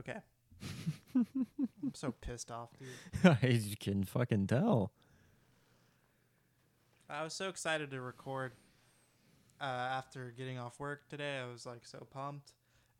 Okay. 0.00 0.18
I'm 1.14 1.94
so 1.94 2.14
pissed 2.20 2.50
off, 2.50 2.70
dude. 2.78 3.36
you 3.68 3.76
can 3.76 4.04
fucking 4.04 4.46
tell. 4.46 4.92
I 7.08 7.22
was 7.22 7.34
so 7.34 7.48
excited 7.48 7.90
to 7.90 8.00
record 8.00 8.52
uh, 9.60 9.64
after 9.64 10.32
getting 10.36 10.58
off 10.58 10.78
work 10.78 11.08
today. 11.08 11.38
I 11.38 11.50
was 11.50 11.66
like 11.66 11.84
so 11.84 12.06
pumped, 12.10 12.52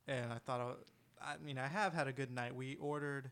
and 0.08 0.32
I 0.32 0.38
thought, 0.38 0.78
I, 1.22 1.32
I 1.32 1.36
mean, 1.44 1.58
I 1.58 1.68
have 1.68 1.94
had 1.94 2.08
a 2.08 2.12
good 2.12 2.30
night. 2.30 2.54
We 2.54 2.76
ordered 2.76 3.30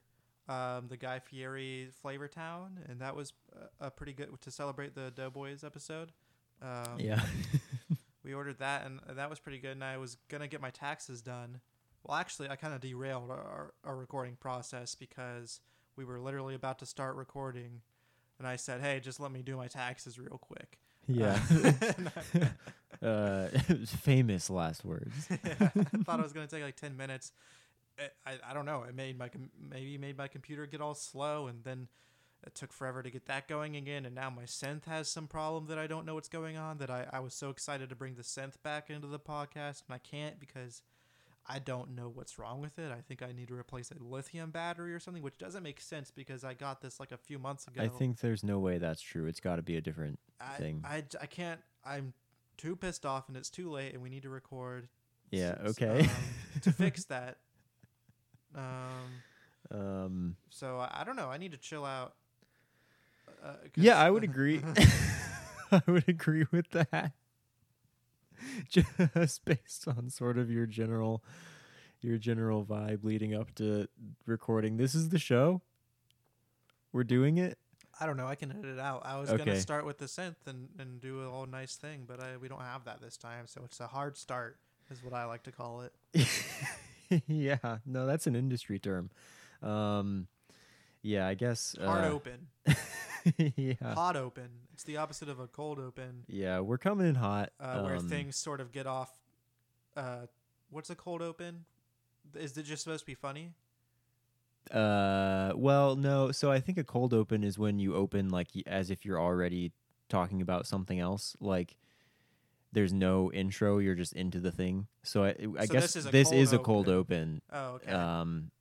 um, 0.48 0.86
the 0.88 0.96
Guy 0.96 1.18
Fieri 1.18 1.88
Flavor 2.00 2.28
Town, 2.28 2.78
and 2.88 3.00
that 3.00 3.14
was 3.14 3.32
a, 3.80 3.86
a 3.86 3.90
pretty 3.90 4.12
good 4.12 4.28
to 4.40 4.50
celebrate 4.50 4.94
the 4.94 5.10
Doughboys 5.10 5.64
episode. 5.64 6.12
Um, 6.62 6.98
Yeah. 6.98 7.22
we 8.24 8.32
ordered 8.32 8.58
that, 8.60 8.86
and 8.86 9.00
that 9.16 9.28
was 9.28 9.38
pretty 9.38 9.58
good. 9.58 9.72
And 9.72 9.84
I 9.84 9.98
was 9.98 10.16
gonna 10.28 10.48
get 10.48 10.60
my 10.60 10.70
taxes 10.70 11.20
done. 11.20 11.60
Well, 12.04 12.16
actually, 12.16 12.48
I 12.48 12.56
kind 12.56 12.74
of 12.74 12.80
derailed 12.80 13.30
our, 13.30 13.74
our 13.84 13.96
recording 13.96 14.36
process 14.36 14.94
because 14.94 15.60
we 15.96 16.04
were 16.04 16.20
literally 16.20 16.54
about 16.54 16.78
to 16.78 16.86
start 16.86 17.16
recording, 17.16 17.82
and 18.38 18.46
I 18.46 18.56
said, 18.56 18.80
"Hey, 18.80 19.00
just 19.00 19.20
let 19.20 19.32
me 19.32 19.42
do 19.42 19.56
my 19.56 19.66
taxes 19.68 20.18
real 20.18 20.38
quick." 20.38 20.78
yeah. 21.06 21.38
Uh, 23.00 23.04
uh, 23.06 23.48
famous 23.86 24.50
last 24.50 24.84
words. 24.84 25.28
yeah, 25.30 25.70
I 25.76 25.98
thought 26.02 26.18
it 26.18 26.22
was 26.22 26.32
gonna 26.32 26.48
take 26.48 26.64
like 26.64 26.74
ten 26.74 26.96
minutes. 26.96 27.30
I 28.26 28.38
I 28.44 28.54
don't 28.54 28.66
know. 28.66 28.82
It 28.88 28.94
made 28.94 29.16
my 29.16 29.28
com- 29.28 29.50
maybe 29.56 29.96
made 29.98 30.18
my 30.18 30.26
computer 30.26 30.66
get 30.66 30.80
all 30.80 30.94
slow, 30.94 31.46
and 31.46 31.62
then 31.62 31.86
it 32.44 32.56
took 32.56 32.72
forever 32.72 33.02
to 33.02 33.10
get 33.10 33.26
that 33.26 33.46
going 33.46 33.76
again. 33.76 34.04
And 34.04 34.16
now 34.16 34.30
my 34.30 34.44
synth 34.44 34.86
has 34.86 35.08
some 35.08 35.28
problem 35.28 35.66
that 35.66 35.78
I 35.78 35.86
don't 35.86 36.06
know 36.06 36.14
what's 36.14 36.28
going 36.28 36.56
on. 36.56 36.78
That 36.78 36.90
I 36.90 37.06
I 37.12 37.20
was 37.20 37.34
so 37.34 37.50
excited 37.50 37.88
to 37.90 37.94
bring 37.94 38.14
the 38.14 38.22
synth 38.22 38.54
back 38.64 38.90
into 38.90 39.06
the 39.06 39.20
podcast, 39.20 39.82
and 39.86 39.94
I 39.94 39.98
can't 39.98 40.40
because 40.40 40.82
I 41.48 41.58
don't 41.58 41.94
know 41.94 42.10
what's 42.12 42.38
wrong 42.38 42.60
with 42.60 42.78
it. 42.78 42.92
I 42.92 43.00
think 43.00 43.22
I 43.22 43.32
need 43.32 43.48
to 43.48 43.54
replace 43.54 43.90
a 43.90 44.02
lithium 44.02 44.50
battery 44.50 44.92
or 44.92 45.00
something, 45.00 45.22
which 45.22 45.38
doesn't 45.38 45.62
make 45.62 45.80
sense 45.80 46.10
because 46.10 46.44
I 46.44 46.52
got 46.52 46.82
this 46.82 47.00
like 47.00 47.10
a 47.10 47.16
few 47.16 47.38
months 47.38 47.66
ago. 47.66 47.82
I 47.82 47.88
think 47.88 48.20
there's 48.20 48.44
no 48.44 48.58
way 48.58 48.76
that's 48.76 49.00
true. 49.00 49.26
It's 49.26 49.40
got 49.40 49.56
to 49.56 49.62
be 49.62 49.76
a 49.76 49.80
different 49.80 50.18
I, 50.40 50.54
thing. 50.54 50.84
I, 50.84 51.04
I 51.20 51.26
can't. 51.26 51.60
I'm 51.86 52.12
too 52.58 52.76
pissed 52.76 53.06
off, 53.06 53.28
and 53.28 53.36
it's 53.36 53.48
too 53.48 53.70
late, 53.70 53.94
and 53.94 54.02
we 54.02 54.10
need 54.10 54.24
to 54.24 54.28
record. 54.28 54.88
Yeah, 55.30 55.54
okay. 55.64 56.00
um, 56.00 56.60
to 56.62 56.72
fix 56.72 57.04
that. 57.06 57.38
Um. 58.54 58.60
um, 59.70 60.36
So 60.50 60.78
I, 60.78 60.98
I 61.00 61.04
don't 61.04 61.16
know. 61.16 61.28
I 61.30 61.38
need 61.38 61.52
to 61.52 61.58
chill 61.58 61.86
out. 61.86 62.14
Uh, 63.42 63.54
yeah, 63.74 63.98
I 63.98 64.10
would 64.10 64.24
agree. 64.24 64.60
I 65.72 65.82
would 65.86 66.08
agree 66.08 66.46
with 66.50 66.68
that. 66.70 67.12
Just 68.68 69.44
based 69.44 69.86
on 69.88 70.10
sort 70.10 70.38
of 70.38 70.50
your 70.50 70.66
general, 70.66 71.22
your 72.00 72.18
general 72.18 72.64
vibe 72.64 73.04
leading 73.04 73.34
up 73.34 73.54
to 73.56 73.88
recording. 74.26 74.76
This 74.76 74.94
is 74.94 75.08
the 75.10 75.18
show. 75.18 75.62
We're 76.92 77.04
doing 77.04 77.38
it. 77.38 77.58
I 78.00 78.06
don't 78.06 78.16
know. 78.16 78.26
I 78.28 78.36
can 78.36 78.52
edit 78.52 78.64
it 78.64 78.78
out. 78.78 79.02
I 79.04 79.18
was 79.18 79.28
Okay. 79.28 79.44
gonna 79.44 79.60
start 79.60 79.84
with 79.84 79.98
the 79.98 80.04
synth 80.06 80.46
and, 80.46 80.68
and 80.78 81.00
do 81.00 81.22
a 81.22 81.28
whole 81.28 81.46
nice 81.46 81.74
thing, 81.76 82.04
but 82.06 82.22
I, 82.22 82.36
we 82.36 82.48
don't 82.48 82.60
have 82.60 82.84
that 82.84 83.00
this 83.00 83.16
time. 83.16 83.46
So 83.46 83.62
it's 83.64 83.80
a 83.80 83.88
hard 83.88 84.16
start, 84.16 84.58
is 84.90 85.02
what 85.02 85.14
I 85.14 85.24
like 85.24 85.42
to 85.44 85.52
call 85.52 85.82
it. 85.82 85.92
yeah, 87.26 87.78
no, 87.84 88.06
that's 88.06 88.26
an 88.28 88.36
industry 88.36 88.78
term. 88.78 89.10
Um, 89.62 90.28
yeah, 91.02 91.26
I 91.26 91.34
guess. 91.34 91.74
Hard 91.80 92.04
uh, 92.04 92.08
open, 92.08 92.46
yeah, 93.56 93.74
hot 93.94 94.14
open. 94.16 94.48
It's 94.78 94.84
the 94.84 94.98
opposite 94.98 95.28
of 95.28 95.40
a 95.40 95.48
cold 95.48 95.80
open, 95.80 96.22
yeah, 96.28 96.60
we're 96.60 96.78
coming 96.78 97.08
in 97.08 97.16
hot. 97.16 97.50
uh, 97.58 97.80
where 97.80 97.96
um, 97.96 98.08
things 98.08 98.36
sort 98.36 98.60
of 98.60 98.70
get 98.70 98.86
off. 98.86 99.12
Uh, 99.96 100.26
what's 100.70 100.88
a 100.88 100.94
cold 100.94 101.20
open? 101.20 101.64
Is 102.36 102.56
it 102.56 102.62
just 102.62 102.84
supposed 102.84 103.00
to 103.00 103.06
be 103.06 103.16
funny? 103.16 103.54
Uh, 104.70 105.50
well, 105.56 105.96
no. 105.96 106.30
So 106.30 106.52
I 106.52 106.60
think 106.60 106.78
a 106.78 106.84
cold 106.84 107.12
open 107.12 107.42
is 107.42 107.58
when 107.58 107.80
you 107.80 107.96
open 107.96 108.28
like 108.28 108.50
as 108.68 108.88
if 108.88 109.04
you're 109.04 109.20
already 109.20 109.72
talking 110.08 110.40
about 110.42 110.64
something 110.64 111.00
else. 111.00 111.34
Like 111.40 111.76
there's 112.70 112.92
no 112.92 113.32
intro, 113.32 113.78
you're 113.78 113.96
just 113.96 114.12
into 114.12 114.38
the 114.38 114.52
thing. 114.52 114.86
So 115.02 115.24
I, 115.24 115.34
I 115.58 115.66
So 115.66 115.72
guess 115.72 115.82
this 115.82 115.96
is 115.96 116.06
a 116.06 116.10
this 116.12 116.28
cold 116.28 116.40
is 116.40 116.52
a 116.52 116.58
cold 116.60 116.88
open. 116.88 117.42
Oh, 117.52 117.80
okay. 117.82 117.90
Um, 117.90 118.52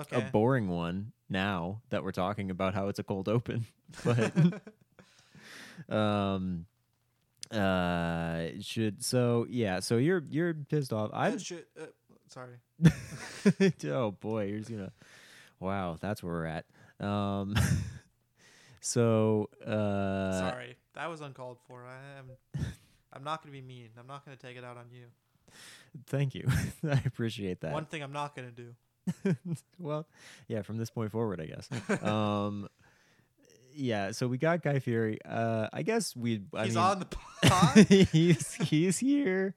okay. 0.00 0.16
a 0.16 0.20
boring 0.22 0.68
one 0.68 1.12
now 1.28 1.82
that 1.90 2.02
we're 2.02 2.12
talking 2.12 2.50
about 2.50 2.72
how 2.72 2.88
it's 2.88 2.98
a 2.98 3.04
cold 3.04 3.28
open, 3.28 3.66
but 4.04 4.32
um, 5.88 6.66
uh, 7.50 8.36
it 8.40 8.64
should 8.64 9.04
so 9.04 9.46
yeah. 9.48 9.80
So 9.80 9.96
you're 9.96 10.24
you're 10.30 10.54
pissed 10.54 10.92
off. 10.92 11.10
I'm 11.12 11.38
should- 11.38 11.66
uh, 11.80 11.86
sorry. 12.28 12.56
oh 13.90 14.10
boy, 14.12 14.46
you're 14.46 14.58
just 14.58 14.70
gonna. 14.70 14.92
Wow, 15.60 15.96
that's 16.00 16.22
where 16.22 16.32
we're 16.32 16.46
at. 16.46 16.64
Um, 17.00 17.54
so 18.80 19.48
uh, 19.64 20.32
Sorry, 20.38 20.76
that 20.94 21.08
was 21.08 21.20
uncalled 21.20 21.58
for. 21.66 21.84
I 21.84 22.18
am. 22.18 22.64
I'm 23.12 23.24
not 23.24 23.42
gonna 23.42 23.52
be 23.52 23.62
mean. 23.62 23.90
I'm 23.98 24.06
not 24.06 24.24
gonna 24.24 24.36
take 24.36 24.56
it 24.56 24.64
out 24.64 24.76
on 24.76 24.86
you. 24.90 25.06
thank 26.06 26.34
you. 26.34 26.48
I 26.88 27.00
appreciate 27.06 27.60
that. 27.60 27.72
One 27.72 27.86
thing 27.86 28.02
I'm 28.02 28.12
not 28.12 28.34
gonna 28.34 28.50
do. 28.50 28.74
well, 29.78 30.06
yeah, 30.48 30.62
from 30.62 30.78
this 30.78 30.90
point 30.90 31.12
forward, 31.12 31.40
I 31.40 31.46
guess. 31.46 32.02
um, 32.02 32.68
yeah, 33.74 34.10
so 34.12 34.26
we 34.26 34.38
got 34.38 34.62
Guy 34.62 34.78
Fieri. 34.78 35.18
Uh, 35.24 35.68
I 35.72 35.82
guess 35.82 36.14
we. 36.16 36.42
I 36.54 36.64
He's 36.64 36.74
mean, 36.74 36.84
on 36.84 36.98
the 37.00 37.06
pod. 37.06 37.78
he's 37.88 38.54
he's 38.54 38.98
here. 38.98 39.54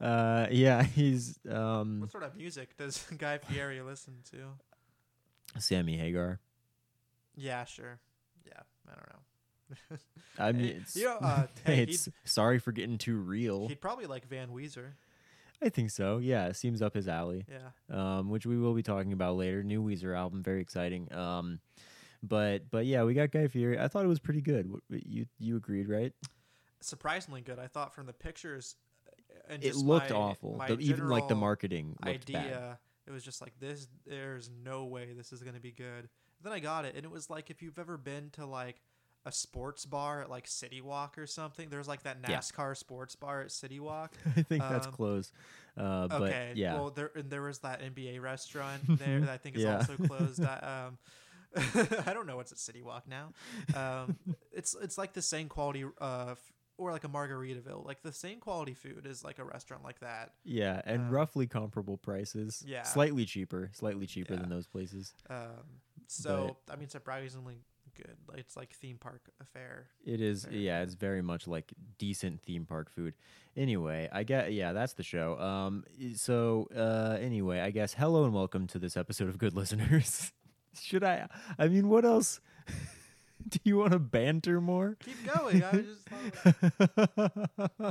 Uh, 0.00 0.46
yeah, 0.50 0.82
he's 0.82 1.38
um 1.50 2.00
what 2.00 2.10
sort 2.10 2.24
of 2.24 2.36
music 2.36 2.76
does 2.76 2.98
Guy 3.18 3.38
Fieri 3.38 3.80
listen 3.80 4.14
to? 4.32 5.60
Sammy 5.60 5.96
Hagar. 5.96 6.40
Yeah, 7.36 7.64
sure. 7.64 7.98
Yeah, 8.46 8.60
I 8.88 8.94
don't 8.94 9.08
know. 9.08 9.98
I 10.38 10.52
mean, 10.52 10.64
it's, 10.82 10.96
you 10.96 11.04
know, 11.04 11.16
uh, 11.20 11.46
hey, 11.64 11.76
hey, 11.76 11.82
it's 11.84 12.08
sorry 12.24 12.58
for 12.58 12.72
getting 12.72 12.98
too 12.98 13.16
real. 13.16 13.68
He'd 13.68 13.80
probably 13.80 14.06
like 14.06 14.28
Van 14.28 14.48
Weezer. 14.48 14.92
I 15.62 15.68
think 15.68 15.90
so. 15.90 16.18
Yeah, 16.18 16.46
it 16.48 16.56
seems 16.56 16.82
up 16.82 16.94
his 16.94 17.08
alley. 17.08 17.46
Yeah. 17.48 18.18
um, 18.18 18.28
which 18.28 18.44
we 18.44 18.58
will 18.58 18.74
be 18.74 18.82
talking 18.82 19.12
about 19.12 19.36
later. 19.36 19.62
New 19.62 19.82
Weezer 19.82 20.16
album, 20.16 20.42
very 20.42 20.60
exciting. 20.60 21.10
Um, 21.12 21.60
but 22.28 22.70
but 22.70 22.86
yeah, 22.86 23.04
we 23.04 23.14
got 23.14 23.30
Guy 23.30 23.46
Fieri. 23.48 23.78
I 23.78 23.88
thought 23.88 24.04
it 24.04 24.08
was 24.08 24.18
pretty 24.20 24.40
good. 24.40 24.70
You 24.90 25.26
you 25.38 25.56
agreed, 25.56 25.88
right? 25.88 26.12
Surprisingly 26.80 27.40
good. 27.40 27.58
I 27.58 27.66
thought 27.66 27.94
from 27.94 28.06
the 28.06 28.12
pictures. 28.12 28.76
uh, 29.50 29.56
It 29.60 29.74
looked 29.76 30.10
my- 30.10 30.16
awful. 30.16 30.56
my 30.56 30.68
The- 30.68 30.78
even 30.80 31.08
like 31.08 31.28
the 31.28 31.34
marketing 31.34 31.96
looked 32.04 32.28
idea. 32.30 32.38
bad. 32.38 32.78
It 33.06 33.10
was 33.10 33.22
just 33.22 33.40
like 33.40 33.58
this. 33.60 33.88
There's 34.06 34.50
no 34.62 34.84
way 34.84 35.12
this 35.12 35.32
is 35.32 35.42
gonna 35.42 35.60
be 35.60 35.72
good. 35.72 36.08
Then 36.42 36.52
I 36.52 36.60
got 36.60 36.84
it, 36.84 36.94
and 36.96 37.04
it 37.04 37.10
was 37.10 37.28
like 37.30 37.50
if 37.50 37.62
you've 37.62 37.78
ever 37.78 37.96
been 37.96 38.30
to 38.30 38.46
like 38.46 38.80
a 39.26 39.32
sports 39.32 39.86
bar 39.86 40.20
at 40.20 40.28
like 40.28 40.46
City 40.46 40.82
Walk 40.82 41.16
or 41.16 41.26
something. 41.26 41.70
There's 41.70 41.88
like 41.88 42.02
that 42.02 42.18
Yeah. 42.28 42.38
NASCAR 42.38 42.76
sports 42.76 43.16
bar 43.16 43.40
at 43.40 43.50
City 43.50 43.80
Walk. 43.80 44.12
I 44.36 44.42
think 44.42 44.62
that's 44.62 44.86
closed. 44.86 45.32
close. 45.74 45.86
Uh, 45.86 46.08
okay. 46.22 46.52
yeah, 46.56 46.74
Well, 46.74 46.90
there 46.90 47.10
and 47.16 47.30
there 47.30 47.40
was 47.42 47.60
that 47.60 47.80
NBA 47.80 48.20
restaurant 48.20 48.82
there 48.98 49.20
that 49.20 49.30
I 49.30 49.38
think 49.38 49.56
is 49.56 49.62
Yeah. 49.62 49.76
also 49.78 49.96
closed. 49.96 50.44
I, 50.44 50.86
um, 50.88 50.98
I 52.06 52.12
don't 52.14 52.26
know 52.26 52.36
what's 52.36 52.52
at 52.52 52.58
City 52.58 52.82
Walk 52.82 53.04
now. 53.08 53.32
Um, 53.76 54.16
it's 54.52 54.74
it's 54.80 54.98
like 54.98 55.12
the 55.12 55.22
same 55.22 55.48
quality, 55.48 55.84
uh, 56.00 56.26
f- 56.32 56.52
or 56.78 56.90
like 56.90 57.04
a 57.04 57.08
Margaritaville, 57.08 57.84
like 57.86 58.02
the 58.02 58.12
same 58.12 58.40
quality 58.40 58.74
food 58.74 59.06
as 59.08 59.22
like 59.22 59.38
a 59.38 59.44
restaurant 59.44 59.84
like 59.84 60.00
that. 60.00 60.32
yeah, 60.44 60.80
and 60.84 61.02
um, 61.02 61.10
roughly 61.10 61.46
comparable 61.46 61.96
prices. 61.96 62.62
Yeah. 62.66 62.82
slightly 62.82 63.24
cheaper, 63.24 63.70
slightly 63.72 64.06
cheaper 64.06 64.34
Yeah. 64.34 64.40
than 64.40 64.48
those 64.50 64.66
places. 64.66 65.14
Um, 65.30 65.80
so 66.08 66.56
I 66.70 66.76
mean, 66.76 66.88
surprisingly 66.88 67.62
good. 67.96 68.16
Like, 68.28 68.38
It's 68.38 68.56
like 68.56 68.72
theme 68.72 68.98
park 68.98 69.20
affair. 69.40 69.86
It 70.04 70.20
is, 70.20 70.44
Very 70.46 70.66
yeah, 70.66 70.82
it's 70.82 70.94
very 70.94 71.22
much 71.22 71.46
like 71.46 71.72
decent 71.96 72.42
theme 72.42 72.66
park 72.66 72.90
food. 72.90 73.14
Anyway, 73.56 74.08
I 74.10 74.24
get, 74.24 74.52
yeah, 74.52 74.72
that's 74.72 74.94
the 74.94 75.04
show. 75.04 75.38
Um, 75.38 75.84
so 76.16 76.66
uh, 76.76 77.16
anyway, 77.20 77.60
I 77.60 77.70
guess 77.70 77.94
hello 77.94 78.24
and 78.24 78.34
welcome 78.34 78.66
to 78.68 78.80
this 78.80 78.96
episode 78.96 79.28
of 79.28 79.38
Good 79.38 79.54
Listeners. 79.54 80.32
Should 80.80 81.04
I? 81.04 81.28
I 81.58 81.68
mean, 81.68 81.88
what 81.88 82.04
else? 82.04 82.40
Do 83.48 83.58
you 83.64 83.78
want 83.78 83.92
to 83.92 83.98
banter 83.98 84.60
more? 84.60 84.96
Keep 85.00 85.32
going. 85.32 85.62
I 85.62 85.82
just 85.82 86.08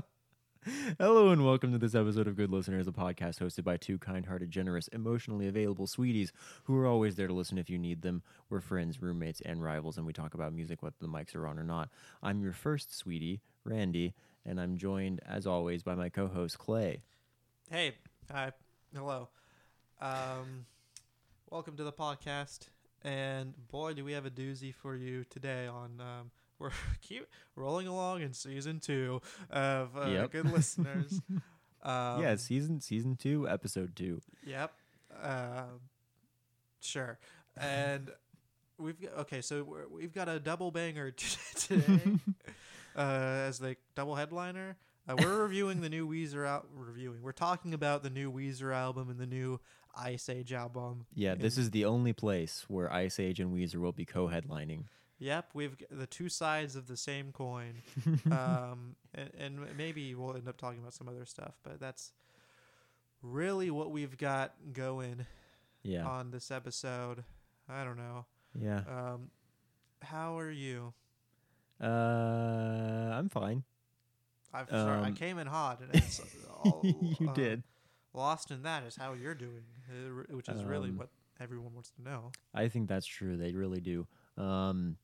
Hello 0.98 1.30
and 1.30 1.46
welcome 1.46 1.72
to 1.74 1.78
this 1.78 1.94
episode 1.94 2.28
of 2.28 2.36
Good 2.36 2.50
Listeners, 2.50 2.88
a 2.88 2.92
podcast 2.92 3.40
hosted 3.40 3.64
by 3.64 3.78
two 3.78 3.98
kind-hearted, 3.98 4.50
generous, 4.50 4.88
emotionally 4.90 5.48
available 5.48 5.88
sweeties 5.88 6.32
who 6.64 6.78
are 6.78 6.88
always 6.88 7.16
there 7.16 7.28
to 7.28 7.34
listen 7.34 7.58
if 7.58 7.70
you 7.70 7.78
need 7.78 8.02
them. 8.02 8.24
We're 8.50 8.62
friends, 8.62 9.02
roommates, 9.02 9.42
and 9.42 9.62
rivals, 9.62 9.98
and 9.98 10.06
we 10.06 10.14
talk 10.14 10.34
about 10.34 10.54
music 10.54 10.82
whether 10.82 10.96
the 11.00 11.08
mics 11.08 11.36
are 11.36 11.48
on 11.48 11.60
or 11.60 11.64
not. 11.64 11.90
I'm 12.22 12.42
your 12.42 12.54
first 12.54 12.96
sweetie, 12.98 13.42
Randy, 13.66 14.14
and 14.46 14.60
I'm 14.60 14.78
joined, 14.78 15.20
as 15.28 15.46
always, 15.46 15.84
by 15.84 15.96
my 15.96 16.10
co-host 16.10 16.58
Clay. 16.58 17.02
hey, 17.70 17.94
hi, 18.32 18.52
hello. 18.96 19.30
Um, 20.02 20.66
welcome 21.50 21.76
to 21.78 21.84
the 21.84 21.94
podcast. 21.94 22.70
And 23.04 23.54
boy, 23.70 23.94
do 23.94 24.06
we 24.06 24.14
have 24.14 24.26
a 24.26 24.30
doozy 24.30 24.74
for 24.74 24.96
you 24.96 25.24
today. 25.30 25.68
On 25.68 26.00
um, 26.00 26.32
we're 26.60 26.72
keep 27.02 27.28
rolling 27.56 27.88
along 27.88 28.22
in 28.22 28.34
season 28.34 28.80
two 28.80 29.22
of 29.50 29.98
uh, 29.98 30.06
Yep. 30.08 30.32
Good 30.32 30.52
Listeners. 30.52 31.22
Um, 31.86 32.22
yeah, 32.22 32.38
season 32.38 32.80
season 32.80 33.18
two, 33.18 33.46
episode 33.50 33.94
two. 33.94 34.22
Yep. 34.46 34.72
Um, 35.22 35.82
sure. 36.80 37.20
And 37.58 38.10
we've 38.78 39.02
got, 39.02 39.12
okay, 39.20 39.42
so 39.42 39.64
we're, 39.64 39.90
we've 39.90 40.14
got 40.14 40.30
a 40.30 40.40
double 40.40 40.72
banger 40.72 41.12
t- 41.12 41.38
today 41.58 42.20
uh, 42.96 43.02
as 43.48 43.60
the 43.60 43.76
double 43.96 44.16
headliner. 44.16 44.78
Uh, 45.08 45.16
we're 45.20 45.42
reviewing 45.44 45.82
the 45.82 45.90
new 45.90 46.08
Weezer 46.08 46.48
out. 46.48 46.68
Reviewing. 46.74 47.22
We're 47.22 47.32
talking 47.34 47.74
about 47.74 48.04
the 48.04 48.10
new 48.10 48.32
Weezer 48.32 48.74
album 48.74 49.10
and 49.10 49.20
the 49.20 49.26
new 49.28 49.60
Iceage 49.96 50.54
album. 50.54 51.06
Yeah, 51.14 51.36
this 51.36 51.58
is 51.58 51.72
the 51.72 51.86
only 51.86 52.14
place 52.14 52.66
where 52.68 52.92
Iceage 52.92 53.40
and 53.40 53.54
Weezer 53.54 53.76
will 53.76 53.92
be 53.92 54.06
co-headlining. 54.06 54.86
Yep, 55.20 55.50
we've 55.54 55.78
g- 55.78 55.86
the 55.92 56.08
two 56.08 56.30
sides 56.30 56.76
of 56.76 56.88
the 56.88 56.98
same 56.98 57.32
coin. 57.32 57.76
um, 58.32 58.96
and, 59.14 59.30
and 59.38 59.78
maybe 59.78 60.16
we'll 60.16 60.36
end 60.36 60.48
up 60.48 60.58
talking 60.58 60.80
about 60.80 60.94
some 60.94 61.08
other 61.08 61.26
stuff, 61.26 61.54
but 61.64 61.80
that's 61.80 62.12
really 63.22 63.72
what 63.72 63.92
we've 63.92 64.18
got 64.18 64.54
going 64.74 65.26
Yeah, 65.84 66.06
on 66.08 66.32
this 66.32 66.50
episode. 66.50 67.24
I 67.70 67.84
don't 67.84 67.98
know. 67.98 68.26
yeah. 68.60 68.82
Um, 68.88 69.30
how 70.02 70.38
are 70.40 70.52
you? 70.52 70.94
Uh, 71.80 71.86
I'm 73.14 73.30
fine. 73.30 73.64
I've 74.54 74.70
sorry, 74.70 75.02
I 75.04 75.08
Um, 75.08 75.14
came 75.16 75.38
in 75.40 75.48
hot, 75.48 75.82
and 75.82 75.94
it's 75.94 76.22
all, 76.64 76.82
you 77.20 77.28
uh, 77.28 77.34
did. 77.34 77.64
Lost 78.14 78.52
in 78.52 78.62
that 78.64 78.84
is 78.84 78.96
how 78.96 79.14
you're 79.14 79.34
doing, 79.36 79.64
uh, 79.90 80.36
which 80.36 80.48
is 80.50 80.64
really 80.64 80.90
Um, 80.90 80.98
what 80.98 81.10
everyone 81.40 81.74
wants 81.74 81.90
to 81.92 82.02
know. 82.04 82.32
I 82.54 82.68
think 82.70 82.88
that's 82.88 83.08
true. 83.08 83.38
They 83.38 83.54
really 83.54 83.82
do. 83.82 84.08
Um, 84.38 84.98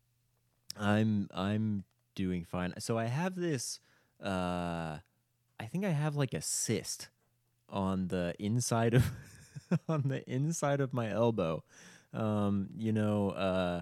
I'm 0.78 1.28
I'm 1.34 1.84
doing 2.16 2.44
fine. 2.46 2.74
So 2.80 2.98
I 2.98 3.06
have 3.06 3.36
this. 3.36 3.80
Uh, 4.24 5.00
I 5.60 5.66
think 5.72 5.86
I 5.86 5.90
have 5.90 6.16
like 6.16 6.34
a 6.34 6.42
cyst 6.42 7.10
on 7.70 8.08
the 8.10 8.34
inside 8.40 8.94
of 8.94 9.12
on 9.90 10.04
the 10.08 10.22
inside 10.32 10.80
of 10.82 10.94
my 10.94 11.10
elbow. 11.10 11.64
Um, 12.14 12.70
you 12.78 12.92
know, 12.92 13.32
uh, 13.32 13.82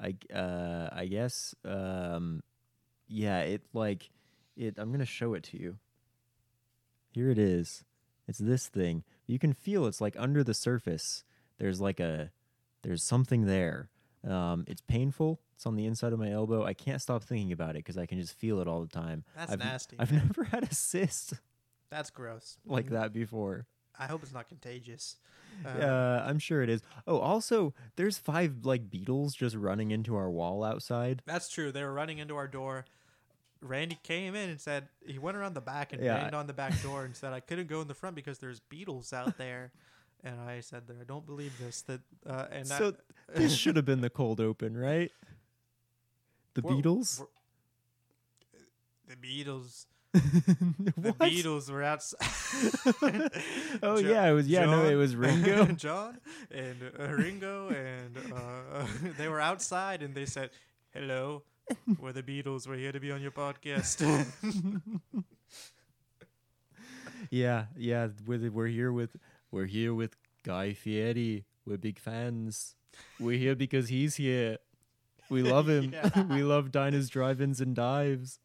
I 0.00 0.16
uh, 0.34 0.88
I 0.92 1.06
guess. 1.06 1.54
Um, 1.64 2.42
yeah, 3.08 3.40
it 3.40 3.62
like 3.74 4.10
it. 4.56 4.74
I'm 4.78 4.90
gonna 4.92 5.04
show 5.06 5.34
it 5.34 5.42
to 5.44 5.58
you. 5.60 5.76
Here 7.12 7.30
it 7.30 7.38
is. 7.38 7.84
It's 8.26 8.38
this 8.38 8.66
thing. 8.68 9.04
You 9.26 9.38
can 9.38 9.52
feel 9.52 9.86
it's 9.86 10.00
like 10.00 10.16
under 10.18 10.42
the 10.42 10.54
surface. 10.54 11.24
There's 11.58 11.80
like 11.80 12.00
a 12.00 12.30
there's 12.82 13.02
something 13.02 13.46
there. 13.46 13.90
Um, 14.28 14.64
it's 14.66 14.80
painful. 14.82 15.40
It's 15.54 15.66
on 15.66 15.76
the 15.76 15.86
inside 15.86 16.12
of 16.12 16.18
my 16.18 16.30
elbow. 16.30 16.64
I 16.64 16.72
can't 16.72 17.00
stop 17.02 17.22
thinking 17.22 17.52
about 17.52 17.70
it 17.70 17.84
because 17.84 17.98
I 17.98 18.06
can 18.06 18.18
just 18.20 18.34
feel 18.34 18.60
it 18.60 18.66
all 18.68 18.80
the 18.80 18.88
time. 18.88 19.24
That's 19.36 19.52
I've, 19.52 19.58
nasty. 19.58 19.96
I've 19.98 20.10
man. 20.10 20.22
never 20.26 20.44
had 20.50 20.64
a 20.64 20.74
cyst 20.74 21.34
That's 21.90 22.10
gross. 22.10 22.56
like 22.66 22.86
Mm, 22.86 22.90
that 22.90 23.12
before. 23.12 23.66
I 23.98 24.06
hope 24.06 24.22
it's 24.24 24.32
not 24.32 24.48
contagious. 24.48 25.16
Uh, 25.64 25.68
Uh, 25.68 26.24
I'm 26.26 26.38
sure 26.40 26.62
it 26.62 26.68
is. 26.68 26.82
Oh, 27.06 27.18
also, 27.18 27.74
there's 27.96 28.18
five 28.18 28.64
like 28.64 28.90
beetles 28.90 29.34
just 29.34 29.54
running 29.54 29.92
into 29.92 30.16
our 30.16 30.30
wall 30.30 30.64
outside. 30.64 31.22
That's 31.26 31.48
true. 31.48 31.70
They 31.70 31.84
were 31.84 31.92
running 31.92 32.18
into 32.18 32.34
our 32.34 32.48
door. 32.48 32.86
Randy 33.64 33.98
came 34.02 34.34
in 34.34 34.50
and 34.50 34.60
said 34.60 34.88
he 35.04 35.18
went 35.18 35.36
around 35.36 35.54
the 35.54 35.60
back 35.60 35.92
and 35.92 36.02
Yeah. 36.02 36.18
banged 36.20 36.34
on 36.34 36.46
the 36.46 36.52
back 36.52 36.80
door 36.82 37.04
and 37.04 37.16
said 37.16 37.32
I 37.32 37.40
couldn't 37.40 37.66
go 37.68 37.80
in 37.80 37.88
the 37.88 37.94
front 37.94 38.14
because 38.14 38.38
there's 38.38 38.60
beetles 38.60 39.12
out 39.12 39.38
there. 39.44 39.72
and 40.22 40.40
I 40.40 40.60
said 40.60 40.86
that 40.88 40.96
I 41.00 41.04
don't 41.04 41.26
believe 41.26 41.58
this. 41.58 41.82
That 41.82 42.00
uh, 42.26 42.46
and 42.52 42.66
So 42.66 42.92
that, 42.92 43.00
this 43.34 43.54
should 43.54 43.76
have 43.76 43.84
been 43.86 44.00
the 44.02 44.10
cold 44.10 44.40
open, 44.40 44.76
right? 44.76 45.10
The 46.54 46.60
We're- 46.62 46.80
Beatles. 46.82 47.18
we're- 47.20 47.30
the 49.08 49.16
Beatles. 49.16 49.86
The 50.14 51.12
Beatles 51.12 51.68
were 51.70 51.82
outside. 51.82 52.20
Oh 53.82 54.00
Jo- 54.00 54.08
yeah, 54.08 54.28
it 54.30 54.32
was 54.32 54.46
yeah. 54.46 54.64
No, 54.66 54.84
it 54.84 54.94
was 54.94 55.16
Ringo. 55.16 55.62
And 55.64 55.78
John 55.78 56.18
and 56.50 56.76
uh, 56.98 57.08
Ringo, 57.12 57.68
and 57.70 58.16
uh, 58.32 58.86
they 59.18 59.28
were 59.28 59.40
outside, 59.40 60.02
and 60.02 60.14
they 60.14 60.24
said, 60.26 60.50
"Hello, 60.92 61.42
we're 62.00 62.12
the 62.12 62.22
Beatles. 62.22 62.66
We're 62.66 62.76
here 62.76 62.92
to 62.92 63.00
be 63.00 63.10
on 63.12 63.22
your 63.22 63.30
podcast." 63.30 64.00
yeah, 67.30 67.66
yeah. 67.76 68.08
We're 68.26 68.50
we're 68.50 68.66
here 68.66 68.92
with 68.92 69.16
we're 69.50 69.66
here 69.66 69.94
with 69.94 70.16
Guy 70.42 70.72
Fieri. 70.72 71.44
We're 71.66 71.78
big 71.78 71.98
fans. 71.98 72.74
We're 73.18 73.38
here 73.38 73.54
because 73.54 73.88
he's 73.88 74.16
here. 74.16 74.58
We 75.30 75.42
love 75.42 75.68
him. 75.68 75.94
Yeah. 76.14 76.22
we 76.30 76.42
love 76.42 76.70
diners, 76.70 77.08
drive-ins, 77.08 77.60
and 77.60 77.74
dives. 77.74 78.38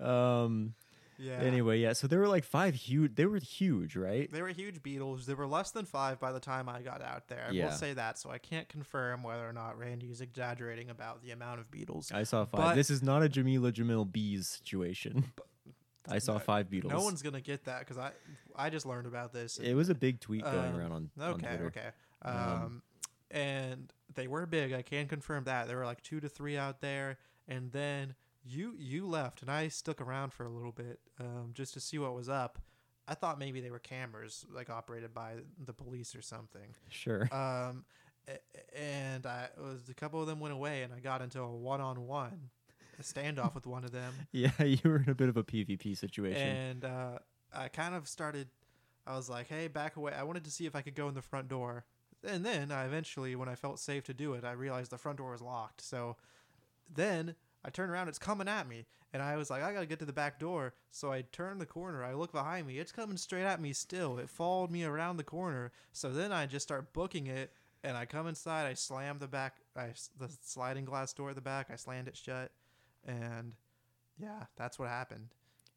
Um. 0.00 0.74
Yeah. 1.20 1.32
Anyway, 1.34 1.78
yeah. 1.80 1.92
So 1.92 2.06
there 2.06 2.18
were 2.18 2.28
like 2.28 2.44
five 2.44 2.74
huge. 2.74 3.14
They 3.14 3.26
were 3.26 3.38
huge, 3.38 3.94
right? 3.94 4.30
They 4.32 4.40
were 4.40 4.48
huge 4.48 4.82
beetles. 4.82 5.26
There 5.26 5.36
were 5.36 5.46
less 5.46 5.70
than 5.70 5.84
five 5.84 6.18
by 6.18 6.32
the 6.32 6.40
time 6.40 6.68
I 6.68 6.80
got 6.80 7.02
out 7.02 7.28
there. 7.28 7.46
I 7.48 7.52
Yeah. 7.52 7.66
will 7.66 7.72
say 7.72 7.92
that, 7.92 8.18
so 8.18 8.30
I 8.30 8.38
can't 8.38 8.68
confirm 8.68 9.22
whether 9.22 9.46
or 9.46 9.52
not 9.52 9.76
Randy 9.78 10.10
is 10.10 10.20
exaggerating 10.20 10.88
about 10.88 11.22
the 11.22 11.30
amount 11.32 11.60
of 11.60 11.70
beetles. 11.70 12.10
I 12.10 12.22
saw 12.22 12.44
five. 12.46 12.60
But- 12.60 12.74
this 12.74 12.88
is 12.90 13.02
not 13.02 13.22
a 13.22 13.28
Jameela 13.28 13.70
Jamil 13.72 14.10
Bees 14.10 14.48
situation. 14.48 15.32
I 16.08 16.18
saw 16.18 16.32
No- 16.34 16.38
five 16.38 16.70
beetles. 16.70 16.92
No 16.92 17.02
one's 17.04 17.20
gonna 17.22 17.40
get 17.42 17.64
that 17.66 17.80
because 17.80 17.98
I 17.98 18.12
I 18.56 18.70
just 18.70 18.86
learned 18.86 19.06
about 19.06 19.32
this. 19.32 19.58
It 19.58 19.74
was 19.74 19.90
a 19.90 19.94
big 19.94 20.20
tweet 20.20 20.42
going 20.42 20.72
Um, 20.72 20.76
around 20.76 20.92
on, 20.92 21.10
on 21.20 21.30
Okay, 21.34 21.46
Twitter. 21.48 21.66
okay. 21.66 21.90
Um, 22.22 22.36
Um, 22.36 22.82
and 23.30 23.92
they 24.14 24.26
were 24.26 24.46
big. 24.46 24.72
I 24.72 24.82
can 24.82 25.06
confirm 25.06 25.44
that 25.44 25.68
there 25.68 25.76
were 25.76 25.84
like 25.84 26.02
two 26.02 26.18
to 26.20 26.28
three 26.28 26.56
out 26.56 26.80
there, 26.80 27.18
and 27.46 27.70
then 27.72 28.14
you 28.44 28.74
you 28.78 29.06
left, 29.06 29.42
and 29.42 29.50
I 29.50 29.68
stuck 29.68 30.00
around 30.00 30.32
for 30.32 30.44
a 30.44 30.48
little 30.48 30.72
bit 30.72 31.00
um, 31.18 31.50
just 31.54 31.74
to 31.74 31.80
see 31.80 31.98
what 31.98 32.14
was 32.14 32.28
up. 32.28 32.58
I 33.08 33.14
thought 33.14 33.38
maybe 33.38 33.60
they 33.60 33.70
were 33.70 33.78
cameras 33.80 34.46
like 34.52 34.70
operated 34.70 35.12
by 35.12 35.34
the 35.64 35.72
police 35.72 36.14
or 36.14 36.22
something. 36.22 36.74
Sure. 36.88 37.28
Um, 37.34 37.84
and 38.76 39.26
I 39.26 39.48
was 39.58 39.88
a 39.88 39.94
couple 39.94 40.20
of 40.20 40.26
them 40.26 40.40
went 40.40 40.54
away, 40.54 40.82
and 40.82 40.92
I 40.92 41.00
got 41.00 41.22
into 41.22 41.40
a 41.40 41.48
one 41.48 41.80
on 41.80 42.06
one, 42.06 42.50
a 42.98 43.02
standoff 43.02 43.54
with 43.54 43.66
one 43.66 43.84
of 43.84 43.92
them. 43.92 44.14
yeah, 44.32 44.50
you 44.62 44.78
were 44.84 45.02
in 45.02 45.08
a 45.08 45.14
bit 45.14 45.28
of 45.28 45.36
a 45.36 45.44
PvP 45.44 45.96
situation. 45.96 46.48
and 46.48 46.84
uh, 46.84 47.18
I 47.54 47.68
kind 47.68 47.94
of 47.94 48.08
started. 48.08 48.48
I 49.06 49.16
was 49.16 49.28
like, 49.28 49.48
"Hey, 49.48 49.68
back 49.68 49.96
away!" 49.96 50.12
I 50.12 50.22
wanted 50.22 50.44
to 50.44 50.50
see 50.50 50.66
if 50.66 50.76
I 50.76 50.82
could 50.82 50.94
go 50.94 51.08
in 51.08 51.14
the 51.14 51.22
front 51.22 51.48
door, 51.48 51.84
and 52.22 52.44
then 52.44 52.70
I 52.70 52.84
eventually, 52.84 53.34
when 53.34 53.48
I 53.48 53.54
felt 53.54 53.80
safe 53.80 54.04
to 54.04 54.14
do 54.14 54.34
it, 54.34 54.44
I 54.44 54.52
realized 54.52 54.90
the 54.90 54.98
front 54.98 55.18
door 55.18 55.32
was 55.32 55.42
locked. 55.42 55.80
So 55.80 56.16
then 56.92 57.34
I 57.64 57.70
turn 57.70 57.90
around; 57.90 58.08
it's 58.08 58.18
coming 58.18 58.48
at 58.48 58.68
me, 58.68 58.86
and 59.12 59.22
I 59.22 59.36
was 59.36 59.50
like, 59.50 59.62
"I 59.62 59.72
gotta 59.72 59.86
get 59.86 59.98
to 60.00 60.04
the 60.04 60.12
back 60.12 60.38
door." 60.38 60.74
So 60.90 61.12
I 61.12 61.22
turn 61.32 61.58
the 61.58 61.66
corner. 61.66 62.02
I 62.04 62.14
look 62.14 62.32
behind 62.32 62.66
me; 62.66 62.78
it's 62.78 62.92
coming 62.92 63.16
straight 63.16 63.44
at 63.44 63.60
me. 63.60 63.72
Still, 63.72 64.18
it 64.18 64.30
followed 64.30 64.70
me 64.70 64.84
around 64.84 65.16
the 65.16 65.24
corner. 65.24 65.72
So 65.92 66.10
then 66.10 66.32
I 66.32 66.46
just 66.46 66.66
start 66.66 66.92
booking 66.92 67.26
it, 67.26 67.52
and 67.84 67.96
I 67.96 68.06
come 68.06 68.26
inside. 68.26 68.66
I 68.66 68.74
slam 68.74 69.18
the 69.18 69.28
back, 69.28 69.56
I 69.76 69.88
the 70.18 70.30
sliding 70.42 70.84
glass 70.84 71.12
door 71.12 71.30
at 71.30 71.34
the 71.34 71.42
back. 71.42 71.68
I 71.70 71.76
slammed 71.76 72.08
it 72.08 72.16
shut, 72.16 72.50
and 73.04 73.52
yeah, 74.18 74.44
that's 74.56 74.78
what 74.78 74.88
happened. 74.88 75.28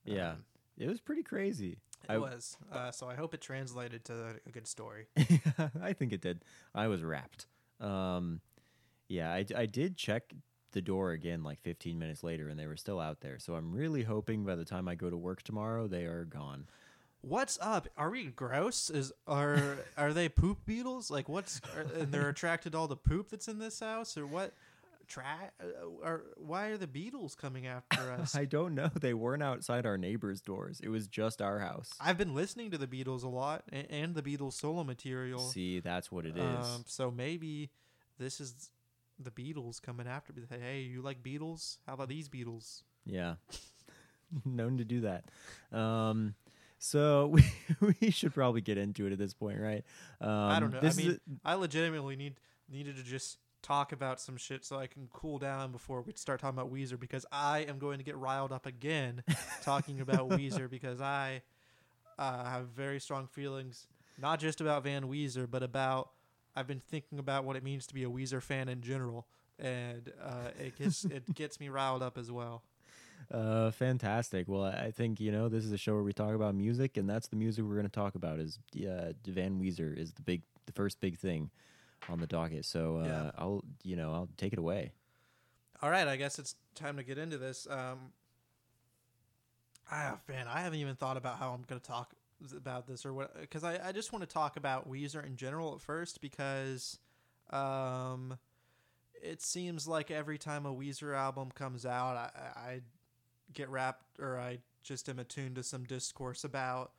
Yeah. 0.05 0.31
Um, 0.31 0.45
it 0.77 0.87
was 0.87 0.99
pretty 1.01 1.23
crazy. 1.23 1.79
it 2.09 2.11
I- 2.13 2.17
was. 2.17 2.57
Uh, 2.71 2.91
so 2.91 3.07
I 3.09 3.15
hope 3.15 3.33
it 3.33 3.41
translated 3.41 4.05
to 4.05 4.35
a 4.47 4.49
good 4.51 4.67
story. 4.67 5.07
I 5.81 5.93
think 5.93 6.13
it 6.13 6.21
did. 6.21 6.43
I 6.73 6.87
was 6.87 7.03
wrapped. 7.03 7.45
Um, 7.79 8.41
yeah, 9.07 9.31
I, 9.33 9.45
I 9.55 9.65
did 9.65 9.97
check 9.97 10.33
the 10.73 10.81
door 10.81 11.11
again 11.11 11.43
like 11.43 11.61
15 11.61 11.97
minutes 11.97 12.23
later, 12.23 12.49
and 12.49 12.59
they 12.59 12.67
were 12.67 12.77
still 12.77 12.99
out 12.99 13.21
there. 13.21 13.39
So 13.39 13.55
I'm 13.55 13.71
really 13.71 14.03
hoping 14.03 14.43
by 14.43 14.55
the 14.55 14.65
time 14.65 14.87
I 14.87 14.95
go 14.95 15.09
to 15.09 15.17
work 15.17 15.41
tomorrow, 15.43 15.87
they 15.87 16.03
are 16.05 16.25
gone. 16.25 16.67
What's 17.21 17.57
up? 17.61 17.87
Are 17.97 18.09
we 18.09 18.25
gross? 18.25 18.89
Is 18.89 19.13
are 19.27 19.77
are 19.97 20.11
they 20.11 20.27
poop 20.27 20.65
beetles? 20.65 21.09
Like 21.09 21.29
what's 21.29 21.61
are, 21.75 21.85
and 21.97 22.11
they're 22.11 22.27
attracted 22.27 22.73
to 22.73 22.77
all 22.77 22.87
the 22.89 22.97
poop 22.97 23.29
that's 23.29 23.47
in 23.47 23.59
this 23.59 23.79
house 23.79 24.17
or 24.17 24.27
what? 24.27 24.53
Tra- 25.07 25.51
uh, 25.61 25.85
or 26.03 26.23
why 26.37 26.67
are 26.67 26.77
the 26.77 26.87
beetles 26.87 27.35
coming 27.35 27.65
after 27.65 28.11
us? 28.19 28.35
I 28.35 28.45
don't 28.45 28.75
know. 28.75 28.89
They 28.99 29.13
weren't 29.13 29.43
outside 29.43 29.85
our 29.85 29.97
neighbors' 29.97 30.41
doors. 30.41 30.81
It 30.83 30.89
was 30.89 31.07
just 31.07 31.41
our 31.41 31.59
house. 31.59 31.91
I've 31.99 32.17
been 32.17 32.33
listening 32.33 32.71
to 32.71 32.77
the 32.77 32.87
Beatles 32.87 33.23
a 33.23 33.27
lot 33.29 33.63
and, 33.71 33.85
and 33.89 34.15
the 34.15 34.21
Beatles 34.21 34.53
solo 34.53 34.83
material. 34.83 35.39
See, 35.39 35.79
that's 35.79 36.11
what 36.11 36.25
it 36.25 36.37
is. 36.37 36.65
Um, 36.65 36.83
so 36.87 37.11
maybe 37.11 37.69
this 38.17 38.39
is 38.39 38.69
the 39.19 39.31
Beatles 39.31 39.81
coming 39.81 40.07
after 40.07 40.33
me. 40.33 40.43
Hey, 40.49 40.81
you 40.81 41.01
like 41.01 41.23
Beatles? 41.23 41.77
How 41.87 41.93
about 41.93 42.09
these 42.09 42.29
Beatles? 42.29 42.83
Yeah. 43.05 43.35
Known 44.45 44.77
to 44.77 44.85
do 44.85 45.01
that. 45.01 45.25
Um, 45.77 46.35
so 46.79 47.27
we, 47.27 47.43
we 48.01 48.11
should 48.11 48.33
probably 48.33 48.61
get 48.61 48.77
into 48.77 49.05
it 49.05 49.13
at 49.13 49.19
this 49.19 49.33
point, 49.33 49.59
right? 49.59 49.83
Um, 50.19 50.29
I 50.29 50.59
don't 50.59 50.71
know. 50.71 50.79
I 50.81 50.93
mean, 50.93 51.19
I 51.45 51.53
legitimately 51.55 52.15
need 52.15 52.35
needed 52.69 52.97
to 52.97 53.03
just 53.03 53.37
talk 53.63 53.93
about 53.93 54.19
some 54.19 54.35
shit 54.37 54.65
so 54.65 54.77
I 54.77 54.87
can 54.87 55.07
cool 55.13 55.39
down 55.39 55.71
before 55.71 56.01
we 56.01 56.13
start 56.15 56.41
talking 56.41 56.59
about 56.59 56.71
Weezer 56.71 56.99
because 56.99 57.25
I 57.31 57.59
am 57.59 57.79
going 57.79 57.97
to 57.97 58.03
get 58.03 58.17
riled 58.17 58.51
up 58.51 58.65
again 58.65 59.23
talking 59.63 60.01
about 60.01 60.29
Weezer 60.29 60.69
because 60.69 60.99
I 60.99 61.41
uh, 62.19 62.43
have 62.43 62.67
very 62.67 62.99
strong 62.99 63.27
feelings 63.27 63.87
not 64.19 64.39
just 64.39 64.59
about 64.59 64.83
Van 64.83 65.03
Weezer 65.03 65.49
but 65.49 65.63
about 65.63 66.09
I've 66.55 66.67
been 66.67 66.81
thinking 66.81 67.19
about 67.19 67.43
what 67.45 67.55
it 67.55 67.63
means 67.63 67.87
to 67.87 67.93
be 67.93 68.03
a 68.03 68.09
Weezer 68.09 68.41
fan 68.41 68.69
in 68.69 68.81
general 68.81 69.27
and 69.59 70.11
uh, 70.21 70.49
it 70.59 70.77
gets 70.77 71.05
it 71.05 71.33
gets 71.33 71.59
me 71.59 71.69
riled 71.69 72.03
up 72.03 72.17
as 72.17 72.31
well. 72.31 72.63
Uh, 73.31 73.71
fantastic. 73.71 74.47
Well, 74.47 74.63
I 74.63 74.91
think 74.91 75.19
you 75.19 75.31
know 75.31 75.49
this 75.49 75.63
is 75.63 75.71
a 75.71 75.77
show 75.77 75.93
where 75.93 76.03
we 76.03 76.13
talk 76.13 76.35
about 76.35 76.55
music, 76.55 76.97
and 76.97 77.09
that's 77.09 77.27
the 77.27 77.35
music 77.35 77.63
we're 77.65 77.75
going 77.75 77.85
to 77.85 77.91
talk 77.91 78.15
about. 78.15 78.39
Is 78.39 78.59
uh, 78.77 79.13
Van 79.25 79.59
Weezer 79.59 79.95
is 79.97 80.13
the 80.13 80.21
big, 80.21 80.41
the 80.65 80.73
first 80.73 80.99
big 80.99 81.17
thing 81.17 81.49
on 82.09 82.19
the 82.19 82.27
docket. 82.27 82.65
So 82.65 82.97
uh, 82.97 83.05
Yeah. 83.05 83.31
I'll, 83.37 83.63
you 83.83 83.95
know, 83.95 84.13
I'll 84.13 84.29
take 84.37 84.53
it 84.53 84.59
away. 84.59 84.91
All 85.81 85.89
right, 85.89 86.07
I 86.07 86.15
guess 86.15 86.39
it's 86.39 86.55
time 86.75 86.97
to 86.97 87.03
get 87.03 87.17
into 87.17 87.37
this. 87.37 87.67
Um, 87.69 88.11
ah, 89.91 90.17
man, 90.29 90.47
I 90.47 90.61
haven't 90.61 90.79
even 90.79 90.95
thought 90.95 91.17
about 91.17 91.37
how 91.39 91.51
I'm 91.51 91.63
going 91.63 91.79
to 91.79 91.85
talk 91.85 92.13
about 92.51 92.87
this 92.87 93.05
or 93.05 93.13
what, 93.13 93.39
because 93.39 93.63
I, 93.63 93.79
I 93.81 93.91
just 93.93 94.11
want 94.11 94.27
to 94.27 94.33
talk 94.33 94.57
about 94.57 94.91
Weezer 94.91 95.25
in 95.25 95.37
general 95.37 95.73
at 95.75 95.81
first 95.81 96.19
because 96.19 96.99
um, 97.51 98.37
it 99.21 99.41
seems 99.41 99.87
like 99.87 100.11
every 100.11 100.37
time 100.37 100.65
a 100.65 100.73
Weezer 100.73 101.15
album 101.15 101.51
comes 101.51 101.85
out, 101.85 102.17
I, 102.17 102.59
I 102.59 102.79
get 103.53 103.69
wrapped 103.69 104.19
or 104.19 104.37
I 104.37 104.59
just 104.83 105.07
am 105.07 105.19
attuned 105.19 105.55
to 105.55 105.63
some 105.63 105.85
discourse 105.85 106.43
about. 106.43 106.91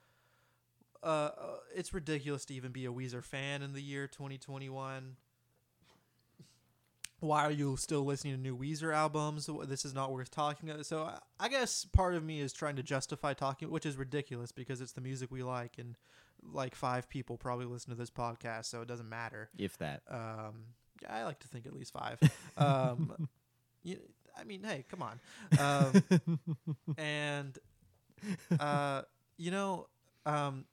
Uh, 1.03 1.07
uh, 1.07 1.57
it's 1.75 1.93
ridiculous 1.93 2.47
to 2.47 2.55
even 2.55 2.73
be 2.73 2.87
a 2.87 2.93
Weezer 2.93 3.23
fan 3.23 3.61
in 3.61 3.75
the 3.75 3.83
year 3.83 4.07
2021 4.07 5.17
why 7.25 7.45
are 7.45 7.51
you 7.51 7.77
still 7.77 8.05
listening 8.05 8.35
to 8.35 8.41
new 8.41 8.57
Weezer 8.57 8.95
albums? 8.95 9.49
This 9.67 9.85
is 9.85 9.95
not 9.95 10.13
worth 10.13 10.31
talking 10.31 10.71
about. 10.71 10.87
So 10.87 11.11
I- 11.41 11.49
guess 11.49 11.85
part 11.85 12.15
of 12.15 12.23
me 12.25 12.41
is 12.41 12.53
trying 12.53 12.77
to 12.77 12.83
justify 12.83 13.35
talking, 13.35 13.71
which 13.71 13.87
is 13.87 13.97
ridiculous 13.97 14.53
because 14.53 14.81
it's 14.81 14.93
the 14.93 15.01
music 15.01 15.31
we 15.31 15.43
like, 15.43 15.79
and 15.79 15.97
like 16.53 16.75
five 16.75 17.09
people 17.09 17.37
probably 17.37 17.67
listen 17.67 17.91
to 17.91 17.97
this 17.97 18.11
podcast, 18.11 18.67
so 18.67 18.83
it 18.83 18.89
doesn't 18.89 19.09
matter. 19.09 19.49
If 19.59 19.79
that. 19.79 20.03
Um, 20.09 20.65
yeah, 21.03 21.15
I 21.17 21.25
like 21.25 21.41
to 21.41 21.49
think 21.49 21.67
at 21.67 21.73
least 21.73 21.93
five. 21.93 22.19
Um, 22.57 23.29
you, 23.83 23.99
I 24.39 24.45
mean, 24.45 24.63
hey, 24.63 24.85
come 24.89 25.03
on. 25.03 25.21
Um, 25.59 26.39
and 26.97 27.59
uh, 28.61 29.03
you 29.37 29.51
know, 29.51 29.89
um, 30.27 30.65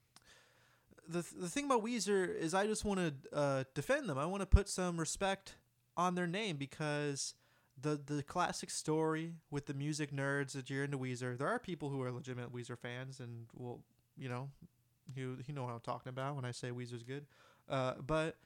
the 1.08 1.26
the 1.38 1.50
thing 1.50 1.66
about 1.66 1.84
Weezer 1.84 2.34
is 2.36 2.54
I 2.54 2.68
just 2.68 2.86
want 2.86 3.00
to 3.00 3.14
uh, 3.36 3.64
defend 3.74 4.08
them. 4.08 4.18
I 4.18 4.26
want 4.26 4.42
to 4.42 4.46
put 4.46 4.70
some 4.70 5.00
respect 5.00 5.56
on 5.98 6.16
their 6.16 6.28
name 6.28 6.58
because 6.58 7.34
the 7.80 7.96
the 8.04 8.24
classic 8.24 8.70
story 8.70 9.34
with 9.50 9.66
the 9.66 9.74
music 9.74 10.12
nerds 10.12 10.54
that 10.54 10.70
you're 10.70 10.84
into 10.84 10.98
Weezer. 10.98 11.38
There 11.38 11.48
are 11.48 11.60
people 11.60 11.90
who 11.90 12.02
are 12.02 12.12
legitimate 12.12 12.54
Weezer 12.54 12.78
fans 12.78 13.20
and 13.20 13.48
will 13.54 13.84
you 14.18 14.30
know 14.30 14.50
you 15.16 15.38
you 15.48 15.54
know 15.54 15.64
what 15.64 15.74
I'm 15.74 15.80
talking 15.82 16.10
about 16.10 16.36
when 16.36 16.46
I 16.46 16.52
say 16.52 16.70
Weezer's 16.70 17.04
good. 17.04 17.26
Uh, 17.70 17.94
but 18.06 18.38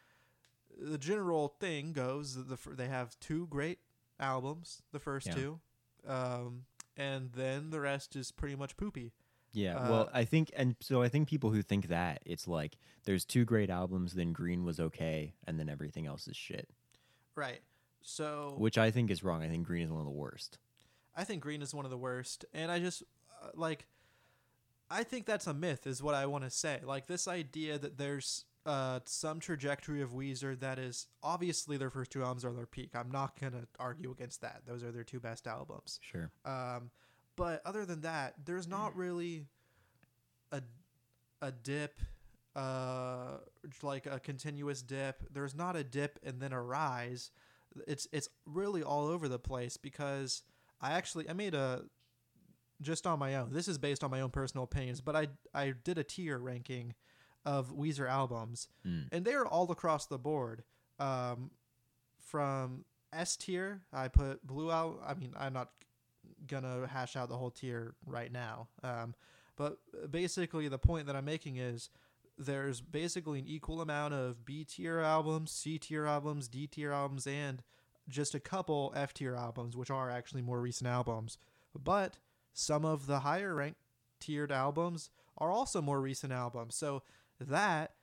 the 0.80 0.98
general 0.98 1.56
thing 1.60 1.94
goes 1.94 2.36
that 2.36 2.50
the 2.50 2.76
they 2.76 2.88
have 2.88 3.20
two 3.20 3.48
great 3.48 3.80
albums, 4.20 4.82
the 4.92 5.00
first 5.00 5.28
Yeah. 5.28 5.34
two, 5.34 5.60
um, 6.08 6.66
and 6.98 7.32
then 7.34 7.70
the 7.72 7.80
rest 7.82 8.16
is 8.16 8.32
pretty 8.32 8.56
much 8.56 8.78
poopy. 8.78 9.14
Yeah, 9.52 9.78
Uh, 9.78 9.90
well, 9.92 10.10
I 10.14 10.26
think, 10.26 10.52
and 10.56 10.76
so 10.82 11.02
I 11.02 11.08
think 11.08 11.30
people 11.30 11.50
who 11.52 11.62
think 11.62 11.88
that 11.88 12.22
it's 12.26 12.46
like 12.48 12.78
there's 13.06 13.24
two 13.24 13.46
great 13.46 13.70
albums, 13.70 14.14
then 14.14 14.34
Green 14.34 14.66
was 14.66 14.80
okay, 14.82 15.34
and 15.46 15.58
then 15.58 15.70
everything 15.70 16.06
else 16.06 16.28
is 16.28 16.36
shit, 16.36 16.70
Right. 17.36 17.62
So 18.02 18.56
which 18.58 18.78
I 18.78 18.92
think 18.92 19.10
is 19.12 19.24
wrong. 19.24 19.44
I 19.44 19.48
think 19.48 19.66
Green 19.66 19.84
is 19.84 19.92
one 19.92 20.00
of 20.00 20.06
the 20.06 20.12
worst. 20.12 20.58
I 21.16 21.24
think 21.24 21.42
Green 21.42 21.62
is 21.62 21.74
one 21.74 21.86
of 21.86 21.92
the 21.92 21.98
worst, 21.98 22.46
and 22.54 22.72
I 22.72 22.80
just 22.80 23.04
uh, 23.44 23.50
like. 23.56 23.88
I 24.88 25.04
think 25.04 25.26
that's 25.26 25.48
a 25.48 25.54
myth, 25.54 25.88
is 25.88 26.04
what 26.04 26.14
I 26.14 26.28
want 26.28 26.44
to 26.44 26.52
say. 26.52 26.80
Like 26.84 27.08
this 27.08 27.28
idea 27.28 27.80
that 27.80 27.98
there's 27.98 28.46
uh, 28.68 29.00
some 29.06 29.40
trajectory 29.40 30.02
of 30.04 30.12
Weezer 30.12 30.60
that 30.60 30.78
is 30.78 31.08
obviously 31.24 31.78
their 31.78 31.90
first 31.90 32.12
two 32.12 32.22
albums 32.22 32.46
are 32.46 32.54
their 32.54 32.66
peak. 32.66 32.92
I'm 32.96 33.12
not 33.12 33.40
gonna 33.40 33.68
argue 33.80 34.12
against 34.12 34.42
that. 34.42 34.62
Those 34.68 34.84
are 34.84 34.92
their 34.92 35.04
two 35.04 35.20
best 35.20 35.48
albums. 35.48 36.00
Sure. 36.04 36.30
Um, 36.46 36.92
but 37.36 37.62
other 37.66 37.86
than 37.86 38.02
that, 38.02 38.36
there's 38.46 38.68
not 38.68 38.96
really 38.96 39.46
a 40.52 40.62
a 41.42 41.52
dip, 41.52 42.00
uh, 42.56 43.38
like 43.84 44.06
a 44.06 44.20
continuous 44.20 44.82
dip. 44.82 45.24
There's 45.34 45.56
not 45.56 45.76
a 45.76 45.84
dip 45.84 46.20
and 46.24 46.40
then 46.42 46.54
a 46.54 46.62
rise. 46.62 47.32
It's 47.88 48.08
it's 48.12 48.30
really 48.46 48.84
all 48.84 49.08
over 49.08 49.28
the 49.28 49.40
place 49.40 49.76
because 49.78 50.44
I 50.82 50.92
actually 50.94 51.30
I 51.30 51.34
made 51.34 51.54
a 51.54 51.84
just 52.82 53.06
on 53.08 53.20
my 53.20 53.36
own. 53.36 53.52
This 53.52 53.68
is 53.68 53.78
based 53.78 54.04
on 54.04 54.12
my 54.12 54.22
own 54.22 54.30
personal 54.30 54.64
opinions, 54.64 55.02
but 55.02 55.16
I 55.16 55.28
I 55.54 55.74
did 55.84 55.98
a 55.98 56.04
tier 56.04 56.38
ranking 56.38 56.94
of 57.46 57.72
Weezer 57.76 58.10
albums, 58.10 58.68
Mm. 58.86 59.08
and 59.12 59.26
they 59.26 59.34
are 59.34 59.46
all 59.46 59.70
across 59.72 60.08
the 60.08 60.18
board. 60.18 60.64
Um, 61.00 61.52
from 62.20 62.86
S 63.14 63.36
tier, 63.36 63.82
I 63.94 64.08
put 64.08 64.46
Blue 64.46 64.72
out. 64.72 65.00
I 65.06 65.14
mean, 65.14 65.34
I'm 65.38 65.54
not 65.54 65.70
gonna 66.48 66.88
hash 66.88 67.16
out 67.16 67.30
the 67.30 67.38
whole 67.38 67.52
tier 67.52 67.96
right 68.06 68.32
now. 68.32 68.68
Um, 68.84 69.14
but 69.58 69.78
basically, 70.10 70.68
the 70.68 70.78
point 70.80 71.08
that 71.08 71.16
I'm 71.16 71.26
making 71.26 71.58
is 71.58 71.90
there's 72.38 72.82
basically 72.82 73.40
an 73.40 73.48
equal 73.48 73.82
amount 73.82 74.14
of 74.14 74.46
B 74.46 74.64
tier 74.64 75.00
albums, 75.00 75.52
C 75.52 75.78
tier 75.78 76.06
albums, 76.06 76.48
D 76.48 76.68
tier 76.68 76.92
albums, 76.92 77.28
and 77.28 77.64
just 78.08 78.36
a 78.36 78.40
couple 78.40 78.94
F 78.96 79.14
tier 79.14 79.36
albums, 79.36 79.76
which 79.76 79.90
are 79.90 80.10
actually 80.10 80.42
more 80.42 80.60
recent 80.60 80.90
albums. 80.90 81.38
But 81.74 82.18
some 82.54 82.86
of 82.86 83.08
the 83.08 83.20
higher 83.22 83.56
ranked 83.56 83.80
tiered 84.20 84.52
albums 84.52 85.10
are 85.38 85.52
also 85.52 85.82
more 85.82 86.02
recent 86.02 86.32
albums. 86.32 86.76
So 86.76 87.04
that 87.40 87.94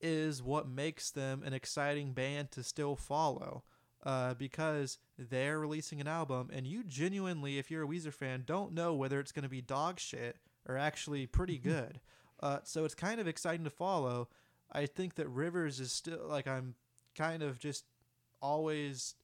is 0.00 0.42
what 0.42 0.68
makes 0.68 1.10
them 1.10 1.42
an 1.44 1.52
exciting 1.52 2.12
band 2.12 2.50
to 2.52 2.62
still 2.62 2.96
follow. 2.96 3.64
Uh, 4.04 4.34
because 4.34 4.98
they're 5.16 5.60
releasing 5.60 6.00
an 6.00 6.08
album, 6.08 6.50
and 6.52 6.66
you 6.66 6.82
genuinely, 6.82 7.58
if 7.58 7.70
you're 7.70 7.84
a 7.84 7.86
Weezer 7.86 8.12
fan, 8.12 8.42
don't 8.44 8.72
know 8.72 8.92
whether 8.94 9.20
it's 9.20 9.30
going 9.30 9.44
to 9.44 9.48
be 9.48 9.60
dog 9.60 10.00
shit 10.00 10.38
or 10.66 10.76
actually 10.76 11.24
pretty 11.24 11.56
good. 11.58 12.00
Uh, 12.42 12.58
so 12.64 12.84
it's 12.84 12.94
kind 12.94 13.20
of 13.20 13.28
exciting 13.28 13.64
to 13.64 13.70
follow. 13.70 14.28
I 14.72 14.86
think 14.86 15.14
that 15.14 15.28
Rivers 15.28 15.78
is 15.80 15.92
still 15.92 16.20
like 16.26 16.46
I'm 16.48 16.74
kind 17.14 17.42
of 17.42 17.58
just 17.58 17.84
always 18.40 19.14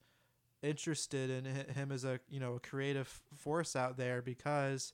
interested 0.62 1.30
in 1.30 1.44
him 1.74 1.90
as 1.92 2.04
a 2.04 2.20
you 2.28 2.38
know 2.40 2.54
a 2.54 2.60
creative 2.60 3.08
force 3.36 3.74
out 3.76 3.96
there 3.96 4.22
because 4.22 4.92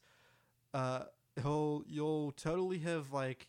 uh, 0.72 1.04
he'll 1.42 1.82
you'll 1.86 2.32
totally 2.32 2.78
have 2.78 3.12
like 3.12 3.48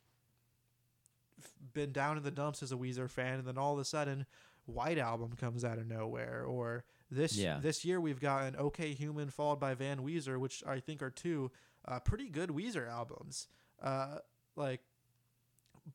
been 1.74 1.92
down 1.92 2.18
in 2.18 2.24
the 2.24 2.32
dumps 2.32 2.64
as 2.64 2.72
a 2.72 2.76
Weezer 2.76 3.10
fan, 3.10 3.40
and 3.40 3.48
then 3.48 3.58
all 3.58 3.74
of 3.74 3.80
a 3.80 3.86
sudden, 3.86 4.26
White 4.66 4.98
Album 4.98 5.34
comes 5.40 5.64
out 5.64 5.78
of 5.78 5.88
nowhere, 5.88 6.44
or 6.46 6.84
this 7.12 7.38
Yeah. 7.38 7.60
this 7.62 7.86
year 7.86 8.00
we've 8.02 8.20
gotten 8.20 8.56
OK 8.58 8.94
Human 8.94 9.30
followed 9.30 9.60
by 9.60 9.74
Van 9.74 10.00
Weezer, 10.00 10.40
which 10.40 10.64
I 10.66 10.80
think 10.80 11.02
are 11.02 11.10
two 11.12 11.52
uh, 11.88 12.00
pretty 12.00 12.30
good 12.30 12.50
Weezer 12.50 12.90
albums. 12.90 13.48
Uh, 13.82 14.20
like, 14.56 14.82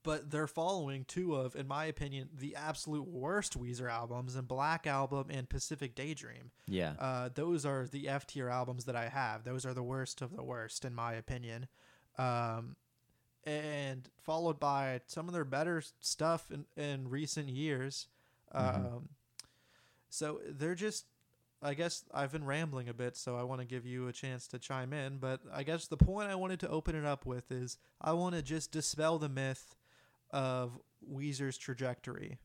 but 0.05 0.31
they're 0.31 0.47
following 0.47 1.05
two 1.05 1.35
of, 1.35 1.57
in 1.57 1.67
my 1.67 1.87
opinion, 1.87 2.29
the 2.33 2.55
absolute 2.55 3.09
worst 3.09 3.59
Weezer 3.59 3.91
albums, 3.91 4.37
and 4.37 4.47
Black 4.47 4.87
Album 4.87 5.27
and 5.31 5.49
Pacific 5.49 5.95
Daydream. 5.97 6.53
Yeah. 6.69 6.93
Uh, 6.99 7.29
those 7.35 7.67
are 7.67 7.87
the 7.89 8.09
F 8.09 8.27
tier 8.27 8.49
albums 8.49 8.85
that 8.85 8.95
I 8.95 9.09
have. 9.09 9.43
Those 9.43 9.67
are 9.67 9.75
the 9.75 9.83
worst 9.83 10.23
of 10.23 10.37
the 10.37 10.45
worst, 10.45 10.85
in 10.85 10.95
my 10.95 11.15
opinion. 11.15 11.67
Um, 12.19 12.77
and 13.45 14.09
followed 14.23 14.61
by 14.61 15.01
some 15.07 15.27
of 15.27 15.35
their 15.35 15.45
better 15.45 15.83
stuff 16.01 16.51
in, 16.53 16.67
in 16.77 17.09
recent 17.09 17.49
years. 17.49 18.07
Um, 18.53 18.65
Mhm. 18.65 19.03
So 20.13 20.41
they're 20.47 20.75
just, 20.75 21.07
I 21.63 21.75
guess 21.75 22.05
I've 22.13 22.33
been 22.33 22.45
rambling 22.45 22.89
a 22.89 22.95
bit, 22.95 23.17
so 23.17 23.37
I 23.37 23.43
want 23.43 23.61
to 23.61 23.67
give 23.67 23.85
you 23.85 24.09
a 24.09 24.13
chance 24.13 24.47
to 24.49 24.59
chime 24.59 24.93
in. 24.93 25.19
But 25.19 25.41
I 25.53 25.63
guess 25.63 25.87
the 25.87 25.97
point 25.97 26.31
I 26.31 26.35
wanted 26.35 26.61
to 26.61 26.69
open 26.69 26.95
it 26.95 27.05
up 27.05 27.27
with 27.27 27.53
is 27.53 27.77
I 28.01 28.13
want 28.13 28.35
to 28.35 28.43
just 28.43 28.73
dispel 28.73 29.19
the 29.19 29.29
myth 29.29 29.77
of 30.31 30.79
Weezer's 31.07 31.59
trajectory. 31.59 32.39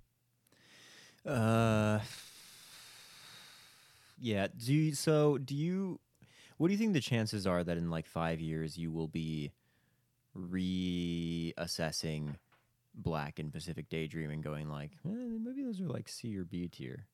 Uh, 1.25 2.00
yeah. 4.19 4.48
Do 4.57 4.74
you, 4.74 4.93
so? 4.93 5.38
Do 5.38 5.55
you? 5.55 6.00
What 6.57 6.67
do 6.67 6.74
you 6.74 6.77
think 6.77 6.93
the 6.93 7.01
chances 7.01 7.48
are 7.48 7.63
that 7.63 7.77
in 7.77 7.89
like 7.89 8.07
five 8.07 8.39
years 8.39 8.77
you 8.77 8.91
will 8.91 9.07
be 9.10 9.51
reassessing 10.38 12.36
Black 12.93 13.39
and 13.39 13.51
Pacific 13.51 13.89
Daydream 13.89 14.29
and 14.31 14.43
going 14.43 14.69
like, 14.69 14.91
eh, 15.05 15.38
maybe 15.41 15.63
those 15.63 15.81
are 15.81 15.88
like 15.88 16.07
C 16.07 16.38
or 16.38 16.43
B 16.43 16.67
tier? 16.67 17.07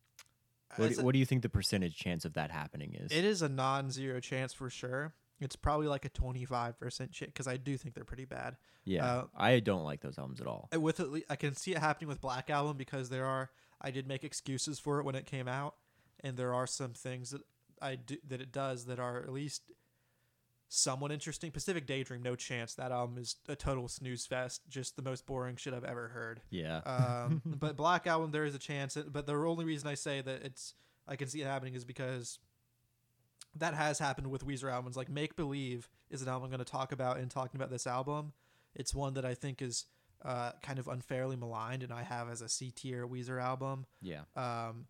What, 0.78 0.94
do- 0.94 1.00
a- 1.02 1.04
what 1.04 1.14
do 1.14 1.20
you 1.20 1.26
think 1.26 1.42
the 1.42 1.50
percentage 1.50 1.96
chance 1.96 2.26
of 2.26 2.34
that 2.34 2.52
happening 2.52 2.94
is? 2.96 3.12
It 3.12 3.26
is 3.26 3.42
a 3.42 3.50
non-zero 3.50 4.20
chance 4.20 4.54
for 4.54 4.70
sure. 4.70 5.14
It's 5.40 5.56
probably 5.56 5.88
like 5.88 6.06
a 6.06 6.10
twenty-five 6.10 6.80
percent 6.80 7.12
chance 7.12 7.32
because 7.32 7.48
I 7.48 7.58
do 7.58 7.76
think 7.76 7.96
they're 7.96 8.04
pretty 8.04 8.26
bad. 8.26 8.58
yeah, 8.86 9.06
uh, 9.06 9.26
I 9.36 9.60
don't 9.60 9.84
like 9.84 10.02
those 10.02 10.20
albums 10.20 10.40
at 10.40 10.46
all. 10.46 10.70
With 10.78 11.00
at 11.00 11.10
le- 11.10 11.22
I 11.32 11.36
can 11.36 11.56
see 11.56 11.72
it 11.72 11.80
happening 11.80 12.08
with 12.10 12.22
Black 12.22 12.50
Album 12.52 12.78
because 12.78 13.10
there 13.10 13.26
are 13.26 13.50
I 13.82 13.90
did 13.90 14.08
make 14.08 14.24
excuses 14.24 14.78
for 14.80 15.00
it 15.00 15.04
when 15.04 15.16
it 15.16 15.26
came 15.26 15.48
out, 15.48 15.76
and 16.20 16.38
there 16.38 16.54
are 16.54 16.68
some 16.68 16.94
things 16.94 17.32
that 17.32 17.42
I 17.82 17.96
do 17.96 18.18
that 18.28 18.40
it 18.40 18.52
does 18.52 18.86
that 18.86 19.00
are 19.00 19.18
at 19.18 19.34
least 19.34 19.64
somewhat 20.74 21.12
interesting. 21.12 21.52
Pacific 21.52 21.86
Daydream, 21.86 22.22
no 22.24 22.34
chance. 22.34 22.76
That 22.76 22.94
album 22.94 23.18
is 23.18 23.36
a 23.50 23.58
total 23.58 23.90
snooze 23.90 24.26
fest. 24.26 24.62
Just 24.70 24.96
the 24.96 25.02
most 25.02 25.26
boring 25.26 25.58
shit 25.58 25.74
I've 25.74 25.84
ever 25.84 26.08
heard. 26.08 26.42
Yeah. 26.50 26.78
Um, 26.78 27.42
but 27.60 27.76
Black 27.76 28.08
Album, 28.08 28.32
there 28.32 28.46
is 28.46 28.56
a 28.56 28.60
chance. 28.60 28.96
But 28.96 29.28
the 29.28 29.34
only 29.34 29.66
reason 29.66 29.90
I 29.90 29.96
say 29.96 30.22
that 30.22 30.44
it's 30.44 30.74
I 31.08 31.18
can 31.18 31.28
see 31.28 31.42
it 31.42 31.46
happening 31.46 31.76
is 31.76 31.84
because 31.84 32.40
that 33.58 33.74
has 33.74 34.00
happened 34.00 34.28
with 34.28 34.48
Weezer 34.48 34.72
albums. 34.72 34.96
Like 34.96 35.10
Make 35.10 35.36
Believe 35.36 35.90
is 36.10 36.22
an 36.22 36.30
album 36.30 36.46
I'm 36.46 36.52
going 36.52 36.64
to 36.64 36.72
talk 36.72 36.94
about 36.94 37.20
in 37.20 37.28
talking 37.28 37.60
about 37.60 37.70
this 37.70 37.86
album. 37.86 38.32
It's 38.74 38.96
one 38.96 39.16
that 39.16 39.26
I 39.26 39.34
think 39.34 39.62
is 39.62 39.88
uh, 40.24 40.52
kind 40.64 40.80
of 40.80 40.88
unfairly 40.88 41.36
maligned, 41.36 41.84
and 41.84 41.92
I 41.92 42.04
have 42.04 42.30
as 42.30 42.40
a 42.42 42.48
C 42.48 42.72
tier 42.72 43.06
Weezer 43.06 43.44
album. 43.44 43.86
Yeah. 44.02 44.22
Um, 44.38 44.86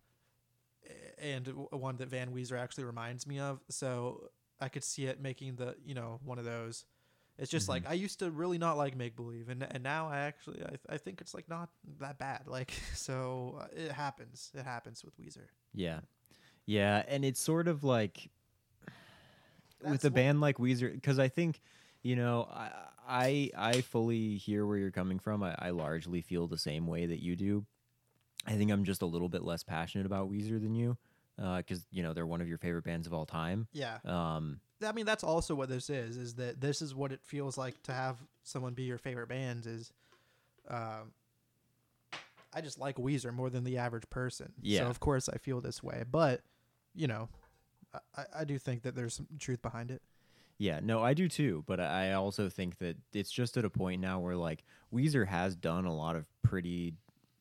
and 1.20 1.48
one 1.70 1.96
that 1.96 2.08
Van 2.08 2.30
Weezer 2.30 2.56
actually 2.56 2.84
reminds 2.84 3.26
me 3.26 3.40
of. 3.40 3.60
So 3.68 4.28
I 4.62 4.68
could 4.68 4.84
see 4.84 5.06
it 5.06 5.20
making 5.20 5.56
the 5.56 5.74
you 5.84 5.94
know 5.94 6.20
one 6.24 6.38
of 6.38 6.44
those. 6.44 6.84
It's 7.38 7.50
just 7.50 7.68
like 7.68 7.84
I 7.88 7.94
used 7.94 8.18
to 8.20 8.30
really 8.30 8.58
not 8.58 8.76
like 8.76 8.96
Make 8.96 9.16
Believe, 9.16 9.48
and 9.48 9.66
and 9.68 9.82
now 9.82 10.08
I 10.08 10.18
actually 10.20 10.62
I, 10.62 10.94
I 10.94 10.98
think 10.98 11.20
it's 11.20 11.34
like 11.34 11.48
not 11.48 11.70
that 11.98 12.18
bad. 12.18 12.42
Like 12.46 12.72
so 12.94 13.58
uh, 13.60 13.66
it 13.74 13.90
happens. 13.92 14.50
It 14.54 14.64
happens 14.64 15.04
with 15.04 15.18
Weezer. 15.18 15.46
Yeah. 15.74 16.00
Yeah, 16.64 17.02
and 17.08 17.24
it's 17.24 17.40
sort 17.40 17.66
of 17.66 17.82
like 17.82 18.30
with 19.82 20.04
a 20.04 20.08
what- 20.08 20.14
band 20.14 20.40
like 20.40 20.58
Weezer 20.58 20.92
because 20.92 21.18
I 21.18 21.28
think 21.28 21.60
you 22.02 22.14
know 22.16 22.48
I, 22.52 22.70
I 23.08 23.50
I 23.56 23.80
fully 23.80 24.36
hear 24.36 24.64
where 24.66 24.78
you're 24.78 24.92
coming 24.92 25.18
from. 25.18 25.42
I, 25.42 25.56
I 25.58 25.70
largely 25.70 26.20
feel 26.20 26.46
the 26.46 26.58
same 26.58 26.86
way 26.86 27.06
that 27.06 27.20
you 27.20 27.34
do. 27.34 27.66
I 28.46 28.52
think 28.52 28.70
I'm 28.70 28.84
just 28.84 29.02
a 29.02 29.06
little 29.06 29.28
bit 29.28 29.42
less 29.42 29.62
passionate 29.64 30.06
about 30.06 30.30
Weezer 30.30 30.60
than 30.60 30.74
you 30.74 30.96
because 31.36 31.86
you 31.90 32.02
know 32.02 32.12
they're 32.12 32.26
one 32.26 32.40
of 32.40 32.48
your 32.48 32.58
favorite 32.58 32.84
bands 32.84 33.06
of 33.06 33.12
all 33.12 33.26
time. 33.26 33.66
Yeah. 33.72 33.98
Um, 34.04 34.60
I 34.84 34.92
mean, 34.92 35.06
that's 35.06 35.24
also 35.24 35.54
what 35.54 35.68
this 35.68 35.90
is. 35.90 36.16
Is 36.16 36.34
that 36.34 36.60
this 36.60 36.82
is 36.82 36.94
what 36.94 37.12
it 37.12 37.20
feels 37.22 37.56
like 37.56 37.82
to 37.84 37.92
have 37.92 38.16
someone 38.42 38.74
be 38.74 38.82
your 38.82 38.98
favorite 38.98 39.28
band? 39.28 39.66
Is, 39.66 39.92
um, 40.68 41.12
I 42.52 42.60
just 42.60 42.78
like 42.78 42.96
Weezer 42.96 43.32
more 43.32 43.50
than 43.50 43.64
the 43.64 43.78
average 43.78 44.08
person. 44.10 44.52
Yeah. 44.60 44.80
So 44.80 44.86
of 44.88 45.00
course 45.00 45.28
I 45.28 45.38
feel 45.38 45.60
this 45.60 45.82
way, 45.82 46.04
but 46.10 46.42
you 46.94 47.06
know, 47.06 47.28
I, 48.16 48.24
I 48.40 48.44
do 48.44 48.58
think 48.58 48.82
that 48.82 48.94
there's 48.94 49.14
some 49.14 49.26
truth 49.38 49.62
behind 49.62 49.90
it. 49.90 50.02
Yeah, 50.58 50.80
no, 50.82 51.02
I 51.02 51.14
do 51.14 51.28
too. 51.28 51.64
But 51.66 51.80
I 51.80 52.12
also 52.12 52.48
think 52.48 52.78
that 52.78 52.96
it's 53.12 53.32
just 53.32 53.56
at 53.56 53.64
a 53.64 53.70
point 53.70 54.00
now 54.00 54.20
where 54.20 54.36
like 54.36 54.64
Weezer 54.92 55.26
has 55.26 55.56
done 55.56 55.86
a 55.86 55.94
lot 55.94 56.14
of 56.16 56.26
pretty 56.42 56.94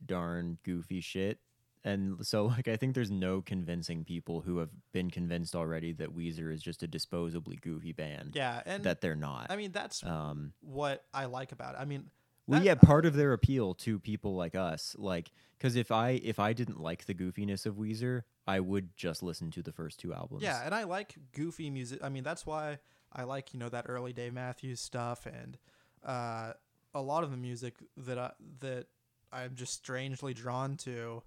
darn 0.05 0.57
goofy 0.63 1.01
shit. 1.01 1.39
And 1.84 2.26
so 2.26 2.46
like 2.46 2.68
I 2.68 2.76
think 2.78 2.94
there's 2.96 3.12
no 3.12 3.42
convincing 3.42 4.04
people 4.06 4.42
who 4.42 4.58
have 4.60 4.70
been 4.92 5.10
convinced 5.10 5.56
already 5.56 5.94
that 5.94 6.16
Weezer 6.16 6.54
is 6.54 6.62
just 6.62 6.84
a 6.84 6.88
disposably 6.88 7.60
goofy 7.60 7.92
band. 7.92 8.34
Yeah, 8.36 8.62
and 8.66 8.84
That 8.84 9.02
they're 9.02 9.16
not. 9.16 9.48
I 9.50 9.56
mean 9.56 9.72
that's 9.72 10.04
um 10.04 10.54
what 10.62 11.04
I 11.14 11.26
like 11.26 11.52
about 11.52 11.76
it. 11.76 11.78
I 11.82 11.86
mean, 11.86 12.10
well, 12.48 12.60
that- 12.60 12.66
yeah, 12.66 12.76
part 12.76 13.06
of 13.06 13.16
their 13.16 13.34
appeal 13.34 13.74
to 13.76 14.00
people 14.00 14.36
like 14.36 14.56
us, 14.56 14.96
like, 14.98 15.32
because 15.58 15.76
if 15.76 15.92
I 15.92 16.12
if 16.24 16.40
I 16.40 16.54
didn't 16.54 16.80
like 16.80 17.06
the 17.06 17.14
goofiness 17.16 17.66
of 17.66 17.76
Weezer, 17.76 18.24
I 18.48 18.60
would 18.60 18.96
just 18.96 19.24
listen 19.24 19.52
to 19.52 19.62
the 19.62 19.72
first 19.72 20.00
two 20.00 20.14
albums. 20.14 20.44
Yeah, 20.44 20.62
and 20.66 20.74
I 20.76 20.84
like 20.84 21.16
goofy 21.34 21.70
music. 21.70 22.00
I 22.04 22.10
mean, 22.10 22.24
that's 22.24 22.46
why 22.46 22.80
I 23.14 23.24
like 23.24 23.54
you 23.54 23.60
know 23.60 23.70
that 23.70 23.86
early 23.88 24.14
Dave 24.14 24.34
Matthews 24.34 24.80
stuff 24.80 25.26
and 25.26 25.58
uh, 26.04 26.54
a 26.94 27.02
lot 27.02 27.24
of 27.24 27.32
the 27.32 27.38
music 27.38 27.76
that 27.98 28.18
I 28.18 28.32
that 28.60 28.88
I'm 29.32 29.56
just 29.56 29.74
strangely 29.74 30.34
drawn 30.34 30.78
to, 30.78 31.24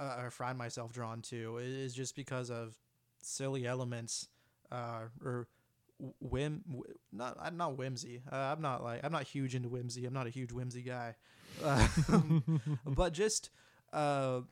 uh, 0.00 0.30
find 0.30 0.56
myself 0.58 0.92
drawn 0.92 1.22
to, 1.22 1.58
is 1.58 1.94
just 1.94 2.16
because 2.16 2.50
of 2.50 2.76
silly 3.22 3.66
elements 3.66 4.28
uh, 4.72 5.02
or 5.24 5.46
whim. 6.20 6.62
Not 7.12 7.36
I'm 7.40 7.56
not 7.56 7.76
whimsy. 7.76 8.22
Uh, 8.30 8.36
I'm 8.36 8.62
not 8.62 8.82
like 8.82 9.00
I'm 9.04 9.12
not 9.12 9.24
huge 9.24 9.54
into 9.54 9.68
whimsy. 9.68 10.06
I'm 10.06 10.14
not 10.14 10.26
a 10.26 10.30
huge 10.30 10.52
whimsy 10.52 10.82
guy, 10.82 11.14
Um, 11.64 12.78
but 12.86 13.12
just. 13.12 13.50
Uh, 13.92 14.42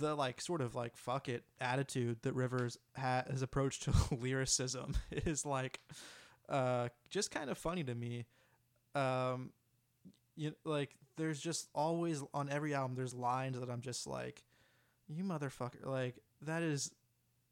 the 0.00 0.16
like 0.16 0.40
sort 0.40 0.60
of 0.60 0.74
like 0.74 0.96
fuck 0.96 1.28
it 1.28 1.44
attitude 1.60 2.18
that 2.22 2.34
Rivers 2.34 2.76
ha- 2.96 3.22
his 3.30 3.40
approach 3.40 3.78
to 3.80 3.92
lyricism 4.10 4.96
is 5.12 5.46
like 5.46 5.78
uh 6.48 6.88
just 7.08 7.30
kind 7.30 7.48
of 7.50 7.56
funny 7.56 7.84
to 7.84 7.94
me. 7.94 8.26
Um 8.96 9.50
you 10.34 10.54
like 10.64 10.96
there's 11.16 11.40
just 11.40 11.68
always 11.72 12.20
on 12.34 12.48
every 12.48 12.74
album 12.74 12.96
there's 12.96 13.14
lines 13.14 13.60
that 13.60 13.70
I'm 13.70 13.80
just 13.80 14.08
like 14.08 14.42
you 15.08 15.24
motherfucker 15.24 15.84
like 15.84 16.16
that 16.42 16.62
is 16.62 16.90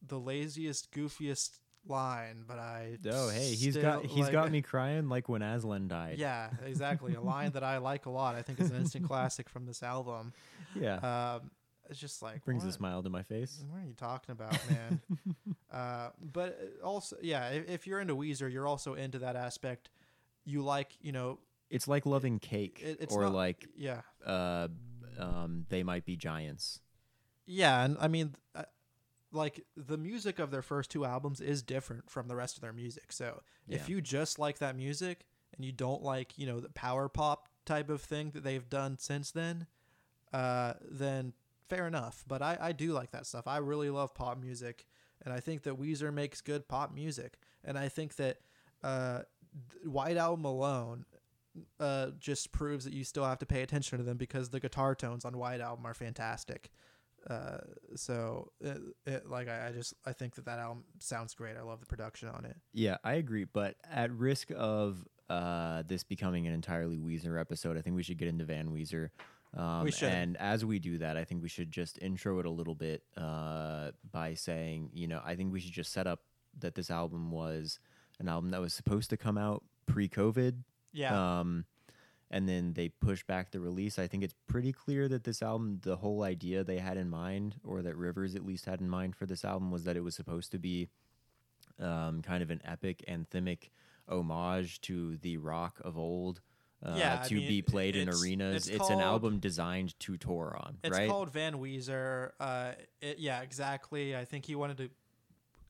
the 0.07 0.19
laziest 0.19 0.91
goofiest 0.93 1.59
line 1.87 2.45
but 2.47 2.59
I 2.59 2.99
Oh, 3.11 3.29
hey, 3.29 3.55
he's 3.55 3.77
got 3.77 4.01
still, 4.05 4.15
he's 4.15 4.25
like- 4.25 4.33
got 4.33 4.51
me 4.51 4.63
crying 4.73 5.09
like 5.09 5.29
when 5.29 5.43
Aslan 5.43 5.89
died. 5.89 6.17
Yeah, 6.19 6.51
exactly. 6.65 7.15
A 7.15 7.21
line 7.21 7.53
that 7.53 7.63
I 7.63 7.79
like 7.79 8.07
a 8.07 8.11
lot. 8.11 8.35
I 8.35 8.43
think 8.43 8.59
is 8.61 8.71
an 8.71 8.77
instant 8.77 9.05
classic 9.09 9.49
from 9.49 9.67
this 9.67 9.83
album. 9.83 10.33
Yeah. 10.75 11.35
Um 11.37 11.51
it's 11.91 11.99
just 11.99 12.23
like 12.23 12.43
Brings 12.47 12.65
a 12.65 12.73
smile 12.73 13.03
to 13.03 13.11
my 13.11 13.23
face. 13.23 13.63
What 13.71 13.83
are 13.83 13.87
you 13.87 13.93
talking 13.93 14.33
about, 14.33 14.57
man? 14.71 15.01
uh, 15.71 16.09
but 16.33 16.59
also, 16.83 17.17
yeah, 17.21 17.51
if, 17.51 17.69
if 17.69 17.87
you're 17.87 18.01
into 18.01 18.17
Weezer, 18.17 18.51
you're 18.51 18.67
also 18.67 18.95
into 18.95 19.19
that 19.19 19.37
aspect. 19.37 19.91
You 20.47 20.63
like, 20.63 20.93
you 21.03 21.13
know, 21.13 21.41
It's 21.69 21.87
like 21.87 22.07
loving 22.07 22.39
cake, 22.39 22.81
it, 22.83 22.97
it's 23.01 23.15
or 23.15 23.25
not, 23.25 23.35
like 23.35 23.69
yeah, 23.77 24.01
uh, 24.25 24.69
um, 25.19 25.67
they 25.69 25.83
might 25.83 26.07
be 26.07 26.17
giants. 26.17 26.81
Yeah, 27.47 27.85
and 27.85 27.97
I 28.01 28.09
mean, 28.09 28.35
uh, 28.55 28.65
like 29.33 29.65
the 29.77 29.99
music 29.99 30.39
of 30.39 30.51
their 30.51 30.63
first 30.63 30.91
two 30.91 31.05
albums 31.05 31.41
is 31.41 31.63
different 31.63 32.11
from 32.11 32.29
the 32.29 32.37
rest 32.37 32.57
of 32.57 32.63
their 32.63 32.73
music. 32.73 33.13
So 33.13 33.43
if 33.69 33.89
you 33.89 34.01
just 34.01 34.39
like 34.39 34.59
that 34.59 34.77
music 34.77 35.25
and 35.57 35.65
you 35.65 35.73
don't 35.73 36.03
like, 36.03 36.39
you 36.39 36.47
know, 36.47 36.61
the 36.61 36.71
power 36.71 37.09
pop 37.09 37.49
type 37.65 37.91
of 37.91 38.01
thing 38.01 38.31
that 38.35 38.45
they've 38.45 38.69
done 38.69 38.99
since 38.99 39.31
then, 39.31 39.67
uh, 40.33 40.75
then 40.89 41.33
fair 41.69 41.87
enough. 41.87 42.25
But 42.27 42.43
I, 42.43 42.57
I 42.61 42.73
do 42.73 42.93
like 42.93 43.11
that 43.13 43.27
stuff. 43.27 43.47
I 43.47 43.59
really 43.59 43.91
love 43.91 44.15
pop 44.15 44.39
music, 44.39 44.87
and 45.25 45.33
I 45.33 45.41
think 45.41 45.63
that 45.63 45.81
Weezer 45.81 46.13
makes 46.13 46.41
good 46.41 46.69
pop 46.69 46.95
music. 46.95 47.39
And 47.65 47.79
I 47.79 47.89
think 47.89 48.17
that 48.17 48.39
uh, 48.83 49.21
White 49.85 50.17
Album 50.17 50.45
alone 50.45 51.07
uh, 51.81 52.09
just 52.19 52.53
proves 52.53 52.85
that 52.85 52.93
you 52.93 53.05
still 53.05 53.25
have 53.25 53.39
to 53.39 53.47
pay 53.47 53.63
attention 53.63 53.99
to 53.99 54.05
them 54.05 54.17
because 54.17 54.51
the 54.51 54.61
guitar 54.61 54.95
tones 54.95 55.25
on 55.25 55.39
White 55.39 55.61
Album 55.61 55.87
are 55.87 55.95
fantastic. 55.95 56.71
Uh, 57.29 57.59
so 57.97 58.51
it, 58.61 58.79
it, 59.07 59.31
like 59.31 59.49
I, 59.49 59.69
I 59.69 59.73
just 59.73 59.95
I 60.05 60.13
think 60.13 60.35
that 60.35 60.45
that 60.45 60.59
album 60.59 60.85
sounds 60.99 61.35
great. 61.35 61.57
I 61.57 61.63
love 61.63 61.81
the 61.81 61.87
production 61.87 62.29
on 62.29 62.45
it. 62.45 62.57
Yeah, 62.73 62.97
I 63.03 63.15
agree. 63.15 63.45
But 63.45 63.77
at 63.91 64.13
risk 64.13 64.51
of 64.55 65.05
uh, 65.31 65.83
this 65.87 66.05
becoming 66.05 66.47
an 66.47 66.53
entirely 66.53 66.99
Weezer 66.99 67.41
episode, 67.41 67.79
I 67.79 67.81
think 67.81 67.97
we 67.97 68.03
should 68.03 68.19
get 68.19 68.29
into 68.29 68.45
Van 68.45 68.69
Weezer. 68.69 69.09
Um, 69.57 69.85
We 69.85 69.93
should. 69.93 70.09
And 70.09 70.37
as 70.37 70.65
we 70.65 70.79
do 70.79 70.99
that, 70.99 71.17
I 71.17 71.25
think 71.25 71.43
we 71.43 71.49
should 71.49 71.71
just 71.71 71.99
intro 72.03 72.41
it 72.41 72.47
a 72.47 72.51
little 72.51 72.75
bit 72.75 73.03
uh, 73.17 73.93
by 74.11 74.35
saying, 74.35 74.91
you 74.93 75.07
know, 75.07 75.21
I 75.25 75.37
think 75.37 75.53
we 75.53 75.61
should 75.61 75.73
just 75.73 75.93
set 75.93 76.07
up 76.07 76.21
that 76.59 76.75
this 76.75 76.91
album 76.91 77.31
was 77.31 77.79
an 78.19 78.29
album 78.29 78.51
that 78.51 78.61
was 78.61 78.75
supposed 78.75 79.11
to 79.11 79.17
come 79.17 79.39
out 79.39 79.63
pre-COVID. 79.87 80.63
Yeah, 80.93 81.39
Um, 81.41 81.65
and 82.31 82.49
then 82.49 82.73
they 82.73 82.89
pushed 82.89 83.27
back 83.27 83.51
the 83.51 83.61
release. 83.61 83.99
I 83.99 84.07
think 84.07 84.23
it's 84.25 84.35
pretty 84.49 84.73
clear 84.73 85.09
that 85.09 85.25
this 85.25 85.43
album, 85.43 85.81
the 85.83 85.97
whole 85.97 86.23
idea 86.23 86.65
they 86.65 86.79
had 86.79 86.97
in 86.97 87.09
mind, 87.11 87.57
or 87.65 87.83
that 87.83 87.97
Rivers 87.97 88.35
at 88.35 88.45
least 88.45 88.65
had 88.67 88.81
in 88.81 88.89
mind 88.89 89.15
for 89.17 89.27
this 89.27 89.45
album, 89.45 89.71
was 89.71 89.85
that 89.85 89.97
it 89.97 90.03
was 90.03 90.15
supposed 90.15 90.51
to 90.53 90.59
be 90.59 90.89
um, 91.81 92.23
kind 92.23 92.43
of 92.43 92.51
an 92.51 92.61
epic 92.65 93.05
anthemic 93.09 93.71
homage 94.09 94.81
to 94.83 95.17
the 95.19 95.37
rock 95.39 95.81
of 95.85 95.97
old. 95.97 96.41
Uh, 96.85 96.95
Yeah, 96.97 97.21
I 97.25 97.29
to 97.29 97.35
mean, 97.37 97.49
be 97.49 97.63
played 97.63 97.97
in 97.97 98.09
arenas. 98.09 98.69
it's 98.69 98.77
It's, 98.81 98.91
an 98.91 99.01
album 99.01 99.39
designed 99.39 99.99
to 100.01 100.17
tour 100.19 100.57
on, 100.61 100.77
It's 100.85 100.97
right? 100.97 101.09
called 101.09 101.31
Van 101.31 101.55
Weezer. 101.55 102.33
Uh, 102.39 102.73
it, 103.01 103.19
yeah, 103.19 103.41
exactly. 103.41 104.15
I 104.15 104.25
think 104.25 104.45
he 104.45 104.55
wanted 104.55 104.77
to 104.79 104.91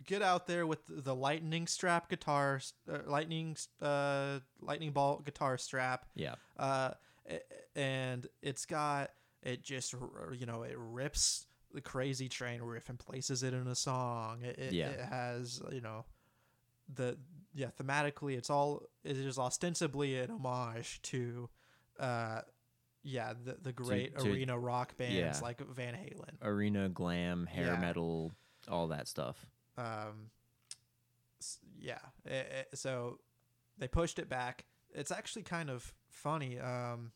get 0.06 0.22
out 0.22 0.46
there 0.46 0.66
with 0.66 0.80
the 0.88 1.14
lightning 1.14 1.66
strap 1.66 2.08
guitar, 2.08 2.60
uh, 2.90 2.98
lightning, 3.06 3.56
uh, 3.80 4.40
lightning 4.60 4.92
ball 4.92 5.20
guitar 5.24 5.56
strap. 5.58 6.06
yeah, 6.14 6.34
Uh, 6.58 6.90
and 7.74 8.26
it's 8.42 8.66
got 8.66 9.10
it 9.42 9.62
just 9.62 9.94
you 10.32 10.46
know 10.46 10.62
it 10.62 10.76
rips 10.76 11.46
the 11.72 11.80
Crazy 11.80 12.28
Train 12.28 12.62
riff 12.62 12.88
and 12.88 12.98
places 12.98 13.42
it 13.42 13.52
in 13.54 13.66
a 13.66 13.74
song. 13.74 14.42
It, 14.42 14.58
it, 14.58 14.72
Yeah. 14.72 14.90
it 14.90 15.00
has 15.00 15.62
you 15.72 15.80
know 15.80 16.04
the 16.94 17.16
yeah 17.54 17.68
thematically 17.80 18.36
it's 18.36 18.50
all 18.50 18.82
it 19.04 19.16
is 19.16 19.38
ostensibly 19.38 20.18
an 20.18 20.30
homage 20.30 21.00
to 21.02 21.48
uh 21.98 22.42
yeah 23.02 23.32
the 23.32 23.56
the 23.62 23.72
great 23.72 24.18
to- 24.18 24.30
arena 24.30 24.58
rock 24.58 24.96
bands 24.98 25.14
yeah. 25.40 25.44
like 25.44 25.60
Van 25.66 25.94
Halen. 25.94 26.34
arena 26.42 26.88
glam, 26.90 27.46
hair 27.46 27.68
Yeah. 27.74 27.80
metal, 27.80 28.32
all 28.68 28.88
that 28.88 29.08
stuff. 29.08 29.46
Um 29.78 30.30
yeah 31.78 31.98
it, 32.24 32.66
it- 32.72 32.78
so 32.78 33.18
they 33.76 33.88
pushed 33.88 34.18
it 34.20 34.28
back. 34.28 34.64
It's 34.94 35.10
actually 35.10 35.42
kind 35.42 35.68
of 35.68 35.92
funny 36.08 36.58
um 36.60 37.10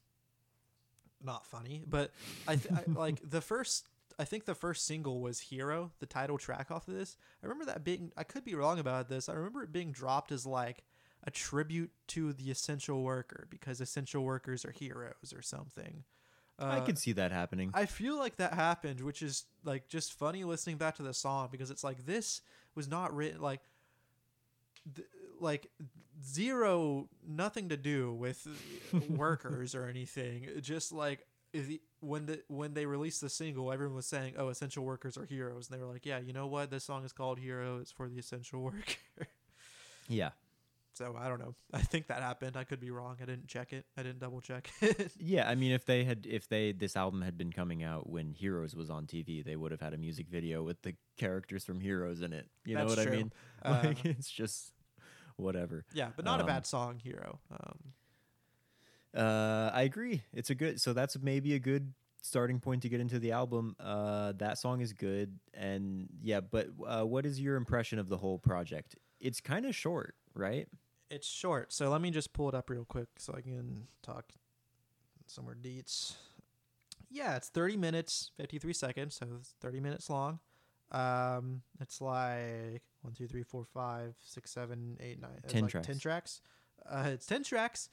not 1.22 1.46
funny 1.46 1.84
but 1.86 2.12
i, 2.46 2.54
th- 2.56 2.72
I 2.72 2.84
like 2.98 3.20
the 3.28 3.40
first 3.40 3.86
i 4.18 4.24
think 4.24 4.44
the 4.44 4.54
first 4.54 4.86
single 4.86 5.20
was 5.20 5.40
hero 5.40 5.90
the 5.98 6.06
title 6.06 6.38
track 6.38 6.70
off 6.70 6.86
of 6.88 6.94
this. 6.94 7.16
I 7.42 7.46
remember 7.46 7.64
that 7.66 7.84
being 7.84 8.12
i 8.16 8.24
could 8.24 8.44
be 8.44 8.54
wrong 8.54 8.78
about 8.78 9.08
this. 9.08 9.28
I 9.28 9.32
remember 9.34 9.62
it 9.62 9.72
being 9.72 9.92
dropped 9.92 10.32
as 10.32 10.46
like 10.46 10.84
a 11.24 11.30
tribute 11.30 11.90
to 12.08 12.32
the 12.32 12.50
essential 12.50 13.02
worker 13.02 13.46
because 13.50 13.80
essential 13.80 14.22
workers 14.24 14.64
are 14.64 14.70
heroes 14.72 15.32
or 15.34 15.42
something 15.42 16.04
I 16.58 16.78
Uh, 16.78 16.84
could 16.84 16.98
see 16.98 17.12
that 17.12 17.30
happening. 17.32 17.70
I 17.74 17.86
feel 17.86 18.18
like 18.18 18.36
that 18.36 18.52
happened, 18.54 19.00
which 19.00 19.22
is 19.22 19.44
like 19.64 19.88
just 19.88 20.12
funny 20.14 20.44
listening 20.44 20.76
back 20.76 20.96
to 20.96 21.02
the 21.02 21.14
song 21.14 21.48
because 21.52 21.70
it's 21.70 21.84
like 21.84 22.04
this 22.06 22.40
was 22.74 22.88
not 22.88 23.14
written 23.14 23.40
like 23.40 23.60
th- 24.94 25.06
like 25.40 25.70
zero, 26.24 27.08
nothing 27.26 27.68
to 27.68 27.76
do 27.76 28.12
with 28.12 28.46
workers 29.08 29.74
or 29.74 29.86
anything. 29.86 30.48
Just 30.60 30.90
like 30.92 31.26
the, 31.52 31.80
when 32.00 32.26
the 32.26 32.42
when 32.48 32.74
they 32.74 32.86
released 32.86 33.20
the 33.20 33.28
single, 33.28 33.72
everyone 33.72 33.94
was 33.96 34.06
saying, 34.06 34.34
"Oh, 34.36 34.48
essential 34.48 34.84
workers 34.84 35.16
are 35.16 35.24
heroes," 35.24 35.68
and 35.70 35.78
they 35.78 35.82
were 35.84 35.90
like, 35.90 36.04
"Yeah, 36.04 36.18
you 36.18 36.32
know 36.32 36.46
what? 36.48 36.70
This 36.70 36.84
song 36.84 37.04
is 37.04 37.12
called 37.12 37.38
Hero. 37.38 37.78
It's 37.80 37.92
for 37.92 38.08
the 38.08 38.18
essential 38.18 38.60
worker." 38.68 39.28
Yeah. 40.08 40.30
So 40.98 41.16
I 41.18 41.28
don't 41.28 41.38
know. 41.38 41.54
I 41.72 41.80
think 41.80 42.08
that 42.08 42.20
happened. 42.22 42.56
I 42.56 42.64
could 42.64 42.80
be 42.80 42.90
wrong. 42.90 43.16
I 43.22 43.24
didn't 43.24 43.46
check 43.46 43.72
it. 43.72 43.86
I 43.96 44.02
didn't 44.02 44.18
double 44.18 44.40
check. 44.40 44.70
Yeah, 45.18 45.48
I 45.48 45.54
mean, 45.54 45.72
if 45.72 45.84
they 45.86 46.04
had, 46.04 46.26
if 46.28 46.48
they, 46.48 46.72
this 46.72 46.96
album 46.96 47.22
had 47.22 47.38
been 47.38 47.52
coming 47.52 47.82
out 47.82 48.08
when 48.10 48.32
Heroes 48.32 48.74
was 48.74 48.90
on 48.90 49.06
TV, 49.06 49.44
they 49.44 49.56
would 49.56 49.70
have 49.72 49.80
had 49.80 49.94
a 49.94 49.98
music 49.98 50.26
video 50.28 50.62
with 50.62 50.82
the 50.82 50.94
characters 51.16 51.64
from 51.64 51.80
Heroes 51.80 52.20
in 52.22 52.32
it. 52.32 52.46
You 52.64 52.76
know 52.76 52.86
what 52.86 52.98
true. 52.98 53.12
I 53.12 53.16
mean? 53.16 53.32
Uh, 53.62 53.80
Like, 53.84 54.04
it's 54.04 54.30
just 54.30 54.72
whatever. 55.36 55.84
yeah, 55.94 56.10
but 56.16 56.24
not 56.24 56.40
a 56.40 56.42
Um, 56.42 56.48
bad 56.48 56.66
song, 56.66 56.98
Hero. 56.98 57.38
Um, 57.50 57.78
Uh, 59.14 59.70
I 59.72 59.82
agree. 59.82 60.22
It's 60.32 60.50
a 60.50 60.54
good. 60.54 60.80
So 60.80 60.92
that's 60.92 61.18
maybe 61.18 61.54
a 61.54 61.58
good 61.58 61.94
starting 62.22 62.60
point 62.60 62.82
to 62.82 62.88
get 62.88 63.00
into 63.00 63.18
the 63.18 63.32
album. 63.32 63.74
Uh, 63.80 64.32
that 64.36 64.58
song 64.58 64.80
is 64.80 64.92
good, 64.92 65.38
and 65.54 66.08
yeah. 66.22 66.40
But 66.40 66.68
uh, 66.86 67.04
what 67.04 67.24
is 67.24 67.40
your 67.40 67.56
impression 67.56 67.98
of 67.98 68.08
the 68.08 68.18
whole 68.18 68.38
project? 68.38 68.96
It's 69.20 69.40
kind 69.40 69.64
of 69.66 69.74
short, 69.74 70.14
right? 70.34 70.68
It's 71.10 71.26
short, 71.28 71.72
so 71.72 71.90
let 71.90 72.00
me 72.00 72.10
just 72.10 72.32
pull 72.32 72.48
it 72.48 72.54
up 72.54 72.70
real 72.70 72.84
quick 72.84 73.08
so 73.18 73.34
I 73.36 73.40
can 73.40 73.86
talk 74.02 74.32
some 75.26 75.44
more 75.44 75.56
deets. 75.60 76.14
Yeah, 77.10 77.36
it's 77.36 77.48
30 77.48 77.76
minutes, 77.76 78.30
53 78.36 78.72
seconds, 78.72 79.14
so 79.16 79.26
it's 79.38 79.54
30 79.60 79.80
minutes 79.80 80.10
long. 80.10 80.40
Um, 80.90 81.62
it's 81.80 82.00
like 82.00 82.82
one, 83.02 83.14
two, 83.16 83.26
three, 83.26 83.42
four, 83.42 83.64
five, 83.64 84.14
six, 84.20 84.50
seven, 84.50 84.96
eight, 85.00 85.20
nine. 85.20 85.30
it's 85.42 85.52
10 85.52 85.62
like 85.62 85.70
tracks. 85.70 85.86
10 85.86 85.98
tracks. 85.98 86.40
Uh, 86.88 87.10
it's 87.12 87.26
10 87.26 87.44
tracks. 87.44 87.88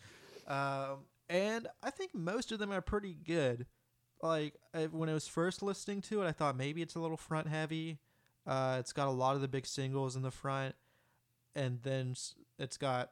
Um, 0.48 1.06
and 1.30 1.68
I 1.82 1.90
think 1.90 2.14
most 2.14 2.52
of 2.52 2.60
them 2.60 2.72
are 2.72 2.82
pretty 2.82 3.14
good. 3.14 3.66
Like 4.22 4.56
I, 4.74 4.86
when 4.86 5.10
I 5.10 5.14
was 5.14 5.28
first 5.28 5.62
listening 5.62 6.02
to 6.04 6.22
it, 6.22 6.28
I 6.28 6.32
thought 6.32 6.56
maybe 6.56 6.82
it's 6.82 6.96
a 6.96 7.00
little 7.00 7.18
front 7.18 7.48
heavy. 7.48 8.00
Uh, 8.48 8.78
it's 8.80 8.94
got 8.94 9.08
a 9.08 9.12
lot 9.12 9.36
of 9.36 9.42
the 9.42 9.48
big 9.48 9.66
singles 9.66 10.16
in 10.16 10.22
the 10.22 10.32
front, 10.32 10.76
and 11.56 11.80
then 11.82 12.14
it's 12.60 12.78
got 12.78 13.12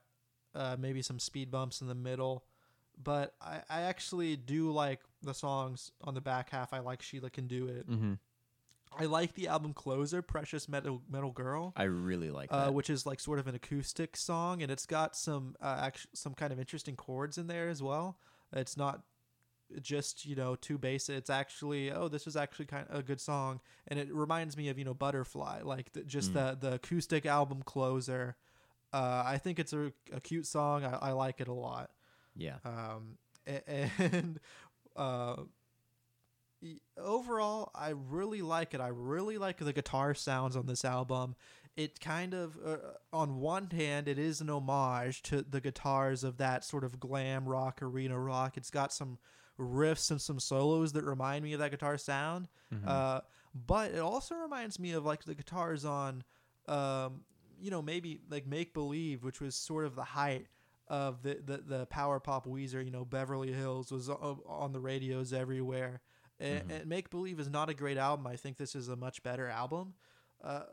uh, 0.56 0.76
maybe 0.80 1.02
some 1.02 1.20
speed 1.20 1.52
bumps 1.52 1.82
in 1.82 1.88
the 1.88 1.96
middle. 1.96 2.46
But 3.02 3.34
I, 3.42 3.62
I 3.70 3.82
actually 3.82 4.36
do 4.36 4.72
like 4.72 5.00
the 5.24 5.34
songs 5.34 5.92
on 6.02 6.14
the 6.14 6.22
back 6.22 6.52
half. 6.52 6.74
I 6.74 6.80
like 6.80 7.02
Sheila 7.02 7.30
Can 7.32 7.48
Do 7.48 7.68
It. 7.68 7.90
Mm-hmm. 7.90 8.14
I 8.96 9.06
like 9.06 9.34
the 9.34 9.48
album 9.48 9.74
closer, 9.74 10.22
Precious 10.22 10.70
Metal 10.70 11.02
Metal 11.10 11.32
Girl, 11.32 11.74
I 11.76 11.84
really 11.86 12.30
like 12.30 12.50
uh, 12.54 12.66
that. 12.66 12.74
which 12.76 12.92
is 12.92 13.08
like 13.08 13.20
sort 13.20 13.40
of 13.40 13.48
an 13.48 13.56
acoustic 13.56 14.16
song, 14.16 14.62
and 14.62 14.72
it's 14.72 14.86
got 14.86 15.16
some 15.16 15.56
uh, 15.60 15.80
act- 15.82 16.06
some 16.14 16.36
kind 16.36 16.54
of 16.54 16.60
interesting 16.60 16.96
chords 16.96 17.40
in 17.40 17.48
there 17.48 17.70
as 17.70 17.82
well. 17.82 18.20
It's 18.56 18.78
not 18.78 19.02
just 19.82 20.28
you 20.28 20.36
know 20.36 20.54
too 20.56 20.78
bass. 20.78 21.10
It's 21.10 21.32
actually 21.32 21.92
oh 21.92 22.08
this 22.08 22.28
is 22.28 22.36
actually 22.36 22.66
kind 22.66 22.86
of 22.88 23.00
a 23.00 23.02
good 23.02 23.20
song, 23.20 23.62
and 23.88 23.98
it 23.98 24.14
reminds 24.14 24.56
me 24.56 24.70
of 24.70 24.78
you 24.78 24.86
know 24.86 24.94
Butterfly, 24.94 25.62
like 25.64 25.94
the, 25.94 26.04
just 26.04 26.32
Mm. 26.32 26.34
the 26.60 26.68
the 26.70 26.76
acoustic 26.76 27.26
album 27.26 27.64
closer. 27.64 28.36
Uh, 28.94 29.24
I 29.26 29.38
think 29.40 29.58
it's 29.60 29.74
a, 29.74 29.92
a 30.14 30.22
cute 30.22 30.46
song. 30.46 30.86
I, 30.86 31.10
I 31.10 31.12
like 31.14 31.42
it 31.42 31.48
a 31.48 31.54
lot. 31.54 31.90
yeah. 32.36 32.58
Um, 32.64 33.18
and 33.68 34.40
uh, 34.96 35.38
overall, 36.98 37.72
I 37.76 37.90
really 37.90 38.42
like 38.42 38.74
it. 38.74 38.82
I 38.82 38.88
really 38.90 39.38
like 39.38 39.58
the 39.58 39.74
guitar 39.74 40.14
sounds 40.14 40.56
on 40.56 40.66
this 40.66 40.86
album. 40.86 41.36
It 41.76 42.00
kind 42.00 42.34
of, 42.34 42.58
uh, 42.64 42.78
on 43.12 43.38
one 43.40 43.70
hand, 43.72 44.08
it 44.08 44.20
is 44.20 44.42
an 44.42 44.50
homage 44.50 45.24
to 45.24 45.42
the 45.42 45.60
guitars 45.60 46.24
of 46.24 46.38
that 46.38 46.64
sort 46.64 46.84
of 46.84 47.00
glam 47.00 47.46
rock, 47.46 47.82
arena 47.82 48.18
rock. 48.20 48.58
It's 48.58 48.70
got 48.70 48.94
some 48.94 49.18
riffs 49.60 50.12
and 50.12 50.22
some 50.22 50.40
solos 50.40 50.94
that 50.94 51.04
remind 51.04 51.44
me 51.44 51.54
of 51.54 51.60
that 51.60 51.72
guitar 51.72 51.98
sound. 51.98 52.48
Mhm. 52.74 52.88
Uh, 52.88 53.22
but 53.54 53.92
it 53.92 54.00
also 54.00 54.36
reminds 54.36 54.80
me 54.80 54.92
of 54.92 55.04
like 55.04 55.24
the 55.26 55.36
guitars 55.36 55.84
on, 55.84 56.24
um, 56.68 57.22
you 57.64 57.72
know, 57.72 57.82
maybe 57.82 58.20
like 58.30 58.46
Make 58.46 58.74
Believe, 58.74 59.24
which 59.24 59.40
was 59.40 59.56
sort 59.56 59.86
of 59.86 59.96
the 59.96 60.04
height 60.04 60.48
of 60.90 61.24
the, 61.24 61.40
the, 61.44 61.58
the 61.66 61.86
power 61.86 62.20
pop 62.20 62.46
Weezer. 62.46 62.84
You 62.84 62.92
know, 62.92 63.06
Beverly 63.06 63.54
Hills 63.54 63.90
was 63.92 64.10
on 64.10 64.74
the 64.74 64.82
radios 64.82 65.32
everywhere. 65.32 66.02
And, 66.40 66.68
Mhm. 66.70 66.76
and 66.82 66.86
Make 66.88 67.10
Believe 67.10 67.40
is 67.40 67.50
not 67.50 67.70
a 67.70 67.74
great 67.74 67.98
album. 67.98 68.28
I 68.28 68.36
think 68.36 68.58
this 68.58 68.76
is 68.76 68.90
a 68.90 68.96
much 68.98 69.24
better 69.24 69.48
album. 69.48 69.94
Uh, 70.44 70.64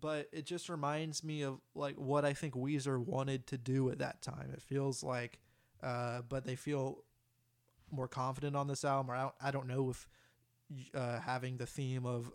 but 0.00 0.28
it 0.32 0.46
just 0.46 0.70
reminds 0.70 1.22
me 1.22 1.42
of 1.42 1.60
like 1.74 1.96
what 1.96 2.24
I 2.24 2.32
think 2.32 2.54
Weezer 2.54 2.98
wanted 2.98 3.46
to 3.48 3.58
do 3.58 3.90
at 3.90 3.98
that 3.98 4.22
time. 4.22 4.50
It 4.54 4.62
feels 4.62 5.02
like, 5.04 5.40
uh, 5.82 6.22
but 6.22 6.44
they 6.46 6.56
feel 6.56 7.04
more 7.90 8.08
confident 8.08 8.56
on 8.56 8.66
this 8.66 8.82
album. 8.84 9.10
Or 9.10 9.14
I 9.14 9.22
don't, 9.22 9.34
I 9.42 9.50
don't 9.50 9.66
know 9.66 9.90
if 9.90 10.08
uh, 10.94 11.20
having 11.20 11.58
the 11.58 11.66
theme 11.66 12.06
of 12.06 12.32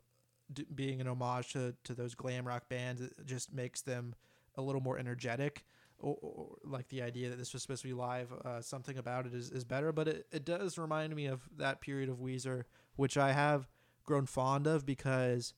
d- 0.51 0.65
being 0.73 1.01
an 1.01 1.07
homage 1.07 1.53
to, 1.53 1.75
to 1.83 1.93
those 1.93 2.15
glam 2.15 2.47
rock 2.47 2.69
bands 2.69 3.01
it 3.01 3.13
just 3.25 3.53
makes 3.53 3.81
them 3.81 4.15
a 4.55 4.61
little 4.61 4.81
more 4.81 4.97
energetic. 4.97 5.65
Or, 5.97 6.17
or 6.21 6.55
like 6.65 6.89
the 6.89 7.01
idea 7.01 7.29
that 7.29 7.37
this 7.37 7.53
was 7.53 7.61
supposed 7.61 7.83
to 7.83 7.87
be 7.87 7.93
live, 7.93 8.27
uh, 8.43 8.61
something 8.61 8.97
about 8.97 9.25
it 9.25 9.33
is, 9.33 9.49
is 9.49 9.63
better. 9.63 9.93
But 9.93 10.09
it, 10.09 10.27
it 10.31 10.45
does 10.45 10.77
remind 10.77 11.15
me 11.15 11.27
of 11.27 11.47
that 11.57 11.79
period 11.79 12.09
of 12.09 12.17
Weezer, 12.17 12.63
which 12.97 13.17
I 13.17 13.31
have 13.31 13.69
grown 14.03 14.25
fond 14.25 14.67
of 14.67 14.85
because, 14.85 15.53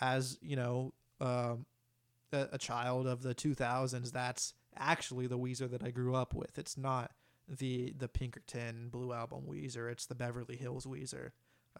as 0.00 0.36
you 0.42 0.56
know, 0.56 0.94
um, 1.20 1.64
a, 2.32 2.48
a 2.52 2.58
child 2.58 3.06
of 3.06 3.22
the 3.22 3.34
2000s, 3.34 4.10
that's 4.10 4.54
actually 4.76 5.28
the 5.28 5.38
Weezer 5.38 5.70
that 5.70 5.82
I 5.82 5.90
grew 5.90 6.14
up 6.14 6.34
with. 6.34 6.58
It's 6.58 6.76
not 6.76 7.12
the 7.48 7.94
the 7.96 8.08
Pinkerton 8.08 8.88
Blue 8.90 9.12
Album 9.12 9.44
Weezer. 9.48 9.90
It's 9.90 10.06
the 10.06 10.14
Beverly 10.14 10.56
Hills 10.56 10.86
Weezer. 10.86 11.30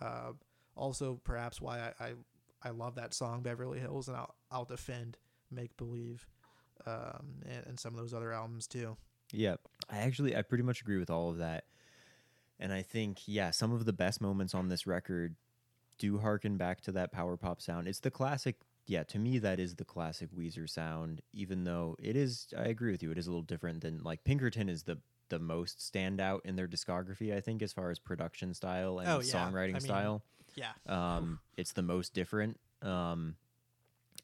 Uh, 0.00 0.32
also, 0.76 1.20
perhaps 1.24 1.60
why 1.60 1.92
I, 2.00 2.04
I 2.04 2.12
I 2.62 2.70
love 2.70 2.96
that 2.96 3.14
song 3.14 3.42
Beverly 3.42 3.78
Hills, 3.78 4.08
and 4.08 4.16
I'll 4.16 4.34
I'll 4.50 4.64
defend 4.64 5.16
Make 5.50 5.76
Believe, 5.76 6.26
um, 6.86 7.42
and, 7.48 7.66
and 7.66 7.80
some 7.80 7.94
of 7.94 8.00
those 8.00 8.14
other 8.14 8.32
albums 8.32 8.66
too. 8.66 8.96
Yeah, 9.32 9.56
I 9.90 9.98
actually 9.98 10.36
I 10.36 10.42
pretty 10.42 10.64
much 10.64 10.80
agree 10.80 10.98
with 10.98 11.10
all 11.10 11.30
of 11.30 11.38
that, 11.38 11.64
and 12.58 12.72
I 12.72 12.82
think 12.82 13.20
yeah, 13.26 13.50
some 13.50 13.72
of 13.72 13.84
the 13.84 13.92
best 13.92 14.20
moments 14.20 14.54
on 14.54 14.68
this 14.68 14.86
record 14.86 15.36
do 15.98 16.18
harken 16.18 16.56
back 16.56 16.80
to 16.82 16.92
that 16.92 17.12
power 17.12 17.36
pop 17.36 17.60
sound. 17.60 17.88
It's 17.88 18.00
the 18.00 18.10
classic. 18.10 18.56
Yeah, 18.86 19.02
to 19.04 19.18
me 19.18 19.38
that 19.40 19.60
is 19.60 19.74
the 19.74 19.84
classic 19.84 20.30
Weezer 20.34 20.68
sound. 20.68 21.20
Even 21.34 21.64
though 21.64 21.94
it 22.02 22.16
is, 22.16 22.46
I 22.56 22.64
agree 22.64 22.90
with 22.90 23.02
you. 23.02 23.10
It 23.10 23.18
is 23.18 23.26
a 23.26 23.30
little 23.30 23.42
different 23.42 23.82
than 23.82 24.02
like 24.02 24.24
Pinkerton 24.24 24.68
is 24.68 24.84
the 24.84 24.98
the 25.28 25.38
most 25.38 25.78
standout 25.78 26.40
in 26.44 26.56
their 26.56 26.68
discography. 26.68 27.34
I 27.34 27.40
think 27.40 27.62
as 27.62 27.72
far 27.72 27.90
as 27.90 27.98
production 27.98 28.54
style 28.54 28.98
and 28.98 29.08
Oh, 29.08 29.20
yeah. 29.20 29.46
I 29.46 29.50
songwriting 29.50 29.72
mean, 29.72 29.80
style. 29.80 30.22
Yeah, 30.54 30.72
Um, 30.86 31.38
it's 31.56 31.72
the 31.72 31.82
most 31.82 32.14
different 32.14 32.58
um, 32.82 33.36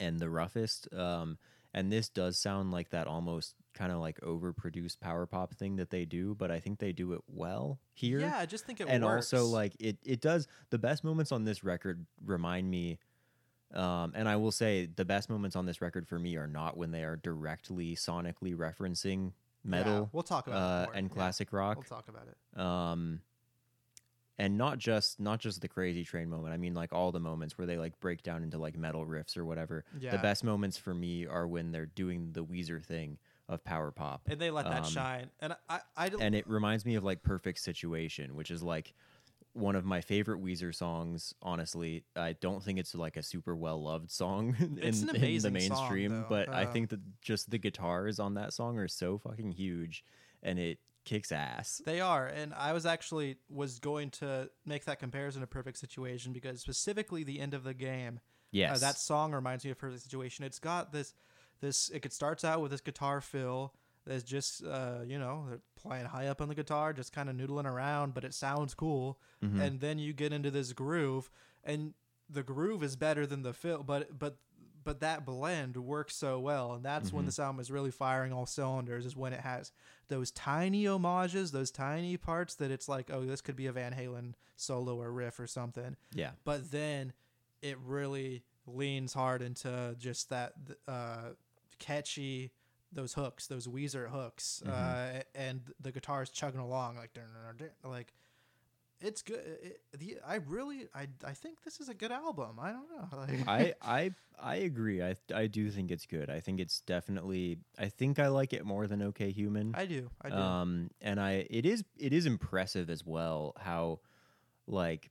and 0.01 0.19
the 0.19 0.29
roughest. 0.29 0.93
Um, 0.93 1.39
and 1.73 1.93
this 1.93 2.09
does 2.09 2.39
sound 2.39 2.73
like 2.73 2.91
that 2.91 3.07
almost 3.07 3.55
kind 3.75 3.93
of 3.93 3.99
like 3.99 4.21
overproduced 4.21 5.01
power 5.01 5.27
pop 5.27 5.55
thing 5.55 5.77
that 5.77 5.91
they 5.91 6.05
do, 6.05 6.35
but 6.35 6.51
I 6.51 6.61
think 6.61 6.79
they 6.79 6.93
do 6.93 7.13
it 7.13 7.21
well 7.29 7.79
here. 7.93 8.21
yeah. 8.21 8.39
I 8.39 8.47
just 8.47 8.65
think 8.67 8.81
it 8.81 8.87
and 8.89 9.05
works. 9.05 9.33
also 9.33 9.47
like 9.47 9.75
it 9.81 9.99
it 10.05 10.21
does 10.21 10.47
the 10.71 10.79
best 10.79 11.05
moments 11.05 11.33
on 11.33 11.45
this 11.45 11.63
record 11.65 12.07
remind 12.25 12.71
me 12.71 12.99
um, 13.73 14.13
and 14.15 14.29
I 14.29 14.37
will 14.37 14.53
say 14.53 14.87
the 14.87 15.05
best 15.05 15.29
moments 15.29 15.57
on 15.57 15.67
this 15.67 15.81
record 15.81 16.07
for 16.07 16.19
me 16.19 16.37
are 16.37 16.47
not 16.47 16.77
when 16.77 16.93
they 16.93 17.03
are 17.03 17.17
directly 17.17 17.97
sonically 17.97 18.55
referencing 18.55 19.33
Yeah, 19.65 19.71
metal 19.71 20.11
we'll 20.13 20.23
talk 20.23 20.47
about 20.47 20.59
uh, 20.59 20.87
and 20.95 21.09
Yeah, 21.09 21.15
classic 21.15 21.53
rock 21.53 21.77
We'll 21.77 21.85
talk 21.85 22.09
about 22.09 22.29
it. 22.29 22.61
um 22.61 23.21
and 24.39 24.59
not 24.59 24.79
just 24.79 25.21
not 25.21 25.39
just 25.39 25.61
the 25.61 25.69
crazy 25.69 26.05
train 26.05 26.29
moment 26.29 26.53
i 26.53 26.57
mean 26.57 26.75
like 26.75 26.93
all 26.93 27.13
the 27.13 27.21
moments 27.21 27.57
where 27.57 27.67
they 27.67 27.77
like 27.79 27.99
break 28.01 28.23
down 28.23 28.43
into 28.43 28.59
like 28.59 28.77
metal 28.77 29.07
riffs 29.07 29.37
or 29.37 29.45
whatever 29.45 29.85
Yeah, 29.99 30.11
the 30.13 30.19
best 30.19 30.43
moments 30.45 30.77
for 30.77 30.93
me 30.95 31.27
are 31.27 31.47
when 31.47 31.71
they're 31.73 31.87
doing 31.87 32.33
the 32.33 32.45
weezer 32.45 32.83
thing 32.83 33.19
of 33.49 33.63
power 33.63 33.91
pop 33.91 34.23
and 34.27 34.41
they 34.41 34.51
let 34.51 34.65
that 34.65 34.85
um, 34.87 34.91
shine. 34.91 35.31
And 35.39 35.55
I, 35.69 35.81
I, 35.97 36.09
don't. 36.09 36.23
and 36.23 36.35
it 36.35 36.49
reminds 36.49 36.85
me 36.87 36.95
of 36.95 37.05
like 37.05 37.23
perfect 37.23 37.59
situation 37.61 38.35
which 38.35 38.51
is 38.51 38.63
like 38.63 38.95
one 39.55 39.75
of 39.77 39.85
my 39.85 40.01
favorite 40.01 40.43
weezer 40.43 40.75
songs 40.75 41.33
honestly 41.41 42.05
i 42.17 42.33
don't 42.35 42.63
think 42.63 42.79
it's 42.79 42.95
like 42.95 43.17
a 43.17 43.23
super 43.23 43.55
well 43.57 43.83
loved 43.83 44.11
song 44.11 44.55
in, 44.61 44.79
It's 44.83 45.03
an 45.03 45.15
in 45.17 45.21
the 45.21 45.41
song, 45.41 45.53
mainstream 45.53 46.11
though. 46.13 46.27
but 46.29 46.49
i 46.49 46.65
Uh, 46.65 46.73
think 46.73 46.91
that 46.91 47.01
just 47.23 47.51
the 47.51 47.59
guitars 47.59 48.19
on 48.19 48.35
that 48.35 48.53
song 48.53 48.79
are 48.79 48.89
so 48.89 49.17
fucking 49.17 49.53
huge 49.53 50.05
and 50.43 50.59
it 50.59 50.79
kicks 51.05 51.31
ass 51.33 51.81
They 51.85 52.01
are, 52.01 52.27
and 52.27 52.53
I 52.55 52.73
was 52.73 52.85
actually 52.87 53.37
was 53.49 53.79
going 53.79 54.11
to 54.13 54.51
make 54.65 54.87
that 54.87 54.99
comparison 54.99 55.41
to 55.43 55.47
Perfect 55.47 55.79
Situation 55.79 56.33
because 56.33 56.61
specifically 56.63 57.23
the 57.25 57.41
end 57.41 57.53
of 57.55 57.63
the 57.63 57.75
game, 57.75 58.21
yes 58.51 58.77
uh, 58.77 58.87
that 58.87 58.97
song 58.97 59.33
reminds 59.35 59.65
me 59.67 59.71
of 59.71 59.77
Perfect 59.79 60.03
Situation. 60.03 60.47
It's 60.47 60.59
got 60.59 60.93
this, 60.93 61.13
this. 61.61 61.91
It 61.91 62.11
starts 62.13 62.43
out 62.43 62.63
with 62.63 62.71
this 62.71 62.81
guitar 62.81 63.21
fill 63.21 63.75
that's 64.07 64.23
just, 64.25 64.65
uh, 64.65 65.01
you 65.07 65.19
know, 65.19 65.61
playing 65.85 66.07
high 66.07 66.27
up 66.27 66.41
on 66.41 66.49
the 66.49 66.55
guitar, 66.55 66.93
just 66.93 67.13
kind 67.13 67.29
of 67.29 67.37
noodling 67.37 67.67
around, 67.67 68.15
but 68.15 68.25
it 68.25 68.33
sounds 68.35 68.75
cool. 68.75 69.19
Mhm. 69.43 69.61
And 69.61 69.81
then 69.81 69.99
you 69.99 70.13
get 70.13 70.33
into 70.33 70.51
this 70.51 70.73
groove, 70.73 71.31
and 71.63 71.95
the 72.29 72.43
groove 72.43 72.83
is 72.83 72.97
better 72.97 73.27
than 73.27 73.43
the 73.43 73.53
fill, 73.53 73.83
but 73.83 74.19
but 74.19 74.39
but 74.83 75.01
that 75.01 75.25
blend 75.25 75.79
works 75.79 76.15
so 76.15 76.39
well, 76.39 76.75
and 76.75 76.85
that's 76.85 77.11
when 77.11 77.23
Mhm. 77.25 77.29
this 77.29 77.39
album 77.39 77.59
is 77.59 77.71
really 77.71 77.91
firing 77.91 78.33
all 78.35 78.45
cylinders. 78.45 79.07
Is 79.07 79.17
when 79.17 79.33
it 79.33 79.41
has 79.41 79.73
those 80.09 80.31
tiny 80.31 80.85
homages, 80.85 81.53
those 81.53 81.71
tiny 81.71 82.19
parts 82.19 82.55
that 82.57 82.71
it's 82.71 82.87
like, 82.87 83.11
oh, 83.11 83.25
this 83.25 83.41
could 83.41 83.57
be 83.57 83.67
a 83.67 83.73
Van 83.73 83.95
Halen 83.95 84.35
solo 84.57 85.01
or 85.01 85.11
riff 85.11 85.41
or 85.41 85.47
something. 85.47 85.97
Yeah. 86.13 86.33
But 86.45 86.71
then 86.71 87.15
it 87.63 87.79
really 87.79 88.45
leans 88.67 89.15
hard 89.15 89.41
into 89.41 89.97
just 89.99 90.29
that 90.29 90.53
uh, 90.87 91.31
catchy 91.79 92.53
those 92.95 93.15
hooks, 93.15 93.47
those 93.47 93.67
Weezer 93.67 94.09
hooks, 94.11 94.63
Mhm. 94.65 94.71
uh, 94.71 95.23
and 95.35 95.61
the 95.81 95.93
guitars 95.93 96.31
chugging 96.31 96.61
along 96.61 96.97
like 96.97 97.11
like 97.85 98.13
it's 99.01 99.21
good. 99.23 99.41
It, 99.63 99.81
the 99.99 100.19
I 100.27 100.37
really 100.37 100.89
I 100.95 101.09
I 101.25 101.33
think 101.33 101.63
this 101.65 101.81
is 101.81 101.89
a 101.89 101.95
good 101.95 102.13
album. 102.13 102.59
I 102.61 102.73
don't 102.73 102.89
know. 102.91 103.09
Like, 103.19 103.47
I 103.49 103.75
I 103.83 104.11
I 104.39 104.57
agree. 104.57 105.03
I 105.03 105.17
I 105.35 105.47
do 105.47 105.71
think 105.71 105.91
it's 105.91 106.07
good. 106.07 106.31
I 106.31 106.41
think 106.41 106.59
it's 106.61 106.81
definitely. 106.81 107.59
I 107.79 107.89
think 107.89 108.19
I 108.19 108.29
like 108.29 108.53
it 108.53 108.65
more 108.65 108.87
than 108.87 109.03
OK 109.03 109.31
Human. 109.33 109.75
I 109.75 109.87
do. 109.87 110.11
I 110.23 110.31
do. 110.31 110.37
Um, 110.37 110.91
and 111.03 111.21
I 111.21 111.47
it 111.51 111.67
is 111.67 111.85
it 111.99 112.13
is 112.13 112.25
impressive 112.27 112.89
as 112.89 113.05
well 113.05 113.53
how 113.59 114.01
like 114.67 115.11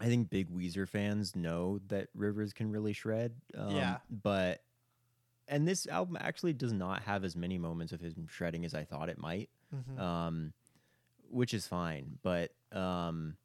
I 0.00 0.06
think 0.06 0.28
big 0.28 0.50
Weezer 0.50 0.88
fans 0.88 1.36
know 1.36 1.78
that 1.86 2.08
Rivers 2.14 2.52
can 2.52 2.70
really 2.70 2.92
shred. 2.92 3.32
Um, 3.56 3.76
Yeah. 3.76 3.98
But 4.10 4.60
and 5.48 5.66
this 5.68 5.86
album 5.86 6.16
actually 6.20 6.52
does 6.52 6.72
not 6.72 7.02
have 7.02 7.24
as 7.24 7.36
many 7.36 7.58
moments 7.58 7.92
of 7.92 8.00
him 8.00 8.26
shredding 8.28 8.64
as 8.64 8.74
I 8.74 8.84
thought 8.84 9.08
it 9.08 9.18
might. 9.18 9.50
Mhm. 9.74 9.98
Um, 9.98 10.52
which 11.30 11.52
is 11.52 11.66
fine, 11.66 12.18
but 12.22 12.52
um, 12.72 13.36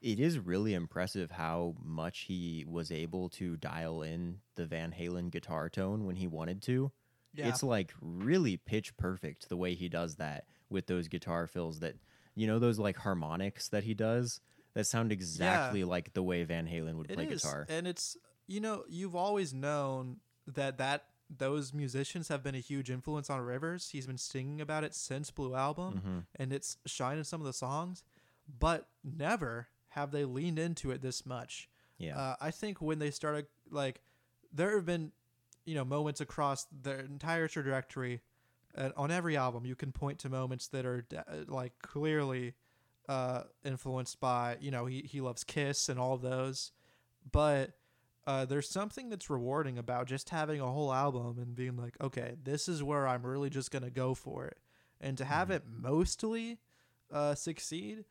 it 0.00 0.18
is 0.20 0.38
really 0.38 0.72
impressive 0.74 1.30
how 1.30 1.74
much 1.82 2.20
he 2.20 2.64
was 2.66 2.90
able 2.90 3.28
to 3.30 3.56
dial 3.56 4.02
in 4.02 4.38
the 4.54 4.64
Van 4.66 4.92
Halen 4.92 5.30
guitar 5.30 5.68
tone 5.68 6.04
when 6.06 6.16
he 6.16 6.26
wanted 6.26 6.62
to 6.62 6.92
yeah. 7.36 7.48
it's 7.48 7.62
like 7.62 7.92
really 8.00 8.56
pitch 8.56 8.96
perfect 8.96 9.48
the 9.48 9.56
way 9.56 9.74
he 9.74 9.88
does 9.88 10.16
that 10.16 10.44
with 10.70 10.86
those 10.86 11.08
guitar 11.08 11.46
fills 11.46 11.80
that 11.80 11.94
you 12.34 12.46
know 12.46 12.58
those 12.58 12.78
like 12.78 12.96
harmonics 12.96 13.68
that 13.68 13.84
he 13.84 13.94
does 13.94 14.40
that 14.74 14.86
sound 14.86 15.12
exactly 15.12 15.84
like 15.84 16.12
the 16.14 16.22
way 16.22 16.42
Van 16.44 16.66
Halen 16.66 16.94
would 16.96 17.10
It 17.10 17.14
play 17.14 17.26
is, 17.26 17.42
guitar. 17.42 17.66
and 17.68 17.86
it's 17.86 18.16
you 18.46 18.60
know 18.60 18.84
you've 18.88 19.16
always 19.16 19.52
known 19.54 20.18
that 20.46 20.78
that 20.78 21.04
those 21.28 21.72
musicians 21.74 22.28
have 22.28 22.42
been 22.42 22.54
a 22.54 22.60
huge 22.60 22.90
influence 22.90 23.28
on 23.30 23.40
Rivers. 23.40 23.90
He's 23.90 24.06
been 24.06 24.18
singing 24.18 24.60
about 24.60 24.84
it 24.84 24.94
since 24.94 25.30
Blue 25.30 25.54
Album, 25.54 26.02
Mhm. 26.04 26.26
and 26.36 26.52
it's 26.52 26.78
shined 26.86 27.18
in 27.18 27.24
some 27.24 27.40
of 27.40 27.46
the 27.46 27.52
songs, 27.52 28.04
but 28.46 28.88
never 29.02 29.68
have 29.88 30.10
they 30.12 30.24
leaned 30.24 30.58
into 30.58 30.90
it 30.90 31.02
this 31.02 31.26
much. 31.26 31.68
Yeah. 31.98 32.16
Uh, 32.18 32.36
I 32.40 32.50
think 32.50 32.80
when 32.80 32.98
they 32.98 33.10
started, 33.10 33.46
like, 33.70 34.02
there 34.52 34.76
have 34.76 34.86
been, 34.86 35.12
you 35.64 35.74
know, 35.74 35.84
moments 35.84 36.20
across 36.20 36.66
their 36.70 37.00
entire 37.00 37.48
trajectory. 37.48 38.20
Uh, 38.76 38.90
on 38.96 39.10
every 39.10 39.36
album, 39.36 39.64
you 39.64 39.74
can 39.74 39.90
point 39.90 40.18
to 40.20 40.28
moments 40.28 40.68
that 40.68 40.84
are 40.84 41.00
de- 41.02 41.18
uh, 41.28 41.44
like 41.48 41.78
clearly 41.80 42.54
uh, 43.08 43.44
influenced 43.64 44.20
by, 44.20 44.58
you 44.60 44.70
know, 44.70 44.84
he, 44.86 45.00
he 45.02 45.20
loves 45.20 45.44
Kiss 45.44 45.88
and 45.88 45.98
all 45.98 46.16
those. 46.18 46.72
But 47.30 47.78
uh, 48.26 48.44
there's 48.44 48.68
something 48.68 49.08
that's 49.08 49.30
rewarding 49.30 49.78
about 49.78 50.06
just 50.06 50.30
having 50.30 50.60
a 50.60 50.66
whole 50.70 50.92
album 50.92 51.38
and 51.38 51.54
being 51.54 51.76
like, 51.76 51.96
okay, 52.00 52.34
this 52.42 52.68
is 52.68 52.82
where 52.82 53.06
I'm 53.06 53.24
really 53.24 53.50
just 53.50 53.70
going 53.70 53.84
to 53.84 53.90
go 53.90 54.14
for 54.14 54.46
it. 54.46 54.58
And 55.00 55.16
to 55.18 55.24
have 55.24 55.50
it 55.50 55.62
mostly 55.68 56.58
uh, 57.12 57.34
succeed 57.34 58.04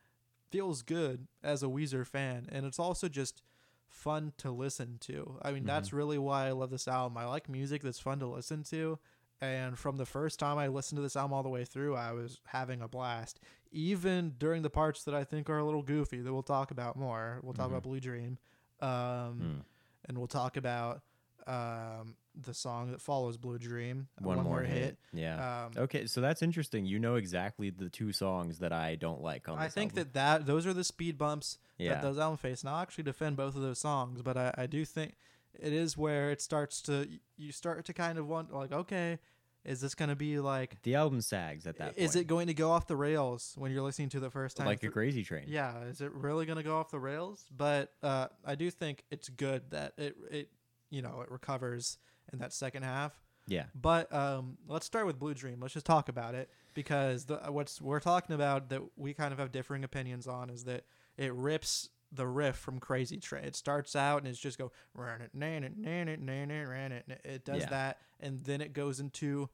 feels 0.50 0.82
good 0.82 1.26
as 1.42 1.62
a 1.62 1.66
Weezer 1.66 2.06
fan, 2.06 2.46
and 2.50 2.64
it's 2.64 2.78
also 2.78 3.08
just 3.08 3.42
fun 3.88 4.32
to 4.38 4.50
listen 4.50 4.98
to. 5.00 5.38
I 5.42 5.52
mean, 5.52 5.64
that's 5.64 5.92
really 5.92 6.18
why 6.18 6.46
I 6.46 6.52
love 6.52 6.70
this 6.70 6.86
album. 6.88 7.18
I 7.18 7.26
like 7.26 7.48
music 7.48 7.82
that's 7.82 7.98
fun 7.98 8.20
to 8.20 8.26
listen 8.26 8.62
to, 8.70 8.98
and 9.40 9.76
from 9.78 9.96
the 9.96 10.06
first 10.06 10.38
time 10.38 10.56
I 10.58 10.68
listened 10.68 10.96
to 10.98 11.02
this 11.02 11.16
album 11.16 11.32
all 11.34 11.42
the 11.42 11.48
way 11.48 11.64
through, 11.64 11.94
I 11.96 12.12
was 12.12 12.40
having 12.46 12.80
a 12.80 12.88
blast. 12.88 13.40
Even 13.72 14.34
during 14.38 14.62
the 14.62 14.70
parts 14.70 15.02
that 15.04 15.14
I 15.14 15.24
think 15.24 15.50
are 15.50 15.58
a 15.58 15.64
little 15.64 15.82
goofy, 15.82 16.20
that 16.20 16.32
we'll 16.32 16.42
talk 16.42 16.70
about 16.70 16.96
more. 16.96 17.40
We'll 17.42 17.52
talk 17.52 17.66
Mhm. 17.66 17.70
about 17.72 17.82
Blue 17.82 18.00
Dream, 18.00 18.38
um, 18.80 18.88
Mm. 18.88 19.64
And 20.06 20.16
we'll 20.18 20.26
talk 20.26 20.56
about 20.56 21.02
um, 21.46 22.16
the 22.34 22.52
song 22.52 22.90
that 22.90 23.00
follows 23.00 23.36
Blue 23.36 23.58
Dream. 23.58 24.08
One, 24.20 24.42
more 24.42 24.62
hit. 24.62 24.98
Yeah. 25.12 25.66
Um, 25.66 25.72
okay, 25.84 26.06
so 26.06 26.20
that's 26.20 26.42
interesting. 26.42 26.86
You 26.86 26.98
know 26.98 27.14
exactly 27.14 27.70
the 27.70 27.88
two 27.88 28.12
songs 28.12 28.58
that 28.58 28.72
I 28.72 28.96
don't 28.96 29.22
like 29.22 29.48
on 29.48 29.58
I 29.58 29.68
think 29.68 29.92
album. 29.92 30.04
that 30.04 30.14
that 30.14 30.46
those 30.46 30.66
are 30.66 30.72
the 30.74 30.84
speed 30.84 31.16
bumps 31.18 31.58
Yeah. 31.78 31.94
that 31.94 32.02
those 32.02 32.18
album 32.18 32.36
face. 32.38 32.62
And 32.62 32.70
I'll 32.70 32.82
actually 32.82 33.04
defend 33.04 33.36
both 33.36 33.54
of 33.54 33.62
those 33.62 33.78
songs, 33.78 34.22
but 34.22 34.36
I, 34.36 34.52
I 34.58 34.66
do 34.66 34.84
think 34.84 35.14
it 35.58 35.72
is 35.72 35.96
where 35.96 36.30
it 36.30 36.42
starts 36.42 36.82
to 36.82 37.08
you 37.36 37.52
start 37.52 37.84
to 37.86 37.92
kind 37.92 38.18
of 38.18 38.26
want 38.26 38.52
like, 38.52 38.72
okay, 38.72 39.18
is 39.66 39.80
this 39.80 39.94
going 39.94 40.08
to 40.08 40.16
be 40.16 40.38
like, 40.38 40.80
the 40.82 40.94
album 40.94 41.20
sags 41.20 41.66
at 41.66 41.78
that 41.78 41.90
is 41.90 41.94
point. 41.94 42.08
Is 42.08 42.16
it 42.16 42.26
going 42.26 42.46
to 42.46 42.54
go 42.54 42.70
off 42.70 42.86
the 42.86 42.96
rails 42.96 43.54
when 43.56 43.72
you're 43.72 43.82
listening 43.82 44.08
to 44.10 44.20
the 44.20 44.30
first 44.30 44.56
time? 44.56 44.66
like 44.66 44.82
a 44.82 44.88
crazy 44.88 45.22
train? 45.22 45.44
yeah, 45.48 45.82
is 45.84 46.00
it 46.00 46.12
really 46.12 46.46
going 46.46 46.58
to 46.58 46.62
go 46.62 46.76
off 46.76 46.90
the 46.90 46.98
rails? 46.98 47.44
But 47.54 47.92
uh, 48.02 48.28
I 48.44 48.54
do 48.54 48.70
think 48.70 49.04
it's 49.10 49.28
good 49.28 49.70
that 49.70 49.94
it 49.98 50.16
it 50.30 50.50
you 50.90 51.02
know 51.02 51.20
it 51.22 51.30
recovers 51.30 51.98
in 52.32 52.38
that 52.38 52.52
second 52.52 52.84
half. 52.84 53.12
Yeah. 53.48 53.64
But 53.74 54.12
um, 54.12 54.58
let's 54.66 54.86
start 54.86 55.06
with 55.06 55.18
Blue 55.18 55.34
Dream. 55.34 55.58
Let's 55.60 55.74
just 55.74 55.86
talk 55.86 56.08
about 56.08 56.34
it 56.34 56.50
because 56.74 57.26
the, 57.26 57.36
what's 57.48 57.80
we're 57.80 58.00
talking 58.00 58.34
about 58.34 58.70
that 58.70 58.82
we 58.96 59.14
kind 59.14 59.32
of 59.32 59.38
have 59.38 59.52
differing 59.52 59.84
opinions 59.84 60.26
on 60.26 60.50
is 60.50 60.64
that 60.64 60.84
it 61.16 61.32
rips 61.32 61.90
the 62.12 62.26
riff 62.26 62.56
from 62.56 62.78
Crazy 62.78 63.18
Train. 63.18 63.44
It 63.44 63.56
starts 63.56 63.96
out 63.96 64.18
and 64.18 64.28
it's 64.28 64.38
just 64.38 64.58
go 64.58 64.72
run 64.94 65.20
it, 65.20 65.30
nan 65.34 65.64
it, 65.64 65.76
nan 65.76 66.08
it, 66.08 66.20
nan 66.20 66.50
it, 66.50 66.64
ran 66.64 66.92
it. 66.92 67.20
It 67.24 67.44
does 67.44 67.62
Yeah. 67.62 67.68
that, 67.70 67.98
and 68.20 68.40
then 68.40 68.60
it 68.60 68.72
goes 68.72 69.00
into 69.00 69.48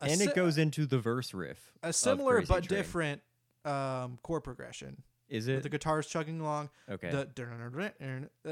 a 0.00 0.06
And 0.06 0.18
si- 0.18 0.24
it 0.24 0.34
goes 0.34 0.58
into 0.58 0.86
the 0.86 0.98
verse 0.98 1.32
riff. 1.34 1.72
a 1.82 1.92
similar 1.92 2.40
but 2.42 2.64
Train. 2.64 2.78
different 2.78 3.22
um, 3.64 4.18
chord 4.22 4.44
progression. 4.44 5.02
Is 5.28 5.48
With 5.48 5.56
it? 5.56 5.62
the 5.64 5.68
guitars 5.70 6.06
chugging 6.06 6.40
along, 6.40 6.70
okay. 6.88 7.10
the 7.10 7.24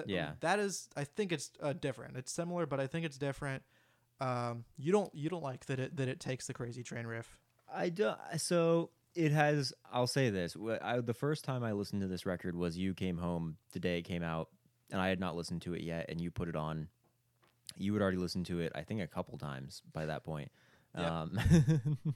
Yeah. 0.08 0.32
that 0.40 0.58
is. 0.58 0.88
I 0.96 1.04
think 1.04 1.30
it's 1.30 1.52
uh, 1.62 1.72
different. 1.72 2.16
It's 2.16 2.32
similar, 2.32 2.66
but 2.66 2.80
I 2.80 2.88
think 2.88 3.06
it's 3.06 3.16
different. 3.16 3.62
Um, 4.20 4.64
you 4.76 4.90
don't 4.90 5.14
you 5.14 5.28
don't 5.28 5.42
like 5.42 5.66
that 5.66 5.78
it 5.78 5.96
that 5.96 6.08
it 6.08 6.18
takes 6.18 6.46
the 6.48 6.52
Crazy 6.54 6.82
Train 6.82 7.06
riff. 7.06 7.38
I 7.72 7.90
don't. 7.90 8.18
So 8.38 8.90
it 9.14 9.32
has. 9.32 9.72
I'll 9.92 10.06
say 10.06 10.30
this: 10.30 10.56
I, 10.82 11.00
the 11.00 11.14
first 11.14 11.44
time 11.44 11.62
I 11.62 11.72
listened 11.72 12.02
to 12.02 12.08
this 12.08 12.26
record 12.26 12.56
was 12.56 12.76
you 12.76 12.94
came 12.94 13.18
home 13.18 13.56
the 13.72 13.80
day 13.80 13.98
it 13.98 14.02
came 14.02 14.22
out, 14.22 14.48
and 14.90 15.00
I 15.00 15.08
had 15.08 15.20
not 15.20 15.36
listened 15.36 15.62
to 15.62 15.74
it 15.74 15.82
yet, 15.82 16.06
and 16.08 16.20
you 16.20 16.30
put 16.30 16.48
it 16.48 16.56
on. 16.56 16.88
You 17.76 17.92
had 17.94 18.02
already 18.02 18.18
listened 18.18 18.46
to 18.46 18.60
it, 18.60 18.72
I 18.74 18.82
think, 18.82 19.00
a 19.00 19.06
couple 19.06 19.36
times 19.38 19.82
by 19.92 20.06
that 20.06 20.22
point. 20.22 20.50
Yeah. 20.96 21.22
Um, 21.22 21.38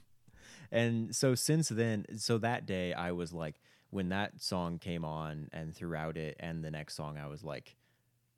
and 0.71 1.15
so 1.15 1.35
since 1.35 1.69
then, 1.69 2.05
so 2.17 2.37
that 2.37 2.65
day 2.65 2.93
I 2.93 3.11
was 3.11 3.33
like, 3.33 3.59
when 3.89 4.09
that 4.09 4.41
song 4.41 4.77
came 4.79 5.03
on, 5.03 5.49
and 5.51 5.75
throughout 5.75 6.15
it, 6.17 6.37
and 6.39 6.63
the 6.63 6.71
next 6.71 6.95
song, 6.95 7.17
I 7.17 7.27
was 7.27 7.43
like, 7.43 7.75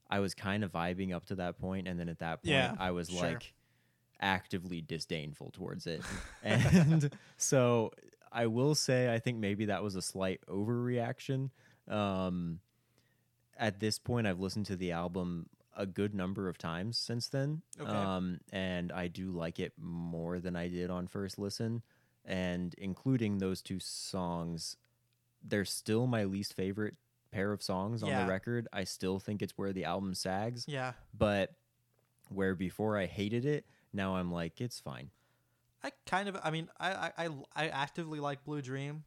I 0.10 0.20
was 0.20 0.34
kind 0.34 0.64
of 0.64 0.72
vibing 0.72 1.14
up 1.14 1.26
to 1.28 1.36
that 1.36 1.60
point, 1.60 1.88
and 1.88 2.00
then 2.00 2.10
at 2.10 2.20
that 2.20 2.44
point, 2.44 2.54
Yeah, 2.54 2.76
I 2.80 2.92
was 2.92 3.10
sure. 3.10 3.22
like 3.22 3.54
actively 4.20 4.82
disdainful 4.82 5.52
towards 5.52 5.88
it. 5.88 6.02
and 6.44 7.12
so 7.38 7.92
I 8.32 8.48
will 8.48 8.76
say 8.76 9.14
I 9.14 9.20
think 9.20 9.38
maybe 9.38 9.66
that 9.66 9.84
was 9.84 9.96
a 9.96 10.02
slight 10.02 10.42
overreaction. 10.48 11.50
Um 11.88 12.60
at 13.58 13.80
this 13.80 14.00
point 14.00 14.28
I've 14.28 14.40
listened 14.40 14.66
to 14.68 14.76
the 14.76 14.92
album 14.92 15.48
a 15.76 15.86
good 15.86 16.14
number 16.14 16.50
of 16.50 16.58
times 16.58 16.98
since 16.98 17.28
then. 17.28 17.62
Okay. 17.80 17.90
Um 17.90 18.40
and 18.52 18.92
I 18.92 19.08
do 19.08 19.32
like 19.32 19.60
it 19.60 19.74
more 19.78 20.40
than 20.40 20.56
I 20.56 20.68
did 20.68 20.90
on 20.90 21.08
first 21.08 21.38
listen 21.40 21.82
and 22.26 22.74
including 22.78 23.40
those 23.40 23.62
two 23.62 23.80
songs 23.80 24.78
they're 25.44 25.66
still 25.66 26.06
my 26.06 26.24
least 26.26 26.54
favorite 26.54 26.96
pair 27.32 27.52
of 27.52 27.64
songs 27.64 28.04
on 28.04 28.10
the 28.10 28.30
record. 28.30 28.68
I 28.72 28.84
still 28.84 29.18
think 29.18 29.42
it's 29.42 29.58
where 29.58 29.74
the 29.74 29.86
album 29.86 30.14
sags 30.14 30.66
Yeah, 30.68 30.94
but 31.18 31.56
where 32.30 32.56
before 32.56 32.98
I 32.98 33.06
hated 33.08 33.46
it, 33.46 33.66
now 33.94 34.16
I'm 34.18 34.32
like 34.32 34.62
it's 34.62 34.80
fine. 34.80 35.10
I 35.84 35.92
kind 36.06 36.30
of. 36.30 36.38
I 36.44 36.52
mean, 36.52 36.70
I 36.80 37.12
I 37.18 37.30
I, 37.56 37.68
actively 37.70 38.20
like 38.20 38.44
Blue 38.44 38.62
Dream. 38.62 39.04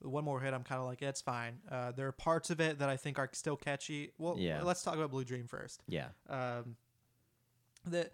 One 0.00 0.24
more 0.24 0.40
hit, 0.40 0.52
I'm 0.52 0.64
kind 0.64 0.80
of 0.80 0.86
like, 0.88 1.00
it's 1.00 1.20
fine. 1.20 1.60
Uh, 1.70 1.92
there 1.92 2.08
are 2.08 2.12
parts 2.12 2.50
of 2.50 2.60
it 2.60 2.80
that 2.80 2.88
I 2.88 2.96
think 2.96 3.20
are 3.20 3.28
still 3.34 3.54
catchy. 3.56 4.10
Well, 4.18 4.34
Yeah. 4.36 4.60
let's 4.64 4.82
talk 4.82 4.96
about 4.96 5.12
Blue 5.12 5.22
Dream 5.24 5.46
first. 5.46 5.80
Yeah. 5.86 6.08
um, 6.28 6.74
that 7.86 8.12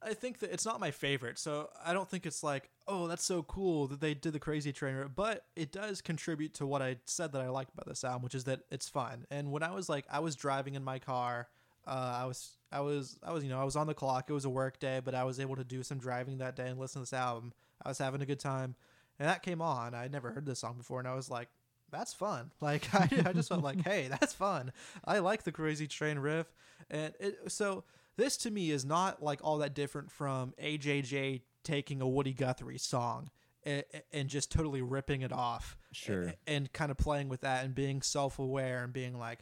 I 0.00 0.14
think 0.14 0.38
that 0.38 0.52
it's 0.52 0.64
not 0.64 0.78
my 0.78 0.92
favorite, 0.92 1.36
so 1.38 1.70
I 1.84 1.92
don't 1.92 2.08
think 2.08 2.24
it's 2.24 2.44
like, 2.44 2.70
oh, 2.86 3.08
that's 3.08 3.24
so 3.24 3.42
cool 3.42 3.88
that 3.88 4.00
they 4.00 4.14
did 4.14 4.32
the 4.32 4.38
Crazy 4.38 4.72
Train, 4.72 5.10
but 5.16 5.44
it 5.56 5.72
does 5.72 6.00
contribute 6.00 6.54
to 6.54 6.66
what 6.68 6.82
I 6.82 6.98
said 7.06 7.32
that 7.32 7.42
I 7.42 7.48
liked 7.48 7.74
about 7.74 7.88
this 7.88 8.04
album, 8.04 8.22
which 8.22 8.36
is 8.36 8.44
that 8.44 8.60
it's 8.70 8.88
fun. 8.88 9.26
And 9.28 9.50
when 9.50 9.64
I 9.64 9.72
was 9.72 9.88
like, 9.88 10.04
I 10.08 10.20
was 10.20 10.36
driving 10.36 10.74
in 10.76 10.84
my 10.84 11.00
car, 11.00 11.48
uh, 11.84 12.18
I 12.22 12.26
was, 12.26 12.57
I 12.70 12.80
was, 12.80 13.18
I 13.22 13.32
was, 13.32 13.44
you 13.44 13.50
know, 13.50 13.60
I 13.60 13.64
was 13.64 13.76
on 13.76 13.86
the 13.86 13.94
clock. 13.94 14.28
It 14.28 14.32
was 14.32 14.44
a 14.44 14.50
work 14.50 14.78
day, 14.78 15.00
but 15.04 15.14
I 15.14 15.24
was 15.24 15.40
able 15.40 15.56
to 15.56 15.64
do 15.64 15.82
some 15.82 15.98
driving 15.98 16.38
that 16.38 16.56
day 16.56 16.68
and 16.68 16.78
listen 16.78 17.00
to 17.00 17.02
this 17.04 17.12
album. 17.12 17.52
I 17.82 17.88
was 17.88 17.98
having 17.98 18.20
a 18.20 18.26
good 18.26 18.40
time, 18.40 18.74
and 19.18 19.28
that 19.28 19.42
came 19.42 19.62
on. 19.62 19.94
I 19.94 20.02
would 20.02 20.12
never 20.12 20.30
heard 20.30 20.46
this 20.46 20.58
song 20.58 20.76
before, 20.76 20.98
and 20.98 21.08
I 21.08 21.14
was 21.14 21.30
like, 21.30 21.48
that's 21.90 22.12
fun. 22.12 22.50
Like 22.60 22.92
I, 22.94 23.08
I 23.24 23.32
just 23.32 23.48
felt 23.48 23.62
like, 23.62 23.82
hey, 23.84 24.08
that's 24.08 24.32
fun. 24.32 24.72
I 25.04 25.20
like 25.20 25.44
the 25.44 25.52
Crazy 25.52 25.86
Train 25.86 26.18
riff, 26.18 26.52
and 26.90 27.14
it, 27.18 27.38
so 27.50 27.84
this 28.16 28.36
to 28.38 28.50
me 28.50 28.70
is 28.70 28.84
not 28.84 29.22
like 29.22 29.40
all 29.42 29.58
that 29.58 29.74
different 29.74 30.10
from 30.10 30.52
AJJ 30.62 31.42
taking 31.64 32.02
a 32.02 32.08
Woody 32.08 32.32
Guthrie 32.32 32.78
song 32.78 33.30
and, 33.64 33.84
and 34.12 34.28
just 34.28 34.50
totally 34.50 34.82
ripping 34.82 35.22
it 35.22 35.32
off. 35.32 35.76
Sure. 35.92 36.22
And, 36.22 36.34
and 36.46 36.72
kind 36.72 36.90
of 36.90 36.96
playing 36.96 37.28
with 37.28 37.42
that 37.42 37.64
and 37.64 37.74
being 37.74 38.02
self 38.02 38.38
aware 38.38 38.82
and 38.82 38.92
being 38.92 39.18
like, 39.18 39.40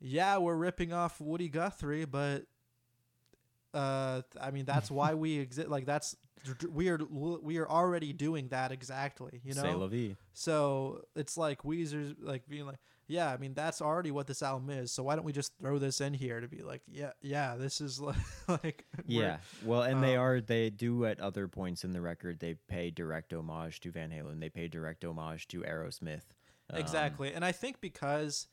yeah, 0.00 0.38
we're 0.38 0.56
ripping 0.56 0.92
off 0.92 1.20
Woody 1.20 1.48
Guthrie, 1.48 2.04
but 2.04 2.44
uh, 3.74 4.22
I 4.40 4.50
mean 4.50 4.64
that's 4.64 4.90
why 4.90 5.14
we 5.14 5.38
exist. 5.38 5.68
Like 5.68 5.86
that's 5.86 6.16
we 6.70 6.88
are 6.88 6.98
we 7.42 7.58
are 7.58 7.68
already 7.68 8.12
doing 8.12 8.48
that 8.48 8.72
exactly. 8.72 9.40
You 9.44 9.54
know, 9.54 9.76
la 9.76 9.86
vie. 9.86 10.16
so 10.32 11.02
it's 11.16 11.36
like 11.36 11.62
Weezer's 11.62 12.14
like 12.20 12.48
being 12.48 12.66
like, 12.66 12.78
yeah, 13.06 13.30
I 13.30 13.36
mean 13.38 13.54
that's 13.54 13.82
already 13.82 14.10
what 14.10 14.26
this 14.26 14.42
album 14.42 14.70
is. 14.70 14.92
So 14.92 15.02
why 15.02 15.16
don't 15.16 15.24
we 15.24 15.32
just 15.32 15.52
throw 15.60 15.78
this 15.78 16.00
in 16.00 16.14
here 16.14 16.40
to 16.40 16.48
be 16.48 16.62
like, 16.62 16.82
yeah, 16.86 17.12
yeah, 17.20 17.56
this 17.56 17.80
is 17.80 18.00
like, 18.00 18.16
like 18.46 18.84
Yeah. 19.06 19.38
Well, 19.64 19.82
and 19.82 20.02
they 20.02 20.16
um, 20.16 20.22
are 20.22 20.40
they 20.40 20.70
do 20.70 21.06
at 21.06 21.18
other 21.20 21.48
points 21.48 21.84
in 21.84 21.92
the 21.92 22.00
record 22.00 22.38
they 22.38 22.54
pay 22.68 22.90
direct 22.90 23.32
homage 23.32 23.80
to 23.80 23.90
Van 23.90 24.10
Halen. 24.10 24.40
They 24.40 24.50
pay 24.50 24.68
direct 24.68 25.04
homage 25.04 25.48
to 25.48 25.62
Aerosmith. 25.62 26.22
Um, 26.70 26.78
exactly. 26.78 27.32
And 27.32 27.44
I 27.44 27.52
think 27.52 27.80
because 27.80 28.46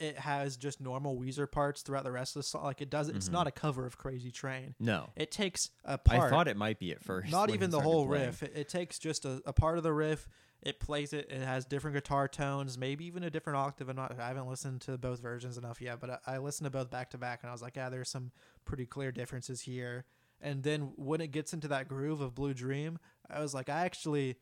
it 0.00 0.18
has 0.18 0.56
just 0.56 0.80
normal 0.80 1.16
Weezer 1.18 1.50
parts 1.50 1.82
throughout 1.82 2.04
the 2.04 2.10
rest 2.12 2.34
of 2.36 2.40
the 2.40 2.48
song, 2.48 2.64
like 2.64 2.80
it 2.80 2.90
does, 2.90 3.08
it's 3.08 3.28
Mhm. 3.28 3.32
not 3.32 3.46
a 3.46 3.50
cover 3.52 3.86
of 3.86 3.96
Crazy 3.96 4.30
Train. 4.30 4.74
No. 4.80 5.10
It 5.16 5.30
takes 5.30 5.70
a 5.84 5.92
I 5.92 5.96
part. 5.96 6.30
thought 6.30 6.48
it 6.48 6.56
might 6.56 6.78
be 6.78 6.90
at 6.92 7.02
first. 7.02 7.30
not 7.30 7.50
even 7.50 7.70
the 7.70 7.80
whole 7.80 8.06
playing. 8.06 8.26
riff. 8.26 8.42
It, 8.42 8.52
it 8.56 8.68
takes 8.68 8.98
just 8.98 9.24
a, 9.24 9.40
a 9.46 9.52
part 9.52 9.76
of 9.78 9.84
the 9.84 9.92
riff. 9.92 10.28
It 10.62 10.80
plays 10.80 11.12
it. 11.12 11.30
It 11.30 11.42
has 11.42 11.64
different 11.66 11.94
guitar 11.94 12.26
tones, 12.26 12.78
maybe 12.78 13.04
even 13.04 13.22
a 13.22 13.30
different 13.30 13.58
octave. 13.58 13.88
I'm 13.90 13.96
not. 13.96 14.18
I 14.18 14.28
haven't 14.28 14.48
listened 14.48 14.80
to 14.82 14.96
both 14.96 15.20
versions 15.20 15.58
enough 15.58 15.80
yet, 15.80 16.00
but 16.00 16.22
I, 16.26 16.34
I 16.34 16.38
listened 16.38 16.64
to 16.64 16.70
both 16.70 16.90
back 16.90 17.10
to 17.10 17.18
back, 17.18 17.40
and 17.42 17.50
I 17.50 17.52
was 17.52 17.60
like, 17.62 17.76
yeah, 17.76 17.90
there's 17.90 18.08
some 18.08 18.32
pretty 18.64 18.86
clear 18.86 19.12
differences 19.12 19.60
here. 19.62 20.06
And 20.40 20.62
then 20.62 20.92
when 20.96 21.20
it 21.20 21.28
gets 21.32 21.52
into 21.52 21.68
that 21.68 21.86
groove 21.86 22.20
of 22.20 22.34
Blue 22.34 22.54
Dream, 22.54 22.98
I 23.30 23.40
was 23.40 23.52
like, 23.54 23.68
I 23.68 23.84
actually 23.84 24.36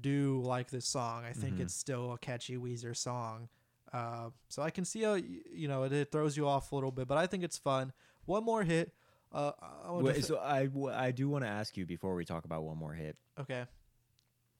do 0.00 0.40
like 0.44 0.70
this 0.70 0.86
song. 0.86 1.24
I 1.24 1.32
think 1.32 1.56
Mhm. 1.56 1.60
it's 1.62 1.74
still 1.74 2.12
a 2.12 2.18
catchy 2.18 2.56
Weezer 2.56 2.96
song. 2.96 3.48
Uh, 3.92 4.30
so 4.48 4.62
I 4.62 4.70
can 4.70 4.84
see 4.84 5.02
how 5.02 5.14
you 5.14 5.68
know 5.68 5.82
it, 5.84 5.92
it 5.92 6.12
throws 6.12 6.36
you 6.36 6.46
off 6.46 6.72
a 6.72 6.74
little 6.74 6.92
bit, 6.92 7.08
but 7.08 7.18
I 7.18 7.26
think 7.26 7.42
it's 7.42 7.58
fun. 7.58 7.92
One 8.24 8.44
more 8.44 8.62
hit. 8.62 8.92
Uh, 9.32 9.52
I 9.84 9.92
Wait, 9.92 10.24
so 10.24 10.38
I, 10.38 10.68
I 10.92 11.10
do 11.12 11.28
want 11.28 11.44
to 11.44 11.48
ask 11.48 11.76
you 11.76 11.86
before 11.86 12.14
we 12.14 12.24
talk 12.24 12.44
about 12.44 12.64
one 12.64 12.76
more 12.76 12.92
hit. 12.92 13.16
okay. 13.38 13.64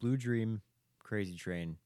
Blue 0.00 0.16
Dream, 0.16 0.62
Crazy 0.98 1.34
Train, 1.34 1.76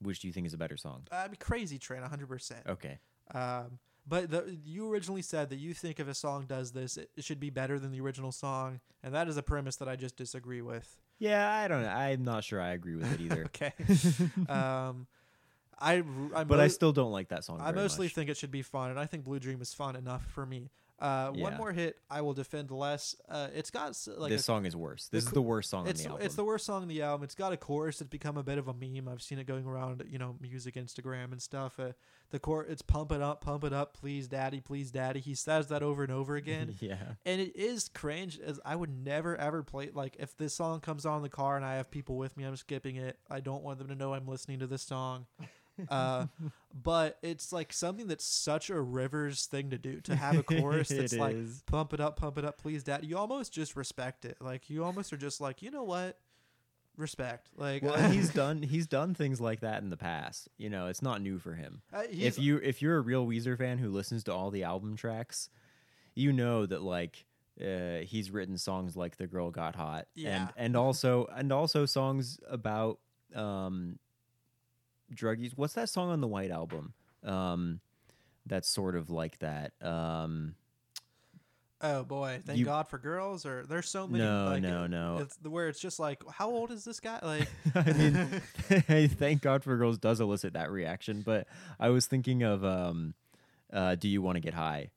which 0.00 0.20
do 0.20 0.26
you 0.26 0.32
think 0.32 0.46
is 0.46 0.54
a 0.54 0.58
better 0.58 0.76
song? 0.76 1.06
I 1.12 1.28
mean, 1.28 1.36
Crazy 1.38 1.78
Train, 1.78 2.02
100%. 2.02 2.52
Okay. 2.66 2.98
Um, 3.32 3.78
but 4.06 4.30
the, 4.30 4.58
you 4.64 4.90
originally 4.90 5.22
said 5.22 5.50
that 5.50 5.58
you 5.58 5.72
think 5.74 6.00
if 6.00 6.08
a 6.08 6.14
song 6.14 6.46
does 6.46 6.72
this, 6.72 6.96
it, 6.96 7.10
it 7.16 7.24
should 7.24 7.38
be 7.38 7.50
better 7.50 7.78
than 7.78 7.92
the 7.92 8.00
original 8.00 8.32
song, 8.32 8.80
and 9.02 9.14
that 9.14 9.28
is 9.28 9.36
a 9.36 9.42
premise 9.42 9.76
that 9.76 9.88
I 9.88 9.96
just 9.96 10.16
disagree 10.16 10.62
with. 10.62 10.98
Yeah, 11.18 11.54
I 11.54 11.68
don't 11.68 11.82
know. 11.82 11.88
I'm 11.88 12.24
not 12.24 12.42
sure 12.42 12.60
I 12.60 12.70
agree 12.70 12.96
with 12.96 13.12
it 13.12 13.20
either. 13.20 13.44
okay. 13.46 13.72
um, 14.48 15.06
I, 15.80 16.02
I 16.34 16.44
but 16.44 16.60
I 16.60 16.68
still 16.68 16.92
don't 16.92 17.12
like 17.12 17.28
that 17.28 17.44
song. 17.44 17.60
I 17.60 17.72
mostly 17.72 18.06
much. 18.06 18.14
think 18.14 18.30
it 18.30 18.36
should 18.36 18.50
be 18.50 18.62
fun, 18.62 18.90
and 18.90 18.98
I 18.98 19.06
think 19.06 19.24
Blue 19.24 19.38
Dream 19.38 19.60
is 19.62 19.72
fun 19.72 19.96
enough 19.96 20.24
for 20.26 20.44
me. 20.44 20.70
Uh, 21.00 21.30
One 21.30 21.56
more 21.56 21.72
hit, 21.72 21.96
I 22.10 22.20
will 22.20 22.34
defend 22.34 22.70
less. 22.70 23.16
Uh, 23.26 23.48
it's 23.54 23.70
got 23.70 23.96
like 24.18 24.30
this 24.30 24.42
a, 24.42 24.44
song 24.44 24.66
is 24.66 24.76
worse. 24.76 25.08
This 25.08 25.24
is 25.24 25.30
the 25.30 25.40
worst 25.40 25.70
song 25.70 25.86
it's 25.86 26.00
on 26.00 26.04
the 26.04 26.10
album. 26.10 26.26
it's 26.26 26.34
the 26.34 26.44
worst 26.44 26.66
song 26.66 26.82
on 26.82 26.88
the 26.88 27.00
album. 27.00 27.24
It's 27.24 27.34
got 27.34 27.54
a 27.54 27.56
chorus 27.56 27.98
that's 28.00 28.10
become 28.10 28.36
a 28.36 28.42
bit 28.42 28.58
of 28.58 28.68
a 28.68 28.74
meme. 28.74 29.08
I've 29.08 29.22
seen 29.22 29.38
it 29.38 29.46
going 29.46 29.64
around, 29.64 30.04
you 30.10 30.18
know, 30.18 30.36
music 30.42 30.74
Instagram 30.74 31.32
and 31.32 31.40
stuff. 31.40 31.80
Uh, 31.80 31.92
the 32.32 32.38
chord, 32.38 32.66
it's 32.68 32.82
pump 32.82 33.12
it 33.12 33.22
up, 33.22 33.40
pump 33.40 33.64
it 33.64 33.72
up, 33.72 33.96
please, 33.96 34.28
daddy, 34.28 34.60
please, 34.60 34.90
daddy. 34.90 35.20
He 35.20 35.34
says 35.34 35.68
that 35.68 35.82
over 35.82 36.02
and 36.02 36.12
over 36.12 36.36
again. 36.36 36.76
yeah. 36.80 36.96
and 37.24 37.40
it 37.40 37.56
is 37.56 37.88
cringe 37.88 38.38
as 38.38 38.60
i 38.64 38.74
would 38.74 38.90
never 38.90 39.36
ever 39.36 39.62
play 39.62 39.90
like 39.92 40.16
if 40.18 40.36
this 40.36 40.54
song 40.54 40.80
comes 40.80 41.06
on 41.06 41.18
in 41.18 41.22
the 41.22 41.28
car 41.28 41.56
and 41.56 41.64
i 41.64 41.74
have 41.76 41.90
people 41.90 42.16
with 42.16 42.36
me 42.36 42.44
i'm 42.44 42.56
skipping 42.56 42.96
it 42.96 43.18
i 43.30 43.40
don't 43.40 43.62
want 43.62 43.78
them 43.78 43.88
to 43.88 43.94
know 43.94 44.14
i'm 44.14 44.26
listening 44.26 44.58
to 44.58 44.66
this 44.66 44.82
song 44.82 45.26
uh, 45.88 46.26
but 46.84 47.18
it's 47.22 47.52
like 47.52 47.72
something 47.72 48.06
that's 48.06 48.24
such 48.24 48.70
a 48.70 48.80
rivers 48.80 49.46
thing 49.46 49.70
to 49.70 49.78
do 49.78 50.00
to 50.02 50.14
have 50.16 50.36
a 50.36 50.42
chorus 50.44 50.88
that's 50.88 51.14
like 51.14 51.36
is. 51.36 51.62
pump 51.66 51.92
it 51.92 52.00
up 52.00 52.16
pump 52.18 52.38
it 52.38 52.44
up 52.44 52.58
please 52.58 52.82
dad 52.84 53.04
you 53.04 53.16
almost 53.16 53.52
just 53.52 53.76
respect 53.76 54.24
it 54.24 54.36
like 54.40 54.68
you 54.70 54.84
almost 54.84 55.12
are 55.12 55.16
just 55.16 55.40
like 55.40 55.62
you 55.62 55.70
know 55.70 55.82
what 55.84 56.18
respect 56.96 57.48
like 57.56 57.82
Well, 57.82 58.10
he's 58.10 58.30
done 58.30 58.62
he's 58.62 58.86
done 58.86 59.14
things 59.14 59.40
like 59.40 59.60
that 59.60 59.82
in 59.82 59.90
the 59.90 59.96
past. 59.96 60.48
You 60.58 60.68
know, 60.70 60.88
it's 60.88 61.00
not 61.02 61.22
new 61.22 61.38
for 61.38 61.54
him. 61.54 61.80
uh, 61.92 62.02
if 62.10 62.38
you 62.38 62.58
if 62.58 62.82
you're 62.82 62.96
a 62.96 63.00
real 63.00 63.26
Weezer 63.26 63.56
fan 63.56 63.78
who 63.78 63.88
listens 63.90 64.24
to 64.24 64.34
all 64.34 64.50
the 64.50 64.64
album 64.64 64.96
tracks, 64.96 65.48
you 66.14 66.32
know 66.32 66.66
that 66.66 66.82
like 66.82 67.24
uh, 67.60 67.98
he's 68.04 68.30
written 68.30 68.58
songs 68.58 68.96
like 68.96 69.16
"The 69.16 69.26
Girl 69.26 69.50
Got 69.50 69.76
Hot" 69.76 70.08
Yeah. 70.14 70.36
and 70.36 70.48
and 70.56 70.76
also 70.76 71.26
and 71.34 71.52
also 71.52 71.86
songs 71.86 72.38
about 72.48 72.98
um, 73.34 73.98
drug 75.12 75.38
use. 75.40 75.52
What's 75.56 75.74
that 75.74 75.88
song 75.88 76.10
on 76.10 76.20
the 76.20 76.28
White 76.28 76.50
Album? 76.50 76.92
Um, 77.24 77.80
that's 78.46 78.68
sort 78.68 78.96
of 78.96 79.10
like 79.10 79.38
that. 79.40 79.72
Um, 79.82 80.54
oh 81.82 82.02
boy 82.04 82.38
thank 82.44 82.58
you- 82.58 82.64
god 82.66 82.86
for 82.88 82.98
girls 82.98 83.46
or 83.46 83.64
there's 83.66 83.88
so 83.88 84.06
many 84.06 84.22
No, 84.22 84.48
like, 84.50 84.62
no, 84.62 84.82
uh, 84.82 84.86
no. 84.86 85.16
it's 85.18 85.36
the 85.36 85.48
where 85.48 85.66
it's 85.66 85.80
just 85.80 85.98
like 85.98 86.22
how 86.30 86.50
old 86.50 86.70
is 86.70 86.84
this 86.84 87.00
guy 87.00 87.18
like 87.22 87.48
I 87.74 87.92
mean, 87.92 88.42
Hey, 88.86 89.06
thank 89.08 89.40
God 89.40 89.64
for 89.64 89.76
Girls 89.78 89.96
does 89.98 90.20
elicit 90.20 90.52
that 90.52 90.70
reaction, 90.70 91.22
but 91.22 91.46
I 91.78 91.88
was 91.88 92.06
thinking 92.06 92.42
of 92.42 92.64
um, 92.64 93.14
uh, 93.72 93.94
"Do 93.94 94.08
You 94.08 94.20
Want 94.22 94.36
to 94.36 94.40
Get 94.40 94.52
High?" 94.54 94.90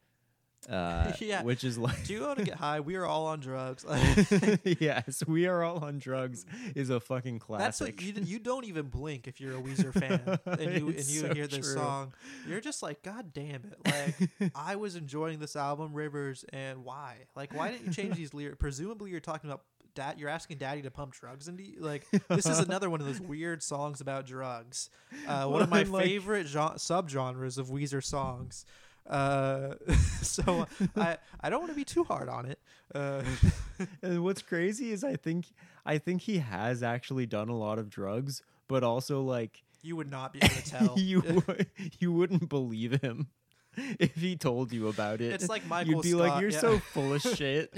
Uh, 0.70 1.12
Yeah. 1.20 1.44
which 1.44 1.64
is 1.64 1.78
like 1.78 2.06
do 2.06 2.14
you 2.14 2.22
want 2.22 2.40
to 2.40 2.46
get 2.46 2.56
high 2.56 2.80
we 2.80 2.96
are 2.96 3.06
all 3.06 3.28
on 3.28 3.40
drugs 3.40 3.86
yes, 4.64 5.24
we 5.28 5.46
are 5.48 5.64
all 5.64 5.84
on 5.84 6.00
drugs 6.00 6.46
is 6.76 6.90
a 6.90 7.00
fucking 7.00 7.40
classic. 7.40 7.64
That's 7.66 7.82
what 7.82 8.02
you, 8.02 8.14
you 8.24 8.40
don't 8.40 8.66
even 8.66 8.88
blink 8.88 9.28
if 9.28 9.40
you're 9.42 9.58
a 9.58 9.62
Weezer 9.62 9.94
fan 9.94 10.40
and 10.46 10.74
you 10.80 10.88
and 10.88 10.96
you 10.98 11.02
so 11.22 11.34
hear 11.34 11.48
this 11.48 11.66
true. 11.66 11.76
song. 11.76 12.14
You're 12.48 12.62
just 12.62 12.82
like, 12.84 13.04
God 13.04 13.34
damn 13.34 13.62
it! 13.66 13.78
Like 13.86 14.52
I 14.56 14.76
was 14.76 14.96
enjoying 14.96 15.40
this 15.40 15.56
album, 15.56 15.94
Rivers, 15.94 16.46
and 16.54 16.84
why? 16.84 17.16
Like 17.36 17.54
why 17.54 17.72
didn't 17.72 17.88
you 17.88 17.94
change 17.94 18.16
these 18.16 18.34
lyrics? 18.34 18.58
Presumably 18.60 19.12
you're 19.12 19.20
talking 19.20 19.50
about 19.50 19.64
dad. 19.96 20.20
You're 20.20 20.30
asking 20.30 20.58
Daddy 20.58 20.82
to 20.84 20.92
pump 20.92 21.14
drugs 21.14 21.48
into 21.48 21.64
you. 21.64 21.80
Like 21.80 22.06
this 22.30 22.46
is 22.46 22.60
another 22.60 22.90
one 22.90 23.00
of 23.02 23.08
those 23.08 23.22
weird 23.22 23.62
songs 23.64 24.02
about 24.02 24.26
drugs. 24.26 24.90
Uh, 25.28 25.46
one 25.46 25.62
of 25.62 25.70
my 25.70 25.84
like- 25.84 26.06
favorite 26.06 26.48
gen- 26.48 26.78
subgenres 26.78 27.58
of 27.58 27.68
Weezer 27.68 28.04
songs. 28.04 28.66
Uh, 29.10 29.76
so 30.22 30.68
I 30.96 31.18
I 31.42 31.50
don't 31.50 31.60
want 31.60 31.72
to 31.72 31.76
be 31.76 31.86
too 31.86 32.04
hard 32.04 32.30
on 32.30 32.46
it. 32.46 32.60
Uh, 32.94 33.24
and 34.02 34.24
what's 34.24 34.42
crazy 34.42 34.92
is 34.92 35.04
I 35.04 35.16
think 35.16 35.48
I 35.86 35.98
think 35.98 36.22
he 36.22 36.38
has 36.40 36.84
actually 36.84 37.26
done 37.26 37.50
a 37.50 37.58
lot 37.58 37.80
of 37.80 37.90
drugs, 37.90 38.42
but 38.68 38.84
also 38.84 39.22
like 39.22 39.64
you 39.82 39.96
would 39.96 40.10
not 40.10 40.34
be 40.34 40.40
able 40.42 40.56
to 40.56 40.64
tell. 40.70 40.94
you 40.98 41.22
would- 41.48 41.68
you 42.00 42.12
wouldn't 42.14 42.48
believe 42.50 43.02
him 43.02 43.28
if 43.76 44.16
he 44.16 44.36
told 44.36 44.72
you 44.72 44.88
about 44.88 45.20
it. 45.22 45.34
It's 45.34 45.50
like 45.50 45.66
Michael 45.68 45.96
You'd 45.96 46.02
be 46.04 46.14
like, 46.14 46.40
"You're 46.42 46.52
yeah. 46.52 46.60
so 46.60 46.80
full 46.80 47.14
of 47.14 47.22
shit." 47.22 47.74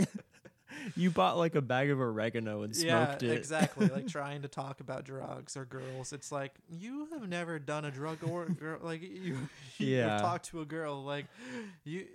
you 0.96 1.10
bought 1.12 1.38
like 1.38 1.56
a 1.56 1.62
bag 1.62 1.90
of 1.90 2.00
oregano 2.00 2.62
and 2.64 2.76
smoked 2.76 3.24
yeah, 3.24 3.32
it. 3.32 3.38
exactly. 3.38 3.88
Like 3.88 4.08
trying 4.10 4.42
to 4.44 4.48
talk 4.48 4.80
about 4.80 5.04
drugs 5.06 5.56
or 5.58 5.66
girls. 5.66 6.14
It's 6.14 6.32
like 6.32 6.54
you 6.70 7.08
have 7.14 7.28
never 7.28 7.60
done 7.60 7.86
a 7.86 7.92
drug 7.92 8.20
or 8.28 8.46
girl. 8.60 8.80
Like 8.82 9.02
you, 9.02 9.38
you 9.78 9.88
Yeah. 9.98 10.18
talked 10.18 10.46
to 10.52 10.62
a 10.62 10.66
girl. 10.66 11.04
Like 11.04 11.26
you, 11.84 12.06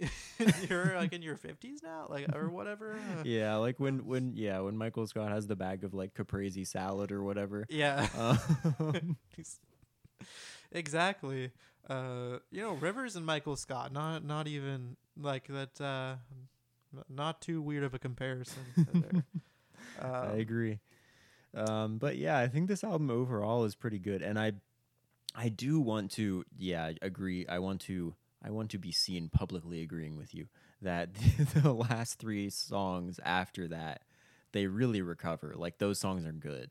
you're 0.68 0.94
like 0.96 1.12
in 1.12 1.23
your 1.23 1.37
fifties 1.37 1.83
now, 1.83 2.07
like 2.09 2.35
or 2.35 2.49
whatever. 2.49 2.96
Yeah, 3.25 3.57
like 3.57 3.79
when 3.81 4.07
when 4.07 4.33
yeah 4.37 4.61
when 4.61 4.77
Michael 4.77 5.07
Scott 5.07 5.31
has 5.31 5.46
the 5.46 5.57
bag 5.57 5.85
of 5.85 5.94
like 5.94 6.14
caprese 6.14 6.64
salad 6.64 7.12
or 7.12 7.23
whatever. 7.23 7.66
yeah. 7.68 8.07
Um, 8.18 9.16
exactly. 10.73 11.51
Uh, 11.88 12.38
you 12.51 12.61
know, 12.62 12.75
Rivers 12.75 13.16
and 13.16 13.27
Michael 13.27 13.57
Scott. 13.57 13.92
Not 13.92 14.25
not 14.25 14.46
even 14.46 14.96
like 15.20 15.46
that. 15.49 15.81
Uh, 15.81 16.16
not 17.09 17.40
too 17.40 17.61
weird 17.62 17.85
of 17.85 17.94
a 17.94 17.98
comparison. 17.98 18.62
there. 18.92 19.24
I 20.00 20.07
Um, 20.07 20.38
agree. 20.40 20.79
Um, 21.55 21.99
but 21.99 22.16
yeah, 22.16 22.38
I 22.38 22.49
think 22.49 22.68
this 22.68 22.84
album 22.84 23.11
overall 23.11 23.64
is 23.64 23.74
pretty 23.74 23.99
good, 23.99 24.22
and 24.22 24.38
I, 24.38 24.53
I 25.34 25.49
do 25.49 25.80
want 25.80 26.12
to, 26.12 26.45
yeah, 26.57 26.93
agree. 27.03 27.47
I 27.49 27.59
want 27.59 27.80
to, 27.82 28.14
I 28.43 28.51
want 28.51 28.70
to 28.70 28.78
be 28.78 28.93
seen 28.93 29.28
publicly 29.28 29.82
agreeing 29.82 30.16
with 30.16 30.34
you 30.34 30.47
that 30.82 31.14
the 31.55 31.72
last 31.72 32.18
three 32.18 32.51
songs 32.51 33.18
after 33.24 33.68
that, 33.68 34.03
they 34.53 34.66
really 34.66 35.03
recover. 35.03 35.55
Like 35.57 35.78
those 35.78 35.99
songs 35.99 36.24
are 36.24 36.32
good. 36.32 36.70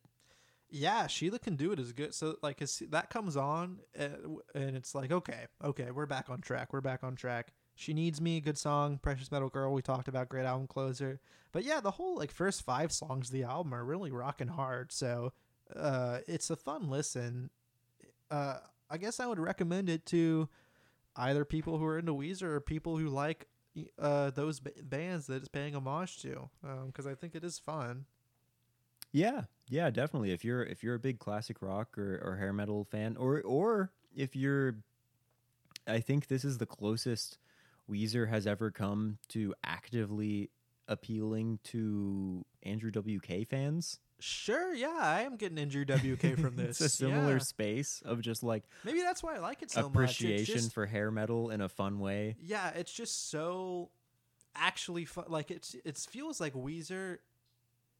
Yeah, 0.71 1.07
Sheila 1.07 1.39
can 1.39 1.55
do 1.55 1.71
it 1.71 1.79
is 1.79 1.93
good. 1.93 2.13
So 2.13 2.35
like 2.43 2.61
as 2.61 2.81
that 2.89 3.09
comes 3.09 3.35
on 3.35 3.79
uh, 3.99 4.07
and 4.53 4.77
it's 4.77 4.93
like 4.93 5.11
okay, 5.11 5.47
okay, 5.63 5.89
we're 5.91 6.05
back 6.05 6.29
on 6.29 6.41
track. 6.41 6.73
We're 6.73 6.81
back 6.81 7.03
on 7.03 7.15
track. 7.15 7.53
She 7.79 7.93
needs 7.93 8.19
me, 8.19 8.41
good 8.41 8.57
song. 8.57 8.97
Precious 8.97 9.31
Metal 9.31 9.47
Girl, 9.47 9.71
we 9.71 9.81
talked 9.81 10.09
about, 10.09 10.27
great 10.27 10.43
album 10.43 10.67
closer. 10.67 11.21
But 11.53 11.63
yeah, 11.63 11.79
the 11.79 11.91
whole 11.91 12.17
like 12.17 12.29
first 12.29 12.63
five 12.63 12.91
songs 12.91 13.29
of 13.29 13.31
the 13.31 13.43
album 13.43 13.73
are 13.73 13.85
really 13.85 14.11
rocking 14.11 14.49
hard. 14.49 14.91
So 14.91 15.31
uh, 15.73 16.17
it's 16.27 16.49
a 16.49 16.57
fun 16.57 16.89
listen. 16.89 17.51
Uh, 18.29 18.57
I 18.89 18.97
guess 18.97 19.21
I 19.21 19.27
would 19.27 19.39
recommend 19.39 19.89
it 19.89 20.05
to 20.07 20.49
either 21.15 21.45
people 21.45 21.77
who 21.77 21.85
are 21.85 21.97
into 21.97 22.13
Weezer 22.13 22.43
or 22.43 22.59
people 22.59 22.97
who 22.97 23.07
like 23.07 23.47
uh, 23.97 24.31
those 24.31 24.59
ba- 24.59 24.71
bands 24.83 25.27
that 25.27 25.35
it's 25.35 25.47
paying 25.47 25.73
homage 25.73 26.21
to, 26.23 26.49
because 26.87 27.07
I 27.07 27.15
think 27.15 27.33
it 27.33 27.45
is 27.45 27.59
fun. 27.59 28.03
Yeah, 29.13 29.43
yeah, 29.69 29.89
definitely. 29.89 30.33
If 30.33 30.43
you're 30.43 30.63
if 30.63 30.83
you're 30.83 30.95
a 30.95 30.99
big 30.99 31.17
classic 31.17 31.61
rock 31.61 31.97
or, 31.97 32.21
or 32.25 32.35
hair 32.35 32.51
metal 32.51 32.83
fan, 32.83 33.15
or 33.15 33.41
or 33.41 33.93
if 34.13 34.35
you're, 34.35 34.75
I 35.87 36.01
think 36.01 36.27
this 36.27 36.43
is 36.43 36.57
the 36.57 36.65
closest 36.65 37.37
Weezer 37.89 38.29
has 38.29 38.47
ever 38.47 38.71
come 38.71 39.17
to 39.29 39.53
actively 39.63 40.51
appealing 40.87 41.59
to 41.65 42.45
Andrew 42.63 42.91
WK 42.91 43.47
fans. 43.47 43.99
Sure, 44.19 44.73
yeah, 44.73 44.99
I 44.99 45.21
am 45.21 45.37
getting 45.37 45.57
Andrew 45.57 45.85
WK 45.85 46.37
from 46.39 46.57
this. 46.57 46.81
it's 46.81 46.81
a 46.81 46.89
similar 46.89 47.33
yeah. 47.33 47.39
space 47.39 48.01
of 48.03 48.21
just 48.21 48.43
like 48.43 48.63
Maybe 48.83 49.01
that's 49.01 49.23
why 49.23 49.35
I 49.35 49.39
like 49.39 49.61
it 49.61 49.71
so 49.71 49.85
appreciation 49.85 50.55
much. 50.55 50.63
Just, 50.63 50.73
for 50.73 50.85
hair 50.85 51.09
metal 51.09 51.51
in 51.51 51.61
a 51.61 51.69
fun 51.69 51.99
way. 51.99 52.35
yeah, 52.41 52.69
it's 52.69 52.91
just 52.91 53.29
so 53.29 53.91
actually 54.55 55.05
fun. 55.05 55.25
Like 55.29 55.51
it's 55.51 55.75
it 55.85 55.97
feels 55.97 56.41
like 56.41 56.53
Weezer. 56.53 57.19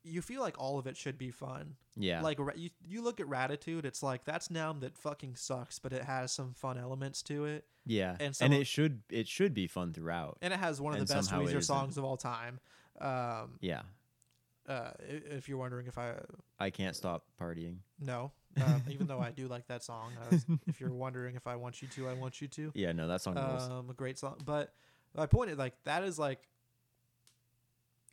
You 0.04 0.22
feel 0.22 0.42
like 0.42 0.58
all 0.58 0.80
of 0.80 0.88
it 0.88 0.96
should 0.96 1.18
be 1.18 1.30
fun. 1.32 1.76
Yeah, 1.98 2.22
Like 2.22 2.40
you, 2.56 2.70
you 2.88 3.02
look 3.02 3.20
at 3.20 3.28
Raditude, 3.28 3.84
it's 3.84 4.02
like 4.02 4.24
that's 4.24 4.50
album 4.50 4.80
that 4.82 4.98
fucking 4.98 5.36
sucks, 5.36 5.80
but 5.80 5.92
it 5.92 6.04
has 6.04 6.32
some 6.32 6.54
fun 6.54 6.78
elements 6.78 7.22
to 7.24 7.44
it, 7.46 7.66
yeah, 7.86 8.12
and 8.14 8.22
and, 8.22 8.36
some 8.36 8.52
of- 8.54 8.60
it 8.62 8.68
should 8.68 9.02
it 9.10 9.28
should 9.28 9.54
be 9.54 9.68
fun 9.68 9.92
throughout. 9.94 10.38
and 10.42 10.54
it 10.54 10.60
has 10.60 10.80
one 10.80 10.94
of 10.94 11.00
And 11.00 11.08
the 11.08 11.14
best 11.14 11.32
Weezer 11.32 11.64
songs 11.64 11.98
of 11.98 12.06
all 12.06 12.16
time. 12.18 12.60
Um, 13.02 13.58
Yeah, 13.62 13.82
uh, 14.68 14.92
if 15.00 15.50
you're 15.50 15.58
wondering 15.58 15.88
if 15.88 15.98
I 15.98 16.14
I 16.60 16.70
can't 16.70 16.96
stop 16.96 17.26
partying. 17.40 17.78
no, 18.00 18.32
um, 18.62 18.84
even 18.90 19.08
though 19.08 19.20
I 19.20 19.32
do 19.32 19.48
like 19.48 19.68
that 19.68 19.84
song, 19.84 20.12
was, 20.32 20.46
if 20.68 20.80
you're 20.80 20.94
wondering 20.94 21.36
if 21.36 21.48
I 21.48 21.56
want 21.58 21.82
you 21.82 21.88
to, 21.90 22.08
I 22.08 22.14
want 22.14 22.40
you 22.42 22.48
to. 22.50 22.72
Yeah, 22.76 22.92
no, 22.94 23.08
that 23.08 23.22
song. 23.22 23.38
Um, 23.38 23.90
a 23.90 23.94
great 23.94 24.18
song, 24.18 24.38
but 24.46 24.74
my 25.16 25.26
point 25.26 25.50
is 25.50 25.58
like 25.58 25.74
that 25.84 26.04
is 26.04 26.18
like. 26.20 26.48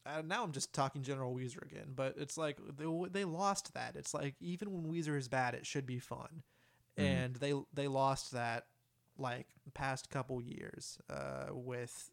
Uh, 0.06 0.22
now 0.24 0.44
I'm 0.44 0.52
just 0.52 0.72
talking 0.72 1.02
general 1.02 1.34
Weezer 1.34 1.62
again, 1.62 1.92
but 1.94 2.14
it's 2.16 2.38
like 2.38 2.58
they 2.76 2.86
they 3.10 3.24
lost 3.24 3.74
that. 3.74 3.96
It's 3.96 4.14
like 4.14 4.36
even 4.40 4.70
when 4.72 4.92
Weezer 4.92 5.16
is 5.16 5.28
bad, 5.28 5.54
it 5.54 5.66
should 5.66 5.86
be 5.86 5.98
fun, 5.98 6.42
Mhm. 6.96 7.02
and 7.04 7.36
they 7.36 7.54
they 7.74 7.88
lost 7.88 8.30
that 8.32 8.66
like 9.18 9.48
past 9.74 10.08
couple 10.10 10.40
years 10.40 10.98
uh, 11.10 11.46
with 11.50 12.10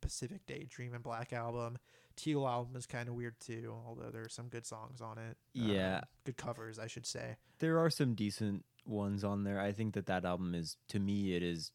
Pacific 0.00 0.44
Daydream 0.46 0.92
and 0.94 1.02
Black 1.02 1.32
Album. 1.32 1.78
Teal 2.16 2.46
album 2.46 2.76
is 2.76 2.86
kind 2.86 3.08
of 3.08 3.14
weird 3.14 3.38
too, 3.40 3.74
although 3.86 4.10
there 4.10 4.22
are 4.24 4.28
some 4.28 4.48
good 4.48 4.66
songs 4.66 5.00
on 5.00 5.16
it. 5.16 5.38
Yeah. 5.54 5.98
Um, 5.98 6.02
good 6.24 6.36
covers, 6.36 6.78
I 6.78 6.86
should 6.86 7.06
say. 7.06 7.36
there 7.60 7.78
are 7.78 7.88
some 7.88 8.14
decent 8.14 8.64
ones 8.84 9.22
on 9.24 9.44
there. 9.44 9.58
I 9.60 9.72
think 9.72 9.94
that 9.94 10.06
that 10.06 10.24
album 10.24 10.54
is, 10.54 10.76
to 10.88 10.98
me, 10.98 11.34
it 11.34 11.42
is 11.42 11.70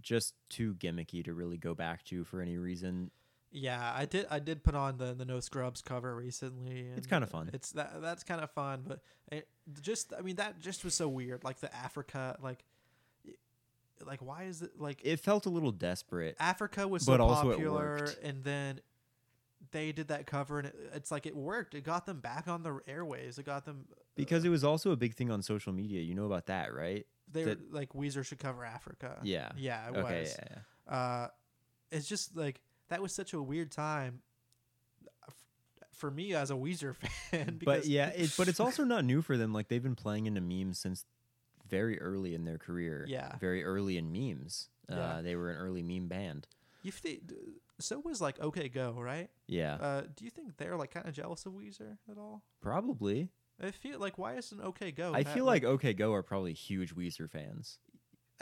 just 0.00 0.34
too 0.48 0.74
gimmicky 0.74 1.22
to 1.24 1.34
really 1.34 1.58
go 1.58 1.74
back 1.74 2.02
to 2.04 2.24
for 2.24 2.40
any 2.40 2.56
reason. 2.56 3.10
Yeah, 3.52 3.92
I 3.94 4.04
did. 4.04 4.26
I 4.30 4.38
did 4.38 4.62
put 4.62 4.74
on 4.74 4.98
the 4.98 5.14
the 5.14 5.24
No 5.24 5.40
Scrubs 5.40 5.82
cover 5.82 6.14
recently. 6.14 6.86
It's 6.96 7.06
kinda 7.06 7.26
uh, 7.26 7.30
fun. 7.30 7.50
It's 7.52 7.72
that 7.72 8.00
that's 8.00 8.22
kind 8.22 8.40
of 8.40 8.50
fun, 8.50 8.84
but 8.86 9.00
it 9.30 9.48
just 9.80 10.12
I 10.16 10.22
mean 10.22 10.36
that 10.36 10.60
just 10.60 10.84
was 10.84 10.94
so 10.94 11.08
weird. 11.08 11.42
Like 11.42 11.60
the 11.60 11.74
Africa, 11.74 12.38
like 12.42 12.64
like 14.06 14.20
why 14.20 14.44
is 14.44 14.62
it 14.62 14.78
like 14.78 15.00
It 15.02 15.18
felt 15.20 15.46
a 15.46 15.50
little 15.50 15.72
desperate. 15.72 16.36
Africa 16.38 16.86
was 16.86 17.04
so 17.04 17.16
but 17.16 17.26
popular, 17.26 18.08
and 18.22 18.44
then 18.44 18.80
they 19.72 19.90
did 19.92 20.08
that 20.08 20.26
cover, 20.26 20.58
and 20.58 20.68
it, 20.68 20.76
it's 20.94 21.10
like 21.10 21.26
it 21.26 21.34
worked. 21.34 21.74
It 21.74 21.82
got 21.82 22.06
them 22.06 22.20
back 22.20 22.46
on 22.46 22.62
the 22.62 22.80
airways. 22.86 23.38
It 23.38 23.46
got 23.46 23.64
them 23.64 23.86
Because 24.14 24.44
it 24.44 24.48
was 24.48 24.62
also 24.62 24.92
a 24.92 24.96
big 24.96 25.14
thing 25.14 25.30
on 25.30 25.42
social 25.42 25.72
media. 25.72 26.00
You 26.02 26.14
know 26.14 26.26
about 26.26 26.46
that, 26.46 26.72
right? 26.72 27.04
they 27.32 27.44
were 27.44 27.56
like 27.70 27.92
Weezer 27.92 28.24
should 28.24 28.38
cover 28.38 28.64
Africa. 28.64 29.18
Yeah. 29.22 29.50
yeah, 29.56 29.88
it 29.88 29.96
okay. 29.96 30.20
was. 30.20 30.36
Yeah, 30.38 30.58
yeah. 30.88 30.94
uh, 30.94 31.28
it's 31.90 32.06
just 32.06 32.36
like 32.36 32.60
that 32.90 33.00
was 33.02 33.12
such 33.12 33.32
a 33.32 33.42
weird 33.42 33.70
time 33.72 34.20
for 35.92 36.10
me 36.10 36.34
as 36.34 36.50
a 36.50 36.54
Weezer 36.54 36.94
fan. 37.30 37.60
But 37.64 37.86
yeah, 37.86 38.08
it, 38.08 38.32
but 38.36 38.48
it's 38.48 38.60
also 38.60 38.84
not 38.84 39.04
new 39.04 39.22
for 39.22 39.36
them. 39.36 39.52
Like 39.52 39.68
they've 39.68 39.82
been 39.82 39.96
playing 39.96 40.26
into 40.26 40.40
memes 40.40 40.78
since 40.78 41.04
very 41.68 42.00
early 42.00 42.34
in 42.34 42.44
their 42.44 42.58
career. 42.58 43.04
Yeah. 43.08 43.36
Very 43.40 43.64
early 43.64 43.96
in 43.96 44.12
memes. 44.12 44.68
Yeah. 44.88 44.98
Uh, 44.98 45.22
they 45.22 45.36
were 45.36 45.50
an 45.50 45.56
early 45.56 45.82
meme 45.82 46.08
band. 46.08 46.46
you 46.82 46.90
thi- 46.92 47.20
so 47.78 47.98
was 48.00 48.20
like 48.20 48.40
OK 48.40 48.68
Go, 48.68 48.92
right? 48.98 49.30
Yeah. 49.46 49.74
Uh, 49.74 50.02
do 50.16 50.24
you 50.24 50.30
think 50.30 50.56
they're 50.56 50.76
like 50.76 50.90
kind 50.92 51.06
of 51.06 51.14
jealous 51.14 51.46
of 51.46 51.52
Weezer 51.52 51.96
at 52.10 52.18
all? 52.18 52.42
Probably. 52.60 53.28
I 53.62 53.70
feel 53.72 53.98
like 54.00 54.16
why 54.18 54.34
isn't 54.36 54.60
OK 54.60 54.90
Go? 54.92 55.12
I 55.14 55.22
feel 55.22 55.44
like 55.44 55.64
OK 55.64 55.92
Go 55.94 56.12
are 56.14 56.22
probably 56.22 56.54
huge 56.54 56.94
Weezer 56.94 57.30
fans. 57.30 57.78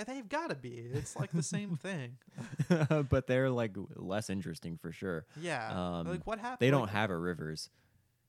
They've 0.06 0.28
got 0.28 0.50
to 0.50 0.54
be. 0.56 0.70
It's 0.92 1.16
like 1.16 1.32
the 1.32 1.42
same 1.42 1.76
thing. 1.82 2.16
but 3.10 3.26
they're 3.26 3.50
like 3.50 3.72
less 3.96 4.30
interesting 4.30 4.76
for 4.76 4.92
sure. 4.92 5.26
Yeah. 5.40 5.70
Um, 5.98 6.06
like 6.08 6.26
what 6.26 6.38
happened? 6.38 6.58
They 6.60 6.70
don't 6.70 6.82
like- 6.82 6.90
have 6.90 7.10
a 7.10 7.16
Rivers. 7.16 7.70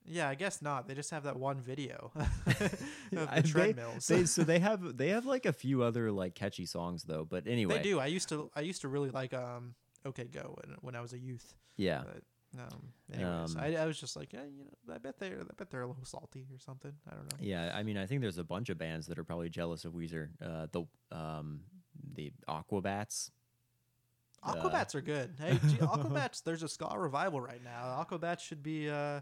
Yeah, 0.06 0.28
I 0.30 0.34
guess 0.34 0.62
not. 0.62 0.88
They 0.88 0.94
just 0.94 1.10
have 1.10 1.24
that 1.24 1.36
one 1.36 1.60
video 1.60 2.10
the 2.46 2.70
they- 3.10 3.42
treadmills. 3.42 4.06
They, 4.06 4.24
so 4.24 4.42
they 4.42 4.58
have 4.58 4.96
they 4.96 5.08
have 5.08 5.26
like 5.26 5.44
a 5.46 5.52
few 5.52 5.82
other 5.82 6.10
like 6.10 6.34
catchy 6.34 6.64
songs 6.66 7.02
though. 7.04 7.24
But 7.28 7.46
anyway, 7.46 7.76
They 7.76 7.82
do. 7.82 8.00
I 8.00 8.06
used 8.06 8.28
to. 8.30 8.50
I 8.56 8.62
used 8.62 8.80
to 8.80 8.88
really 8.88 9.10
like 9.10 9.34
um 9.34 9.74
OK 10.06 10.24
Go 10.24 10.56
when, 10.58 10.76
when 10.80 10.96
I 10.96 11.00
was 11.02 11.12
a 11.12 11.18
youth. 11.18 11.54
Yeah, 11.76 12.02
But 12.06 12.22
um, 12.58 12.92
anyways, 13.12 13.54
Um, 13.54 13.60
I, 13.62 13.76
I 13.76 13.86
was 13.86 13.98
just 14.00 14.16
like, 14.16 14.32
yeah, 14.32 14.42
you 14.44 14.64
know, 14.64 14.94
I 14.94 14.98
bet 14.98 15.18
they're, 15.18 15.40
I 15.40 15.54
bet 15.56 15.70
they're 15.70 15.82
a 15.82 15.86
little 15.86 16.04
salty 16.04 16.46
or 16.52 16.58
something. 16.58 16.92
I 17.10 17.14
don't 17.14 17.24
know. 17.24 17.38
yeah. 17.40 17.72
I 17.74 17.82
mean, 17.82 17.96
I 17.96 18.06
think 18.06 18.20
there's 18.22 18.38
a 18.38 18.44
bunch 18.44 18.68
of 18.70 18.78
bands 18.78 19.06
that 19.06 19.18
are 19.18 19.24
probably 19.24 19.48
jealous 19.48 19.84
of 19.84 19.92
Weezer. 19.92 20.28
Uh, 20.44 20.66
the 20.72 20.84
um 21.16 21.60
the 22.14 22.32
Aquabats. 22.48 23.30
Uh, 24.42 24.54
Aquabats 24.54 24.94
are 24.94 25.00
good. 25.02 25.34
Hey, 25.38 25.58
gee, 25.68 25.76
Aquabats. 25.78 26.42
There's 26.42 26.62
a 26.62 26.68
ska 26.68 26.92
revival 26.98 27.40
right 27.40 27.62
now. 27.62 28.04
Aquabats 28.04 28.40
should 28.40 28.62
be 28.62 28.88
uh 28.90 29.20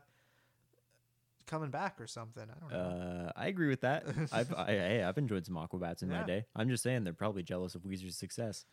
coming 1.46 1.70
back 1.70 2.00
or 2.00 2.06
something. 2.06 2.42
I 2.44 2.60
don't 2.60 2.70
know. 2.72 3.26
Uh, 3.26 3.32
I 3.34 3.46
agree 3.48 3.68
with 3.68 3.80
that. 3.80 4.04
I've 4.32 4.52
I, 4.54 4.66
hey, 4.66 5.02
I've 5.02 5.18
enjoyed 5.18 5.44
some 5.46 5.56
Aquabats 5.56 6.02
in 6.02 6.08
my 6.10 6.22
day. 6.22 6.44
I'm 6.54 6.68
just 6.68 6.82
saying 6.82 7.04
they're 7.04 7.12
probably 7.14 7.42
jealous 7.42 7.74
of 7.74 7.82
Weezer's 7.82 8.16
success. 8.16 8.64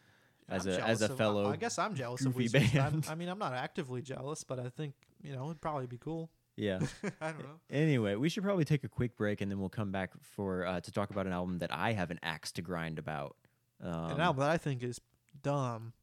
As 0.47 0.67
I'm 0.67 0.73
a 0.73 0.77
as 0.77 1.01
a 1.01 1.05
of- 1.11 1.17
fellow, 1.17 1.49
I 1.51 1.55
guess 1.55 1.79
I'm 1.79 1.95
jealous 1.95 2.23
of 2.25 2.35
Weezer. 2.35 3.09
I 3.09 3.15
mean, 3.15 3.29
I'm 3.29 3.39
not 3.39 3.53
actively 3.53 4.01
jealous, 4.01 4.43
but 4.43 4.59
I 4.59 4.69
think 4.69 4.93
you 5.23 5.33
know 5.35 5.45
it'd 5.45 5.61
probably 5.61 5.87
be 5.87 5.97
cool. 5.97 6.29
yeah. 6.55 6.79
I 7.21 7.31
don't 7.31 7.39
know. 7.39 7.59
Anyway, 7.69 8.15
we 8.15 8.29
should 8.29 8.43
probably 8.43 8.63
take 8.65 8.83
a 8.83 8.87
quick 8.89 9.17
break 9.17 9.41
and 9.41 9.49
then 9.51 9.59
we'll 9.59 9.69
come 9.69 9.91
back 9.91 10.11
for 10.21 10.65
uh, 10.65 10.79
to 10.81 10.91
talk 10.91 11.09
about 11.09 11.25
an 11.25 11.33
album 11.33 11.57
that 11.59 11.73
I 11.73 11.93
have 11.93 12.11
an 12.11 12.19
axe 12.21 12.51
to 12.53 12.61
grind 12.61 12.99
about. 12.99 13.35
Um, 13.83 14.11
An 14.11 14.21
album 14.21 14.41
that 14.41 14.51
I 14.51 14.57
think 14.57 14.83
is 14.83 15.01
dumb. 15.41 15.93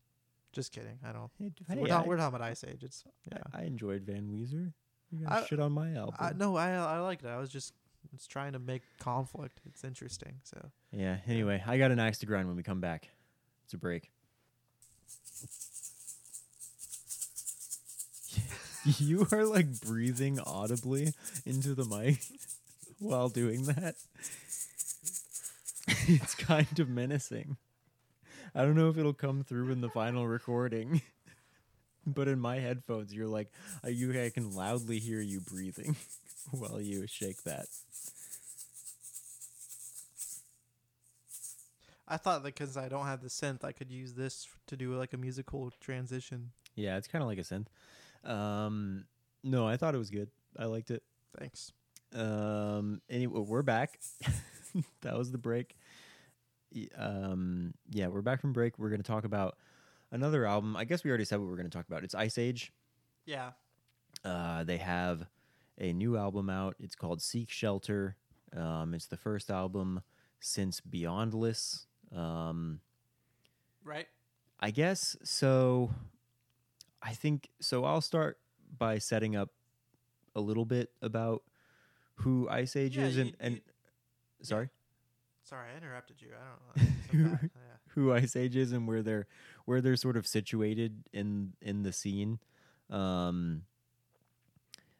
Just 0.52 0.72
kidding. 0.72 0.98
I 1.06 1.12
don't. 1.12 1.30
Hey, 1.38 1.76
we're, 1.76 1.86
talking, 1.86 1.92
I, 1.92 2.06
we're 2.08 2.16
talking 2.18 2.36
about 2.36 2.46
Iceage. 2.46 2.82
It's 2.84 3.04
yeah. 3.30 3.38
I 3.54 3.62
enjoyed 3.62 4.02
Van 4.02 4.28
Weezer. 4.28 4.72
You 5.10 5.26
I- 5.26 5.40
got 5.40 5.48
shit 5.48 5.60
on 5.60 5.72
my 5.72 5.94
album. 5.94 6.16
I, 6.18 6.32
no, 6.34 6.56
I 6.56 6.72
I 6.72 6.98
liked 6.98 7.24
it. 7.24 7.28
I 7.28 7.38
was 7.38 7.48
just 7.48 7.72
was 8.12 8.26
trying 8.26 8.52
to 8.54 8.58
make 8.58 8.82
conflict. 8.98 9.60
It's 9.66 9.84
interesting. 9.84 10.40
So 10.42 10.58
Yeah. 10.90 11.18
Anyway, 11.26 11.62
I 11.66 11.78
got 11.78 11.92
an 11.92 11.98
axe 12.00 12.18
to 12.18 12.26
grind 12.26 12.48
when 12.48 12.56
we 12.56 12.62
come 12.64 12.80
back. 12.80 13.08
It's 13.64 13.72
a 13.74 13.78
break. 13.78 14.10
you 18.98 19.26
are 19.32 19.44
like 19.44 19.80
breathing 19.80 20.40
audibly 20.40 21.12
into 21.44 21.74
the 21.74 21.84
mic 21.84 22.18
while 22.98 23.28
doing 23.28 23.64
that. 23.64 23.94
it's 26.08 26.34
kind 26.34 26.78
of 26.78 26.88
menacing. 26.88 27.56
I 28.54 28.62
don't 28.62 28.76
know 28.76 28.88
if 28.88 28.98
it'll 28.98 29.14
come 29.14 29.42
through 29.42 29.70
in 29.70 29.80
the 29.80 29.88
final 29.88 30.26
recording, 30.26 31.00
but 32.06 32.28
in 32.28 32.38
my 32.38 32.58
headphones, 32.58 33.12
you're 33.14 33.26
like, 33.26 33.50
I, 33.82 33.88
you, 33.88 34.20
I 34.20 34.30
can 34.30 34.54
loudly 34.54 34.98
hear 34.98 35.20
you 35.20 35.40
breathing 35.40 35.96
while 36.50 36.80
you 36.80 37.06
shake 37.06 37.42
that. 37.44 37.66
I 42.12 42.18
thought 42.18 42.42
that 42.42 42.54
because 42.54 42.76
I 42.76 42.90
don't 42.90 43.06
have 43.06 43.22
the 43.22 43.28
synth, 43.28 43.64
I 43.64 43.72
could 43.72 43.90
use 43.90 44.12
this 44.12 44.46
to 44.66 44.76
do 44.76 44.94
like 44.94 45.14
a 45.14 45.16
musical 45.16 45.72
transition. 45.80 46.50
Yeah, 46.74 46.98
it's 46.98 47.08
kind 47.08 47.22
of 47.22 47.28
like 47.28 47.38
a 47.38 47.40
synth. 47.40 47.68
Um, 48.30 49.06
no, 49.42 49.66
I 49.66 49.78
thought 49.78 49.94
it 49.94 49.98
was 49.98 50.10
good. 50.10 50.28
I 50.58 50.66
liked 50.66 50.90
it. 50.90 51.02
Thanks. 51.38 51.72
Um, 52.14 53.00
anyway, 53.08 53.40
we're 53.40 53.62
back. 53.62 53.98
that 55.00 55.16
was 55.16 55.32
the 55.32 55.38
break. 55.38 55.74
Um, 56.98 57.72
yeah, 57.88 58.08
we're 58.08 58.20
back 58.20 58.42
from 58.42 58.52
break. 58.52 58.78
We're 58.78 58.90
going 58.90 59.02
to 59.02 59.10
talk 59.10 59.24
about 59.24 59.56
another 60.10 60.44
album. 60.44 60.76
I 60.76 60.84
guess 60.84 61.04
we 61.04 61.08
already 61.08 61.24
said 61.24 61.38
what 61.38 61.46
we 61.46 61.52
are 61.54 61.56
going 61.56 61.70
to 61.70 61.74
talk 61.74 61.86
about. 61.88 62.04
It's 62.04 62.14
Iceage. 62.14 62.74
Yeah. 63.24 63.52
Uh, 64.22 64.64
they 64.64 64.76
have 64.76 65.24
a 65.78 65.94
new 65.94 66.18
album 66.18 66.50
out. 66.50 66.76
It's 66.78 66.94
called 66.94 67.22
Seek 67.22 67.48
Shelter. 67.48 68.16
Um, 68.54 68.92
it's 68.92 69.06
the 69.06 69.16
first 69.16 69.50
album 69.50 70.02
since 70.40 70.82
Beyondless. 70.82 71.86
Um, 72.14 72.80
Right. 73.84 74.06
I 74.60 74.70
guess 74.70 75.16
so. 75.24 75.90
I 77.02 77.14
think 77.14 77.48
so. 77.60 77.84
I'll 77.84 78.00
start 78.00 78.38
by 78.78 78.98
setting 78.98 79.34
up 79.34 79.50
a 80.36 80.40
little 80.40 80.64
bit 80.64 80.90
about 81.02 81.42
who 82.16 82.48
Iceage 82.48 82.96
Yeah, 82.96 83.04
is, 83.06 83.16
and, 83.16 83.30
you- 83.30 83.36
and 83.40 83.54
you- 83.56 83.60
sorry, 84.42 84.68
Sorry, 85.44 85.68
I 85.72 85.76
interrupted 85.76 86.22
you. 86.22 86.28
I 86.38 86.82
don't 87.12 87.22
know. 87.24 87.38
So. 87.38 87.48
Yeah. 87.52 87.58
who 87.88 88.12
Iceage 88.12 88.54
is 88.56 88.70
and 88.72 88.86
where 88.86 89.02
they're 89.02 89.26
where 89.64 89.80
they're 89.80 89.96
sort 89.96 90.16
of 90.16 90.26
situated 90.26 91.02
in 91.12 91.54
in 91.60 91.82
the 91.82 91.92
scene. 91.92 92.38
Um, 92.88 93.64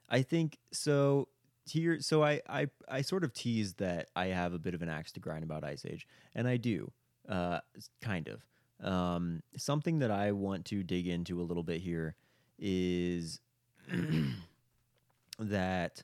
I 0.09 0.23
think 0.23 0.59
so. 0.73 1.29
Here, 1.65 2.01
so 2.01 2.25
I, 2.25 2.41
I 2.49 2.67
I 2.89 3.03
sort 3.03 3.23
of 3.23 3.33
teased 3.33 3.79
that 3.79 4.11
I 4.17 4.27
have 4.27 4.53
a 4.53 4.59
bit 4.59 4.75
of 4.75 4.83
an 4.83 4.89
axe 4.89 5.13
to 5.13 5.21
grind 5.21 5.45
about 5.45 5.63
Iceage, 5.63 6.09
and 6.35 6.49
I 6.49 6.57
do, 6.57 6.91
uh, 7.29 7.61
kind 8.01 8.29
of. 8.29 8.45
Um, 8.87 9.43
something 9.57 10.01
that 10.01 10.11
I 10.11 10.33
want 10.33 10.65
to 10.67 10.83
dig 10.83 11.07
into 11.07 11.41
a 11.41 11.45
little 11.45 11.63
bit 11.63 11.81
here 11.81 12.17
is 12.59 13.41
that 15.39 16.03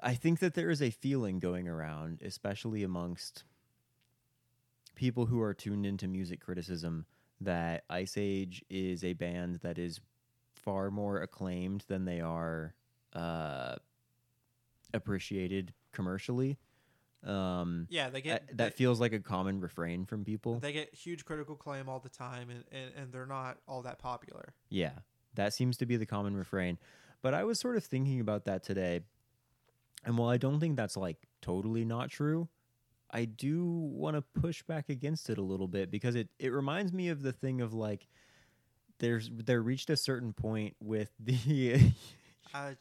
I 0.00 0.14
think 0.14 0.40
that 0.40 0.54
there 0.54 0.70
is 0.70 0.82
a 0.82 0.90
feeling 0.90 1.38
going 1.38 1.68
around, 1.68 2.20
especially 2.22 2.82
amongst 2.82 3.44
people 4.94 5.26
who 5.26 5.40
are 5.40 5.54
tuned 5.54 5.86
into 5.86 6.08
music 6.08 6.40
criticism, 6.40 7.06
that 7.40 7.84
Iceage 7.90 8.64
is 8.68 9.04
a 9.04 9.12
band 9.12 9.60
that 9.62 9.78
is 9.78 10.00
far 10.54 10.90
more 10.90 11.20
acclaimed 11.20 11.84
than 11.88 12.04
they 12.04 12.20
are 12.20 12.74
uh, 13.12 13.76
appreciated 14.92 15.72
commercially. 15.92 16.58
Um, 17.24 17.86
Yeah, 17.90 18.10
they 18.10 18.20
get 18.20 18.56
that 18.58 18.74
feels 18.74 19.00
like 19.00 19.12
a 19.12 19.20
common 19.20 19.60
refrain 19.60 20.04
from 20.04 20.24
people. 20.24 20.58
they 20.60 20.72
get 20.72 20.94
huge 20.94 21.24
critical 21.24 21.54
acclaim 21.54 21.88
all 21.88 22.00
the 22.00 22.08
time, 22.10 22.50
and, 22.50 22.64
and, 22.70 22.92
and 22.94 23.12
they're 23.12 23.26
not 23.26 23.58
all 23.66 23.82
that 23.82 23.98
popular. 23.98 24.54
Yeah, 24.68 24.92
that 25.34 25.54
seems 25.54 25.76
to 25.78 25.86
be 25.86 25.96
the 25.96 26.06
common 26.06 26.36
refrain. 26.36 26.78
But 27.22 27.32
I 27.32 27.44
was 27.44 27.58
sort 27.58 27.76
of 27.76 27.84
thinking 27.84 28.20
about 28.20 28.44
that 28.44 28.62
today. 28.62 29.00
And 30.04 30.18
while 30.18 30.28
I 30.28 30.36
don't 30.36 30.60
think 30.60 30.76
that's 30.76 30.96
like 30.98 31.16
totally 31.40 31.84
not 31.84 32.10
true, 32.10 32.48
I 33.10 33.24
do 33.24 33.64
want 33.64 34.16
to 34.16 34.22
push 34.38 34.62
back 34.62 34.90
against 34.90 35.30
it 35.30 35.38
a 35.38 35.42
little 35.42 35.68
bit 35.68 35.90
because 35.90 36.14
it, 36.14 36.28
it 36.38 36.52
reminds 36.52 36.92
me 36.92 37.08
of 37.08 37.22
the 37.22 37.32
thing 37.32 37.62
of 37.62 37.72
like 37.72 38.06
there's 38.98 39.30
there 39.32 39.62
reached 39.62 39.88
a 39.88 39.96
certain 39.96 40.32
point 40.34 40.76
with 40.80 41.10
the 41.18 41.90
Uh. 42.52 42.72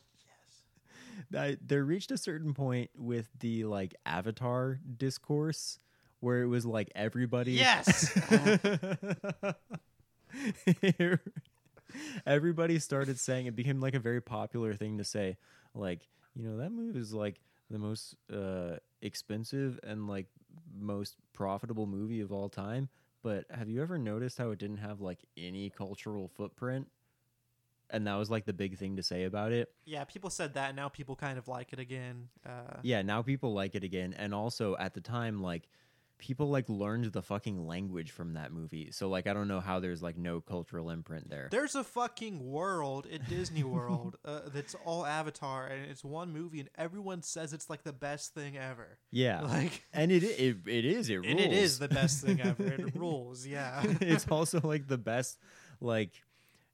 I- 1.35 1.57
there 1.61 1.83
reached 1.83 2.11
a 2.11 2.17
certain 2.17 2.53
point 2.53 2.89
with 2.97 3.29
the 3.39 3.65
like 3.65 3.95
avatar 4.05 4.79
discourse 4.97 5.79
where 6.19 6.41
it 6.41 6.47
was 6.47 6.65
like 6.65 6.91
everybody 6.95 7.53
Yes. 7.53 8.11
everybody 12.25 12.79
started 12.79 13.19
saying 13.19 13.45
it 13.45 13.55
became 13.55 13.79
like 13.79 13.93
a 13.93 13.99
very 13.99 14.21
popular 14.21 14.73
thing 14.73 14.97
to 14.97 15.03
say 15.03 15.37
like 15.75 16.07
you 16.35 16.43
know 16.43 16.57
that 16.57 16.71
movie 16.71 16.99
is 16.99 17.13
like 17.13 17.39
the 17.69 17.77
most 17.77 18.15
uh 18.33 18.75
expensive 19.01 19.79
and 19.83 20.07
like 20.07 20.27
most 20.75 21.15
profitable 21.33 21.85
movie 21.85 22.21
of 22.21 22.31
all 22.31 22.49
time 22.49 22.89
but 23.21 23.45
have 23.51 23.69
you 23.69 23.81
ever 23.81 23.97
noticed 23.97 24.37
how 24.37 24.49
it 24.51 24.59
didn't 24.59 24.77
have 24.77 25.01
like 25.01 25.19
any 25.37 25.69
cultural 25.69 26.27
footprint 26.27 26.87
and 27.93 28.05
that 28.07 28.15
was 28.15 28.29
like 28.29 28.45
the 28.45 28.53
big 28.53 28.77
thing 28.77 28.97
to 28.97 29.03
say 29.03 29.23
about 29.23 29.51
it 29.53 29.69
Yeah, 29.85 30.03
people 30.03 30.29
said 30.29 30.55
that. 30.55 30.69
and 30.69 30.75
Now 30.75 30.89
people 30.89 31.15
kind 31.15 31.37
of 31.37 31.47
like 31.47 31.71
it 31.73 31.79
again. 31.79 32.27
Uh, 32.45 32.77
yeah, 32.81 33.01
now 33.03 33.21
people 33.21 33.53
like 33.53 33.75
it 33.75 33.83
again. 33.85 34.13
And 34.17 34.33
also 34.33 34.75
at 34.77 34.93
the 34.93 35.01
time, 35.01 35.41
like 35.41 35.67
people 36.19 36.49
like 36.49 36.69
learned 36.69 37.05
the 37.11 37.21
fucking 37.21 37.67
language 37.67 38.11
from 38.11 38.33
that 38.35 38.53
movie. 38.53 38.91
So 38.91 39.09
like 39.09 39.27
I 39.27 39.33
don't 39.33 39.47
know 39.49 39.59
how 39.59 39.79
there's 39.81 40.01
like 40.01 40.17
no 40.17 40.39
cultural 40.39 40.89
imprint 40.89 41.29
there. 41.29 41.49
There's 41.51 41.75
a 41.75 41.83
fucking 41.83 42.39
world 42.49 43.07
at 43.13 43.27
Disney 43.27 43.63
World 43.63 44.15
uh, 44.23 44.41
that's 44.53 44.73
all 44.85 45.05
Avatar, 45.05 45.67
and 45.67 45.85
it's 45.91 46.03
one 46.03 46.31
movie, 46.31 46.61
and 46.61 46.69
everyone 46.77 47.23
says 47.23 47.51
it's 47.51 47.69
like 47.69 47.83
the 47.83 47.91
best 47.93 48.33
thing 48.33 48.57
ever. 48.57 48.99
yeah. 49.11 49.41
Like, 49.41 49.83
and 49.93 50.11
it, 50.11 50.23
it 50.23 50.57
it 50.65 50.85
is 50.85 51.09
it 51.09 51.15
rules. 51.17 51.27
and 51.29 51.39
it 51.41 51.51
is 51.51 51.77
the 51.79 51.89
best 51.89 52.23
thing 52.23 52.39
ever. 52.39 52.63
It 52.71 52.95
rules. 52.95 53.45
Yeah. 53.45 53.83
it's 53.99 54.27
also 54.29 54.61
like 54.63 54.87
the 54.87 54.97
best 54.97 55.39
like 55.81 56.11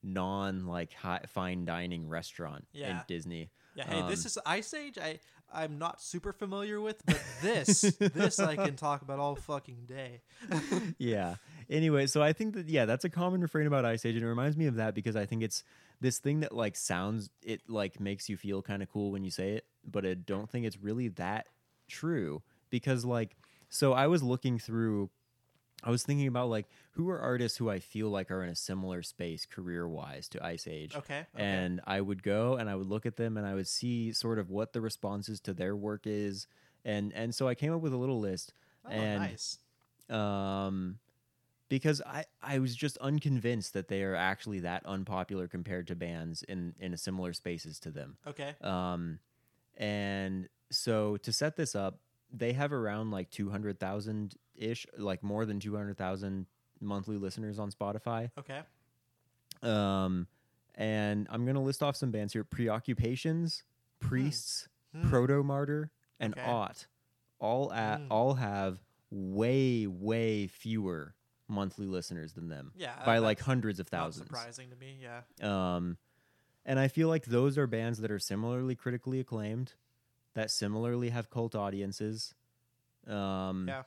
non 0.04 0.66
like 0.66 0.94
high, 0.94 1.22
fine 1.28 1.66
dining 1.66 2.08
restaurant 2.08 2.66
in 2.90 3.00
Disney. 3.08 3.50
Yeah, 3.76 3.86
hey, 3.88 4.02
this 4.08 4.22
Um, 4.22 4.28
is 4.28 4.38
Iceage. 4.46 4.98
I 4.98 5.20
I'm 5.52 5.80
not 5.80 6.00
super 6.02 6.32
familiar 6.32 6.80
with, 6.80 7.04
but 7.06 7.20
this 7.42 7.82
this 8.00 8.40
I 8.40 8.56
can 8.56 8.76
talk 8.76 9.02
about 9.02 9.20
all 9.20 9.36
fucking 9.36 9.86
day. 9.88 10.22
yeah. 10.98 11.36
Anyway, 11.70 12.08
so 12.08 12.22
I 12.22 12.34
think 12.34 12.56
that 12.56 12.68
yeah, 12.68 12.86
that's 12.86 13.06
a 13.06 13.10
common 13.10 13.42
refrain 13.42 13.68
about 13.68 13.86
Iceage, 13.86 14.16
and 14.16 14.24
it 14.24 14.28
reminds 14.28 14.58
me 14.58 14.66
of 14.68 14.76
that 14.76 14.96
because 14.96 15.16
I 15.16 15.26
think 15.26 15.44
it's 15.44 15.64
this 16.02 16.18
thing 16.20 16.40
that 16.42 16.54
like 16.56 16.76
sounds 16.76 17.30
it 17.44 17.62
like 17.68 18.00
makes 18.00 18.30
you 18.30 18.38
feel 18.38 18.62
kind 18.62 18.82
of 18.84 18.90
cool 18.92 19.12
when 19.12 19.24
you 19.24 19.32
say 19.32 19.52
it, 19.54 19.66
but 19.86 20.06
I 20.06 20.14
don't 20.16 20.50
think 20.50 20.66
it's 20.66 20.78
really 20.78 21.10
that 21.10 21.48
true 21.88 22.42
because 22.70 23.06
like 23.06 23.36
so 23.70 23.94
I 23.94 24.08
was 24.08 24.24
looking 24.24 24.58
through 24.60 25.10
I 25.84 25.92
was 25.92 26.04
thinking 26.04 26.28
about 26.28 26.50
like 26.50 26.68
who 26.92 27.10
are 27.10 27.20
artists 27.20 27.58
who 27.58 27.70
I 27.70 27.80
feel 27.80 28.10
like 28.10 28.32
are 28.32 28.44
in 28.44 28.50
a 28.50 28.56
similar 28.56 29.02
space 29.02 29.46
career 29.46 29.88
wise 29.88 30.28
to 30.30 30.46
Iceage. 30.46 30.96
Okay. 30.96 31.20
okay. 31.20 31.44
And 31.44 31.82
I 31.86 32.02
would 32.02 32.22
go 32.24 32.56
and 32.56 32.70
I 32.70 32.76
would 32.76 32.88
look 32.88 33.06
at 33.06 33.16
them 33.16 33.38
and 33.38 33.46
I 33.46 33.56
would 33.56 33.68
see 33.68 34.12
sort 34.12 34.40
of 34.40 34.50
what 34.50 34.74
the 34.74 34.82
responses 34.82 35.40
to 35.42 35.54
their 35.54 35.76
work 35.76 36.02
is. 36.06 36.48
And 36.84 37.14
and 37.14 37.34
so 37.34 37.48
I 37.48 37.56
came 37.56 37.74
up 37.74 37.82
with 37.82 37.94
a 37.94 37.98
little 37.98 38.20
list. 38.20 38.54
oh, 38.86 38.90
and 38.90 39.22
nice. 39.22 39.58
um 40.10 41.00
because 41.70 42.02
I, 42.02 42.26
I 42.42 42.58
was 42.60 42.76
just 42.76 42.98
unconvinced 42.98 43.74
that 43.74 43.88
they 43.88 44.04
are 44.04 44.16
actually 44.16 44.62
that 44.62 44.86
unpopular 44.86 45.48
compared 45.48 45.88
to 45.88 45.96
bands 45.96 46.44
in, 46.44 46.74
in 46.80 46.94
a 46.94 46.98
similar 46.98 47.32
spaces 47.32 47.80
to 47.82 47.92
them. 47.92 48.18
Okay. 48.28 48.56
Um, 48.62 49.20
and 49.78 50.50
so 50.72 51.18
to 51.18 51.32
set 51.32 51.56
this 51.56 51.76
up, 51.76 52.00
they 52.32 52.54
have 52.54 52.74
around 52.74 53.12
like 53.12 53.30
200,000 53.30 54.36
ish, 54.60 54.86
like 54.98 55.24
more 55.24 55.46
than 55.46 55.60
200,000 55.60 56.46
monthly 56.82 57.18
listeners 57.18 57.58
on 57.60 57.72
Spotify. 57.72 58.30
Okay. 58.38 58.62
Um, 59.62 60.28
and 60.76 61.28
I'm 61.30 61.44
going 61.46 61.56
to 61.56 61.62
list 61.62 61.82
off 61.84 61.96
some 61.96 62.12
bands 62.12 62.34
here 62.34 62.44
Preoccupations, 62.44 63.64
Priests, 64.00 64.68
Hmm. 64.94 65.10
Protomartyr, 65.14 65.90
and 66.20 66.34
Okay. 66.34 66.44
Ought. 66.46 66.88
All 67.40 67.72
at 67.74 68.00
Hmm. 68.02 68.12
all 68.12 68.34
have 68.36 68.84
way 69.12 69.88
way 69.88 70.48
fewer 70.48 71.16
monthly 71.48 71.86
listeners 71.88 72.34
than 72.34 72.48
them 72.48 72.72
Yeah. 72.76 73.04
by 73.06 73.18
like 73.18 73.40
hundreds 73.40 73.80
of 73.80 73.88
thousands. 73.88 74.28
surprising 74.28 74.70
to 74.70 74.76
me. 74.76 75.00
Yeah. 75.02 75.22
Um, 75.42 75.98
and 76.66 76.80
I 76.80 76.88
feel 76.88 77.08
like 77.08 77.26
those 77.26 77.58
are 77.58 77.66
bands 77.68 78.00
that 78.00 78.12
are 78.12 78.20
similarly 78.20 78.76
critically 78.76 79.20
acclaimed, 79.20 79.74
that 80.34 80.52
similarly 80.52 81.10
have 81.10 81.30
cult 81.30 81.56
audiences, 81.56 82.34
um, 83.08 83.68
Yeah. 83.68 83.84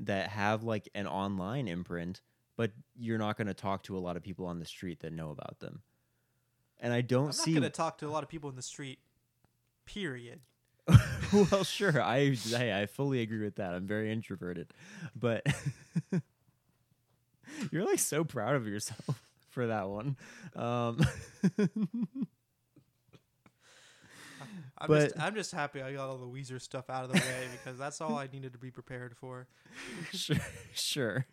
That 0.00 0.28
have 0.28 0.62
like 0.62 0.88
an 0.94 1.06
online 1.06 1.68
imprint, 1.68 2.20
but 2.56 2.72
you're 2.96 3.18
not 3.18 3.36
going 3.36 3.46
to 3.46 3.54
talk 3.54 3.82
to 3.84 3.96
a 3.96 4.00
lot 4.00 4.16
of 4.16 4.22
people 4.22 4.46
on 4.46 4.58
the 4.58 4.66
street 4.66 5.00
that 5.00 5.12
know 5.12 5.30
about 5.30 5.60
them. 5.60 5.82
And 6.82 6.92
I 6.92 7.00
don't 7.00 7.26
I'm 7.26 7.32
see. 7.32 7.52
not 7.52 7.60
gonna 7.60 7.70
talk 7.70 7.98
to 7.98 8.08
a 8.08 8.10
lot 8.10 8.24
of 8.24 8.28
people 8.28 8.50
in 8.50 8.56
the 8.56 8.62
street. 8.62 8.98
Period. 9.86 10.40
well, 11.32 11.62
sure, 11.62 12.02
I 12.02 12.30
hey, 12.30 12.76
I 12.76 12.86
fully 12.86 13.20
agree 13.22 13.44
with 13.44 13.54
that. 13.56 13.72
I'm 13.72 13.86
very 13.86 14.10
introverted, 14.10 14.74
but 15.14 15.46
you're 17.70 17.86
like 17.86 18.00
so 18.00 18.24
proud 18.24 18.56
of 18.56 18.66
yourself 18.66 19.22
for 19.50 19.68
that 19.68 19.88
one. 19.88 20.16
Um, 20.56 21.00
I'm 24.82 24.88
But- 24.88 25.12
just 25.14 25.20
I'm 25.20 25.34
just 25.34 25.52
happy 25.52 25.80
I 25.80 25.92
got 25.92 26.08
all 26.08 26.18
the 26.18 26.26
Weezer 26.26 26.60
stuff 26.60 26.90
out 26.90 27.04
of 27.04 27.12
the 27.12 27.18
way 27.20 27.46
because 27.52 27.78
that's 27.78 28.00
all 28.00 28.16
I 28.16 28.28
needed 28.32 28.52
to 28.52 28.58
be 28.58 28.70
prepared 28.70 29.16
for. 29.16 29.46
sure, 30.12 30.36
sure. 30.74 31.26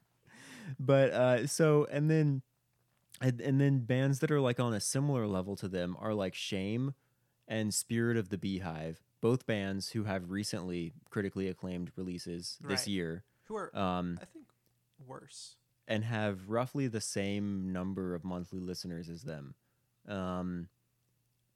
But 0.79 1.11
uh, 1.11 1.47
so 1.47 1.87
and 1.91 2.09
then 2.11 2.43
and, 3.21 3.41
and 3.41 3.59
then 3.59 3.79
bands 3.79 4.19
that 4.19 4.31
are 4.31 4.39
like 4.39 4.59
on 4.59 4.73
a 4.73 4.79
similar 4.79 5.25
level 5.27 5.55
to 5.57 5.67
them 5.67 5.97
are 5.99 6.13
like 6.13 6.35
Shame 6.35 6.93
and 7.47 7.73
Spirit 7.73 8.15
of 8.17 8.29
the 8.29 8.37
Beehive, 8.37 9.01
both 9.19 9.45
bands 9.47 9.89
who 9.89 10.03
have 10.03 10.29
recently 10.29 10.93
critically 11.09 11.47
acclaimed 11.47 11.91
releases 11.95 12.57
this 12.61 12.87
year. 12.87 13.23
Who 13.45 13.55
are 13.55 13.75
Um, 13.75 14.19
I 14.21 14.25
think 14.25 14.45
worse. 15.07 15.55
and 15.87 16.03
have 16.03 16.47
roughly 16.49 16.87
the 16.87 17.01
same 17.01 17.73
number 17.73 18.13
of 18.13 18.23
monthly 18.23 18.59
listeners 18.59 19.09
as 19.09 19.23
them. 19.23 19.55
Um, 20.07 20.69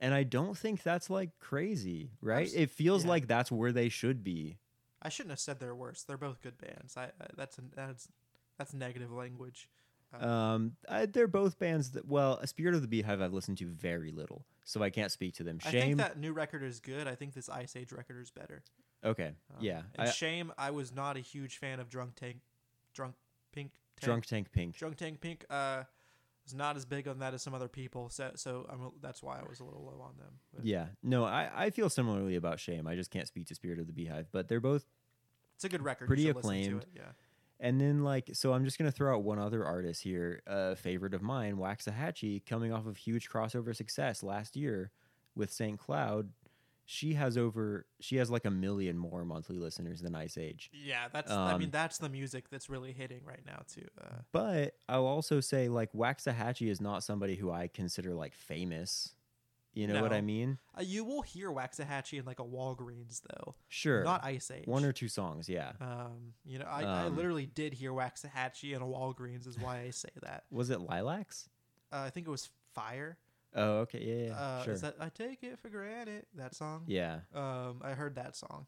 and 0.03 0.13
I 0.13 0.23
don't 0.23 0.55
think 0.57 0.83
that's 0.83 1.09
like 1.09 1.31
crazy, 1.39 2.11
right? 2.21 2.45
Abs- 2.45 2.53
It 2.53 2.69
feels 2.69 3.03
yeah. 3.03 3.09
like 3.09 3.27
that's 3.27 3.51
where 3.51 3.71
they 3.71 3.89
should 3.89 4.23
be. 4.23 4.57
I 5.01 5.09
shouldn't 5.09 5.31
have 5.31 5.39
said 5.39 5.59
they're 5.59 5.73
worse. 5.75 6.03
They're 6.03 6.17
both 6.17 6.41
good 6.41 6.57
bands. 6.57 6.95
I, 6.97 7.05
I 7.05 7.09
that's 7.35 7.57
that's 7.75 8.07
that's 8.57 8.73
negative 8.73 9.11
language. 9.11 9.67
Uh, 10.13 10.27
Um, 10.27 10.75
I, 10.87 11.07
they're 11.07 11.27
both 11.27 11.57
bands 11.57 11.91
that, 11.91 12.07
well, 12.07 12.37
A 12.41 12.45
Spirit 12.47 12.75
of 12.75 12.81
the 12.83 12.87
Beehive 12.87 13.19
I've 13.19 13.33
listened 13.33 13.57
to 13.57 13.65
very 13.65 14.11
little, 14.11 14.45
so 14.63 14.83
I 14.83 14.91
can't 14.91 15.11
speak 15.11 15.33
to 15.35 15.43
them. 15.43 15.57
I 15.65 15.71
Shame, 15.71 15.81
think 15.81 15.97
that 15.97 16.19
new 16.19 16.33
record 16.33 16.61
is 16.63 16.79
good. 16.79 17.07
I 17.07 17.15
think 17.15 17.33
this 17.33 17.49
Iceage 17.49 17.91
record 17.91 18.21
is 18.21 18.29
better. 18.29 18.61
okay, 19.03 19.31
Um, 19.49 19.57
yeah. 19.59 19.81
And 19.95 20.07
I, 20.07 20.11
Shame, 20.11 20.53
I 20.57 20.69
was 20.69 20.93
not 20.93 21.17
a 21.17 21.19
huge 21.19 21.57
fan 21.57 21.79
of 21.79 21.89
Drunk 21.89 22.13
Tank, 22.15 22.37
Drunk 22.93 23.15
Pink, 23.51 23.71
Tank, 23.99 24.05
Drunk 24.05 24.25
Tank 24.27 24.51
Pink. 24.51 24.77
Drunk 24.77 24.97
Tank 24.97 25.19
Pink. 25.19 25.45
Uh, 25.49 25.83
was 26.43 26.53
not 26.53 26.75
as 26.75 26.85
big 26.85 27.07
on 27.07 27.19
that 27.19 27.33
as 27.33 27.41
some 27.41 27.53
other 27.53 27.67
people. 27.67 28.09
So 28.09 28.31
so 28.35 28.65
I'm, 28.69 28.91
that's 29.01 29.23
why 29.23 29.39
I 29.39 29.43
was 29.47 29.59
a 29.59 29.63
little 29.63 29.83
low 29.83 30.01
on 30.01 30.17
them. 30.17 30.39
But 30.53 30.65
Yeah, 30.65 30.87
no, 31.01 31.23
I, 31.23 31.49
I 31.55 31.69
feel 31.69 31.89
similarly 31.89 32.35
about 32.35 32.59
Shame. 32.59 32.87
I 32.87 32.95
just 32.95 33.11
can't 33.11 33.27
speak 33.27 33.47
to 33.47 33.55
Spirit 33.55 33.79
of 33.79 33.87
the 33.87 33.93
Beehive, 33.93 34.27
but 34.31 34.47
they're 34.47 34.59
both 34.59 34.85
it's 35.55 35.63
a 35.63 35.69
good 35.69 35.83
record. 35.83 36.07
Pretty 36.07 36.23
to 36.25 36.31
acclaimed. 36.31 36.85
Yeah. 36.95 37.03
And 37.59 37.79
then 37.79 38.03
like 38.03 38.31
so 38.33 38.53
I'm 38.53 38.65
just 38.65 38.77
gonna 38.77 38.91
throw 38.91 39.15
out 39.15 39.23
one 39.23 39.39
other 39.39 39.65
artist 39.65 40.03
here, 40.03 40.41
a 40.47 40.75
favorite 40.75 41.13
of 41.13 41.21
mine, 41.21 41.55
Waxahatchee, 41.55 42.45
coming 42.45 42.73
off 42.73 42.85
of 42.85 42.97
huge 42.97 43.29
crossover 43.29 43.75
success 43.75 44.23
last 44.23 44.55
year 44.55 44.91
with 45.35 45.51
St. 45.51 45.79
Cloud. 45.79 46.29
She 46.85 47.13
has 47.13 47.37
over 47.37 47.85
she 48.01 48.17
has 48.17 48.29
like 48.29 48.43
a 48.45 48.51
million 48.51 48.97
more 48.97 49.23
monthly 49.23 49.57
listeners 49.57 50.01
than 50.01 50.15
Iceage. 50.15 50.69
Yeah, 50.73 51.07
that's. 51.13 51.31
I 51.31 51.53
mean, 51.57 51.67
Um, 51.67 51.71
that's 51.71 51.97
the 51.97 52.09
music 52.09 52.49
that's 52.49 52.69
really 52.69 52.91
hitting 52.91 53.21
right 53.23 53.45
now 53.45 53.61
too. 53.67 53.87
Uh, 54.01 54.17
But 54.31 54.75
I'll 54.89 55.05
also 55.05 55.39
say 55.39 55.69
like 55.69 55.93
Waxahatchee 55.93 56.69
is 56.69 56.81
not 56.81 57.03
somebody 57.03 57.35
who 57.35 57.49
I 57.51 57.67
consider 57.67 58.13
like 58.13 58.33
famous. 58.33 59.15
You 59.75 59.87
know 59.87 60.03
what 60.03 60.13
I 60.13 60.21
mean? 60.21 60.59
uh, 60.77 60.83
you 60.83 61.03
will 61.03 61.23
hear 61.23 61.49
Waxahatchee 61.49 62.19
in 62.19 62.25
like 62.25 62.37
a 62.39 62.43
Walgreens 62.43 63.21
though, 63.27 63.55
Sure. 63.69 64.03
not 64.03 64.23
Iceage. 64.23 64.67
one 64.67 64.85
or 64.85 64.91
two 64.93 65.07
songs, 65.07 65.49
yeah. 65.49 65.71
Um, 65.81 66.35
you 66.45 66.59
know, 66.59 66.65
I, 66.65 66.83
I 66.83 67.05
Um, 67.05 67.15
literally 67.15 67.47
did 67.47 67.73
hear 67.73 67.91
Waxahatchee 67.91 68.75
in 68.75 68.83
a 68.83 68.85
Walgreens. 68.85 69.47
Is 69.47 69.57
why 69.57 69.79
I 69.79 69.89
say 69.89 70.09
that. 70.21 70.43
Was 70.51 70.69
it 70.69 70.79
Lilacs? 70.79 71.49
Uh, 71.91 72.01
I 72.05 72.11
think 72.11 72.27
it 72.27 72.29
was 72.29 72.49
Fire. 72.75 73.17
Oh, 73.55 73.79
okay, 73.79 73.99
yeah, 74.01 74.27
yeah, 74.29 74.35
uh, 74.39 74.63
sure. 74.63 74.73
Is 74.73 74.81
that 74.81 74.95
I 74.99 75.09
take 75.09 75.43
it 75.43 75.59
for 75.59 75.69
granted? 75.69 76.25
That 76.35 76.55
song. 76.55 76.83
yeah. 76.87 77.19
Um, 77.33 77.81
I 77.83 77.91
heard 77.91 78.15
that 78.15 78.35
song, 78.35 78.65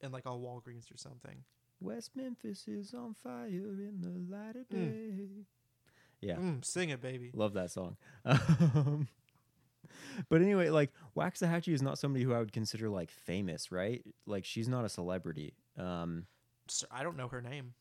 in 0.00 0.12
like 0.12 0.26
a 0.26 0.30
Walgreens 0.30 0.92
or 0.92 0.96
something. 0.96 1.44
West 1.80 2.12
Memphis 2.14 2.66
is 2.68 2.94
on 2.94 3.14
fire 3.14 3.46
in 3.46 3.98
the 4.00 4.34
light 4.34 4.56
of 4.56 4.68
day. 4.68 5.44
Yeah. 6.20 6.36
Mm, 6.36 6.64
sing 6.64 6.88
it, 6.90 7.02
baby. 7.02 7.30
Love 7.34 7.54
that 7.54 7.70
song. 7.70 7.96
Um, 8.24 9.08
but 10.28 10.40
anyway, 10.40 10.70
like 10.70 10.90
Waxahatchee 11.16 11.72
is 11.72 11.82
not 11.82 11.98
somebody 11.98 12.24
who 12.24 12.32
I 12.32 12.38
would 12.38 12.52
consider 12.52 12.88
like 12.88 13.10
famous, 13.10 13.70
right? 13.70 14.02
Like 14.26 14.44
she's 14.44 14.68
not 14.68 14.84
a 14.84 14.88
celebrity. 14.88 15.54
Um, 15.78 16.26
Sir, 16.68 16.86
I 16.90 17.02
don't 17.02 17.16
know 17.16 17.28
her 17.28 17.40
name. 17.42 17.74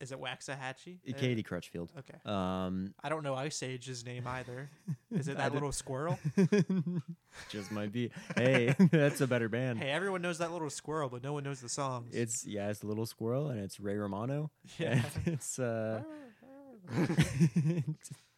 Is 0.00 0.12
it 0.12 0.20
Waxahatchee? 0.20 0.98
Uh, 1.08 1.18
Katie 1.18 1.42
Crutchfield. 1.42 1.90
Okay. 1.98 2.18
Um, 2.24 2.94
I 3.02 3.08
don't 3.08 3.24
know 3.24 3.34
Iceage's 3.34 4.04
name 4.06 4.26
either. 4.26 4.70
Is 5.10 5.26
it 5.26 5.36
that 5.38 5.52
little 5.52 5.72
squirrel? 5.72 6.18
just 7.50 7.72
might 7.72 7.90
be. 7.90 8.10
Hey, 8.36 8.74
that's 8.92 9.20
a 9.20 9.26
better 9.26 9.48
band. 9.48 9.80
hey, 9.80 9.90
everyone 9.90 10.22
knows 10.22 10.38
that 10.38 10.52
little 10.52 10.70
squirrel, 10.70 11.08
but 11.08 11.24
no 11.24 11.32
one 11.32 11.42
knows 11.42 11.60
the 11.60 11.68
songs. 11.68 12.14
It's 12.14 12.46
yeah, 12.46 12.70
it's 12.70 12.84
little 12.84 13.06
squirrel, 13.06 13.48
and 13.48 13.58
it's 13.58 13.80
Ray 13.80 13.96
Romano. 13.96 14.52
yeah. 14.78 15.02
it's 15.26 15.58
uh, 15.58 16.02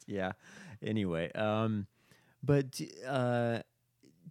yeah. 0.06 0.32
Anyway, 0.82 1.30
um, 1.32 1.86
but 2.42 2.80
uh, 3.06 3.58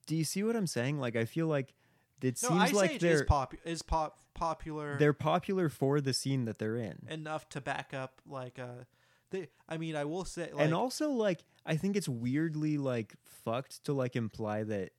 do 0.08 0.16
you 0.16 0.24
see 0.24 0.42
what 0.42 0.56
I'm 0.56 0.68
saying? 0.68 1.00
Like, 1.00 1.16
I 1.16 1.26
feel 1.26 1.46
like 1.46 1.76
it 2.22 2.40
no, 2.44 2.50
seems 2.50 2.62
Ice 2.62 2.74
like 2.74 2.92
Age 2.92 3.02
they're 3.02 3.14
is 3.14 3.24
pop 3.24 3.54
is 3.66 3.82
pop 3.82 4.20
popular 4.34 4.98
they're 4.98 5.14
popular 5.14 5.70
for 5.70 6.00
the 6.00 6.14
scene 6.14 6.46
that 6.46 6.60
they're 6.60 6.78
in. 6.78 7.00
enough 7.10 7.50
to 7.50 7.62
back 7.62 7.94
up 7.94 8.22
like 8.26 8.58
uh 8.58 8.84
they 9.32 9.50
I 9.68 9.78
mean 9.78 9.96
I 9.96 10.06
will 10.06 10.26
say 10.26 10.50
like 10.54 10.64
and 10.64 10.74
also 10.74 11.10
like 11.10 11.44
I 11.66 11.76
think 11.76 11.96
it's 11.96 12.10
weirdly 12.10 12.78
like 12.78 13.16
fucked 13.26 13.84
to 13.86 13.94
like 13.94 14.16
imply 14.16 14.64
that 14.64 14.92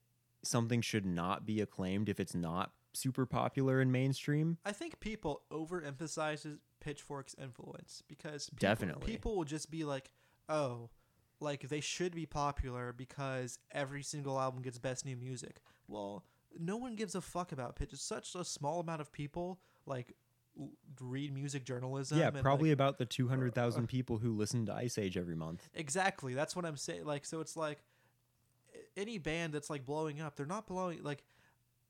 something 0.43 0.81
should 0.81 1.07
not 1.07 1.47
be 1.47 1.61
acclaimed 1.61 2.09
if 2.09 2.21
it's 2.21 2.35
not 2.35 2.73
super 2.93 3.27
popular 3.27 3.81
and 3.81 3.93
mainstream. 3.93 4.59
I 4.65 4.73
think 4.73 5.01
people 5.01 5.43
overemphasizes 5.53 6.59
Pitchfork's 6.81 7.35
influence 7.41 8.03
because 8.09 8.51
people, 8.51 8.59
Definitely. 8.69 9.07
people 9.07 9.37
will 9.37 9.45
just 9.45 9.71
be 9.71 9.85
like, 9.85 10.11
"Oh, 10.49 10.91
like 11.41 11.69
they 11.69 11.81
should 11.81 12.15
be 12.15 12.27
popular 12.27 12.93
because 12.93 13.59
every 13.71 14.03
single 14.03 14.41
album 14.41 14.63
gets 14.63 14.79
best 14.79 15.05
new 15.05 15.17
music." 15.17 15.61
Well, 15.89 16.25
no 16.59 16.77
one 16.77 16.95
gives 16.95 17.15
a 17.15 17.21
fuck 17.21 17.53
about 17.53 17.77
Pitch. 17.77 17.93
It's 17.93 18.03
such 18.03 18.35
a 18.35 18.45
small 18.45 18.81
amount 18.81 19.01
of 19.01 19.13
people 19.13 19.61
like 19.87 20.15
read 21.01 21.33
music 21.33 21.65
journalism. 21.65 22.19
yeah, 22.19 22.31
probably 22.31 22.71
like, 22.71 22.75
about 22.75 22.99
the 22.99 23.07
200,000 23.07 23.87
people 23.87 24.19
who 24.19 24.33
listen 24.33 24.67
to 24.67 24.75
Iceage 24.75 25.17
every 25.17 25.37
month. 25.37 25.69
Exactly. 25.75 26.35
That's 26.35 26.55
what 26.57 26.65
I'm 26.65 26.77
saying. 26.77 27.05
Like, 27.05 27.25
so 27.25 27.41
it's 27.41 27.57
like 27.57 27.83
any 28.97 29.19
band 29.19 29.53
that's 29.53 29.71
like 29.71 29.85
blowing 29.85 30.21
up, 30.21 30.37
they're 30.37 30.47
not 30.47 30.67
blowing 30.67 31.03
like 31.03 31.25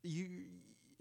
you. 0.02 0.28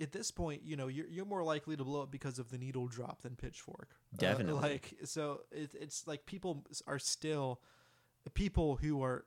At 0.01 0.13
this 0.13 0.31
point, 0.31 0.61
you 0.63 0.77
know, 0.77 0.87
you're 0.87 1.07
you're 1.07 1.25
more 1.25 1.43
likely 1.43 1.75
to 1.75 1.83
blow 1.83 2.03
up 2.03 2.11
because 2.11 2.39
of 2.39 2.49
the 2.49 2.57
needle 2.57 2.87
drop 2.87 3.21
than 3.21 3.35
Pitchfork. 3.35 3.89
Uh, 4.13 4.17
Definitely. 4.17 4.69
like, 4.69 4.93
so 5.03 5.41
it, 5.51 5.71
it's 5.77 6.07
like 6.07 6.25
people 6.25 6.65
are 6.87 6.99
still 6.99 7.59
people 8.33 8.77
who 8.77 9.03
are 9.03 9.25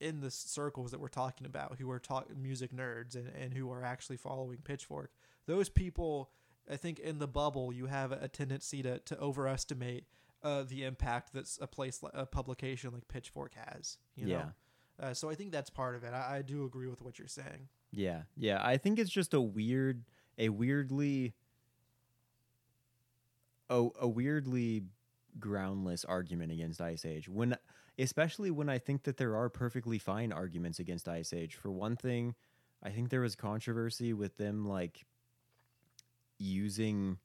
in 0.00 0.20
the 0.20 0.30
circles 0.30 0.90
that 0.90 1.00
we're 1.00 1.08
talking 1.08 1.46
about, 1.46 1.76
who 1.78 1.90
are 1.90 1.98
talk 1.98 2.26
music 2.36 2.72
nerds 2.72 3.14
and, 3.14 3.28
and 3.28 3.54
who 3.54 3.70
are 3.70 3.84
actually 3.84 4.16
following 4.16 4.58
Pitchfork. 4.62 5.10
Those 5.46 5.68
people, 5.68 6.30
I 6.70 6.76
think, 6.76 6.98
in 6.98 7.18
the 7.18 7.28
bubble, 7.28 7.72
you 7.72 7.86
have 7.86 8.12
a 8.12 8.28
tendency 8.28 8.82
to 8.82 8.98
to 8.98 9.18
overestimate 9.18 10.04
uh, 10.42 10.62
the 10.62 10.84
impact 10.84 11.32
that's 11.32 11.58
a 11.60 11.66
place 11.66 12.00
a 12.14 12.26
publication 12.26 12.92
like 12.92 13.08
Pitchfork 13.08 13.54
has. 13.54 13.98
You 14.14 14.26
know? 14.26 14.32
Yeah. 14.32 14.44
Uh, 15.00 15.14
so 15.14 15.30
I 15.30 15.34
think 15.34 15.52
that's 15.52 15.70
part 15.70 15.94
of 15.94 16.04
it. 16.04 16.12
I, 16.12 16.38
I 16.38 16.42
do 16.42 16.64
agree 16.64 16.88
with 16.88 17.02
what 17.02 17.18
you're 17.18 17.28
saying. 17.28 17.68
Yeah, 17.92 18.22
yeah. 18.36 18.60
I 18.62 18.76
think 18.76 18.98
it's 18.98 19.10
just 19.10 19.32
a 19.32 19.40
weird, 19.40 20.04
a 20.36 20.48
weirdly, 20.48 21.34
oh, 23.70 23.92
a 23.98 24.08
weirdly 24.08 24.82
groundless 25.38 26.04
argument 26.04 26.52
against 26.52 26.80
Iceage. 26.80 27.28
When, 27.28 27.56
especially 27.98 28.50
when 28.50 28.68
I 28.68 28.78
think 28.78 29.02
that 29.04 29.16
there 29.16 29.36
are 29.36 29.48
perfectly 29.48 29.98
fine 29.98 30.32
arguments 30.32 30.78
against 30.78 31.08
Iceage. 31.08 31.54
For 31.54 31.70
one 31.70 31.96
thing, 31.96 32.34
I 32.82 32.90
think 32.90 33.10
there 33.10 33.20
was 33.20 33.34
controversy 33.34 34.12
with 34.12 34.36
them 34.36 34.64
like 34.66 35.04
using 36.38 37.18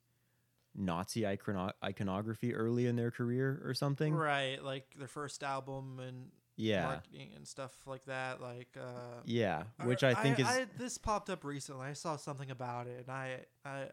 Nazi 0.74 1.22
icono- 1.22 1.72
iconography 1.82 2.54
early 2.54 2.86
in 2.86 2.96
their 2.96 3.10
career 3.10 3.62
or 3.64 3.74
something. 3.74 4.12
Right, 4.12 4.62
like 4.62 4.94
their 4.98 5.08
first 5.08 5.44
album 5.44 6.00
and 6.00 6.30
Yeah, 6.56 6.84
marketing 6.86 7.30
and 7.36 7.46
stuff 7.46 7.72
like 7.86 8.04
that. 8.06 8.40
Like, 8.40 8.76
uh, 8.76 9.20
yeah. 9.24 9.64
Which 9.84 10.02
I 10.02 10.14
think 10.14 10.40
is 10.40 10.46
I, 10.46 10.66
this 10.76 10.98
popped 10.98 11.30
up 11.30 11.44
recently. 11.44 11.86
I 11.86 11.92
saw 11.92 12.16
something 12.16 12.50
about 12.50 12.88
it, 12.88 13.04
and 13.06 13.10
I, 13.10 13.38
I, 13.64 13.86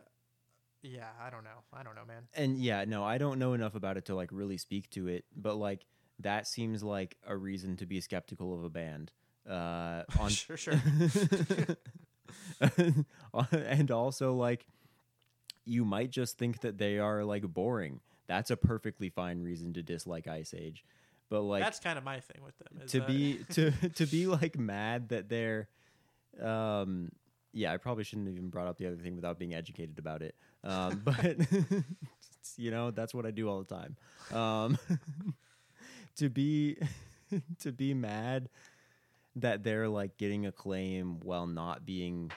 yeah, 0.81 1.09
I 1.21 1.29
don't 1.29 1.43
know. 1.43 1.61
I 1.71 1.83
don't 1.83 1.93
know, 1.93 2.05
man. 2.05 2.23
and 2.33 2.57
yeah, 2.57 2.85
no, 2.85 3.03
I 3.03 3.19
don't 3.19 3.37
know 3.37 3.53
enough 3.53 3.75
about 3.75 3.97
it 3.97 4.05
to 4.05 4.15
like 4.15 4.29
really 4.31 4.57
speak 4.57 4.89
to 4.91 5.07
it, 5.07 5.25
but 5.35 5.55
like 5.55 5.85
that 6.23 6.47
seems 6.47 6.83
like 6.83 7.17
a 7.27 7.35
reason 7.35 7.77
to 7.77 7.85
be 7.85 8.01
skeptical 8.01 8.53
of 8.53 8.63
a 8.63 8.69
band. 8.69 9.11
Uh, 9.49 10.03
on 10.19 10.29
sure, 10.29 10.57
sure. 10.57 10.79
and 13.51 13.91
also 13.91 14.33
like 14.33 14.65
you 15.65 15.85
might 15.85 16.09
just 16.11 16.37
think 16.37 16.61
that 16.61 16.77
they 16.77 16.97
are 16.99 17.23
like 17.23 17.43
boring. 17.43 17.99
That's 18.27 18.51
a 18.51 18.57
perfectly 18.57 19.09
fine 19.09 19.41
reason 19.41 19.73
to 19.73 19.83
dislike 19.83 20.27
Iceage. 20.27 20.85
But 21.29 21.41
like 21.41 21.63
That's 21.63 21.79
kind 21.79 21.97
of 21.97 22.03
my 22.03 22.19
thing 22.19 22.41
with 22.43 22.57
them. 22.59 22.87
to 22.87 22.99
that- 22.99 23.07
be 23.07 23.39
to 23.53 23.71
to 23.71 24.05
be 24.05 24.27
like 24.27 24.57
mad 24.57 25.09
that 25.09 25.29
they're 25.29 25.69
um 26.41 27.09
yeah 27.53 27.73
i 27.73 27.77
probably 27.77 28.05
shouldn't 28.05 28.27
have 28.27 28.35
even 28.37 28.49
brought 28.49 28.67
up 28.67 28.77
the 28.77 28.87
other 28.87 28.95
thing 28.95 29.15
without 29.15 29.37
being 29.37 29.53
educated 29.53 29.99
about 29.99 30.21
it 30.21 30.33
um 30.63 31.01
but 31.03 31.35
you 32.55 32.71
know 32.71 32.89
that's 32.91 33.13
what 33.13 33.25
i 33.25 33.31
do 33.31 33.49
all 33.49 33.61
the 33.61 33.75
time 33.75 33.97
um 34.33 34.77
to 36.15 36.29
be 36.29 36.77
to 37.59 37.71
be 37.71 37.93
mad 37.93 38.49
that 39.35 39.63
they're 39.63 39.87
like 39.87 40.17
getting 40.17 40.45
acclaim 40.45 41.19
while 41.21 41.47
not 41.47 41.85
being 41.85 42.31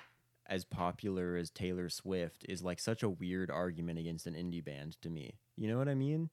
as 0.47 0.65
popular 0.65 1.37
as 1.37 1.51
taylor 1.51 1.89
swift 1.89 2.45
is 2.49 2.63
like 2.63 2.79
such 2.79 3.03
a 3.03 3.09
weird 3.09 3.51
argument 3.51 3.99
against 3.99 4.27
an 4.27 4.35
indie 4.35 4.65
band 4.65 5.01
to 5.01 5.09
me 5.09 5.35
you 5.57 5.69
know 5.69 5.79
what 5.79 5.89
i 5.89 5.95
mean 5.95 6.29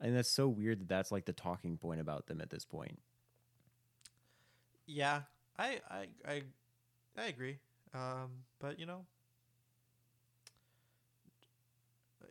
and 0.00 0.16
that's 0.16 0.30
so 0.30 0.48
weird 0.48 0.80
that 0.80 0.88
that's 0.88 1.12
like 1.12 1.24
the 1.26 1.32
talking 1.32 1.76
point 1.76 2.00
about 2.00 2.26
them 2.26 2.40
at 2.40 2.50
this 2.50 2.64
point 2.64 2.98
yeah, 4.90 5.20
I, 5.56 5.80
I, 5.88 6.06
I, 6.26 6.42
I 7.16 7.26
agree. 7.26 7.58
Um, 7.94 8.30
but 8.58 8.78
you 8.78 8.86
know, 8.86 9.04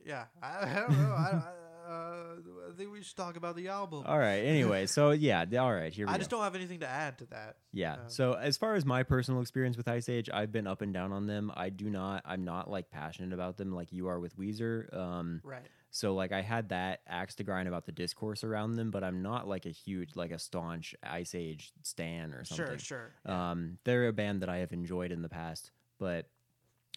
yeah, 0.05 0.25
I, 0.41 0.47
I 0.61 0.79
don't 0.81 0.99
know. 0.99 1.15
I, 1.15 1.31
don't 1.31 1.41
I, 1.41 1.51
uh, 1.89 2.69
I 2.69 2.75
think 2.77 2.91
we 2.91 3.01
should 3.01 3.17
talk 3.17 3.35
about 3.35 3.55
the 3.55 3.67
album. 3.69 4.03
All 4.05 4.19
right. 4.19 4.39
Anyway, 4.39 4.85
so 4.85 5.11
yeah, 5.11 5.43
th- 5.45 5.57
all 5.59 5.73
right. 5.73 5.91
Here 5.91 6.05
we 6.05 6.11
I 6.11 6.15
go. 6.15 6.19
just 6.19 6.29
don't 6.29 6.43
have 6.43 6.55
anything 6.55 6.81
to 6.81 6.87
add 6.87 7.17
to 7.19 7.25
that. 7.27 7.57
yeah. 7.73 7.93
um, 7.93 7.99
so 8.07 8.33
as 8.33 8.57
far 8.57 8.75
as 8.75 8.85
my 8.85 9.03
personal 9.03 9.41
experience 9.41 9.75
with 9.77 9.87
Iceage, 9.87 10.29
I've 10.31 10.51
been 10.51 10.67
up 10.67 10.81
and 10.81 10.93
down 10.93 11.11
on 11.11 11.25
them. 11.27 11.51
I 11.55 11.69
do 11.69 11.89
not. 11.89 12.21
I'm 12.25 12.43
not 12.43 12.69
like 12.69 12.91
passionate 12.91 13.33
about 13.33 13.57
them 13.57 13.73
like 13.73 13.91
you 13.91 14.07
are 14.07 14.19
with 14.19 14.37
Weezer. 14.37 14.95
Um. 14.95 15.41
Right. 15.43 15.61
So 15.91 16.13
like 16.13 16.31
I 16.31 16.41
had 16.41 16.69
that 16.69 17.01
axe 17.07 17.33
to 17.35 17.43
grind 17.43 17.67
about 17.67 17.87
the 17.87 17.91
discourse 17.91 18.43
around 18.43 18.75
them, 18.75 18.91
but 18.91 19.03
I'm 19.03 19.23
not 19.23 19.47
like 19.47 19.65
a 19.65 19.71
huge 19.71 20.15
like 20.15 20.29
a 20.31 20.37
staunch 20.37 20.93
Iceage 21.01 21.71
stan 21.81 22.31
or 22.33 22.45
something. 22.45 22.77
Sure. 22.77 23.09
Sure. 23.25 23.33
Um, 23.33 23.79
they're 23.85 24.07
a 24.07 24.13
band 24.13 24.43
that 24.43 24.49
I 24.49 24.57
have 24.57 24.71
enjoyed 24.71 25.11
in 25.11 25.23
the 25.23 25.29
past, 25.29 25.71
but 25.97 26.27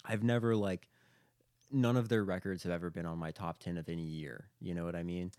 I've 0.04 0.22
never 0.22 0.54
like 0.54 0.88
none 1.72 1.96
of 1.96 2.08
their 2.08 2.24
records 2.24 2.62
have 2.64 2.72
ever 2.72 2.90
been 2.90 3.06
on 3.06 3.18
my 3.18 3.30
top 3.30 3.58
ten 3.60 3.76
of 3.78 3.88
any 3.88 4.02
year. 4.02 4.48
You 4.60 4.74
know 4.74 4.84
what 4.84 4.94
I 4.94 5.02
mean? 5.02 5.32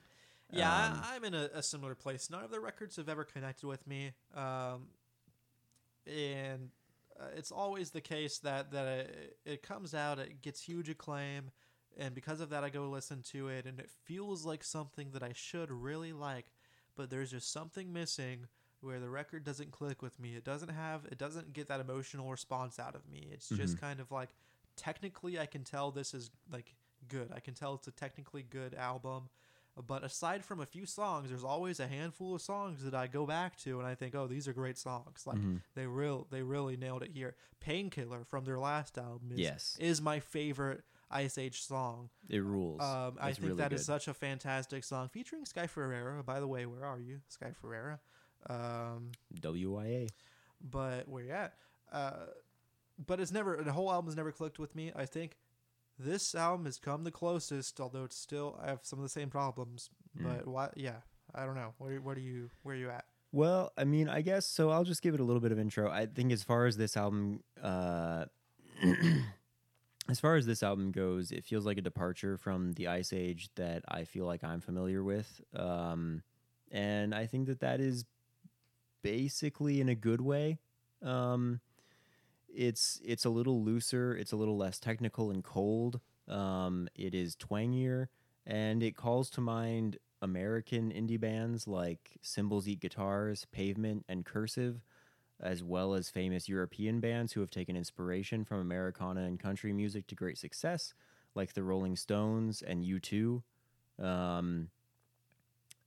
Yeah, 0.52 0.72
Um, 0.72 1.02
I, 1.04 1.16
I'm 1.16 1.24
in 1.24 1.34
a, 1.34 1.50
a 1.54 1.64
similar 1.64 1.96
place. 1.96 2.30
None 2.30 2.44
of 2.44 2.52
their 2.52 2.62
records 2.62 2.98
have 2.98 3.10
ever 3.10 3.24
connected 3.24 3.68
with 3.68 3.86
me, 3.88 4.12
um, 4.36 4.88
and 6.06 6.70
uh, 7.20 7.26
it's 7.36 7.52
always 7.52 7.92
the 7.92 8.02
case 8.02 8.40
that 8.40 8.72
that 8.72 8.88
it, 8.88 9.38
it 9.46 9.64
comes 9.64 9.94
out, 9.94 10.20
it 10.20 10.42
gets 10.42 10.62
huge 10.62 10.90
acclaim, 10.90 11.52
and 11.98 12.14
because 12.14 12.42
of 12.42 12.50
that, 12.50 12.64
I 12.64 12.70
go 12.70 12.90
listen 12.90 13.24
to 13.32 13.48
it, 13.50 13.66
and 13.66 13.80
it 13.80 13.90
feels 14.06 14.46
like 14.46 14.64
something 14.64 15.12
that 15.14 15.24
I 15.24 15.32
should 15.34 15.72
really 15.72 16.14
like, 16.14 16.46
but 16.96 17.10
there's 17.10 17.32
just 17.32 17.52
something 17.52 17.92
missing 17.94 18.48
where 18.82 19.00
the 19.00 19.10
record 19.10 19.46
doesn't 19.46 19.72
click 19.72 20.02
with 20.02 20.20
me. 20.20 20.36
It 20.36 20.44
doesn't 20.44 20.70
have, 20.70 21.06
it 21.06 21.18
doesn't 21.18 21.54
get 21.54 21.70
that 21.70 21.80
emotional 21.80 22.30
response 22.30 22.80
out 22.80 22.96
of 22.96 23.10
me. 23.10 23.30
It's 23.32 23.48
just 23.48 23.80
kind 23.80 24.02
of 24.02 24.12
like, 24.12 24.30
technically, 24.76 25.40
I 25.40 25.46
can 25.46 25.64
tell 25.64 25.92
this 25.92 26.14
is 26.14 26.32
like 26.52 26.74
good. 27.08 27.32
I 27.36 27.40
can 27.40 27.54
tell 27.54 27.74
it's 27.76 27.88
a 27.88 27.92
technically 27.92 28.44
good 28.44 28.74
album. 28.74 29.30
But 29.88 30.04
aside 30.04 30.46
from 30.46 30.60
a 30.60 30.68
few 30.68 30.86
songs, 30.86 31.30
there's 31.30 31.44
always 31.44 31.80
a 31.80 31.88
handful 31.88 32.36
of 32.36 32.42
songs 32.44 32.84
that 32.84 32.94
I 32.94 33.08
go 33.08 33.26
back 33.26 33.58
to 33.62 33.80
and 33.80 33.88
I 33.88 33.96
think, 33.96 34.14
oh, 34.14 34.28
these 34.28 34.48
are 34.48 34.54
great 34.54 34.78
songs. 34.78 35.24
Like 35.26 35.40
they 35.74 35.88
real 35.88 36.28
they 36.30 36.44
really 36.44 36.78
nailed 36.78 37.02
it 37.02 37.10
here. 37.12 37.36
Painkiller 37.60 38.24
from 38.24 38.46
their 38.46 38.60
last 38.60 39.00
album 39.00 39.32
is, 39.34 39.40
Yes. 39.40 39.78
is 39.80 40.00
my 40.02 40.20
favorite 40.20 40.84
Iceage 41.10 41.62
song. 41.64 42.10
It 42.30 42.44
rules. 42.44 42.82
Um, 42.82 43.18
I 43.20 43.34
think 43.34 43.58
that 43.58 43.66
is 43.66 43.68
really 43.68 43.70
good. 43.70 43.80
such 43.80 44.08
a 44.08 44.14
fantastic 44.14 44.84
song 44.84 45.10
featuring 45.10 45.46
Sky 45.46 45.66
Ferreira. 45.68 46.22
By 46.24 46.40
the 46.40 46.48
way, 46.48 46.66
where 46.68 46.86
are 46.86 47.00
you, 47.00 47.22
Sky 47.28 47.52
Ferreira? 47.60 48.00
Um, 48.50 49.12
WIA. 49.42 50.10
but 50.62 51.08
where 51.08 51.24
you 51.24 51.32
at? 51.32 51.54
Uh, 51.92 52.26
but 52.98 53.20
it's 53.20 53.32
never 53.32 53.62
the 53.64 53.72
whole 53.72 53.92
album's 53.92 54.16
never 54.16 54.32
clicked 54.32 54.60
with 54.60 54.76
me. 54.76 54.92
I 54.96 55.06
think 55.06 55.38
this 56.00 56.36
album 56.36 56.66
has 56.66 56.78
come 56.78 57.04
the 57.04 57.12
closest, 57.12 57.80
although 57.80 58.04
it's 58.04 58.18
still 58.18 58.60
I 58.62 58.68
have 58.68 58.80
some 58.84 59.00
of 59.00 59.04
the 59.04 59.10
same 59.10 59.30
problems. 59.30 59.90
Mm. 60.18 60.24
But 60.24 60.48
what? 60.48 60.78
Yeah, 60.78 60.98
I 61.34 61.46
don't 61.46 61.56
know. 61.56 61.74
Where 61.78 62.00
what 62.02 62.18
are 62.18 62.22
you? 62.22 62.50
Where 62.64 62.76
are 62.76 62.80
you 62.80 62.90
at? 62.90 63.06
Well, 63.32 63.72
I 63.76 63.84
mean, 63.84 64.10
I 64.10 64.22
guess 64.22 64.46
so. 64.46 64.70
I'll 64.70 64.84
just 64.84 65.02
give 65.02 65.16
it 65.16 65.20
a 65.20 65.24
little 65.24 65.42
bit 65.42 65.52
of 65.52 65.60
intro. 65.60 65.90
I 65.90 66.06
think 66.06 66.32
as 66.32 66.44
far 66.44 66.68
as 66.68 66.78
this 66.78 66.96
album, 66.96 67.42
uh, 67.62 68.26
as 70.10 70.20
far 70.20 70.36
as 70.36 70.46
this 70.46 70.62
album 70.62 70.92
goes, 70.92 71.32
it 71.32 71.44
feels 71.44 71.66
like 71.66 71.80
a 71.80 71.82
departure 71.82 72.38
from 72.38 72.74
the 72.74 72.88
Iceage 72.88 73.50
that 73.56 73.84
I 73.88 74.04
feel 74.04 74.26
like 74.26 74.44
I'm 74.44 74.62
familiar 74.62 75.04
with, 75.04 75.42
um, 75.56 76.22
and 76.72 77.16
I 77.16 77.26
think 77.26 77.48
that 77.48 77.62
that 77.62 77.80
is 77.80 78.06
basically 79.02 79.82
in 79.82 79.90
a 79.90 79.96
good 79.96 80.22
way. 80.22 80.60
Um, 81.02 81.60
it's 82.56 83.02
it's 83.04 83.26
a 83.26 83.30
little 83.30 83.64
looser. 83.64 84.16
It's 84.16 84.32
a 84.32 84.36
little 84.36 84.58
less 84.58 84.80
technical 84.80 85.32
and 85.32 85.44
cold. 85.44 86.00
Um, 86.28 86.88
it 86.96 87.14
is 87.14 87.36
twangier, 87.36 88.08
and 88.46 88.82
it 88.82 88.96
calls 88.96 89.30
to 89.32 89.42
mind 89.42 89.98
American 90.22 90.92
indie 90.92 91.20
bands 91.20 91.68
like 91.68 92.18
Cymbals 92.22 92.68
Eat 92.68 92.80
Guitars, 92.80 93.46
Pavement, 93.52 94.06
and 94.08 94.26
Cursive, 94.26 94.86
as 95.42 95.64
well 95.64 95.94
as 95.94 96.10
famous 96.10 96.48
European 96.48 97.00
bands 97.00 97.34
who 97.34 97.42
have 97.42 97.50
taken 97.50 97.76
inspiration 97.76 98.46
from 98.46 98.62
Americana 98.62 99.22
and 99.24 99.40
country 99.40 99.74
music 99.74 100.08
to 100.08 100.16
great 100.16 100.38
success, 100.38 100.94
like 101.36 101.54
the 101.54 101.64
Rolling 101.64 101.98
Stones 101.98 102.62
and 102.62 102.86
U2. 102.86 103.42
Um, 104.00 104.70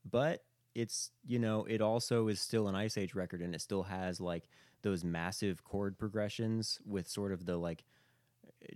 but 0.08 0.44
it's 0.74 1.10
you 1.26 1.38
know 1.38 1.64
it 1.64 1.80
also 1.80 2.28
is 2.28 2.40
still 2.40 2.68
an 2.68 2.74
Iceage 2.74 3.14
record, 3.14 3.40
and 3.40 3.54
it 3.54 3.62
still 3.62 3.84
has 3.84 4.20
like 4.20 4.48
those 4.82 5.04
massive 5.04 5.64
chord 5.64 5.98
progressions 5.98 6.78
with 6.86 7.08
sort 7.08 7.32
of 7.32 7.44
the 7.46 7.56
like 7.56 7.84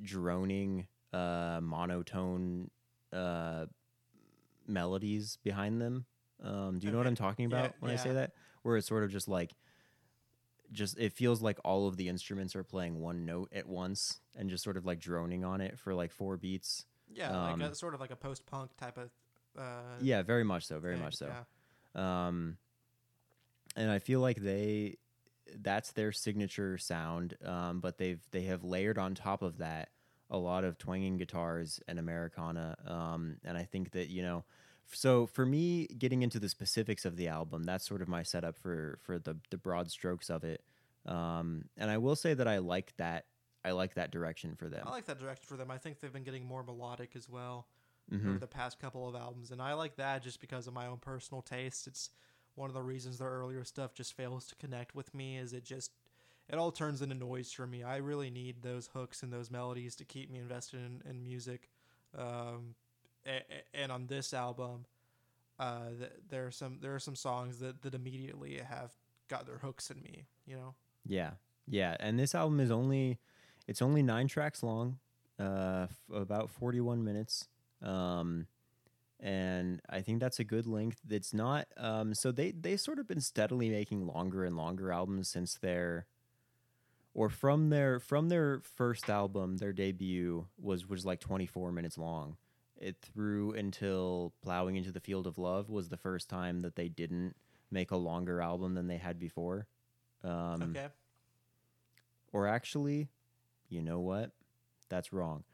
droning 0.03 0.87
uh 1.13 1.61
monotone 1.63 2.71
uh 3.13 3.67
melodies 4.67 5.39
behind 5.43 5.81
them. 5.81 6.05
Um 6.43 6.79
do 6.79 6.87
you 6.87 6.93
know 6.93 6.99
what 6.99 7.07
i'm 7.07 7.15
talking 7.17 7.51
Yeah, 7.51 7.59
about 7.59 7.75
when 7.81 7.91
i 7.91 7.97
say 7.97 8.13
that? 8.13 8.33
Where 8.63 8.77
it's 8.77 8.87
sort 8.87 9.05
of 9.05 9.11
just 9.11 9.29
like 9.29 9.53
just 10.73 10.99
it 10.99 11.13
feels 11.13 11.43
like 11.43 11.59
all 11.65 11.89
of 11.89 11.97
the 11.97 12.09
instruments 12.09 12.55
are 12.55 12.63
playing 12.63 13.01
one 13.01 13.25
note 13.25 13.49
at 13.53 13.67
once 13.67 14.21
and 14.37 14.49
just 14.49 14.63
sort 14.63 14.77
of 14.77 14.87
like 14.87 15.01
droning 15.01 15.45
on 15.45 15.61
it 15.61 15.77
for 15.79 15.95
like 15.95 16.13
four 16.13 16.37
beats. 16.37 16.85
Yeah, 17.13 17.31
Um, 17.33 17.59
like 17.59 17.73
a, 17.73 17.75
sort 17.75 17.93
of 17.95 18.01
like 18.01 18.13
a 18.13 18.17
post 18.17 18.47
punk 18.47 18.71
type 18.77 18.97
of. 18.97 19.11
Uh, 19.59 19.97
yeah 20.01 20.23
very 20.23 20.45
much 20.45 20.65
so 20.67 20.79
very 20.79 20.95
thing, 20.95 21.03
much 21.03 21.17
so. 21.17 21.27
yeah. 21.97 22.27
um, 22.29 22.57
and 23.75 23.91
I 23.91 23.99
feel 23.99 24.21
like 24.21 24.37
they 24.37 24.99
that's 25.61 25.93
their 25.93 26.13
signature 26.13 26.79
sound. 26.79 27.35
Um, 27.45 27.81
but 27.81 27.99
they've 27.99 28.21
they 28.31 28.43
have 28.43 28.65
layered 28.65 28.99
on 28.99 29.15
top 29.15 29.43
of 29.43 29.59
that 29.59 29.91
a 30.31 30.39
lot 30.39 30.63
of 30.65 30.79
twanging 30.79 31.17
guitars 31.17 31.81
and 31.89 31.99
Americana. 31.99 32.77
Um, 32.87 33.37
and 33.45 33.59
I 33.59 33.65
think 33.65 33.91
that 33.93 34.09
you 34.11 34.23
know, 34.23 34.45
so 34.93 35.27
for 35.27 35.45
me, 35.45 35.87
getting 35.87 36.23
into 36.23 36.39
the 36.39 36.49
specifics 36.49 37.05
of 37.05 37.17
the 37.17 37.29
album, 37.29 37.65
that's 37.65 37.87
sort 37.87 38.03
of 38.03 38.09
my 38.09 38.23
setup 38.23 38.57
for 38.57 38.99
for 39.03 39.19
the 39.19 39.37
the 39.51 39.59
broad 39.59 39.91
strokes 39.91 40.31
of 40.31 40.45
it. 40.45 40.63
Um, 41.07 41.65
and 41.77 41.91
I 41.91 41.99
will 41.99 42.17
say 42.17 42.35
that 42.35 42.47
I 42.47 42.59
like 42.59 42.97
that. 42.99 43.25
I 43.65 43.73
like 43.73 43.95
that 43.95 44.11
direction 44.11 44.55
for 44.57 44.69
them. 44.69 44.85
I 44.87 44.91
like 44.91 45.07
that 45.07 45.19
direction 45.19 45.45
for 45.47 45.57
them. 45.57 45.71
I 45.71 45.79
think 45.79 46.01
they've 46.01 46.13
been 46.13 46.23
getting 46.25 46.47
more 46.47 46.63
melodic 46.63 47.11
as 47.17 47.29
well 47.29 47.67
Mm-hmm. 48.13 48.29
over 48.31 48.39
the 48.41 48.47
past 48.49 48.81
couple 48.81 49.09
of 49.09 49.15
albums, 49.15 49.53
and 49.53 49.63
I 49.63 49.75
like 49.75 49.95
that 49.97 50.25
just 50.25 50.41
because 50.41 50.67
of 50.67 50.73
my 50.75 50.89
own 50.89 50.97
personal 50.99 51.43
taste. 51.43 51.87
It's 51.87 52.11
one 52.61 52.71
of 52.71 52.75
the 52.75 52.83
reasons 52.83 53.19
their 53.19 53.29
earlier 53.31 53.65
stuff 53.65 53.95
just 53.95 54.13
fails 54.17 54.47
to 54.47 54.55
connect 54.57 54.95
with 54.95 55.15
me. 55.15 55.39
Is 55.39 55.53
it 55.53 55.65
just 55.65 55.91
it 56.49 56.57
all 56.59 56.73
turns 56.73 57.01
into 57.01 57.15
noise 57.15 57.53
for 57.53 57.67
me. 57.67 57.83
I 57.85 57.97
really 57.99 58.29
need 58.31 58.63
those 58.63 58.91
hooks 58.93 59.23
and 59.23 59.33
those 59.33 59.51
melodies 59.51 59.95
to 59.97 60.05
keep 60.05 60.31
me 60.31 60.39
invested 60.41 60.81
in, 60.81 61.01
in 61.09 61.23
music. 61.23 61.71
Um, 62.17 62.75
a- 63.25 63.45
a- 63.57 63.77
and 63.77 63.93
on 63.93 64.07
this 64.09 64.35
album, 64.35 64.85
uh, 65.59 65.91
th- 65.99 66.13
there 66.29 66.47
are 66.47 66.51
some 66.51 66.79
there 66.81 66.95
are 66.95 66.99
some 66.99 67.15
songs 67.17 67.59
that, 67.61 67.83
that 67.83 67.95
immediately 67.95 68.59
have 68.59 68.93
got 69.29 69.47
their 69.47 69.59
hooks 69.59 69.91
in 69.91 70.03
me. 70.03 70.27
You 70.47 70.57
know, 70.57 70.75
Yeah, 71.07 71.33
yeah, 71.69 71.97
and 72.01 72.19
this 72.19 72.35
album 72.35 72.61
is 72.61 72.71
only 72.71 73.19
it's 73.69 73.81
only 73.83 74.03
nine 74.03 74.27
tracks 74.27 74.63
long, 74.63 74.99
uh, 75.39 75.87
f- 75.89 76.03
about 76.13 76.51
forty 76.51 76.81
one 76.81 77.05
minutes, 77.05 77.47
um, 77.83 78.47
and 79.23 79.81
I 79.89 80.01
think 80.01 80.21
that's 80.21 80.39
a 80.39 80.45
good 80.45 80.67
length. 80.67 80.99
It's 81.09 81.35
not 81.35 81.67
um, 81.77 82.15
so 82.15 82.33
they 82.33 82.53
they 82.53 82.77
sort 82.77 82.99
of 82.99 83.07
been 83.07 83.21
steadily 83.21 83.69
making 83.69 84.07
longer 84.07 84.45
and 84.45 84.57
longer 84.57 84.93
albums 84.93 85.31
since 85.31 85.55
their 85.61 86.07
or 87.15 87.29
from 87.29 87.71
their 87.71 88.01
from 88.01 88.29
their 88.29 88.63
first 88.77 89.11
album, 89.11 89.59
their 89.59 89.73
debut 89.73 90.47
was 90.59 90.89
was 90.89 91.05
like 91.05 91.21
twenty 91.21 91.47
four 91.47 91.73
minutes 91.73 91.99
long. 91.99 92.37
It 92.77 92.97
through 93.03 93.53
until 93.53 94.33
plowing 94.43 94.77
into 94.77 94.91
the 94.91 95.01
field 95.01 95.27
of 95.27 95.37
love 95.37 95.69
was 95.69 95.91
the 95.91 95.99
first 95.99 96.31
time 96.31 96.61
that 96.61 96.77
they 96.77 96.89
didn't 96.89 97.35
make 97.71 97.91
a 97.91 97.97
longer 97.97 98.41
album 98.41 98.75
than 98.75 98.87
they 98.87 98.97
had 98.97 99.19
before. 99.19 99.67
Um, 100.25 100.63
okay, 100.71 100.89
or 102.33 102.47
actually, 102.47 103.09
you 103.69 103.83
know 103.83 104.01
what? 104.01 104.31
That's 104.89 105.13
wrong. 105.13 105.45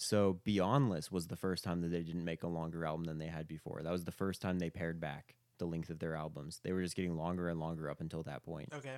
So 0.00 0.40
Beyondless 0.46 1.12
was 1.12 1.26
the 1.26 1.36
first 1.36 1.62
time 1.62 1.82
that 1.82 1.88
they 1.88 2.02
didn't 2.02 2.24
make 2.24 2.42
a 2.42 2.48
longer 2.48 2.86
album 2.86 3.04
than 3.04 3.18
they 3.18 3.26
had 3.26 3.46
before. 3.46 3.82
That 3.82 3.92
was 3.92 4.04
the 4.04 4.12
first 4.12 4.40
time 4.40 4.58
they 4.58 4.70
pared 4.70 4.98
back 4.98 5.34
the 5.58 5.66
length 5.66 5.90
of 5.90 5.98
their 5.98 6.14
albums. 6.16 6.60
They 6.64 6.72
were 6.72 6.82
just 6.82 6.96
getting 6.96 7.16
longer 7.18 7.48
and 7.50 7.60
longer 7.60 7.90
up 7.90 8.00
until 8.00 8.22
that 8.22 8.42
point. 8.42 8.70
okay, 8.74 8.96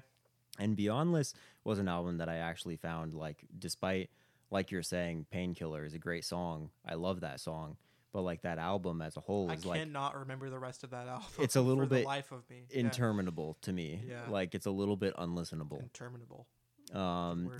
And 0.60 0.76
Beyondless 0.76 1.34
was 1.64 1.80
an 1.80 1.88
album 1.88 2.18
that 2.18 2.28
I 2.28 2.36
actually 2.36 2.76
found 2.76 3.14
like 3.14 3.44
despite 3.58 4.10
like 4.52 4.70
you're 4.70 4.82
saying 4.84 5.26
Painkiller 5.30 5.84
is 5.84 5.94
a 5.94 5.98
great 5.98 6.24
song. 6.24 6.70
I 6.86 6.94
love 6.94 7.20
that 7.20 7.40
song. 7.40 7.76
But 8.12 8.22
like 8.22 8.42
that 8.42 8.58
album 8.58 9.00
as 9.02 9.16
a 9.16 9.20
whole 9.20 9.50
I 9.50 9.54
is 9.54 9.64
like 9.66 9.80
cannot 9.80 10.16
remember 10.16 10.50
the 10.50 10.58
rest 10.58 10.84
of 10.84 10.90
that 10.90 11.08
album. 11.08 11.26
It's 11.40 11.56
a 11.56 11.62
little 11.62 11.82
for 11.82 11.88
the 11.88 11.96
bit 11.96 12.06
life 12.06 12.30
of 12.30 12.48
me. 12.48 12.66
Yeah. 12.70 12.80
interminable 12.80 13.56
to 13.62 13.72
me. 13.72 14.02
Yeah. 14.08 14.28
Like 14.28 14.54
it's 14.54 14.66
a 14.66 14.70
little 14.70 14.96
bit 14.96 15.16
unlistenable. 15.16 15.80
Interminable. 15.80 16.46
Um. 16.94 17.50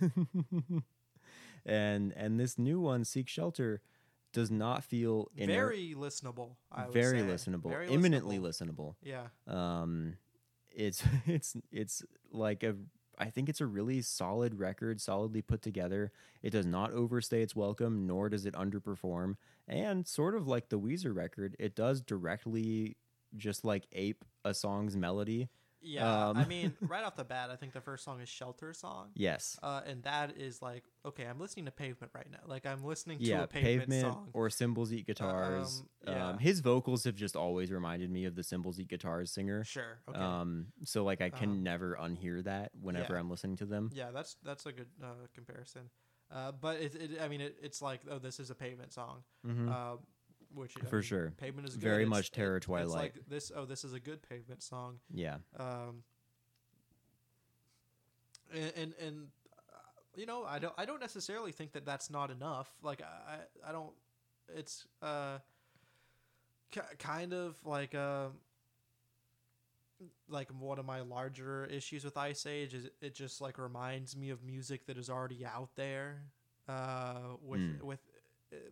and 1.66 2.12
and 2.16 2.38
this 2.38 2.58
new 2.58 2.80
one, 2.80 3.04
Seek 3.04 3.28
Shelter, 3.28 3.80
does 4.32 4.50
not 4.50 4.84
feel 4.84 5.28
inert- 5.36 5.54
Very 5.68 5.94
listenable. 5.96 6.56
Very 6.92 7.20
say. 7.20 7.24
listenable, 7.26 7.68
Very 7.70 7.88
imminently 7.88 8.38
listenable. 8.38 8.94
listenable. 8.94 8.94
Yeah. 9.02 9.26
Um, 9.46 10.16
it's 10.70 11.02
it's 11.26 11.56
it's 11.72 12.02
like 12.30 12.62
a. 12.62 12.76
I 13.18 13.28
think 13.28 13.50
it's 13.50 13.60
a 13.60 13.66
really 13.66 14.00
solid 14.00 14.58
record, 14.58 14.98
solidly 14.98 15.42
put 15.42 15.60
together. 15.60 16.10
It 16.42 16.50
does 16.50 16.64
not 16.64 16.92
overstay 16.94 17.42
its 17.42 17.54
welcome, 17.54 18.06
nor 18.06 18.30
does 18.30 18.46
it 18.46 18.54
underperform. 18.54 19.34
And 19.68 20.08
sort 20.08 20.34
of 20.34 20.48
like 20.48 20.70
the 20.70 20.78
Weezer 20.78 21.14
record, 21.14 21.54
it 21.58 21.74
does 21.76 22.00
directly 22.00 22.96
just 23.36 23.62
like 23.62 23.86
ape 23.92 24.24
a 24.42 24.54
song's 24.54 24.96
melody. 24.96 25.50
Yeah. 25.82 26.28
Um, 26.28 26.36
I 26.36 26.44
mean, 26.44 26.74
right 26.82 27.02
off 27.04 27.16
the 27.16 27.24
bat, 27.24 27.50
I 27.50 27.56
think 27.56 27.72
the 27.72 27.80
first 27.80 28.04
song 28.04 28.20
is 28.20 28.28
Shelter 28.28 28.72
Song. 28.72 29.08
Yes. 29.14 29.58
Uh, 29.62 29.80
and 29.86 30.02
that 30.02 30.36
is 30.36 30.60
like, 30.60 30.84
okay, 31.06 31.24
I'm 31.24 31.40
listening 31.40 31.64
to 31.66 31.70
Pavement 31.70 32.12
right 32.14 32.30
now. 32.30 32.38
Like, 32.46 32.66
I'm 32.66 32.84
listening 32.84 33.18
to 33.20 33.30
a 33.44 33.46
Pavement, 33.46 33.88
pavement 33.88 34.02
song. 34.14 34.28
or 34.34 34.50
Cymbals 34.50 34.92
Eat 34.92 35.06
Guitars. 35.06 35.82
Um, 36.06 36.14
yeah. 36.14 36.28
um, 36.28 36.38
his 36.38 36.60
vocals 36.60 37.04
have 37.04 37.14
just 37.14 37.36
always 37.36 37.70
reminded 37.70 38.10
me 38.10 38.24
of 38.26 38.34
the 38.34 38.42
Cymbals 38.42 38.78
Eat 38.78 38.88
Guitars 38.88 39.30
singer. 39.32 39.64
sure. 39.64 39.98
Okay. 40.08 40.18
Um, 40.18 40.66
so 40.84 41.04
like 41.04 41.20
I 41.22 41.30
can 41.30 41.50
Um, 41.50 41.62
never 41.62 41.96
unhear 42.00 42.44
that 42.44 42.72
whenever 42.80 43.14
yeah. 43.14 43.20
I'm 43.20 43.30
listening 43.30 43.56
to 43.56 43.66
them. 43.66 43.90
yeah, 43.94 44.10
that's 44.10 44.36
that's 44.42 44.66
a 44.66 44.72
good 44.72 44.88
uh, 45.02 45.06
comparison. 45.34 45.90
Uh, 46.32 46.52
but 46.52 46.76
it, 46.80 46.94
it, 46.94 47.10
I 47.20 47.26
mean, 47.28 47.40
it, 47.40 47.56
it's 47.60 47.82
like, 47.82 48.02
oh, 48.08 48.18
this 48.20 48.38
is 48.38 48.50
a 48.50 48.54
Pavement 48.54 48.92
song. 48.92 49.22
Mhm. 49.46 49.68
Which 50.54 50.74
I 50.76 50.84
For 50.86 50.96
mean, 50.96 51.02
sure. 51.02 51.30
Pavement 51.36 51.68
is 51.68 51.74
good. 51.74 51.82
Very 51.82 52.02
It's- 52.02 52.08
much 52.10 52.32
Terror 52.32 52.56
it- 52.56 52.62
Twilight. 52.64 53.14
like 53.16 53.28
this. 53.28 53.52
Oh, 53.54 53.64
this 53.64 53.84
is 53.84 53.92
a 53.92 54.00
good 54.00 54.20
Pavement 54.22 54.62
song. 54.62 54.98
Yeah. 55.12 55.38
um, 55.58 56.02
and 58.52 58.72
and, 58.76 58.94
and 59.00 59.28
uh, 59.72 59.78
you 60.16 60.26
know 60.26 60.44
I 60.44 60.58
don't 60.58 60.74
I 60.76 60.84
don't 60.84 61.00
necessarily 61.00 61.52
think 61.52 61.72
that 61.72 61.84
that's 61.84 62.10
not 62.10 62.30
enough. 62.30 62.68
Like 62.82 63.02
I 63.02 63.38
I 63.68 63.72
don't 63.72 63.92
it's 64.54 64.86
uh 65.02 65.38
ki 66.72 66.80
kind 66.98 67.32
of 67.32 67.56
like 67.64 67.94
uh 67.94 68.28
like 70.28 70.48
one 70.58 70.78
of 70.78 70.86
my 70.86 71.00
larger 71.02 71.66
issues 71.66 72.04
with 72.04 72.16
Iceage 72.16 72.74
is 72.74 72.88
it 73.00 73.14
just 73.14 73.40
like 73.40 73.58
reminds 73.58 74.16
me 74.16 74.30
of 74.30 74.42
music 74.42 74.86
that 74.86 74.96
is 74.98 75.08
already 75.10 75.44
out 75.44 75.70
there. 75.76 76.22
Uh, 76.68 77.36
with 77.42 77.60
Mm. 77.60 77.82
with 77.82 78.00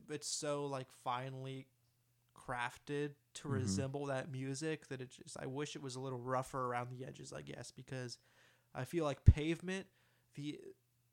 it's 0.08 0.28
so 0.28 0.66
like 0.66 0.88
finely 1.04 1.66
crafted 2.36 3.14
to 3.34 3.48
Mhm. 3.48 3.52
resemble 3.52 4.06
that 4.06 4.30
music 4.30 4.86
that 4.88 5.00
it 5.00 5.10
just 5.10 5.36
I 5.38 5.46
wish 5.46 5.76
it 5.76 5.82
was 5.82 5.96
a 5.96 6.00
little 6.00 6.20
rougher 6.20 6.66
around 6.66 6.90
the 6.90 7.04
edges. 7.04 7.32
I 7.32 7.42
guess 7.42 7.70
because 7.70 8.18
I 8.74 8.84
feel 8.84 9.04
like 9.04 9.24
Pavement 9.24 9.86
the 10.34 10.60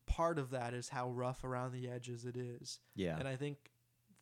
part 0.05 0.38
of 0.38 0.51
that 0.51 0.74
is 0.74 0.89
how 0.89 1.09
rough 1.09 1.43
around 1.43 1.72
the 1.72 1.89
edges 1.89 2.26
it 2.26 2.38
is. 2.38 2.80
Yeah. 2.95 3.18
And 3.18 3.28
I 3.28 3.36
think 3.36 3.72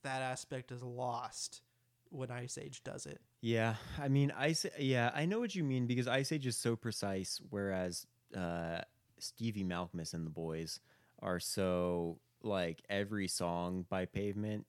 that 0.04 0.22
aspect 0.22 0.72
is 0.72 0.82
lost 0.82 1.62
when 2.10 2.32
Iceage 2.32 2.84
does 2.84 3.06
it. 3.06 3.22
Yeah, 3.41 3.76
I 3.98 4.08
mean, 4.08 4.32
Ice. 4.32 4.66
Yeah, 4.80 5.12
I 5.14 5.26
know 5.26 5.39
what 5.39 5.56
you 5.56 5.64
mean 5.64 5.86
because 5.88 6.08
Iceage 6.08 6.48
is 6.48 6.56
so 6.58 6.76
precise, 6.78 7.41
whereas 7.50 8.06
uh, 8.34 8.82
Stevie 9.20 9.64
Malkmus 9.66 10.14
and 10.14 10.26
the 10.26 10.30
boys 10.32 10.80
are 11.20 11.39
so 11.39 12.20
like 12.44 12.82
every 12.89 13.28
song 13.28 13.86
by 13.89 14.06
Pavement. 14.06 14.66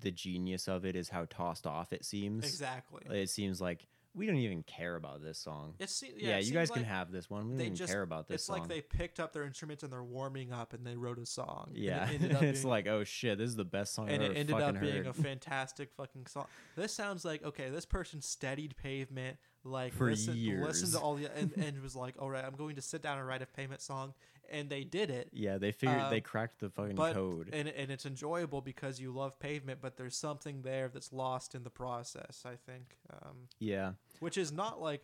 The 0.00 0.10
genius 0.10 0.68
of 0.68 0.86
it 0.86 0.96
is 0.96 1.10
how 1.10 1.26
tossed 1.28 1.66
off 1.66 1.92
it 1.92 2.04
seems. 2.04 2.44
Exactly. 2.44 3.02
It 3.10 3.28
seems 3.28 3.60
like 3.60 3.86
we 4.14 4.26
don't 4.26 4.36
even 4.36 4.62
care 4.62 4.96
about 4.96 5.22
this 5.22 5.38
song. 5.38 5.74
It's 5.78 5.92
se- 5.94 6.14
Yeah, 6.16 6.36
it 6.38 6.44
you 6.46 6.52
guys 6.52 6.70
can 6.70 6.84
have 6.84 7.10
this 7.12 7.28
one. 7.28 7.44
We 7.44 7.48
don't 7.50 7.58
they 7.58 7.64
even 7.64 7.76
just- 7.76 7.92
care 7.92 8.00
about 8.02 8.26
this 8.26 8.36
It's 8.36 8.44
song. 8.44 8.60
like 8.60 8.68
they 8.68 8.80
picked 8.80 9.20
up 9.20 9.34
their 9.34 9.44
instruments 9.44 9.82
and 9.82 9.92
they're 9.92 10.02
warming 10.02 10.50
up 10.52 10.72
and 10.72 10.86
they 10.86 10.96
wrote 10.96 11.18
a 11.18 11.26
song. 11.26 11.66
and 11.68 11.76
it 11.76 11.82
yeah, 11.82 12.08
ended 12.10 12.32
up 12.36 12.42
it's 12.42 12.60
being- 12.60 12.70
like 12.70 12.86
oh 12.86 13.04
shit, 13.04 13.36
this 13.36 13.48
is 13.50 13.56
the 13.56 13.64
best 13.66 13.94
song 13.94 14.08
and 14.08 14.22
it 14.22 14.34
ended 14.34 14.56
up 14.58 14.80
being 14.80 14.96
heard. 14.96 15.06
a 15.08 15.12
fantastic 15.28 15.90
fucking 15.94 16.24
song. 16.26 16.46
This 16.74 16.92
sounds 16.94 17.22
like 17.26 17.44
okay. 17.44 17.68
This 17.68 17.84
person 17.84 18.22
studied 18.22 18.74
pavement 18.76 19.36
like 19.64 19.92
For 19.92 20.10
listen, 20.10 20.32
listened 20.34 20.42
years. 20.42 20.92
to 20.92 20.98
all 20.98 21.14
the 21.16 21.30
and, 21.36 21.52
and 21.56 21.82
was 21.82 21.94
like, 21.94 22.14
all 22.18 22.30
right, 22.30 22.44
I'm 22.44 22.56
going 22.56 22.76
to 22.76 22.82
sit 22.82 23.02
down 23.02 23.18
and 23.18 23.26
write 23.26 23.42
a 23.42 23.46
pavement 23.46 23.80
song, 23.82 24.14
and 24.50 24.68
they 24.68 24.84
did 24.84 25.10
it. 25.10 25.28
yeah, 25.32 25.58
they 25.58 25.72
figured 25.72 26.10
they 26.10 26.20
cracked 26.20 26.60
the 26.60 26.68
fucking 26.70 26.96
But 26.96 27.14
code. 27.14 27.50
and 27.52 27.68
and 27.68 27.90
it's 27.90 28.04
enjoyable 28.06 28.60
because 28.60 29.00
you 29.00 29.12
love 29.12 29.38
pavement, 29.38 29.80
but 29.80 29.96
there's 29.96 30.16
something 30.16 30.62
there 30.62 30.88
that's 30.88 31.12
lost 31.12 31.54
in 31.54 31.62
the 31.64 31.70
process. 31.70 32.44
I 32.44 32.56
think, 32.56 32.96
um, 33.12 33.48
yeah, 33.58 33.92
which 34.20 34.36
is 34.38 34.52
not 34.52 34.80
like. 34.80 35.02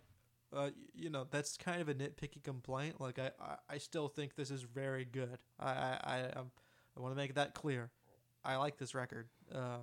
Uh, 0.50 0.70
you 0.94 1.10
know 1.10 1.26
that's 1.30 1.58
kind 1.58 1.82
of 1.82 1.90
a 1.90 1.94
nitpicky 1.94 2.42
complaint. 2.42 2.98
Like 2.98 3.18
I, 3.18 3.32
I, 3.38 3.56
I 3.74 3.76
still 3.78 4.08
think 4.08 4.34
this 4.34 4.50
is 4.50 4.62
very 4.62 5.04
good. 5.04 5.36
I, 5.60 5.68
I, 5.68 5.98
I, 6.02 6.20
um, 6.38 6.50
I 6.96 7.00
want 7.00 7.12
to 7.12 7.16
make 7.16 7.34
that 7.34 7.52
clear. 7.52 7.90
I 8.46 8.56
like 8.56 8.78
this 8.78 8.94
record, 8.94 9.28
uh, 9.54 9.80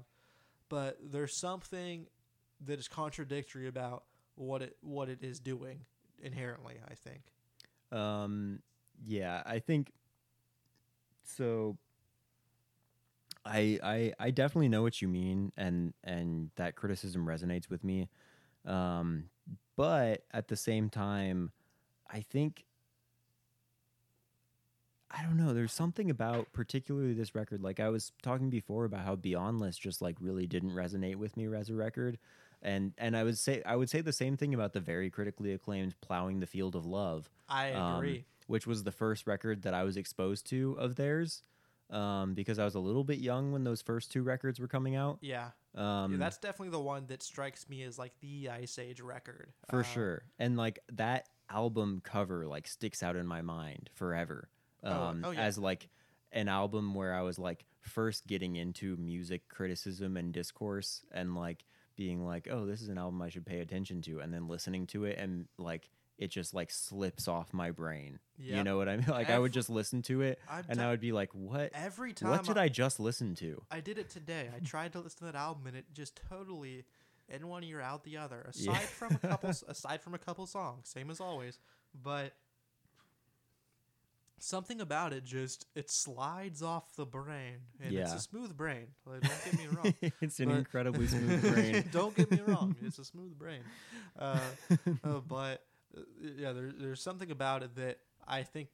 but 0.67 0.97
there's 1.03 1.35
something 1.37 2.07
that 2.65 2.79
is 2.79 2.87
contradictory 2.87 3.67
about 3.67 4.05
what 4.33 4.63
it 4.63 4.75
what 4.81 5.07
it 5.07 5.19
is 5.21 5.39
doing 5.39 5.81
inherently. 6.19 6.79
I 6.89 6.95
think. 6.95 7.21
Um, 7.91 8.63
yeah, 9.03 9.41
I 9.45 9.59
think 9.59 9.91
so. 11.23 11.77
I 13.45 13.79
I 13.83 14.13
I 14.19 14.31
definitely 14.31 14.69
know 14.69 14.81
what 14.81 15.01
you 15.01 15.07
mean, 15.07 15.51
and 15.57 15.93
and 16.03 16.51
that 16.55 16.75
criticism 16.75 17.25
resonates 17.25 17.69
with 17.69 17.83
me. 17.83 18.09
Um, 18.65 19.25
but 19.75 20.23
at 20.31 20.47
the 20.47 20.55
same 20.55 20.89
time, 20.89 21.51
I 22.09 22.21
think 22.21 22.65
I 25.11 25.23
don't 25.23 25.37
know. 25.37 25.53
There's 25.53 25.73
something 25.73 26.09
about 26.09 26.51
particularly 26.51 27.13
this 27.13 27.35
record. 27.35 27.61
Like 27.61 27.79
I 27.79 27.89
was 27.89 28.11
talking 28.21 28.49
before 28.49 28.85
about 28.85 29.05
how 29.05 29.15
Beyondless 29.15 29.79
just 29.79 30.01
like 30.01 30.17
really 30.19 30.47
didn't 30.47 30.71
resonate 30.71 31.15
with 31.15 31.37
me 31.37 31.47
as 31.55 31.69
a 31.69 31.75
record, 31.75 32.17
and 32.61 32.93
and 32.97 33.15
I 33.15 33.23
would 33.23 33.37
say 33.37 33.61
I 33.65 33.75
would 33.75 33.89
say 33.89 34.01
the 34.01 34.13
same 34.13 34.35
thing 34.35 34.53
about 34.53 34.73
the 34.73 34.79
very 34.79 35.09
critically 35.09 35.53
acclaimed 35.53 35.95
"Plowing 36.01 36.39
the 36.39 36.47
Field 36.47 36.75
of 36.75 36.85
Love." 36.85 37.29
I 37.47 37.71
um, 37.71 37.97
agree. 37.97 38.25
Which 38.47 38.67
was 38.67 38.83
the 38.83 38.91
first 38.91 39.25
record 39.27 39.63
that 39.63 39.73
I 39.73 39.83
was 39.83 39.97
exposed 39.97 40.45
to 40.51 40.73
of 40.79 40.95
theirs, 40.95 41.41
um, 41.89 42.33
because 42.33 42.59
I 42.59 42.65
was 42.65 42.75
a 42.75 42.79
little 42.79 43.03
bit 43.03 43.19
young 43.19 43.51
when 43.51 43.63
those 43.63 43.81
first 43.81 44.11
two 44.11 44.21
records 44.23 44.59
were 44.59 44.67
coming 44.67 44.95
out. 44.95 45.17
yeah. 45.21 45.49
Um, 45.75 46.13
yeah, 46.13 46.17
that's 46.19 46.37
definitely 46.37 46.69
the 46.69 46.79
one 46.79 47.05
that 47.07 47.21
strikes 47.21 47.67
me 47.67 47.83
as 47.83 47.99
like 47.99 48.13
the 48.21 48.49
Iceage 48.49 49.01
record 49.01 49.51
for 49.69 49.81
Uh, 49.81 49.83
sure, 49.83 50.21
and 50.39 50.55
like 50.55 50.79
that 50.93 51.27
album 51.49 52.01
cover 52.03 52.47
like 52.47 52.65
sticks 52.67 53.03
out 53.03 53.15
in 53.17 53.27
my 53.27 53.41
mind 53.41 53.89
forever. 53.93 54.47
Oh, 54.83 54.91
Um, 54.91 55.23
oh, 55.25 55.31
yeah. 55.31 55.41
as 55.41 55.57
like 55.57 55.89
an 56.31 56.47
album 56.47 56.93
where 56.95 57.13
I 57.13 57.23
was 57.23 57.37
like 57.37 57.65
first 57.81 58.25
getting 58.25 58.55
into 58.55 58.95
music 58.97 59.49
criticism 59.49 60.15
and 60.17 60.31
discourse, 60.33 61.03
and 61.11 61.35
like 61.35 61.65
being 61.97 62.25
like, 62.25 62.47
oh, 62.49 62.65
this 62.65 62.81
is 62.81 62.87
an 62.89 62.97
album 62.97 63.21
I 63.21 63.29
should 63.29 63.45
pay 63.45 63.59
attention 63.59 64.01
to, 64.03 64.19
and 64.19 64.33
then 64.33 64.47
listening 64.47 64.87
to 64.87 65.03
it 65.05 65.17
and 65.17 65.47
like. 65.57 65.89
It 66.17 66.27
just 66.29 66.53
like 66.53 66.71
slips 66.71 67.27
off 67.27 67.53
my 67.53 67.71
brain. 67.71 68.19
You 68.37 68.63
know 68.63 68.77
what 68.77 68.87
I 68.87 68.95
mean? 68.97 69.05
Like 69.09 69.29
I 69.29 69.37
would 69.37 69.51
just 69.51 69.69
listen 69.69 70.01
to 70.03 70.21
it 70.21 70.39
I'm 70.49 70.63
and 70.69 70.81
I 70.81 70.89
would 70.89 71.01
be 71.01 71.11
like, 71.11 71.29
"What? 71.33 71.71
every 71.73 72.13
time 72.13 72.29
What 72.29 72.45
did 72.45 72.57
I 72.57 72.69
just 72.69 72.99
listen 72.99 73.35
to?" 73.35 73.61
I 73.69 73.79
did 73.81 73.97
it 73.97 74.09
today. 74.09 74.49
I 74.55 74.59
tried 74.59 74.93
to 74.93 74.99
listen 75.01 75.19
to 75.19 75.25
that 75.25 75.35
album 75.35 75.67
and 75.67 75.75
it 75.75 75.85
just 75.93 76.19
totally 76.29 76.85
in 77.27 77.47
one 77.47 77.63
ear 77.63 77.81
out 77.81 78.03
the 78.03 78.17
other. 78.17 78.41
Aside 78.49 78.71
Yeah. 78.73 78.79
from 78.79 79.15
a 79.15 79.27
couple 79.27 79.49
aside 79.67 80.01
from 80.01 80.13
a 80.13 80.17
couple 80.17 80.45
songs, 80.47 80.87
same 80.89 81.09
as 81.09 81.19
always. 81.19 81.59
But 82.01 82.33
something 84.37 84.79
about 84.81 85.13
it 85.13 85.23
just 85.23 85.65
it 85.75 85.89
slides 85.89 86.61
off 86.61 86.95
the 86.95 87.05
brain. 87.05 87.57
And 87.83 87.93
it's 87.93 88.13
a 88.13 88.19
smooth 88.19 88.55
brain. 88.55 88.87
Like, 89.05 89.21
don't 89.21 89.45
get 89.45 89.57
me 89.59 89.67
wrong. 90.01 90.11
it's 90.21 90.39
an 90.39 90.51
incredibly 90.51 91.07
smooth 91.07 91.53
brain. 91.53 91.83
don't 91.91 92.15
get 92.15 92.29
me 92.31 92.39
wrong. 92.47 92.75
It's 92.83 92.99
a 92.99 93.05
smooth 93.05 93.37
brain. 93.37 93.61
Uh, 94.17 94.39
uh, 95.03 95.19
but 95.27 95.63
yeah, 96.21 96.53
there, 96.53 96.71
there's 96.77 97.01
something 97.01 97.31
about 97.31 97.63
it 97.63 97.75
that 97.75 97.99
I 98.27 98.43
think 98.43 98.69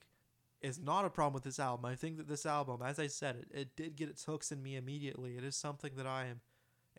is 0.61 0.79
not 0.79 1.05
a 1.05 1.09
problem 1.09 1.33
with 1.33 1.43
this 1.43 1.59
album. 1.59 1.85
I 1.85 1.95
think 1.95 2.17
that 2.17 2.27
this 2.27 2.45
album, 2.45 2.81
as 2.83 2.99
I 2.99 3.07
said, 3.07 3.35
it, 3.35 3.47
it 3.51 3.75
did 3.75 3.95
get 3.95 4.09
its 4.09 4.25
hooks 4.25 4.51
in 4.51 4.61
me 4.61 4.75
immediately. 4.75 5.35
It 5.37 5.43
is 5.43 5.55
something 5.55 5.91
that 5.95 6.05
I 6.05 6.25
am 6.25 6.41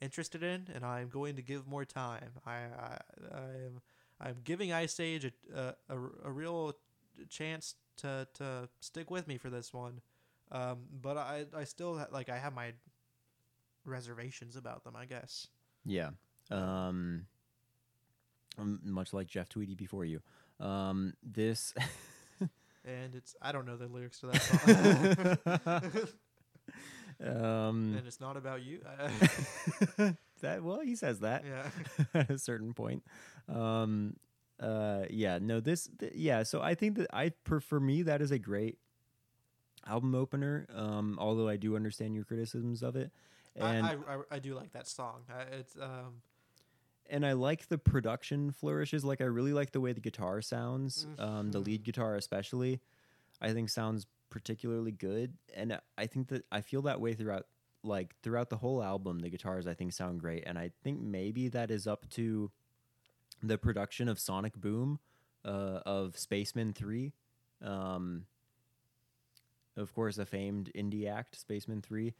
interested 0.00 0.42
in, 0.42 0.68
and 0.74 0.84
I 0.84 1.00
am 1.00 1.08
going 1.08 1.36
to 1.36 1.42
give 1.42 1.66
more 1.66 1.84
time. 1.84 2.32
I 2.44 2.52
I, 2.52 2.98
I 3.32 3.64
am 3.66 3.80
I'm 4.20 4.36
giving 4.44 4.72
Iceage 4.72 5.32
a, 5.54 5.74
a, 5.88 5.96
a, 6.24 6.30
real 6.30 6.76
chance 7.28 7.74
to, 7.96 8.28
to 8.34 8.68
stick 8.78 9.10
with 9.10 9.26
me 9.26 9.36
for 9.36 9.50
this 9.50 9.74
one. 9.74 10.00
Um, 10.52 10.84
but 11.00 11.16
I 11.16 11.46
I 11.56 11.64
still 11.64 12.06
like 12.12 12.28
I 12.28 12.38
have 12.38 12.54
my 12.54 12.72
reservations 13.84 14.56
about 14.56 14.84
them. 14.84 14.94
I 14.96 15.06
guess. 15.06 15.48
Yeah. 15.84 16.10
Um, 16.50 17.26
um, 18.58 18.80
much 18.84 19.12
like 19.12 19.26
Jeff 19.26 19.48
Tweedy 19.48 19.74
before 19.74 20.04
you. 20.04 20.20
Um, 20.60 21.14
this. 21.22 21.74
and 22.84 23.14
it's 23.14 23.34
I 23.40 23.52
don't 23.52 23.66
know 23.66 23.76
the 23.76 23.86
lyrics 23.86 24.20
to 24.20 24.26
that 24.26 25.96
song, 27.20 27.30
um, 27.36 27.94
and 27.96 28.06
it's 28.06 28.20
not 28.20 28.36
about 28.36 28.62
you. 28.62 28.80
that 30.40 30.62
well, 30.62 30.80
he 30.80 30.96
says 30.96 31.20
that 31.20 31.44
yeah, 31.46 31.70
at 32.14 32.30
a 32.30 32.38
certain 32.38 32.74
point. 32.74 33.02
Um, 33.48 34.16
uh, 34.60 35.04
yeah, 35.10 35.38
no, 35.40 35.58
this, 35.60 35.88
th- 35.98 36.12
yeah. 36.14 36.44
So 36.44 36.62
I 36.62 36.74
think 36.74 36.96
that 36.98 37.08
I, 37.12 37.30
per, 37.44 37.58
for 37.58 37.80
me, 37.80 38.02
that 38.02 38.22
is 38.22 38.30
a 38.30 38.38
great 38.38 38.78
album 39.86 40.14
opener. 40.14 40.66
Um, 40.72 41.16
although 41.20 41.48
I 41.48 41.56
do 41.56 41.74
understand 41.74 42.14
your 42.14 42.24
criticisms 42.24 42.82
of 42.82 42.94
it, 42.94 43.10
and 43.56 43.86
I, 43.86 43.90
I, 43.90 43.94
I 43.94 44.18
I 44.32 44.38
do 44.38 44.54
like 44.54 44.72
that 44.72 44.86
song. 44.86 45.22
I, 45.28 45.42
it's 45.56 45.76
um 45.76 46.22
and 47.12 47.26
I 47.26 47.34
like 47.34 47.68
the 47.68 47.76
production 47.76 48.50
flourishes. 48.50 49.04
Like 49.04 49.20
I 49.20 49.24
really 49.24 49.52
like 49.52 49.70
the 49.70 49.80
way 49.80 49.92
the 49.92 50.00
guitar 50.00 50.40
sounds. 50.40 51.06
Um, 51.18 51.52
the 51.52 51.60
lead 51.60 51.84
guitar, 51.84 52.16
especially, 52.16 52.80
I 53.40 53.52
think 53.52 53.68
sounds 53.68 54.06
particularly 54.30 54.92
good. 54.92 55.34
And 55.54 55.78
I 55.98 56.06
think 56.06 56.28
that 56.28 56.46
I 56.50 56.62
feel 56.62 56.82
that 56.82 57.00
way 57.00 57.12
throughout, 57.12 57.46
like 57.84 58.14
throughout 58.22 58.48
the 58.48 58.56
whole 58.56 58.82
album. 58.82 59.18
The 59.18 59.28
guitars 59.28 59.66
I 59.66 59.74
think 59.74 59.92
sound 59.92 60.20
great, 60.20 60.44
and 60.46 60.58
I 60.58 60.70
think 60.82 61.00
maybe 61.00 61.48
that 61.48 61.70
is 61.70 61.86
up 61.86 62.08
to 62.10 62.50
the 63.42 63.58
production 63.58 64.08
of 64.08 64.18
Sonic 64.18 64.54
Boom, 64.54 64.98
uh, 65.44 65.80
of 65.84 66.16
Spacemen 66.18 66.72
Three. 66.72 67.12
Um, 67.62 68.24
of 69.76 69.94
course, 69.94 70.16
a 70.16 70.24
famed 70.24 70.70
indie 70.74 71.10
act, 71.10 71.38
Spacemen 71.38 71.82
Three, 71.82 72.14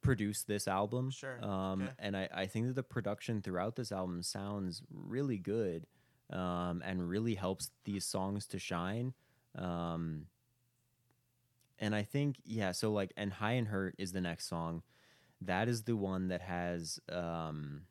produced 0.00 0.46
this 0.46 0.68
album. 0.68 1.10
Sure, 1.10 1.42
Um, 1.44 1.82
okay. 1.82 1.92
and 1.98 2.16
I, 2.16 2.28
I 2.32 2.46
think 2.46 2.66
that 2.66 2.74
the 2.74 2.82
production 2.82 3.42
throughout 3.42 3.76
this 3.76 3.92
album 3.92 4.22
sounds 4.22 4.82
really 4.90 5.38
good, 5.38 5.86
um, 6.30 6.82
and 6.84 7.08
really 7.08 7.34
helps 7.34 7.70
these 7.84 8.04
songs 8.04 8.46
to 8.48 8.58
shine. 8.58 9.14
Um, 9.54 10.26
and 11.78 11.94
I 11.94 12.02
think 12.02 12.36
yeah, 12.44 12.72
so 12.72 12.92
like, 12.92 13.12
and 13.16 13.32
High 13.32 13.52
and 13.52 13.68
Hurt 13.68 13.94
is 13.98 14.12
the 14.12 14.20
next 14.20 14.48
song. 14.48 14.82
That 15.40 15.68
is 15.68 15.82
the 15.84 15.96
one 15.96 16.28
that 16.28 16.40
has 16.42 16.98
um, 17.10 17.82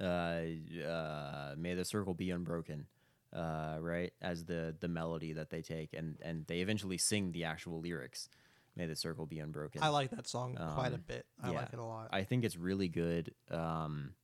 uh, 0.00 0.42
uh, 0.86 1.54
May 1.56 1.74
the 1.74 1.84
Circle 1.84 2.14
Be 2.14 2.30
Unbroken, 2.30 2.86
uh, 3.34 3.78
right, 3.80 4.12
as 4.20 4.44
the 4.44 4.74
the 4.78 4.88
melody 4.88 5.32
that 5.32 5.50
they 5.50 5.62
take, 5.62 5.94
and 5.94 6.16
and 6.20 6.46
they 6.46 6.60
eventually 6.60 6.98
sing 6.98 7.32
the 7.32 7.44
actual 7.44 7.80
lyrics, 7.80 8.28
May 8.78 8.86
the 8.86 8.96
Circle 8.96 9.26
Be 9.26 9.40
Unbroken. 9.40 9.82
I 9.82 9.88
like 9.88 10.10
that 10.12 10.26
song 10.26 10.54
quite 10.54 10.92
a 10.92 10.94
Um, 10.94 11.04
bit. 11.06 11.26
I 11.42 11.50
yeah. 11.50 11.58
like 11.58 11.72
it 11.72 11.78
a 11.78 11.84
lot. 11.84 12.08
I 12.12 12.22
think 12.22 12.44
it's 12.44 12.56
really 12.56 12.88
good. 12.88 13.34
Um, 13.50 14.14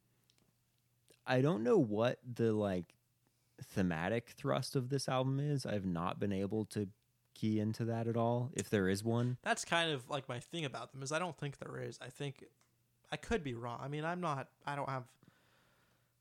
I 1.26 1.40
don't 1.40 1.62
know 1.62 1.76
what 1.78 2.18
the 2.24 2.52
like 2.52 2.94
thematic 3.62 4.30
thrust 4.36 4.76
of 4.76 4.88
this 4.88 5.08
album 5.08 5.40
is. 5.40 5.66
I've 5.66 5.86
not 5.86 6.18
been 6.18 6.32
able 6.32 6.64
to 6.66 6.88
key 7.34 7.58
into 7.58 7.84
that 7.86 8.06
at 8.06 8.16
all, 8.16 8.50
if 8.54 8.70
there 8.70 8.88
is 8.88 9.02
one. 9.02 9.38
That's 9.42 9.64
kind 9.64 9.90
of 9.90 10.08
like 10.08 10.28
my 10.28 10.38
thing 10.38 10.64
about 10.64 10.92
them 10.92 11.02
is 11.02 11.10
I 11.12 11.18
don't 11.18 11.36
think 11.36 11.58
there 11.58 11.78
is. 11.82 11.98
I 12.00 12.08
think 12.08 12.44
I 13.10 13.16
could 13.16 13.42
be 13.42 13.54
wrong. 13.54 13.80
I 13.82 13.88
mean, 13.88 14.04
I'm 14.04 14.20
not. 14.20 14.48
I 14.66 14.76
don't 14.76 14.88
have. 14.88 15.04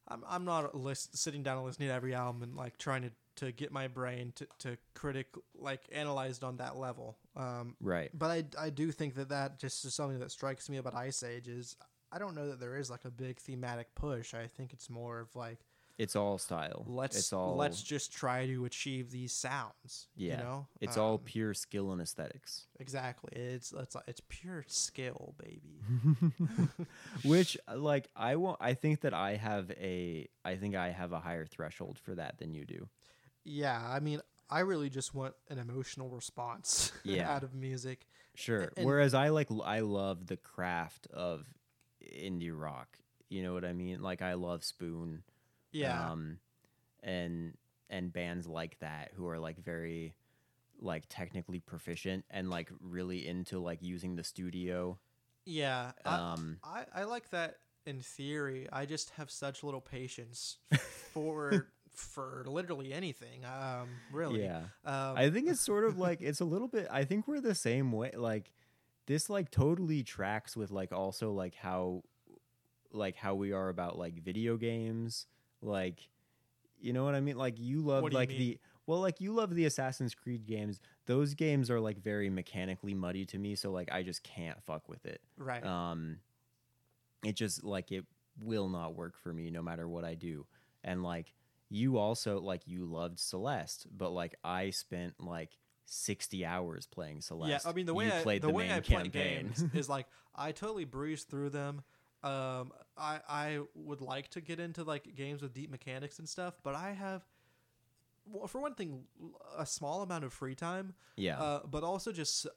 I'm 0.07 0.23
I'm 0.27 0.43
not 0.45 0.75
list, 0.75 1.17
sitting 1.17 1.43
down 1.43 1.57
and 1.57 1.65
listening 1.65 1.89
to 1.89 1.93
every 1.93 2.13
album 2.15 2.41
and 2.43 2.55
like 2.55 2.77
trying 2.77 3.03
to, 3.03 3.11
to 3.37 3.51
get 3.51 3.71
my 3.71 3.87
brain 3.87 4.31
to, 4.35 4.47
to 4.59 4.77
critic 4.93 5.27
like 5.55 5.81
analyzed 5.91 6.43
on 6.43 6.57
that 6.57 6.77
level. 6.77 7.17
Um, 7.35 7.75
Right. 7.81 8.09
but 8.13 8.29
I, 8.31 8.43
I 8.59 8.69
do 8.69 8.91
think 8.91 9.15
that 9.15 9.29
that 9.29 9.59
just 9.59 9.83
is 9.85 9.93
something 9.93 10.19
that 10.19 10.31
strikes 10.31 10.69
me 10.69 10.77
about 10.77 10.95
Iceage 10.95 11.47
is 11.47 11.75
I 12.11 12.19
don't 12.19 12.35
know 12.35 12.49
that 12.49 12.59
there 12.59 12.77
is 12.77 12.89
like 12.91 13.05
a 13.05 13.09
big 13.11 13.39
thematic 13.39 13.95
push. 13.95 14.33
I 14.35 14.45
think 14.47 14.71
it's 14.73 14.87
more 14.89 15.19
of 15.19 15.35
like 15.35 15.57
It's 15.97 16.15
all 16.15 16.37
style. 16.37 16.85
let's 16.87 17.17
it's 17.17 17.33
all 17.33 17.55
let's 17.55 17.81
just 17.81 18.13
try 18.13 18.45
to 18.45 18.65
achieve 18.65 19.09
these 19.09 19.31
sounds. 19.33 20.07
Yeah. 20.15 20.37
you 20.37 20.43
know, 20.43 20.67
it's 20.79 20.95
all 20.97 21.15
Um, 21.15 21.21
pure 21.23 21.53
skill 21.55 21.91
and 21.91 21.99
aesthetics. 22.01 22.67
exactly. 22.79 23.31
It's 23.35 23.71
it's 23.73 23.95
it's 24.07 24.21
pure 24.29 24.63
skill, 24.67 25.33
baby. 25.43 25.81
Which 27.23 27.57
like 27.73 28.09
I 28.15 28.35
won't 28.35 28.57
I 28.61 28.73
think 28.73 29.01
that 29.01 29.13
I 29.13 29.35
have 29.35 29.71
a 29.71 30.27
I 30.45 30.55
think 30.55 30.75
I 30.75 30.89
have 30.91 31.11
a 31.13 31.19
higher 31.19 31.45
threshold 31.45 31.97
for 31.99 32.15
that 32.15 32.37
than 32.37 32.53
you 32.53 32.65
do. 32.65 32.87
Yeah, 33.43 33.81
I 33.85 33.99
mean, 33.99 34.21
I 34.49 34.59
really 34.61 34.89
just 34.89 35.13
want 35.13 35.33
an 35.49 35.57
emotional 35.59 36.09
response 36.09 36.91
Yeah. 37.03 37.29
out 37.33 37.43
of 37.43 37.53
music. 37.53 38.05
Sure. 38.35 38.71
and- 38.77 38.85
Whereas 38.85 39.13
I 39.13 39.29
like 39.29 39.49
I 39.63 39.79
love 39.81 40.27
the 40.27 40.37
craft 40.37 41.07
of 41.13 41.45
indie 42.03 42.51
rock. 42.53 42.97
You 43.29 43.43
know 43.43 43.53
what 43.53 43.65
I 43.65 43.73
mean? 43.73 44.01
Like 44.01 44.21
I 44.21 44.33
love 44.33 44.63
Spoon. 44.63 45.23
Yeah, 45.71 46.11
Um 46.11 46.37
and 47.01 47.57
and 47.89 48.11
bands 48.13 48.47
like 48.47 48.79
that 48.79 49.11
who 49.15 49.27
are 49.27 49.39
like 49.39 49.57
very 49.63 50.13
like 50.79 51.03
technically 51.09 51.59
proficient 51.59 52.25
and 52.29 52.49
like 52.49 52.69
really 52.81 53.27
into 53.27 53.59
like 53.59 53.81
using 53.81 54.15
the 54.15 54.23
studio. 54.23 54.97
yeah. 55.45 55.91
I, 56.05 56.15
Um 56.33 56.57
I, 56.63 56.85
I 56.93 57.03
like 57.05 57.29
that 57.31 57.57
in 57.85 57.99
theory. 58.01 58.67
I 58.71 58.85
just 58.85 59.09
have 59.11 59.29
such 59.29 59.63
little 59.63 59.81
patience 59.81 60.57
for 61.13 61.67
for 61.93 62.43
literally 62.47 62.93
anything. 62.93 63.45
Um, 63.45 63.89
really. 64.11 64.43
yeah. 64.43 64.63
Um, 64.85 65.15
I 65.15 65.29
think 65.29 65.49
it's 65.49 65.61
sort 65.65 65.85
of 65.85 65.97
like 65.97 66.21
it's 66.21 66.39
a 66.39 66.45
little 66.45 66.67
bit 66.67 66.87
I 66.91 67.03
think 67.05 67.27
we're 67.27 67.41
the 67.41 67.55
same 67.55 67.91
way 67.91 68.11
like 68.15 68.51
this 69.05 69.29
like 69.29 69.51
totally 69.51 70.03
tracks 70.03 70.55
with 70.55 70.71
like 70.71 70.91
also 70.91 71.31
like 71.31 71.55
how 71.55 72.03
like 72.91 73.15
how 73.15 73.35
we 73.35 73.51
are 73.51 73.69
about 73.69 73.97
like 73.97 74.21
video 74.21 74.57
games 74.57 75.27
like 75.61 76.09
you 76.79 76.93
know 76.93 77.03
what 77.03 77.15
I 77.15 77.19
mean 77.19 77.37
like 77.37 77.59
you 77.59 77.81
love 77.81 78.03
you 78.03 78.09
like 78.09 78.29
mean? 78.29 78.39
the 78.39 78.59
well 78.85 78.99
like 78.99 79.19
you 79.19 79.33
love 79.33 79.53
the 79.55 79.65
Assassin's 79.65 80.13
Creed 80.13 80.45
games 80.45 80.79
those 81.05 81.33
games 81.33 81.69
are 81.69 81.79
like 81.79 81.97
very 81.97 82.29
mechanically 82.29 82.93
muddy 82.93 83.25
to 83.25 83.37
me 83.37 83.55
so 83.55 83.71
like 83.71 83.91
I 83.91 84.03
just 84.03 84.23
can't 84.23 84.61
fuck 84.63 84.87
with 84.87 85.05
it 85.05 85.21
right. 85.37 85.65
um 85.65 86.17
it 87.23 87.35
just 87.35 87.63
like 87.63 87.91
it 87.91 88.05
will 88.41 88.69
not 88.69 88.95
work 88.95 89.17
for 89.17 89.33
me 89.33 89.49
no 89.49 89.61
matter 89.61 89.87
what 89.87 90.03
i 90.03 90.15
do 90.15 90.45
and 90.83 91.03
like 91.03 91.33
you 91.73 91.97
also 91.97 92.39
like 92.39 92.61
you 92.65 92.85
loved 92.85 93.19
celeste 93.19 93.87
but 93.91 94.11
like 94.11 94.35
i 94.43 94.69
spent 94.69 95.13
like 95.19 95.57
60 95.85 96.45
hours 96.45 96.85
playing 96.85 97.21
celeste 97.21 97.65
Yeah, 97.65 97.69
I 97.69 97.73
mean 97.73 97.85
the 97.85 97.93
way 97.93 98.05
you 98.05 98.13
I, 98.13 98.21
played 98.21 98.41
the, 98.41 98.47
the, 98.47 98.53
way 98.53 98.67
main 98.67 98.77
I 98.77 98.79
play 98.79 99.03
campaign 99.03 99.51
games 99.57 99.65
is 99.73 99.89
like 99.89 100.07
I 100.35 100.51
totally 100.51 100.85
breeze 100.85 101.23
through 101.23 101.49
them. 101.49 101.83
Um, 102.23 102.71
I 102.97 103.19
I 103.27 103.59
would 103.75 104.01
like 104.01 104.29
to 104.29 104.41
get 104.41 104.59
into 104.59 104.83
like 104.83 105.15
games 105.15 105.41
with 105.41 105.53
deep 105.53 105.69
mechanics 105.69 106.19
and 106.19 106.27
stuff, 106.27 106.55
but 106.63 106.73
I 106.73 106.91
have, 106.91 107.23
well, 108.25 108.47
for 108.47 108.61
one 108.61 108.75
thing, 108.75 109.03
a 109.57 109.65
small 109.65 110.01
amount 110.03 110.23
of 110.23 110.31
free 110.31 110.55
time. 110.55 110.93
yeah 111.17 111.39
Uh, 111.39 111.59
but 111.69 111.83
also 111.83 112.11
just 112.11 112.47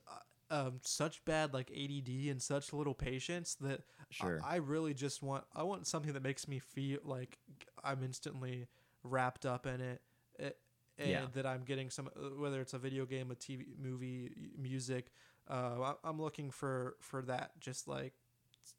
uh, 0.51 0.55
um, 0.55 0.81
such 0.83 1.25
bad 1.25 1.53
like 1.53 1.71
ADD 1.71 2.31
and 2.31 2.41
such 2.41 2.73
little 2.73 2.95
patience 2.95 3.57
that 3.57 3.81
sure 4.11 4.41
I, 4.45 4.55
I 4.55 4.57
really 4.57 4.95
just 4.95 5.23
want 5.23 5.45
I 5.53 5.65
want 5.65 5.89
something 5.89 6.13
that 6.13 6.23
makes 6.23 6.47
me 6.47 6.61
feel 6.61 7.01
like 7.05 7.39
I'm 7.83 8.05
instantly 8.05 8.69
wrapped 9.07 9.47
up 9.47 9.67
in 9.67 9.81
it, 9.81 10.03
eh, 10.39 10.51
and 10.99 11.11
Yeah. 11.11 11.27
that 11.35 11.47
I'm 11.47 11.65
getting 11.65 11.91
some 11.91 12.07
whether 12.39 12.61
it's 12.61 12.75
a 12.75 12.79
video 12.79 13.07
game, 13.07 13.31
a 13.31 13.35
TV, 13.35 13.67
movie, 13.79 14.51
music. 14.59 15.13
Uh, 15.49 15.95
I'm 16.05 16.21
looking 16.21 16.51
for 16.51 16.97
for 17.01 17.23
that 17.23 17.59
just 17.61 17.87
like 17.89 18.15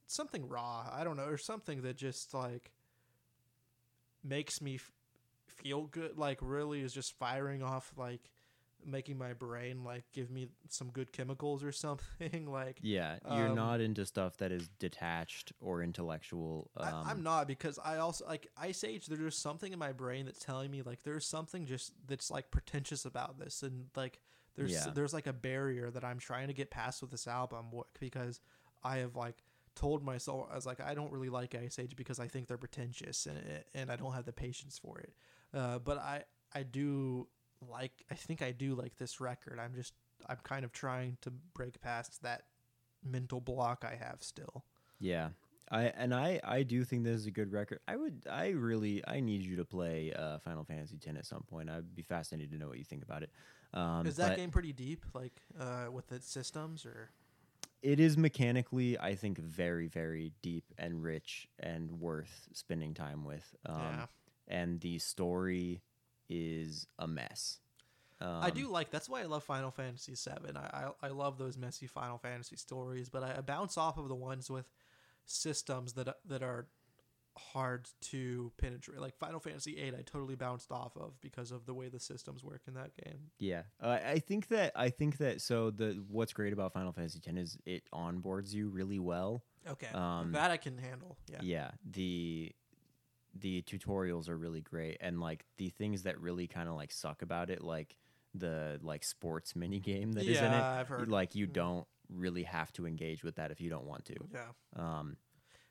something 0.08 0.48
raw. 0.48 0.88
I 0.92 1.04
don't 1.04 1.18
know, 1.18 1.26
or 1.26 1.38
something 1.38 1.82
that 1.84 1.98
just 1.98 2.34
like 2.34 2.72
makes 4.24 4.62
me 4.62 4.76
f- 4.76 4.92
feel 5.48 5.84
good. 5.86 6.18
Like 6.18 6.40
really 6.42 6.82
is 6.82 6.94
just 6.94 7.18
firing 7.18 7.64
off 7.64 7.94
like 7.98 8.30
making 8.86 9.18
my 9.18 9.34
brain 9.34 9.84
like 9.84 10.04
give 10.14 10.30
me 10.30 10.48
some 10.70 10.90
good 10.90 11.12
chemicals 11.12 11.64
or 11.64 11.72
something 11.72 12.46
like 12.50 12.80
yeah 12.82 13.18
you're 13.30 13.50
um, 13.50 13.56
not 13.56 13.82
into 13.82 14.06
stuff 14.06 14.38
that 14.38 14.52
is 14.52 14.70
detached 14.80 15.52
or 15.60 15.82
intellectual 15.82 16.70
um, 16.78 16.94
I, 17.06 17.12
I'm 17.12 17.24
not 17.24 17.48
because 17.48 17.80
I 17.84 17.98
also 17.98 18.26
like 18.26 18.48
Iceage. 18.58 19.08
There's 19.08 19.38
something 19.38 19.74
in 19.74 19.80
my 19.80 19.92
brain 19.92 20.26
that's 20.26 20.40
telling 20.40 20.72
me 20.72 20.82
like 20.82 21.04
there's 21.04 21.26
something 21.26 21.66
just 21.66 21.94
that's 22.08 22.30
like 22.32 22.52
pretentious 22.52 23.06
about 23.06 23.40
this, 23.40 23.64
and 23.64 23.86
like 23.96 24.20
there's 24.56 24.74
Yeah. 24.74 24.92
there's 24.94 25.14
like 25.14 25.28
a 25.28 25.34
barrier 25.34 25.90
that 25.92 26.04
I'm 26.04 26.20
trying 26.20 26.48
to 26.48 26.54
get 26.54 26.72
past 26.72 27.02
with 27.02 27.12
this 27.12 27.28
album 27.28 27.66
because 28.00 28.40
I 28.84 28.98
have 28.98 29.16
like 29.16 29.44
told 29.76 30.04
myself 30.04 30.48
I 30.52 30.56
was 30.56 30.66
like 30.66 30.82
I 30.82 30.94
don't 30.94 31.12
really 31.12 31.30
like 31.30 31.56
Iceage 31.56 31.96
because 31.96 32.20
I 32.20 32.28
think 32.28 32.48
they're 32.48 32.58
pretentious 32.58 33.26
and 33.26 33.40
and 33.74 33.92
I 33.92 33.96
don't 33.96 34.14
have 34.14 34.26
the 34.26 34.34
patience 34.34 34.78
for 34.78 35.00
it. 35.00 35.14
Uh, 35.54 35.80
but 35.80 35.98
I 35.98 36.24
I 36.54 36.64
do 36.64 37.28
like 37.68 37.92
I 38.12 38.16
think 38.16 38.42
I 38.42 38.52
do 38.52 38.76
like 38.76 38.98
this 38.98 39.20
record. 39.20 39.60
I'm 39.60 39.74
just 39.76 39.94
I'm 40.28 40.38
kind 40.44 40.66
of 40.66 40.72
trying 40.72 41.18
to 41.22 41.32
break 41.54 41.82
past 41.82 42.22
that 42.24 42.44
mental 43.04 43.40
block 43.40 43.86
I 43.86 43.96
have 43.96 44.18
still. 44.22 44.66
Yeah. 45.00 45.30
I 45.70 45.92
and 45.98 46.14
I 46.14 46.40
I 46.44 46.64
do 46.64 46.86
think 46.86 47.04
this 47.04 47.20
is 47.20 47.26
a 47.26 47.32
good 47.32 47.52
record. 47.52 47.80
I 47.88 47.98
would 47.98 48.24
I 48.30 48.50
really 48.50 49.04
I 49.06 49.20
need 49.20 49.42
you 49.44 49.58
to 49.58 49.66
play 49.66 50.14
uh, 50.14 50.40
Final 50.40 50.64
Fantasy 50.64 50.96
X 50.96 51.18
at 51.18 51.26
some 51.26 51.44
point. 51.50 51.70
I'd 51.70 51.94
be 51.94 52.04
fascinated 52.04 52.52
to 52.52 52.58
know 52.58 52.70
what 52.70 52.78
you 52.78 52.86
think 52.86 53.04
about 53.04 53.24
it. 53.24 53.32
Um, 53.74 54.08
Is 54.08 54.16
that 54.16 54.30
but 54.30 54.38
game 54.38 54.50
pretty 54.50 54.72
deep, 54.72 55.04
like 55.14 55.42
uh, 55.60 55.92
with 55.92 56.12
its 56.14 56.32
systems, 56.32 56.86
or 56.86 57.10
It 57.82 58.00
is 58.00 58.18
mechanically, 58.18 58.98
I 58.98 59.16
think, 59.16 59.40
very 59.40 59.88
very 59.88 60.32
deep 60.42 60.64
and 60.78 61.04
rich 61.04 61.50
and 61.60 62.00
worth 62.00 62.48
spending 62.54 62.94
time 62.94 63.26
with. 63.26 63.54
Um, 63.66 63.82
yeah? 63.82 64.06
And 64.48 64.80
the 64.80 65.00
story 65.00 65.82
is 66.30 66.88
a 67.00 67.08
mess. 67.08 67.60
Um, 68.20 68.40
I 68.42 68.50
do 68.50 68.68
like. 68.68 68.90
That's 68.90 69.08
why 69.08 69.22
I 69.22 69.26
love 69.26 69.44
Final 69.44 69.72
Fantasy 69.72 70.14
VII. 70.14 70.56
I, 70.56 70.60
I 70.60 70.92
I 71.04 71.08
love 71.10 71.38
those 71.38 71.58
messy 71.58 71.86
Final 71.88 72.18
Fantasy 72.18 72.56
stories, 72.56 73.10
but 73.10 73.24
I, 73.24 73.36
I 73.38 73.42
bounce 73.42 73.78
off 73.78 73.98
of 73.98 74.08
the 74.08 74.16
ones 74.16 74.50
with 74.50 74.66
systems 75.26 75.94
that 75.94 76.16
that 76.26 76.42
are 76.42 76.68
hard 77.38 77.88
to 78.02 78.52
penetrate. 78.58 79.00
Like 79.00 79.16
Final 79.18 79.40
Fantasy 79.40 79.76
VIII, 79.76 79.94
I 80.00 80.02
totally 80.02 80.36
bounced 80.36 80.72
off 80.72 80.98
of 80.98 81.20
because 81.22 81.52
of 81.52 81.66
the 81.68 81.74
way 81.74 81.90
the 81.90 82.00
systems 82.00 82.44
work 82.44 82.62
in 82.68 82.74
that 82.74 82.96
game. 82.98 83.30
Yeah, 83.38 83.64
uh, 83.82 84.00
I 84.04 84.20
think 84.20 84.48
that 84.48 84.72
I 84.76 84.90
think 84.90 85.18
that 85.18 85.42
so 85.42 85.70
the 85.72 86.04
what's 86.10 86.34
great 86.34 86.54
about 86.54 86.74
Final 86.74 86.92
Fantasy 86.92 87.20
X 87.26 87.38
is 87.38 87.58
it 87.66 87.84
onboards 87.94 88.54
you 88.54 88.70
really 88.70 89.00
well. 89.00 89.44
Okay, 89.70 89.90
Um, 89.94 90.32
that 90.32 90.50
I 90.50 90.58
can 90.58 90.78
handle. 90.78 91.18
Yeah. 91.30 91.40
yeah 91.42 91.72
the 91.86 92.52
the 93.40 93.62
tutorials 93.64 94.30
are 94.30 94.38
really 94.38 94.62
great 94.62 94.98
and 95.02 95.20
like 95.20 95.46
the 95.58 95.70
things 95.70 96.04
that 96.04 96.20
really 96.20 96.48
kind 96.48 96.68
of 96.70 96.76
like 96.76 96.92
suck 96.92 97.22
about 97.22 97.50
it 97.50 97.62
like 97.64 97.96
the 98.34 98.80
like 98.82 99.04
sports 99.04 99.56
mini 99.62 99.80
game 99.80 100.12
that 100.14 100.26
is 100.26 100.38
in 100.38 100.54
it 100.54 100.62
I've 100.64 100.88
heard. 100.88 101.08
like 101.10 101.36
you 101.36 101.48
Mm. 101.48 101.54
don't 101.54 101.88
really 102.10 102.44
have 102.44 102.72
to 102.74 102.86
engage 102.88 103.24
with 103.24 103.36
that 103.36 103.52
if 103.52 103.60
you 103.60 103.70
don't 103.70 103.86
want 103.86 104.06
to 104.06 104.16
Yeah. 104.34 104.48
um 104.76 105.18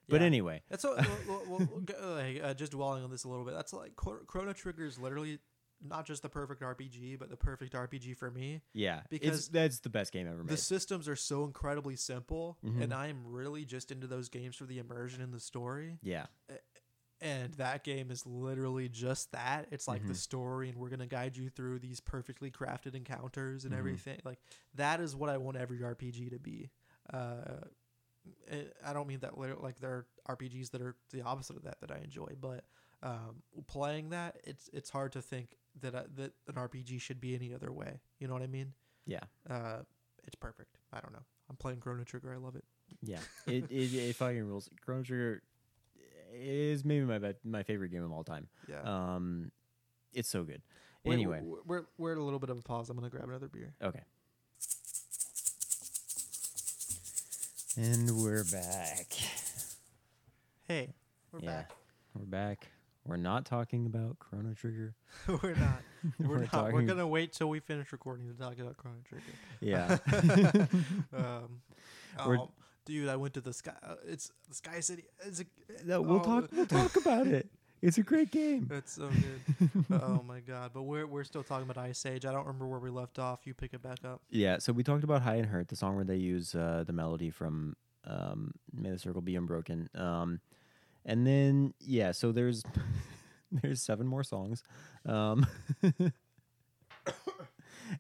but 0.09 0.21
Yeah. 0.21 0.27
anyway 0.27 0.63
That's 0.69 0.83
so, 0.83 0.95
well, 1.29 1.43
well, 1.49 1.83
uh, 2.01 2.11
like, 2.13 2.41
uh, 2.43 2.55
just 2.55 2.73
dwelling 2.73 3.03
on 3.05 3.11
this 3.11 3.25
a 3.25 3.29
little 3.29 3.45
bit. 3.45 3.55
That's 3.55 3.73
like 3.73 3.97
Chro- 3.97 4.25
Chrono 4.27 4.53
Trigger 4.53 4.85
is 4.87 4.99
literally 4.99 5.39
not 5.83 6.07
just 6.07 6.23
the 6.23 6.29
perfect 6.31 6.63
RPG, 6.63 7.19
but 7.19 7.29
the 7.29 7.37
perfect 7.37 7.75
RPG 7.75 8.17
for 8.17 8.31
me. 8.31 8.63
yeah 8.73 9.03
Because 9.11 9.49
that's 9.49 9.81
the 9.81 9.91
best 9.91 10.13
game 10.13 10.27
ever 10.27 10.39
made 10.39 10.49
The 10.49 10.57
systems 10.57 11.07
are 11.09 11.17
so 11.17 11.45
incredibly 11.45 11.97
simple, 11.97 12.57
Mhm. 12.65 12.83
and 12.83 12.95
I 12.95 13.09
am 13.09 13.27
really 13.27 13.65
just 13.67 13.91
into 13.91 14.07
those 14.07 14.29
games 14.31 14.57
for 14.57 14.65
the 14.65 14.79
immersion 14.79 15.21
in 15.21 15.33
the 15.33 15.41
story. 15.41 15.99
yeah 16.03 16.27
And 17.21 17.55
that 17.55 17.83
game 17.83 18.11
is 18.11 18.27
literally 18.27 18.89
just 18.91 19.33
that. 19.33 19.69
It's 19.71 19.89
like 19.89 20.07
the 20.07 20.13
Mhm. 20.13 20.17
story, 20.17 20.69
and 20.69 20.77
we're 20.79 20.91
gonna 20.91 21.07
guide 21.07 21.37
you 21.37 21.49
through 21.49 21.79
these 21.79 21.99
perfectly 22.01 22.51
crafted 22.51 22.95
encounters 22.95 23.65
and 23.65 23.73
Mhm. 23.75 23.79
everything. 23.79 24.21
Like 24.25 24.39
that 24.75 25.01
is 25.01 25.17
what 25.17 25.31
I 25.31 25.39
want 25.39 25.57
every 25.57 25.79
RPG 25.83 26.29
to 26.31 26.39
be. 26.39 26.71
Uh, 27.11 27.63
it- 28.49 28.77
I 28.85 28.93
don't 28.93 29.07
mean 29.07 29.21
that 29.21 29.39
like 29.39 29.79
there 29.79 29.91
are 29.91 30.07
RPGs 30.37 30.71
that 30.71 30.83
are 30.83 30.97
the 31.11 31.23
opposite 31.23 31.57
of 31.57 31.63
that 31.63 31.81
that 31.81 31.91
I 31.91 31.99
enjoy, 31.99 32.37
but 32.41 32.65
um, 33.03 33.43
playing 33.67 34.11
that, 34.11 34.41
it's 34.45 34.69
it's 34.73 34.91
hard 34.91 35.13
to 35.13 35.23
think 35.23 35.57
that 35.81 35.95
uh, 35.95 36.05
that 36.17 36.33
an 36.49 36.55
RPG 36.57 36.99
should 37.01 37.21
be 37.21 37.35
any 37.35 37.55
other 37.55 37.71
way. 37.73 38.01
You 38.19 38.27
know 38.29 38.35
what 38.35 38.43
I 38.43 38.47
mean? 38.49 38.75
yeah 39.07 39.21
uh, 39.49 39.83
it's 40.25 40.35
perfect. 40.35 40.79
I 40.93 41.01
don't 41.01 41.13
know. 41.13 41.25
I'm 41.49 41.57
playing 41.57 41.79
Chrono 41.81 42.03
Trigger. 42.05 42.33
I 42.33 42.37
love 42.37 42.57
it. 42.57 42.65
Yeah, 43.03 43.21
it 43.47 43.71
it, 43.71 43.95
it 43.95 44.17
fucking 44.17 44.43
rules. 44.45 44.69
Chrono 44.81 45.03
Trigger 45.03 45.43
is 46.33 46.85
maybe 46.85 47.05
my 47.05 47.19
be- 47.19 47.35
my 47.45 47.63
favorite 47.63 47.91
game 47.91 48.05
of 48.05 48.13
all 48.13 48.25
time. 48.25 48.49
Yeah. 48.69 48.83
Um, 48.83 49.51
it's 50.13 50.29
so 50.29 50.45
good. 50.45 50.63
Anyway, 51.05 51.39
w- 51.39 51.63
we're 51.67 51.85
we're 51.99 52.13
at 52.13 52.19
a 52.19 52.23
little 52.23 52.39
bit 52.41 52.51
of 52.51 52.59
a 52.59 52.63
pause. 52.63 52.91
I'm 52.91 52.97
gonna 52.97 53.11
grab 53.11 53.29
another 53.29 53.49
beer. 53.49 53.75
okay. 53.83 54.01
And 57.79 58.11
we're 58.23 58.45
back. 58.45 59.13
Hey, 60.67 60.95
we're 61.31 61.41
yeah, 61.41 61.47
back. 61.51 61.73
we're 62.15 62.25
back. 62.25 62.69
We're 63.05 63.19
not 63.19 63.45
talking 63.45 63.87
about 63.87 64.19
Chrono 64.19 64.55
Trigger. 64.55 64.95
we're 65.29 65.55
not. 65.55 65.83
We're, 66.21 66.29
We're 66.29 66.49
not. 66.53 66.73
We're 66.73 66.83
gonna 66.83 67.07
wait 67.07 67.33
till 67.33 67.49
we 67.49 67.59
finish 67.61 67.91
recording 67.93 68.29
to 68.29 68.35
talk 68.35 68.59
about 68.61 68.77
Chrono 68.77 68.97
Trigger. 69.09 69.25
Yeah. 69.61 69.99
um, 71.17 71.61
We're- 72.27 72.39
oh, 72.41 72.51
dude, 72.87 73.09
I 73.09 73.17
went 73.17 73.35
to 73.35 73.43
the 73.43 73.53
sky. 73.53 73.75
Uh, 73.87 73.97
it's 74.07 74.33
the 74.49 74.55
Sky 74.55 74.81
City. 74.81 75.05
It's 75.27 75.41
a, 75.41 75.45
no, 75.85 76.01
we'll 76.01 76.21
oh, 76.21 76.41
talk. 76.41 76.51
We'll 76.53 76.67
talk 76.67 76.97
about 76.97 77.27
it. 77.27 77.51
It's 77.83 77.99
a 77.99 78.03
great 78.03 78.31
game. 78.31 78.71
It's 78.73 78.93
so 78.93 79.11
good. 79.11 79.85
oh 80.03 80.25
my 80.27 80.41
god! 80.41 80.71
But 80.73 80.85
we're 80.85 81.07
we're 81.07 81.25
still 81.25 81.43
talking 81.43 81.69
about 81.69 81.77
Iceage. 81.77 82.25
I 82.25 82.33
don't 82.33 82.47
remember 82.47 82.67
where 82.67 82.79
we 82.79 82.89
left 82.89 83.19
off. 83.19 83.41
You 83.45 83.53
pick 83.53 83.75
it 83.75 83.83
back 83.83 83.99
up. 84.05 84.23
Yeah, 84.31 84.59
so 84.59 84.73
we 84.73 84.83
talked 84.83 85.05
about 85.05 85.23
High 85.23 85.37
and 85.37 85.47
Hurt, 85.47 85.69
the 85.69 85.77
song 85.77 85.97
where 85.97 86.05
they 86.05 86.17
use 86.17 86.55
uh, 86.55 86.85
the 86.87 86.95
melody 86.95 87.29
from 87.29 87.77
um, 88.07 88.53
May 88.73 88.91
the 88.91 88.99
Circle 88.99 89.21
Be 89.21 89.37
Unbroken. 89.37 89.91
Um, 89.95 90.41
and 91.05 91.27
then 91.27 91.75
yeah, 91.81 92.13
so 92.13 92.33
there's 92.33 92.63
there's 93.53 93.83
seven 93.83 94.07
more 94.07 94.25
songs. 94.25 94.63
Um, 95.05 95.47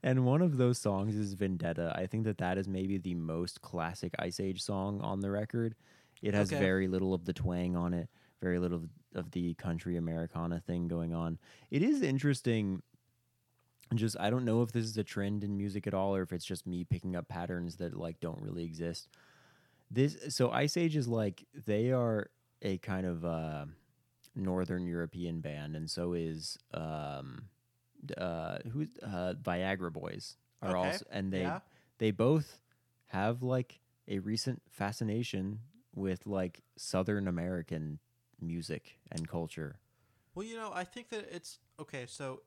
and 0.03 0.24
one 0.24 0.43
of 0.43 0.57
those 0.57 0.78
songs 0.78 1.14
is 1.16 1.32
Vendetta. 1.34 1.93
I 1.97 2.07
think 2.07 2.24
that 2.24 2.39
that 2.39 2.59
is 2.59 2.68
maybe 2.68 2.99
the 2.99 3.14
most 3.14 3.61
classic 3.62 4.14
Iceage 4.18 4.62
song 4.62 5.01
on 5.01 5.20
the 5.20 5.30
record. 5.30 5.74
It 6.22 6.34
has 6.34 6.51
Okay. 6.53 6.59
very 6.61 6.89
little 6.89 7.12
of 7.14 7.24
the 7.24 7.32
twang 7.32 7.76
on 7.76 7.93
it, 7.95 8.09
very 8.41 8.59
little 8.59 8.84
of- 9.14 9.30
the 9.32 9.55
country 9.55 9.97
Americana 9.97 10.61
thing 10.61 10.89
going 10.89 11.14
on. 11.14 11.39
It 11.70 11.82
is 11.82 12.03
interesting 12.03 12.82
just 13.95 14.16
I 14.18 14.30
don't 14.30 14.45
know 14.45 14.62
if 14.62 14.72
this 14.72 14.84
is 14.84 14.97
a 14.99 15.05
trend 15.05 15.45
in 15.45 15.57
music 15.57 15.87
at 15.87 15.95
all 15.95 16.14
or 16.16 16.22
if 16.22 16.32
it's 16.32 16.45
just 16.45 16.66
me 16.66 16.82
picking 16.84 17.14
up 17.14 17.28
patterns 17.28 17.76
that 17.76 17.95
like 17.97 18.18
don't 18.20 18.41
really 18.43 18.64
exist. 18.64 19.09
This 19.91 20.34
so 20.34 20.51
Iceage 20.51 20.97
is 20.97 21.07
like 21.07 21.45
they 21.66 21.93
are 21.93 22.30
a 22.62 22.78
kind 22.78 23.07
of 23.07 23.24
uh, 23.24 23.66
northern 24.34 24.87
European 24.87 25.41
band 25.41 25.76
and 25.76 25.89
so 25.89 26.12
is 26.14 26.59
um 26.74 27.45
uh 28.16 28.59
who's 28.72 28.88
uh 29.02 29.34
Viagra 29.42 29.92
Boys 29.92 30.36
are 30.62 30.76
Okay, 30.76 30.88
also 30.88 31.04
and 31.11 31.32
they 31.32 31.40
yeah. 31.42 31.61
they 31.98 32.11
both 32.11 32.61
have 33.07 33.42
like 33.42 33.80
a 34.09 34.18
recent 34.20 34.62
fascination 34.70 35.61
with 35.94 36.26
like 36.26 36.62
southern 36.76 37.26
American 37.28 37.98
music 38.40 38.98
and 39.11 39.26
culture. 39.28 39.78
Well, 40.34 40.46
you 40.46 40.57
know, 40.57 40.70
I 40.74 40.84
think 40.84 41.09
that 41.11 41.26
it's 41.32 41.59
okay. 41.80 42.04
So, 42.07 42.42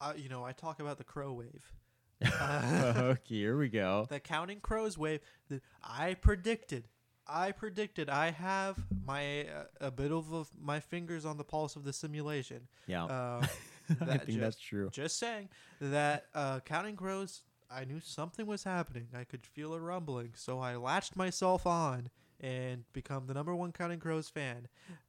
uh, 0.00 0.12
you 0.16 0.28
know, 0.28 0.44
I 0.44 0.52
talk 0.52 0.80
about 0.80 0.98
the 0.98 1.04
crow 1.04 1.32
wave, 1.32 1.72
okay, 2.24 3.18
here 3.24 3.56
we 3.56 3.68
go. 3.68 4.06
the 4.08 4.20
counting 4.20 4.60
crows 4.60 4.98
wave. 4.98 5.20
That 5.48 5.62
I 5.82 6.14
predicted. 6.14 6.88
I 7.26 7.52
predicted. 7.52 8.10
I 8.10 8.30
have 8.32 8.76
my 9.06 9.42
uh, 9.46 9.64
a 9.80 9.90
bit 9.90 10.12
of 10.12 10.32
of 10.32 10.50
my 10.60 10.80
fingers 10.80 11.24
on 11.24 11.38
the 11.38 11.44
pulse 11.44 11.76
of 11.76 11.84
the 11.84 11.92
simulation. 11.92 12.68
Yeah. 12.86 13.04
Uh, 13.04 13.46
I 14.00 14.04
that 14.04 14.26
think 14.26 14.40
that's 14.40 14.58
true. 14.58 14.88
Just 14.92 15.18
saying 15.18 15.48
that 15.80 16.26
uh, 16.34 16.60
counting 16.60 16.96
crows. 16.96 17.42
I 17.70 17.84
knew 17.84 17.98
something 18.00 18.46
was 18.46 18.62
happening. 18.62 19.08
I 19.18 19.24
could 19.24 19.44
feel 19.46 19.74
a 19.74 19.80
rumbling, 19.80 20.32
so 20.36 20.60
I 20.60 20.76
latched 20.76 21.16
myself 21.16 21.66
on 21.66 22.10
and 22.40 22.84
become 22.92 23.26
the 23.26 23.34
number 23.34 23.54
one 23.54 23.72
counting 23.72 23.98
crows 23.98 24.28
fan, 24.28 24.68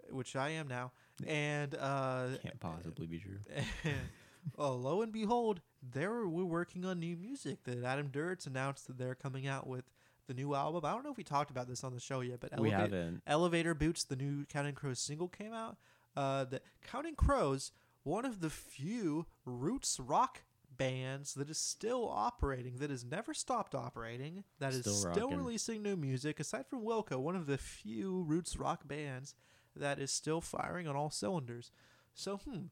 which 0.09 0.35
I 0.35 0.49
am 0.51 0.67
now. 0.67 0.91
And 1.27 1.75
uh, 1.75 2.27
Can't 2.41 2.59
possibly 2.59 3.07
be 3.07 3.19
true. 3.19 3.37
oh, 4.57 4.73
lo 4.73 5.01
and 5.01 5.11
behold, 5.11 5.61
they 5.93 6.07
were 6.07 6.27
we're 6.27 6.45
working 6.45 6.85
on 6.85 6.99
new 6.99 7.15
music. 7.15 7.63
That 7.65 7.83
Adam 7.83 8.09
Duritz 8.09 8.47
announced 8.47 8.87
that 8.87 8.97
they're 8.97 9.15
coming 9.15 9.47
out 9.47 9.67
with 9.67 9.85
the 10.27 10.33
new 10.33 10.55
album. 10.55 10.85
I 10.85 10.91
don't 10.91 11.03
know 11.03 11.11
if 11.11 11.17
we 11.17 11.23
talked 11.23 11.51
about 11.51 11.67
this 11.67 11.83
on 11.83 11.93
the 11.93 11.99
show 11.99 12.21
yet, 12.21 12.39
but 12.39 12.59
we 12.59 12.69
Eleva- 12.69 12.77
haven't. 12.77 13.21
Elevator 13.27 13.73
Boots, 13.73 14.03
the 14.03 14.15
new 14.15 14.45
Counting 14.45 14.75
Crows 14.75 14.99
single 14.99 15.27
came 15.27 15.53
out. 15.53 15.77
Uh, 16.15 16.45
the 16.45 16.61
Counting 16.85 17.15
Crows, 17.15 17.71
one 18.05 18.23
of 18.23 18.39
the 18.39 18.49
few 18.51 19.25
roots 19.45 19.99
rock 19.99 20.43
bands 20.77 21.33
that 21.33 21.49
is 21.49 21.57
still 21.57 22.07
operating, 22.09 22.77
that 22.77 22.89
has 22.91 23.03
never 23.03 23.33
stopped 23.33 23.73
operating, 23.73 24.43
that 24.59 24.73
is 24.73 24.81
Still 24.81 24.93
still 24.93 25.13
rocking. 25.29 25.37
releasing 25.39 25.81
new 25.83 25.95
music. 25.95 26.39
Aside 26.39 26.67
from 26.67 26.83
Wilco, 26.83 27.17
one 27.17 27.35
of 27.35 27.47
the 27.47 27.57
few 27.57 28.21
roots 28.23 28.57
rock 28.57 28.87
bands 28.87 29.33
that 29.75 29.99
is 29.99 30.11
still 30.11 30.39
firing 30.39 30.87
on 30.87 30.95
all 30.95 31.09
cylinders. 31.09 31.71
So, 32.13 32.37
hmm, 32.37 32.65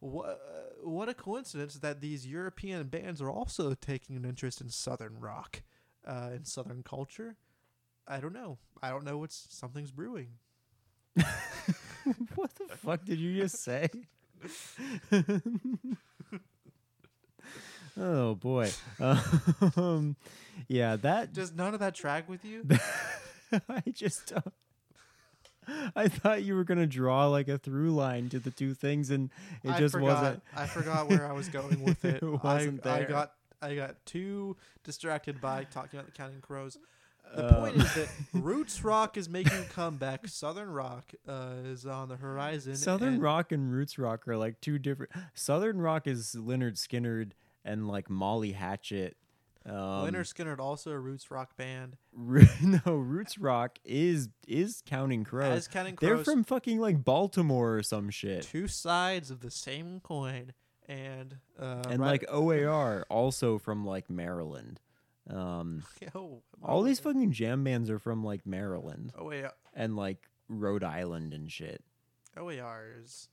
what 0.00 0.40
what 0.82 1.08
a 1.08 1.14
coincidence 1.14 1.74
that 1.76 2.00
these 2.00 2.26
European 2.26 2.88
bands 2.88 3.22
are 3.22 3.30
also 3.30 3.74
taking 3.74 4.16
an 4.16 4.24
interest 4.24 4.60
in 4.60 4.70
Southern 4.70 5.20
rock, 5.20 5.62
uh, 6.06 6.30
in 6.34 6.44
Southern 6.44 6.82
culture. 6.82 7.36
I 8.08 8.18
don't 8.18 8.34
know. 8.34 8.58
I 8.82 8.90
don't 8.90 9.04
know 9.04 9.18
what's 9.18 9.46
something's 9.50 9.92
brewing. 9.92 10.30
what 12.34 12.54
the 12.56 12.76
fuck 12.76 13.04
did 13.04 13.18
you 13.18 13.40
just 13.40 13.62
say? 13.62 13.88
oh 17.98 18.34
boy. 18.34 18.70
Um, 19.00 20.16
yeah, 20.68 20.96
that 20.96 21.32
Does 21.32 21.52
none 21.52 21.74
of 21.74 21.80
that 21.80 21.94
track 21.94 22.28
with 22.28 22.44
you? 22.44 22.66
I 23.68 23.82
just 23.92 24.26
don't. 24.28 24.52
I 25.96 26.08
thought 26.08 26.42
you 26.42 26.54
were 26.56 26.64
gonna 26.64 26.86
draw 26.86 27.26
like 27.28 27.48
a 27.48 27.58
through 27.58 27.92
line 27.92 28.28
to 28.30 28.38
the 28.38 28.50
two 28.50 28.74
things, 28.74 29.10
and 29.10 29.30
it 29.62 29.70
I 29.70 29.78
just 29.78 29.92
forgot, 29.92 30.22
wasn't. 30.22 30.42
I 30.56 30.66
forgot 30.66 31.08
where 31.08 31.26
I 31.26 31.32
was 31.32 31.48
going 31.48 31.82
with 31.82 32.04
it. 32.04 32.22
It 32.22 32.44
wasn't 32.44 32.86
I, 32.86 33.00
I 33.00 33.04
got 33.04 33.32
I 33.62 33.74
got 33.74 34.04
too 34.04 34.56
distracted 34.82 35.40
by 35.40 35.64
talking 35.64 35.98
about 35.98 36.06
the 36.06 36.12
Counting 36.12 36.40
Crows. 36.40 36.76
The 37.34 37.48
Um, 37.54 37.60
point 37.62 37.76
is 37.76 37.94
that 37.94 38.08
roots 38.32 38.84
rock 38.84 39.16
is 39.16 39.28
making 39.28 39.58
a 39.58 39.64
comeback. 39.64 40.26
Southern 40.28 40.70
rock 40.70 41.12
uh, 41.28 41.52
is 41.64 41.84
on 41.86 42.08
the 42.08 42.16
horizon. 42.16 42.76
Southern 42.76 43.14
and 43.14 43.22
rock 43.22 43.52
and 43.52 43.72
roots 43.72 43.98
rock 43.98 44.26
are 44.28 44.36
like 44.36 44.60
two 44.60 44.78
different. 44.78 45.12
Southern 45.34 45.80
rock 45.80 46.06
is 46.06 46.36
Lynyrd 46.38 46.76
Skynyrd 46.76 47.32
and 47.64 47.88
like 47.88 48.08
Molly 48.10 48.52
Hatchet. 48.52 49.16
Um, 49.66 49.74
Lynyrd 50.04 50.30
Skynyrd, 50.30 50.58
also 50.60 50.90
a 50.90 50.98
roots 50.98 51.30
rock 51.30 51.56
band. 51.56 51.96
No, 52.62 52.92
roots 52.94 53.38
rock 53.38 53.78
is 53.84 54.28
is 54.46 54.82
Counting 54.84 55.24
Crows. 55.24 55.56
As 55.56 55.68
Counting 55.68 55.96
Crows, 55.96 56.08
They're 56.16 56.24
from 56.24 56.44
fucking 56.44 56.78
like 56.78 57.02
Baltimore 57.02 57.76
or 57.78 57.82
some 57.82 58.10
shit. 58.10 58.42
two 58.42 58.68
sides 58.68 59.30
of 59.30 59.40
the 59.40 59.50
same 59.50 60.00
coin, 60.00 60.52
and 60.86 61.38
uh, 61.58 61.82
and 61.88 62.00
right- 62.02 62.10
like 62.20 62.24
OAR 62.30 63.06
also 63.08 63.56
from 63.58 63.86
like 63.86 64.10
Maryland. 64.10 64.80
Um, 65.30 65.82
oh, 66.14 66.42
all 66.62 66.82
these 66.82 67.00
fucking 67.00 67.32
jam 67.32 67.64
bands 67.64 67.90
are 67.90 67.98
from 67.98 68.22
like 68.24 68.46
Maryland 68.46 69.12
OAR, 69.16 69.52
and 69.74 69.96
like 69.96 70.28
Rhode 70.48 70.84
Island 70.84 71.32
and 71.32 71.50
shit. 71.50 71.82
OAR 72.36 72.86
is 73.02 73.28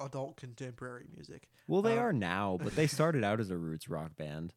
adult 0.00 0.36
contemporary 0.36 1.06
music. 1.14 1.48
Well, 1.66 1.82
they 1.82 1.98
Uh, 1.98 2.02
are 2.02 2.12
now, 2.12 2.58
but 2.62 2.74
they 2.76 2.86
started 2.98 3.22
out 3.24 3.40
as 3.40 3.50
a 3.50 3.56
roots 3.56 3.88
rock 3.88 4.16
band. 4.16 4.54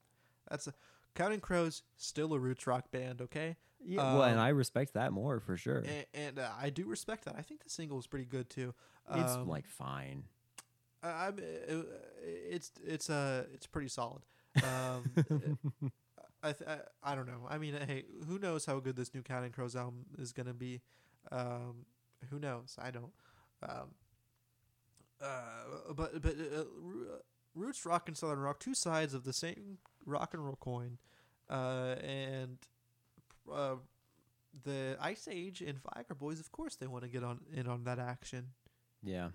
That's 0.49 0.67
a, 0.67 0.73
Counting 1.15 1.41
Crows, 1.41 1.83
still 1.97 2.33
a 2.33 2.39
roots 2.39 2.65
rock 2.65 2.89
band. 2.91 3.21
Okay. 3.21 3.57
Yeah, 3.85 3.97
well, 4.13 4.23
and 4.23 4.39
Um, 4.39 4.45
I 4.45 4.49
respect 4.49 4.93
that 4.93 5.11
more 5.11 5.39
for 5.41 5.57
sure. 5.57 5.79
and, 5.79 6.05
and 6.13 6.39
uh, 6.39 6.49
I 6.59 6.69
do 6.69 6.85
respect 6.87 7.25
that. 7.25 7.35
I 7.37 7.41
think 7.41 7.63
the 7.63 7.69
single 7.69 7.99
is 7.99 8.07
pretty 8.07 8.25
good 8.25 8.49
too. 8.49 8.73
it's 9.13 9.33
Um, 9.33 9.47
like 9.49 9.67
fine. 9.67 10.23
I, 11.03 11.27
I'm, 11.27 11.37
uh, 11.37 11.81
it's 12.23 12.71
it's 12.81 13.09
uh 13.09 13.43
it's 13.53 13.67
pretty 13.67 13.89
solid. 13.89 14.21
Um, 14.63 15.57
I, 16.43 16.51
th- 16.51 16.69
I 16.69 17.11
I 17.11 17.15
don't 17.15 17.25
know. 17.25 17.47
I 17.49 17.57
mean, 17.57 17.73
hey, 17.87 18.03
who 18.27 18.37
knows 18.37 18.65
how 18.65 18.79
good 18.79 18.95
this 18.95 19.13
new 19.13 19.21
Counting 19.21 19.51
Crows 19.51 19.75
album 19.75 20.05
is 20.17 20.33
gonna 20.33 20.53
be? 20.53 20.81
Um, 21.31 21.85
who 22.29 22.37
knows? 22.39 22.77
I 22.81 22.91
don't. 22.91 23.13
Um, 23.67 23.91
uh, 25.21 25.93
but 25.95 26.21
but 26.21 26.33
uh, 26.33 26.59
uh, 26.61 26.63
roots 27.55 27.85
rock 27.85 28.07
and 28.07 28.17
southern 28.17 28.39
rock, 28.39 28.59
two 28.59 28.75
sides 28.75 29.13
of 29.13 29.23
the 29.23 29.33
same 29.33 29.77
rock 30.05 30.33
and 30.33 30.43
roll 30.43 30.57
coin, 30.59 30.97
uh, 31.49 31.95
and 32.03 32.57
uh, 33.51 33.75
the 34.63 34.97
Iceage 34.99 35.61
and 35.61 35.79
Viagra 35.81 36.17
Boys, 36.17 36.39
of 36.39 36.51
course, 36.51 36.75
they 36.75 36.87
want 36.87 37.03
to 37.03 37.09
get 37.09 37.23
on 37.23 37.39
in 37.53 37.67
on 37.67 37.85
that 37.85 37.99
action. 37.99 38.47
Yeah. 39.01 39.29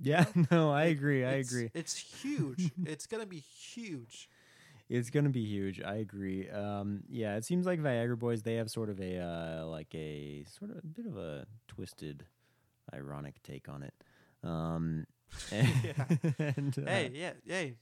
Yeah, 0.00 0.24
no, 0.50 0.70
I 0.72 0.84
agree. 0.84 1.24
I 1.24 1.34
it's- 1.34 1.50
agree. 1.52 1.70
It's 1.74 1.96
huge. 1.96 2.70
it's 2.84 3.06
gonna 3.06 3.26
be 3.26 3.38
huge. 3.40 4.28
It's 4.96 5.10
gonna 5.10 5.30
be 5.30 5.44
huge. 5.44 5.80
I 5.82 5.96
agree. 5.96 6.48
Um, 6.50 7.02
yeah, 7.08 7.36
it 7.36 7.44
seems 7.44 7.66
like 7.66 7.80
Viagra 7.80 8.18
Boys 8.18 8.42
they 8.42 8.54
have 8.54 8.70
sort 8.70 8.88
of 8.90 9.00
a 9.00 9.18
uh, 9.18 9.66
like 9.66 9.94
a 9.94 10.44
sort 10.58 10.70
of 10.70 10.78
a 10.78 10.86
bit 10.86 11.06
of 11.06 11.16
a 11.16 11.46
twisted, 11.68 12.24
ironic 12.92 13.42
take 13.42 13.68
on 13.68 13.82
it. 13.82 13.94
Um, 14.42 15.06
and, 15.52 15.68
Yeah. 15.82 16.06
and, 16.56 16.78
uh, 16.78 16.90
hey, 16.90 17.10
yeah, 17.14 17.32
hey. 17.46 17.74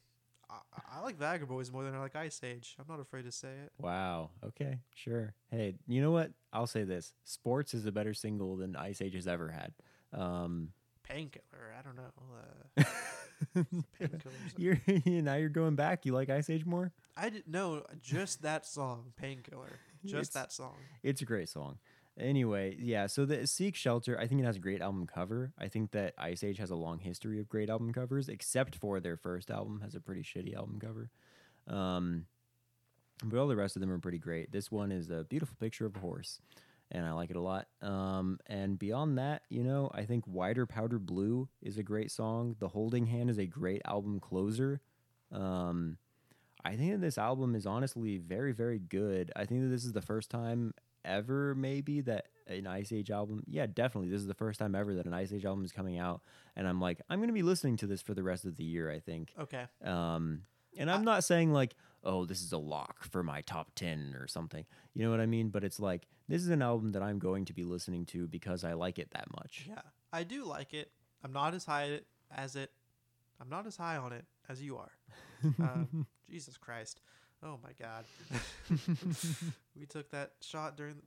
I, 0.51 0.99
I 0.99 1.01
like 1.01 1.17
Vagabond 1.19 1.49
Boys 1.49 1.73
more 1.73 1.83
than 1.83 1.95
I 1.95 1.99
like 2.01 2.15
Iceage. 2.15 2.77
I'm 2.79 2.85
not 2.89 3.01
afraid 3.01 3.25
to 3.25 3.33
say 3.33 3.49
it. 3.65 3.73
Wow. 3.79 4.31
Okay. 4.45 4.81
Sure. 4.95 5.33
Hey, 5.51 5.75
you 5.89 6.03
know 6.03 6.11
what? 6.11 6.31
I'll 6.53 6.67
say 6.67 6.85
this: 6.85 7.15
Sports 7.25 7.73
is 7.75 7.87
a 7.87 7.93
better 7.93 8.13
single 8.15 8.57
than 8.57 8.77
Iceage 8.77 9.15
has 9.15 9.27
ever 9.27 9.49
had. 9.49 9.73
Um, 10.13 10.69
Painkiller. 11.03 11.75
I 11.79 11.83
don't 11.83 11.97
know. 11.97 12.13
Uh, 12.79 12.85
painkillers. 13.57 14.23
you're 14.57 14.81
now 15.23 15.35
you're 15.35 15.49
going 15.49 15.75
back. 15.77 16.05
You 16.07 16.13
like 16.13 16.31
Iceage 16.31 16.65
more? 16.65 16.93
I 17.17 17.29
didn't 17.29 17.49
know 17.49 17.85
just 18.01 18.43
that 18.43 18.67
song, 18.67 19.13
Painkiller. 19.17 19.79
Just 20.05 20.31
It's- 20.31 20.43
that 20.43 20.53
song. 20.53 20.75
It's 21.03 21.23
a 21.23 21.25
great 21.25 21.49
song. 21.49 21.79
Anyway, 22.19 22.77
yeah. 22.79 23.07
So 23.07 23.25
the 23.25 23.47
Seek 23.47 23.75
Shelter, 23.75 24.19
I 24.19 24.27
think 24.27 24.41
it 24.43 24.45
has 24.45 24.57
a 24.57 24.61
great 24.61 24.83
album 24.83 25.07
cover. 25.07 25.53
I 25.59 25.69
think 25.69 25.93
that 25.93 26.13
Iceage 26.19 26.59
has 26.59 26.71
a 26.71 26.75
long 26.77 26.99
history 26.99 27.41
of 27.41 27.49
great 27.49 27.71
album 27.71 27.91
covers, 27.93 28.29
except 28.29 28.77
for 28.77 29.01
their 29.01 29.17
first 29.17 29.51
album 29.51 29.81
has 29.83 29.95
a 29.95 30.01
pretty 30.01 30.23
shitty 30.23 30.55
album 30.55 30.79
cover. 30.79 31.11
Um, 31.67 32.27
but 33.25 33.39
all 33.39 33.47
the 33.49 33.57
rest 33.57 33.77
of 33.77 33.81
them 33.81 33.91
are 33.91 33.99
pretty 33.99 34.19
great. 34.19 34.53
This 34.53 34.71
one 34.71 34.93
is 34.93 35.09
a 35.09 35.25
beautiful 35.25 35.57
picture 35.59 35.87
of 35.87 35.97
a 35.97 36.01
horse, 36.01 36.41
and 36.93 37.07
I 37.07 37.13
like 37.13 37.31
it 37.31 37.37
a 37.37 37.41
lot. 37.41 37.67
Um, 37.81 38.39
and 38.47 38.79
beyond 38.79 39.19
that, 39.19 39.43
you 39.49 39.65
know, 39.65 39.91
I 39.95 40.05
think 40.05 40.27
Wider 40.27 40.67
Powder 40.67 40.99
Blue 40.99 41.49
is 41.63 41.79
a 41.79 41.83
great 41.83 42.11
song. 42.11 42.55
The 42.61 42.69
Holding 42.69 43.07
Hand 43.07 43.31
is 43.31 43.39
a 43.39 43.47
great 43.47 43.81
album 43.87 44.21
closer. 44.21 44.81
Um, 45.33 45.97
I 46.65 46.77
think 46.77 46.93
that 46.93 47.01
this 47.01 47.19
album 47.19 47.55
is 47.55 47.67
honestly 47.67 48.19
very, 48.19 48.53
very 48.53 48.79
good. 48.79 49.33
I 49.35 49.47
think 49.47 49.63
that 49.63 49.69
this 49.69 49.85
is 49.85 49.93
the 49.93 50.03
first 50.03 50.31
time 50.31 50.75
ever, 51.05 51.55
maybe, 51.55 52.03
that 52.03 52.27
an 52.47 52.67
Iceage 52.67 53.11
album, 53.11 53.43
yeah, 53.47 53.67
definitely. 53.67 54.11
This 54.11 54.21
is 54.21 54.27
the 54.27 54.35
first 54.35 54.61
time 54.61 54.75
ever 54.75 54.95
that 54.95 55.07
an 55.07 55.15
Iceage 55.15 55.47
album 55.47 55.65
is 55.65 55.73
coming 55.73 55.99
out. 55.99 56.21
And 56.55 56.69
I'm 56.69 56.81
like, 56.81 57.01
I'm 57.09 57.19
going 57.19 57.31
to 57.31 57.35
be 57.35 57.43
listening 57.43 57.79
to 57.79 57.87
this 57.87 58.03
for 58.03 58.13
the 58.13 58.23
rest 58.23 58.45
of 58.45 58.57
the 58.57 58.65
year, 58.65 58.91
I 58.91 59.01
think. 59.01 59.33
Okay. 59.41 59.65
Um, 59.83 60.43
and 60.79 60.91
I'm 60.91 61.05
not 61.05 61.25
saying 61.25 61.53
like, 61.53 61.75
oh, 62.05 62.25
this 62.25 62.43
is 62.43 62.53
a 62.53 62.59
lock 62.59 63.05
for 63.05 63.23
my 63.23 63.43
top 63.43 63.73
10 63.75 64.17
or 64.19 64.27
something. 64.27 64.65
You 64.95 65.05
know 65.05 65.11
what 65.11 65.21
I 65.21 65.27
mean? 65.27 65.49
But 65.49 65.65
it's 65.65 65.81
like, 65.81 66.07
this 66.33 66.41
is 66.41 66.49
an 66.49 66.63
album 66.63 66.93
that 66.93 67.03
I'm 67.03 67.19
going 67.19 67.45
to 67.45 67.53
be 67.53 67.63
listening 67.63 68.07
to 68.07 68.27
because 68.27 68.65
I 68.65 68.73
like 68.73 68.99
it 68.99 69.11
that 69.11 69.27
much. 69.37 69.67
Yeah, 69.69 69.83
I 70.15 70.23
do 70.25 70.47
like 70.47 70.73
it. 70.73 70.91
I'm 71.23 71.31
not 71.31 71.53
as 71.53 71.67
high 71.67 72.01
as 72.35 72.57
it. 72.57 72.71
I'm 73.39 73.51
not 73.51 73.67
as 73.67 73.77
high 73.77 73.99
on 73.99 74.15
it 74.15 74.25
as 74.49 74.63
you 74.63 74.79
are. 74.79 74.93
Um, 75.59 76.07
Jesus 76.31 76.57
Christ. 76.57 77.03
Oh 77.43 77.59
my 77.63 77.73
God. 77.79 78.07
we 79.79 79.85
took 79.85 80.11
that 80.13 80.31
shot 80.41 80.75
during. 80.75 80.95
The, 80.95 81.03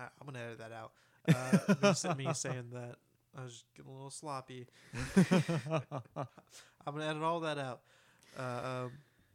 I, 0.00 0.04
I'm 0.04 0.26
gonna 0.26 0.38
edit 0.42 0.58
that 0.58 0.72
out. 0.72 0.92
Uh, 1.28 2.14
me, 2.16 2.24
me 2.24 2.32
saying 2.32 2.70
that 2.72 2.94
I 3.36 3.42
was 3.42 3.64
getting 3.76 3.92
a 3.92 3.94
little 3.94 4.08
sloppy. 4.08 4.68
I'm 5.14 6.94
gonna 6.94 7.10
edit 7.10 7.22
all 7.22 7.40
that 7.40 7.58
out. 7.58 7.80
Uh, 8.38 8.84
um, 8.86 8.92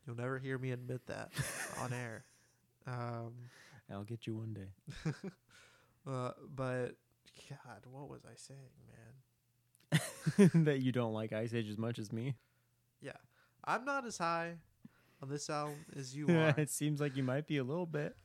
you'll 0.07 0.17
never 0.17 0.39
hear 0.39 0.57
me 0.57 0.71
admit 0.71 1.05
that 1.05 1.29
on 1.79 1.93
air. 1.93 2.23
Um, 2.87 3.33
I'll 3.91 4.03
get 4.03 4.25
you 4.27 4.35
one 4.35 4.53
day. 4.53 4.69
uh, 6.07 6.31
but 6.55 6.95
God, 7.49 7.85
what 7.91 8.09
was 8.09 8.21
I 8.25 8.35
saying, 8.35 8.59
man? 9.91 10.63
that 10.65 10.79
you 10.79 10.91
don't 10.91 11.13
like 11.13 11.33
Iceage 11.33 11.69
as 11.69 11.77
much 11.77 11.99
as 11.99 12.11
me. 12.11 12.35
Yeah, 13.01 13.11
I'm 13.63 13.85
not 13.85 14.05
as 14.05 14.17
high 14.17 14.53
on 15.21 15.29
this 15.29 15.49
album 15.49 15.75
as 15.97 16.15
you 16.15 16.27
are. 16.37 16.53
it 16.57 16.69
seems 16.69 16.99
like 16.99 17.15
you 17.15 17.23
might 17.23 17.47
be 17.47 17.57
a 17.57 17.63
little 17.63 17.85
bit. 17.85 18.15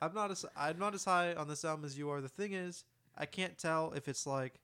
I'm 0.00 0.12
not 0.12 0.30
as 0.30 0.44
I'm 0.56 0.78
not 0.78 0.94
as 0.94 1.04
high 1.04 1.34
on 1.34 1.48
this 1.48 1.64
album 1.64 1.84
as 1.84 1.96
you 1.96 2.10
are. 2.10 2.20
The 2.20 2.28
thing 2.28 2.52
is, 2.52 2.84
I 3.16 3.26
can't 3.26 3.56
tell 3.56 3.92
if 3.92 4.08
it's 4.08 4.26
like, 4.26 4.60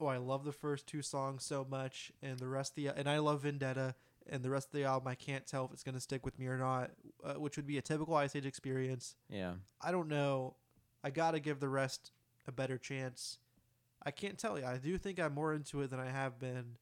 oh, 0.00 0.06
I 0.06 0.16
love 0.16 0.44
the 0.44 0.52
first 0.52 0.86
two 0.86 1.02
songs 1.02 1.44
so 1.44 1.66
much, 1.68 2.10
and 2.22 2.38
the 2.38 2.48
rest 2.48 2.72
of 2.72 2.76
the 2.76 2.88
and 2.88 3.08
I 3.08 3.18
love 3.18 3.42
Vendetta, 3.42 3.94
and 4.30 4.42
the 4.42 4.50
rest 4.50 4.68
of 4.68 4.72
the 4.72 4.84
album 4.84 5.08
I 5.08 5.14
can't 5.14 5.46
tell 5.46 5.64
if 5.66 5.72
it's 5.72 5.82
gonna 5.82 6.00
stick 6.00 6.24
with 6.24 6.38
me 6.38 6.46
or 6.46 6.58
not, 6.58 6.90
uh, 7.24 7.34
which 7.34 7.56
would 7.56 7.66
be 7.66 7.78
a 7.78 7.82
typical 7.82 8.14
Iceage 8.14 8.46
experience. 8.46 9.14
Yeah. 9.28 9.54
I 9.80 9.92
don't 9.92 10.08
know. 10.08 10.54
I 11.04 11.10
gotta 11.10 11.40
give 11.40 11.60
the 11.60 11.68
rest 11.68 12.12
a 12.46 12.52
better 12.52 12.78
chance. 12.78 13.38
I 14.04 14.10
can't 14.10 14.38
tell 14.38 14.58
you. 14.58 14.64
I 14.64 14.78
do 14.78 14.98
think 14.98 15.18
I'm 15.18 15.34
more 15.34 15.52
into 15.54 15.80
it 15.82 15.90
than 15.90 15.98
I 16.00 16.06
have 16.10 16.38
been 16.38 16.76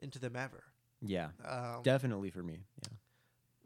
into 0.00 0.18
them 0.18 0.36
ever. 0.36 0.64
Yeah. 1.02 1.28
Um, 1.46 1.82
Definitely 1.82 2.30
for 2.30 2.42
me. 2.42 2.64
Yeah. 2.82 2.96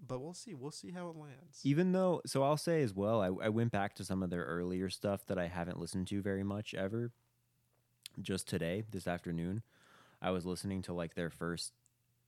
but 0.06 0.20
we'll 0.20 0.34
see. 0.34 0.54
We'll 0.54 0.70
see 0.70 0.90
how 0.92 1.08
it 1.08 1.16
lands. 1.16 1.60
Even 1.64 1.92
though, 1.92 2.20
so 2.26 2.42
I'll 2.42 2.56
say 2.56 2.82
as 2.82 2.94
well, 2.94 3.20
I, 3.20 3.46
I 3.46 3.48
went 3.48 3.72
back 3.72 3.94
to 3.96 4.04
some 4.04 4.22
of 4.22 4.30
their 4.30 4.44
earlier 4.44 4.90
stuff 4.90 5.26
that 5.26 5.38
I 5.38 5.48
haven't 5.48 5.80
listened 5.80 6.06
to 6.08 6.22
very 6.22 6.44
much 6.44 6.74
ever. 6.74 7.10
Just 8.20 8.46
today, 8.48 8.84
this 8.90 9.08
afternoon, 9.08 9.62
I 10.22 10.30
was 10.30 10.46
listening 10.46 10.82
to 10.82 10.92
like 10.92 11.14
their 11.14 11.30
first 11.30 11.72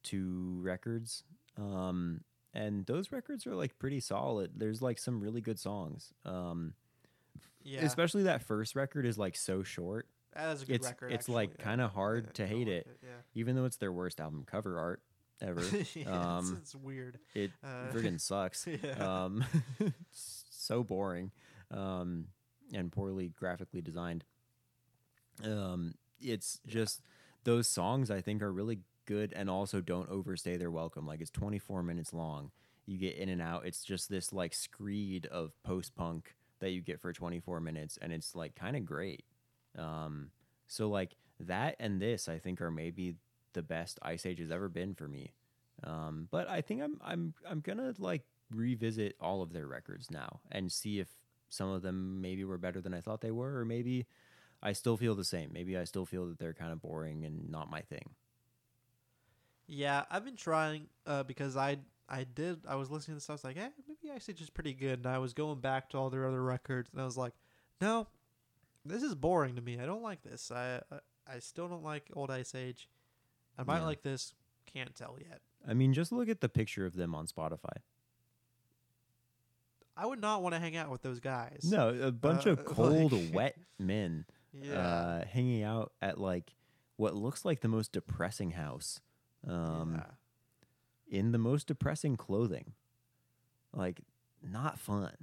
two 0.07 0.59
records. 0.62 1.24
Um, 1.59 2.20
and 2.55 2.87
those 2.87 3.12
records 3.12 3.47
are 3.47 3.55
like 3.55 3.78
pretty 3.78 4.01
solid. 4.01 4.53
There's 4.57 4.81
like 4.81 4.99
some 4.99 5.20
really 5.20 5.41
good 5.41 5.59
songs. 5.59 6.12
Um, 6.24 6.74
yeah, 7.62 7.85
especially 7.85 8.23
that 8.24 8.43
first 8.43 8.74
record 8.77 9.05
is 9.05 9.19
like 9.19 9.37
so 9.37 9.62
short. 9.62 10.07
that 10.35 10.53
is 10.55 10.62
a 10.62 10.66
good 10.66 10.74
it's- 10.77 10.91
record. 10.91 11.12
it's, 11.12 11.28
like, 11.28 11.51
actually. 11.51 11.65
kinda 11.65 11.89
hard 11.89 12.24
Yeah, 12.27 12.33
to 12.33 12.47
hate 12.47 12.59
like 12.69 12.77
it. 12.77 12.87
Yeah. 13.03 13.09
Even 13.35 13.57
though 13.57 13.65
it's 13.65 13.77
their 13.78 13.93
worst 13.93 14.20
album 14.20 14.45
cover 14.47 14.78
art 14.78 15.03
ever, 15.41 15.61
yeah, 15.95 16.03
it's- 16.03 16.07
Um, 16.07 16.59
it's, 16.62 16.74
weird. 16.74 17.19
it 17.35 17.51
Uh, 17.62 17.91
friggin' 17.93 18.20
sucks. 18.20 18.66
Um, 19.01 19.45
so 20.12 20.83
boring, 20.85 21.31
um, 21.70 22.27
and 22.73 22.91
poorly 22.93 23.28
graphically 23.37 23.81
designed. 23.83 24.24
Um, 25.45 25.95
it's 26.20 26.61
just 26.66 27.03
those 27.45 27.69
songs 27.69 28.11
I 28.11 28.20
think 28.20 28.43
are 28.43 28.53
really 28.53 28.81
good 29.07 29.33
and 29.35 29.49
also 29.49 29.81
don't 29.81 30.11
overstay 30.11 30.57
their 30.57 30.70
welcome. 30.70 31.07
Like 31.07 31.20
it's 31.20 31.31
24 31.31 31.83
minutes 31.83 32.12
long. 32.12 32.51
You 32.87 32.99
get 32.99 33.16
in 33.16 33.28
and 33.28 33.43
out. 33.43 33.66
It's 33.66 33.83
just 33.83 34.09
this 34.09 34.33
like 34.33 34.55
screed 34.55 35.27
of 35.27 35.53
post 35.62 35.95
punk 35.97 36.35
that 36.61 36.70
you 36.70 36.81
get 36.81 37.01
for 37.01 37.12
24 37.12 37.61
minutes, 37.61 37.99
and 38.01 38.12
it's 38.12 38.35
like 38.35 38.55
kind 38.55 38.77
of 38.77 38.85
great. 38.85 39.24
Um, 39.78 40.31
so 40.66 40.89
like 40.89 41.16
that 41.41 41.77
and 41.78 42.01
this 42.01 42.28
I 42.28 42.39
think 42.39 42.61
are 42.61 42.70
maybe 42.70 43.16
the 43.53 43.62
best 43.62 43.99
Iceage 44.03 44.39
has 44.39 44.51
ever 44.51 44.69
been 44.69 44.95
for 44.95 45.09
me. 45.09 45.33
Um, 45.85 46.28
but 46.31 46.49
I 46.49 46.61
think 46.61 46.83
I'm 46.83 47.01
I'm 47.05 47.35
I'm 47.49 47.61
gonna 47.61 47.95
like 47.99 48.23
revisit 48.51 49.16
all 49.20 49.43
of 49.43 49.53
their 49.53 49.66
records 49.66 50.11
now 50.11 50.41
and 50.51 50.70
see 50.70 51.01
if 51.01 51.09
some 51.49 51.69
of 51.69 51.83
them 51.83 52.20
maybe 52.20 52.45
were 52.45 52.59
better 52.59 52.81
than 52.81 52.95
I 52.95 53.01
thought 53.01 53.20
they 53.20 53.31
were, 53.31 53.59
or 53.59 53.65
maybe 53.65 54.07
I 54.62 54.73
still 54.73 54.97
feel 54.97 55.15
the 55.15 55.24
same. 55.24 55.51
Maybe 55.53 55.77
I 55.77 55.85
still 55.85 56.07
feel 56.07 56.27
that 56.27 56.39
they're 56.39 56.55
kind 56.55 56.73
of 56.73 56.81
boring 56.81 57.24
and 57.24 57.51
not 57.51 57.70
my 57.70 57.83
thing. 57.83 58.15
Yeah, 59.66 60.05
I've 60.10 60.24
been 60.24 60.36
trying 60.36 60.86
uh, 61.06 61.22
because 61.24 61.56
I 61.56 61.78
I 62.09 62.24
did 62.24 62.60
I 62.68 62.76
was 62.76 62.90
listening 62.90 63.16
to 63.16 63.20
stuff. 63.20 63.34
I 63.34 63.34
was 63.34 63.44
like, 63.44 63.56
eh, 63.56 63.70
maybe 63.88 64.14
Iceage 64.14 64.40
is 64.40 64.51
pretty 64.51 64.74
good. 64.74 65.01
And 65.01 65.06
I 65.06 65.18
was 65.18 65.34
going 65.34 65.60
back 65.60 65.90
to 65.90 65.98
all 65.98 66.09
their 66.10 66.26
other 66.26 66.43
records, 66.43 66.90
and 66.93 67.01
I 67.01 67.05
was 67.05 67.16
like, 67.16 67.32
no, 67.80 68.06
this 68.84 69.02
is 69.02 69.14
boring 69.14 69.56
to 69.56 69.62
me. 69.62 69.78
I 69.80 69.86
don't 69.86 70.02
like 70.02 70.22
this. 70.22 70.51
I 70.52 70.80
I, 70.93 70.98
I 71.34 71.38
still 71.40 71.66
don't 71.68 71.82
like 71.84 72.10
old 72.14 72.30
Iceage. 72.30 72.88
I 73.59 73.64
might 73.64 73.78
Yeah. 73.78 73.84
like 73.86 74.02
this. 74.02 74.34
Can't 74.72 74.94
tell 74.94 75.16
yet. 75.20 75.40
I 75.68 75.74
mean, 75.74 75.93
just 75.93 76.12
look 76.12 76.28
at 76.28 76.40
the 76.40 76.48
picture 76.48 76.86
of 76.86 76.94
them 76.94 77.14
on 77.14 77.26
Spotify. 77.26 77.78
I 79.97 80.05
would 80.06 80.20
not 80.20 80.43
want 80.43 80.55
to 80.55 80.60
hang 80.60 80.76
out 80.76 80.90
with 80.90 81.02
those 81.02 81.20
guys. 81.20 81.60
No, 81.64 81.88
a 81.88 82.12
bunch 82.12 82.47
Uh, 82.47 82.51
of 82.52 82.64
cold, 82.64 83.12
like- 83.12 83.34
wet 83.34 83.56
men 83.78 84.26
Yeah. 84.52 84.74
uh, 84.78 85.24
hanging 85.26 85.62
out 85.62 85.93
at 86.02 86.18
like 86.20 86.55
what 86.97 87.14
looks 87.14 87.44
like 87.44 87.60
the 87.60 87.68
most 87.68 87.93
depressing 87.93 88.52
house. 88.52 89.01
Um, 89.47 89.94
yeah. 89.97 91.18
in 91.18 91.32
the 91.32 91.39
most 91.39 91.66
depressing 91.68 92.16
clothing. 92.16 92.73
Like, 93.73 94.01
not 94.43 94.78
fun. 94.78 95.14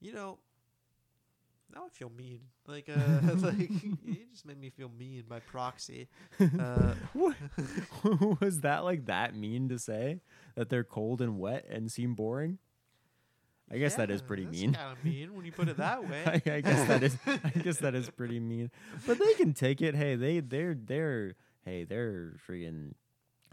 You 0.00 0.12
know. 0.12 0.38
Now 1.74 1.86
I 1.86 1.88
feel 1.88 2.10
mean. 2.10 2.40
Like, 2.66 2.88
uh, 2.88 3.34
like 3.36 3.58
you 3.58 4.26
just 4.30 4.46
made 4.46 4.60
me 4.60 4.70
feel 4.70 4.90
mean 4.96 5.24
by 5.28 5.40
proxy. 5.40 6.08
Uh, 6.40 6.94
What 7.12 7.36
was 8.40 8.60
that 8.60 8.84
like 8.84 9.06
that 9.06 9.34
mean 9.34 9.68
to 9.70 9.78
say 9.78 10.20
that 10.54 10.68
they're 10.68 10.84
cold 10.84 11.20
and 11.20 11.38
wet 11.38 11.66
and 11.68 11.90
seem 11.90 12.14
boring? 12.14 12.58
I 13.72 13.78
guess 13.78 13.94
that 13.94 14.10
is 14.10 14.20
pretty 14.20 14.44
that's 14.44 14.60
mean. 14.60 14.74
Kind 14.74 14.92
of 14.92 15.04
mean 15.04 15.34
when 15.34 15.46
you 15.46 15.52
put 15.52 15.68
it 15.68 15.78
that 15.78 16.06
way. 16.08 16.22
I, 16.26 16.34
I 16.52 16.60
guess 16.60 16.86
that 16.86 17.02
is 17.02 17.16
I 17.26 17.48
guess 17.60 17.78
that 17.78 17.94
is 17.94 18.10
pretty 18.10 18.38
mean. 18.38 18.70
But 19.06 19.18
they 19.18 19.32
can 19.34 19.52
take 19.54 19.80
it. 19.80 19.94
Hey, 19.96 20.14
they 20.16 20.40
they're 20.40 20.74
they're 20.74 21.34
hey, 21.64 21.84
they're 21.84 22.34
freaking 22.48 22.94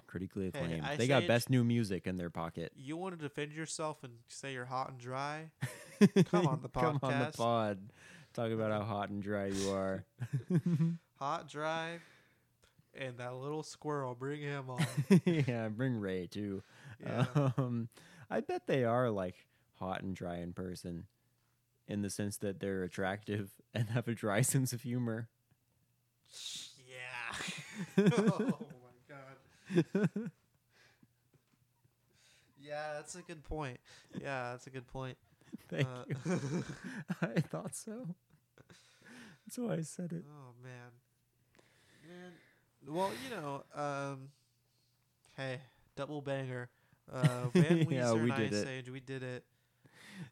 critically 0.07 0.47
acclaimed. 0.47 0.83
Ice 0.83 0.97
they 0.97 1.07
got 1.07 1.25
best 1.27 1.49
new 1.49 1.63
music 1.63 2.05
in 2.05 2.17
their 2.17 2.29
pocket. 2.29 2.73
You 2.75 2.97
want 2.97 3.17
to 3.17 3.21
defend 3.21 3.53
yourself 3.53 4.03
and 4.03 4.13
say 4.27 4.53
you're 4.53 4.65
hot 4.65 4.89
and 4.89 4.99
dry? 4.99 5.51
Come 6.31 6.47
on 6.47 6.59
the 6.61 6.69
podcast. 6.69 6.99
Come 6.99 6.99
on 7.03 7.19
the 7.19 7.37
pod. 7.37 7.79
Talk 8.33 8.51
about 8.51 8.71
how 8.71 8.83
hot 8.83 9.09
and 9.09 9.21
dry 9.21 9.47
you 9.47 9.71
are. 9.71 10.05
Hot, 11.19 11.49
dry, 11.49 11.99
and 12.97 13.17
that 13.17 13.35
little 13.35 13.61
squirrel. 13.61 14.15
Bring 14.15 14.39
him 14.39 14.69
on. 14.69 14.85
yeah, 15.25 15.67
bring 15.67 15.99
Ray 15.99 16.27
too. 16.27 16.63
Yeah. 17.05 17.25
Um, 17.35 17.89
I 18.29 18.39
bet 18.39 18.67
they 18.67 18.85
are 18.85 19.09
like 19.11 19.35
hot 19.75 20.01
and 20.01 20.15
dry 20.15 20.37
in 20.37 20.53
person, 20.53 21.07
in 21.87 22.01
the 22.03 22.09
sense 22.09 22.37
that 22.37 22.61
they're 22.61 22.83
attractive 22.83 23.51
and 23.73 23.89
have 23.89 24.07
a 24.07 24.15
dry 24.15 24.41
sense 24.41 24.71
of 24.71 24.81
humor. 24.81 25.27
yeah. 26.77 27.37
Oh 27.97 28.57
my 28.83 28.99
god. 29.07 30.19
yeah, 32.61 32.93
that's 32.95 33.15
a 33.15 33.21
good 33.21 33.43
point. 33.43 33.79
Yeah, 34.19 34.51
that's 34.51 34.67
a 34.67 34.69
good 34.69 34.87
point. 34.87 35.17
Thank 35.69 35.87
Uh, 35.87 36.03
you. 36.07 36.63
I 37.21 37.39
thought 37.41 37.75
so. 37.75 38.07
That's 39.45 39.57
why 39.57 39.73
I 39.75 39.81
said 39.81 40.13
it. 40.13 40.23
Oh 40.29 40.53
man, 40.63 40.91
man. 42.07 42.31
Well, 42.87 43.11
you 43.23 43.35
know, 43.35 43.63
um, 43.75 44.29
hey, 45.37 45.59
double 45.95 46.21
banger. 46.21 46.69
Uh, 47.11 47.47
Van 47.53 47.87
Yeah, 47.89 48.13
we 48.13 48.31
and 48.31 48.35
did 48.37 48.53
Ice 48.53 48.61
it. 48.61 48.67
Age, 48.67 48.89
we 48.89 48.99
did 49.01 49.23
it. 49.23 49.43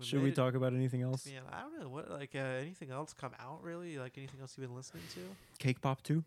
Should 0.02 0.20
we 0.20 0.26
made 0.26 0.34
it- 0.34 0.36
talk 0.36 0.54
about 0.54 0.74
anything 0.74 1.02
else? 1.02 1.26
Man, 1.26 1.42
I 1.52 1.62
don't 1.62 1.80
know 1.80 1.90
what 1.90 2.10
like 2.12 2.32
uh, 2.36 2.40
anything 2.40 2.92
else 2.92 3.14
come 3.14 3.32
out 3.40 3.62
really. 3.64 3.98
Like 3.98 4.18
anything 4.18 4.40
else 4.40 4.56
you've 4.58 4.68
been 4.68 4.76
listening 4.76 5.04
to? 5.16 5.20
Cake 5.58 5.82
Pop 5.82 6.02
2? 6.04 6.24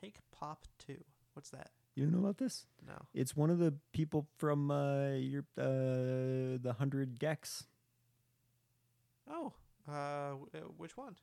Cake 0.00 0.14
Pop 0.38 0.64
Two. 0.78 1.02
What's 1.34 1.50
that? 1.50 1.70
You 1.94 2.04
don't 2.04 2.12
know 2.12 2.20
about 2.20 2.38
this? 2.38 2.66
No. 2.86 2.94
It's 3.12 3.36
one 3.36 3.50
of 3.50 3.58
the 3.58 3.74
people 3.92 4.26
from 4.36 4.70
uh, 4.70 5.10
your 5.14 5.44
uh, 5.58 6.58
the 6.62 6.74
100 6.76 7.18
gecs. 7.18 7.64
Oh, 9.28 9.52
uh, 9.88 9.92
uh, 9.92 10.34
which 10.76 10.96
one? 10.96 11.16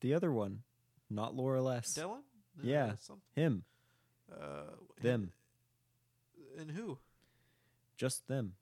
The 0.00 0.14
other 0.14 0.30
one, 0.30 0.62
not 1.10 1.34
Laura 1.34 1.62
Les. 1.62 1.86
Dylan? 1.94 2.20
Yeah. 2.62 2.92
Him, 3.34 3.64
uh, 4.32 4.74
them, 5.00 5.32
And 6.58 6.70
who? 6.72 6.98
just 7.96 8.28
them. 8.28 8.54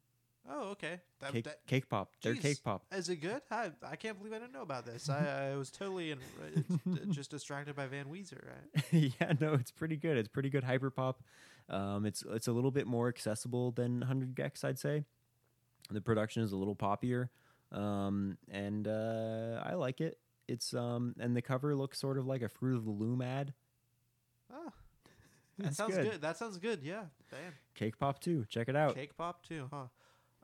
Oh, 0.48 0.68
okay. 0.70 1.00
That, 1.20 1.32
Cake, 1.32 1.44
that, 1.44 1.66
cake 1.66 1.88
Pop. 1.88 2.12
They're 2.22 2.34
Cake 2.34 2.62
Pop. 2.62 2.84
is 2.92 3.08
it 3.08 3.16
good? 3.16 3.42
I 3.50 3.72
I 3.82 3.96
can't 3.96 4.16
believe 4.18 4.32
I 4.32 4.38
didn't 4.38 4.52
know 4.52 4.62
about 4.62 4.86
this. 4.86 5.08
I, 5.08 5.52
I 5.52 5.56
was 5.56 5.70
totally 5.70 6.12
in, 6.12 6.18
uh, 6.18 6.98
just 7.10 7.30
distracted 7.30 7.74
by 7.74 7.86
Van 7.86 8.06
Weezer. 8.06 8.40
Right? 8.44 8.92
yeah, 9.20 9.32
no, 9.40 9.54
it's 9.54 9.70
pretty 9.70 9.96
good. 9.96 10.16
It's 10.16 10.28
pretty 10.28 10.50
good 10.50 10.64
hyper 10.64 10.90
pop. 10.90 11.22
Um, 11.68 12.06
it's 12.06 12.22
it's 12.30 12.46
a 12.46 12.52
little 12.52 12.70
bit 12.70 12.86
more 12.86 13.08
accessible 13.08 13.72
than 13.72 14.00
100 14.00 14.34
gecs, 14.34 14.64
I'd 14.64 14.78
say. 14.78 15.04
The 15.90 16.00
production 16.00 16.42
is 16.42 16.52
a 16.52 16.56
little 16.56 16.76
poppier, 16.76 17.28
um, 17.72 18.36
and 18.50 18.86
uh, 18.86 19.62
I 19.64 19.74
like 19.74 20.00
it. 20.00 20.18
It's 20.48 20.74
um, 20.74 21.14
and 21.18 21.36
the 21.36 21.42
cover 21.42 21.74
looks 21.74 21.98
sort 21.98 22.18
of 22.18 22.26
like 22.26 22.42
a 22.42 22.48
Fruit 22.48 22.76
of 22.76 22.84
the 22.84 22.90
Loom 22.90 23.22
ad. 23.22 23.52
Oh, 25.58 25.64
that 25.64 25.74
sounds 25.74 25.96
good. 25.96 26.10
good. 26.10 26.20
That 26.20 26.36
sounds 26.36 26.58
good. 26.58 26.80
Yeah. 26.82 27.04
Damn. 27.30 27.54
Cake 27.74 27.98
Pop 27.98 28.20
too. 28.20 28.44
Check 28.50 28.68
it 28.68 28.76
out. 28.76 28.94
Cake 28.94 29.16
Pop 29.16 29.42
too, 29.42 29.68
huh? 29.72 29.86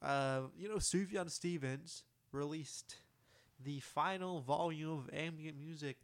Uh, 0.03 0.43
you 0.59 0.69
know, 0.69 0.77
Sufjan 0.77 1.31
Stevens 1.31 2.03
released 2.33 2.97
the 3.63 3.79
final 3.81 4.41
volume 4.41 4.91
of 4.99 5.11
ambient 5.15 5.57
music, 5.59 5.97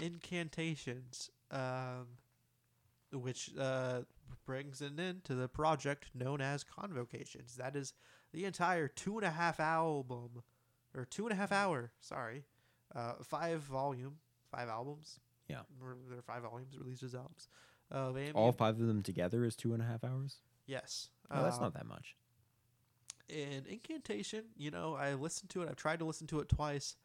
Incantations, 0.00 1.30
um, 1.50 2.06
which 3.12 3.50
uh, 3.58 4.00
brings 4.44 4.80
an 4.80 4.98
end 5.00 5.24
to 5.24 5.34
the 5.34 5.48
project 5.48 6.06
known 6.14 6.40
as 6.40 6.64
Convocations. 6.64 7.56
That 7.56 7.74
is 7.76 7.94
the 8.32 8.44
entire 8.44 8.88
two 8.88 9.16
and 9.18 9.24
a 9.26 9.30
half 9.30 9.60
album, 9.60 10.42
or 10.94 11.04
two 11.04 11.24
and 11.26 11.32
a 11.32 11.36
half 11.36 11.52
hour, 11.52 11.92
sorry, 12.00 12.44
uh, 12.94 13.14
five 13.22 13.60
volume, 13.60 14.16
five 14.50 14.68
albums. 14.68 15.20
Yeah. 15.48 15.60
There 15.80 16.18
are 16.18 16.22
five 16.22 16.42
volumes 16.42 16.76
released 16.78 17.02
as 17.02 17.14
albums. 17.14 17.48
All 18.34 18.52
five 18.52 18.80
of 18.80 18.86
them 18.86 19.02
together 19.02 19.44
is 19.44 19.54
two 19.56 19.72
and 19.72 19.82
a 19.82 19.86
half 19.86 20.04
hours. 20.04 20.38
yes. 20.66 21.08
Oh, 21.30 21.42
that's 21.42 21.58
Uh, 21.58 21.62
not 21.62 21.74
that 21.74 21.86
much. 21.86 22.16
And 23.30 23.66
incantation 23.66 24.44
you 24.56 24.70
know 24.70 24.94
i 24.94 25.14
listened 25.14 25.50
to 25.50 25.62
it. 25.62 25.68
I've 25.68 25.76
tried 25.76 25.98
to 26.00 26.04
listen 26.04 26.26
to 26.28 26.40
it 26.40 26.48
twice. 26.48 26.96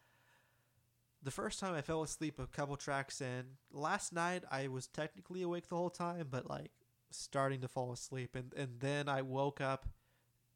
The 1.23 1.31
first 1.31 1.59
time 1.59 1.73
i 1.73 1.81
fell 1.81 2.03
asleep 2.03 2.39
a 2.39 2.47
couple 2.47 2.75
tracks 2.75 3.21
in. 3.21 3.43
Last 3.71 4.13
night 4.13 4.43
i 4.51 4.67
was 4.67 4.87
technically 4.87 5.41
awake 5.41 5.67
the 5.69 5.75
whole 5.75 5.89
time 5.89 6.27
but 6.29 6.49
like 6.49 6.71
starting 7.11 7.61
to 7.61 7.67
fall 7.67 7.91
asleep. 7.91 8.35
And, 8.35 8.53
and 8.55 8.79
then 8.79 9.07
i 9.09 9.21
woke 9.21 9.61
up 9.61 9.87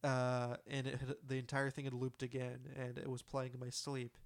uh, 0.04 0.58
and 0.68 0.86
it 0.86 1.00
had, 1.00 1.16
the 1.26 1.40
entire 1.40 1.70
thing 1.70 1.86
had 1.86 1.94
looped 1.94 2.24
again 2.24 2.60
and 2.76 2.98
it 2.98 3.10
was 3.10 3.22
playing 3.22 3.52
in 3.54 3.60
my 3.60 3.70
sleep 3.70 4.18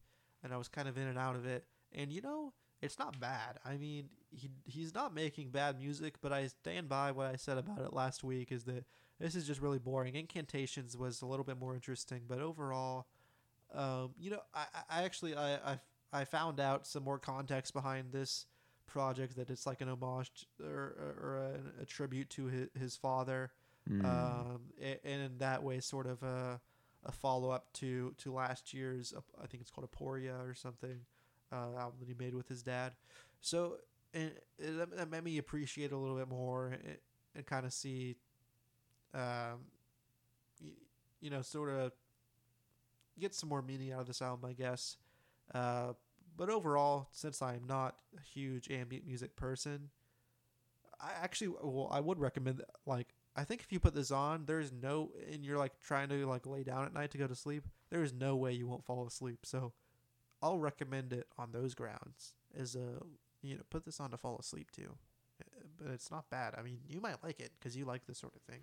and 0.43 0.51
i 0.51 0.57
was 0.57 0.67
kind 0.67 0.87
of 0.87 0.97
in 0.97 1.07
and 1.07 1.17
out 1.19 1.35
of 1.35 1.45
it. 1.45 1.65
And 1.93 2.11
you 2.11 2.21
know 2.21 2.53
it's 2.81 2.99
not 2.99 3.19
bad. 3.19 3.57
I 3.65 3.77
mean 3.77 4.09
he, 4.31 4.49
he's 4.65 4.93
not 4.93 5.13
making 5.13 5.49
bad 5.49 5.79
music 5.79 6.15
but 6.21 6.33
i 6.33 6.47
stand 6.47 6.89
by 6.89 7.11
what 7.11 7.27
i 7.27 7.35
said 7.35 7.57
about 7.57 7.79
it 7.79 7.93
last 7.93 8.23
week 8.23 8.51
is 8.51 8.63
that 8.65 8.85
this 9.19 9.35
is 9.35 9.45
just 9.47 9.61
really 9.61 9.79
boring. 9.79 10.15
Incantations 10.15 10.95
was 10.97 11.21
a 11.21 11.25
little 11.25 11.45
bit 11.45 11.57
more 11.59 11.73
interesting, 11.73 12.21
but 12.27 12.39
overall, 12.39 13.07
um, 13.73 14.11
you 14.19 14.29
know, 14.31 14.41
I, 14.53 14.65
I 14.89 15.03
actually 15.03 15.35
I, 15.35 15.55
I 15.73 15.79
I 16.13 16.23
found 16.25 16.59
out 16.59 16.87
some 16.87 17.03
more 17.03 17.19
context 17.19 17.73
behind 17.73 18.11
this 18.11 18.45
project 18.85 19.35
that 19.35 19.49
it's 19.49 19.65
like 19.65 19.81
an 19.81 19.89
homage 19.89 20.31
t- 20.33 20.63
or, 20.63 21.15
or 21.21 21.59
a, 21.79 21.81
a 21.81 21.85
tribute 21.85 22.29
to 22.31 22.45
his, 22.45 22.67
his 22.79 22.95
father, 22.95 23.51
Mm. 23.89 24.03
um, 24.03 24.59
and 24.81 25.21
in 25.21 25.37
that 25.37 25.63
way, 25.63 25.79
sort 25.79 26.07
of 26.07 26.21
a, 26.21 26.59
a 27.05 27.11
follow 27.13 27.49
up 27.51 27.71
to 27.73 28.13
to 28.17 28.33
last 28.33 28.73
year's 28.73 29.13
uh, 29.15 29.21
I 29.41 29.47
think 29.47 29.61
it's 29.61 29.71
called 29.71 29.87
Aporia 29.89 30.37
or 30.45 30.53
something 30.53 30.99
uh, 31.53 31.67
album 31.79 31.93
that 31.99 32.07
he 32.09 32.13
made 32.13 32.35
with 32.35 32.49
his 32.49 32.61
dad. 32.63 32.91
So 33.39 33.77
and 34.13 34.31
it, 34.59 34.89
that- 34.97 35.09
made 35.09 35.23
me 35.23 35.37
appreciate 35.37 35.91
it 35.91 35.93
a 35.93 35.97
little 35.97 36.17
bit 36.17 36.27
more 36.27 36.67
and, 36.67 36.97
and 37.33 37.45
kind 37.45 37.65
of 37.65 37.71
see 37.71 38.17
um, 39.13 39.65
y- 40.61 40.71
you 41.21 41.29
know, 41.29 41.41
sort 41.41 41.69
of 41.69 41.91
get 43.19 43.33
some 43.33 43.49
more 43.49 43.61
meaning 43.61 43.91
out 43.91 44.01
of 44.01 44.07
this 44.07 44.21
album, 44.21 44.49
I 44.49 44.53
guess. 44.53 44.97
Uh, 45.53 45.93
but 46.35 46.49
overall, 46.49 47.07
since 47.11 47.41
I'm 47.41 47.63
not 47.67 47.95
a 48.17 48.21
huge 48.21 48.69
ambient 48.69 49.07
music 49.07 49.35
person, 49.35 49.89
I 50.99 51.11
actually, 51.21 51.49
well, 51.61 51.89
I 51.91 51.99
would 51.99 52.19
recommend, 52.19 52.63
like, 52.85 53.13
I 53.35 53.43
think 53.43 53.61
if 53.61 53.71
you 53.71 53.79
put 53.79 53.93
this 53.93 54.09
on, 54.11 54.45
there's 54.45 54.71
no, 54.71 55.11
and 55.31 55.45
you're 55.45 55.57
like 55.57 55.79
trying 55.81 56.09
to 56.09 56.25
like 56.25 56.47
lay 56.47 56.63
down 56.63 56.85
at 56.85 56.93
night 56.93 57.11
to 57.11 57.19
go 57.19 57.27
to 57.27 57.35
sleep, 57.35 57.65
there 57.91 58.01
is 58.01 58.11
no 58.11 58.35
way 58.35 58.53
you 58.53 58.67
won't 58.67 58.83
fall 58.83 59.05
asleep. 59.05 59.39
So 59.45 59.73
I'll 60.41 60.59
recommend 60.59 61.13
it 61.13 61.27
on 61.37 61.51
those 61.51 61.75
grounds 61.75 62.33
as 62.59 62.75
a, 62.75 63.01
you 63.43 63.55
know, 63.55 63.63
put 63.69 63.85
this 63.85 63.99
on 63.99 64.11
to 64.11 64.17
fall 64.17 64.37
asleep 64.39 64.71
too. 64.71 64.97
Uh, 65.41 65.45
But 65.79 65.91
it's 65.93 66.11
not 66.11 66.29
bad. 66.31 66.55
I 66.57 66.63
mean, 66.63 66.79
you 66.89 67.01
might 67.01 67.23
like 67.23 67.39
it 67.39 67.51
because 67.59 67.77
you 67.77 67.85
like 67.85 68.05
this 68.07 68.19
sort 68.19 68.35
of 68.35 68.41
thing. 68.43 68.61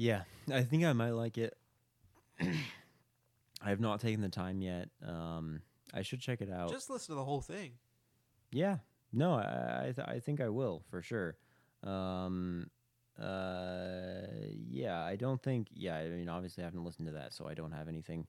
Yeah, 0.00 0.22
I 0.50 0.62
think 0.62 0.84
I 0.84 0.92
might 0.92 1.10
like 1.10 1.36
it. 1.38 1.56
I 2.40 3.68
have 3.68 3.80
not 3.80 4.00
taken 4.00 4.20
the 4.20 4.28
time 4.28 4.62
yet. 4.62 4.88
Um, 5.04 5.60
I 5.92 6.02
should 6.02 6.20
check 6.20 6.40
it 6.40 6.48
out. 6.50 6.70
Just 6.70 6.88
listen 6.88 7.14
to 7.14 7.16
the 7.16 7.24
whole 7.24 7.40
thing. 7.40 7.72
yeah, 8.52 8.76
no, 9.12 9.32
I 9.34 9.88
I, 9.88 9.92
th- 9.92 10.06
I 10.06 10.20
think 10.20 10.40
I 10.40 10.48
will 10.50 10.84
for 10.88 11.02
sure. 11.02 11.36
Um, 11.82 12.70
uh, 13.20 14.20
yeah, 14.70 15.02
I 15.02 15.16
don't 15.16 15.42
think. 15.42 15.66
Yeah, 15.74 15.96
I 15.96 16.08
mean, 16.08 16.28
obviously, 16.28 16.62
I 16.62 16.66
haven't 16.66 16.84
listened 16.84 17.08
to 17.08 17.14
that, 17.14 17.34
so 17.34 17.48
I 17.48 17.54
don't 17.54 17.72
have 17.72 17.88
anything 17.88 18.28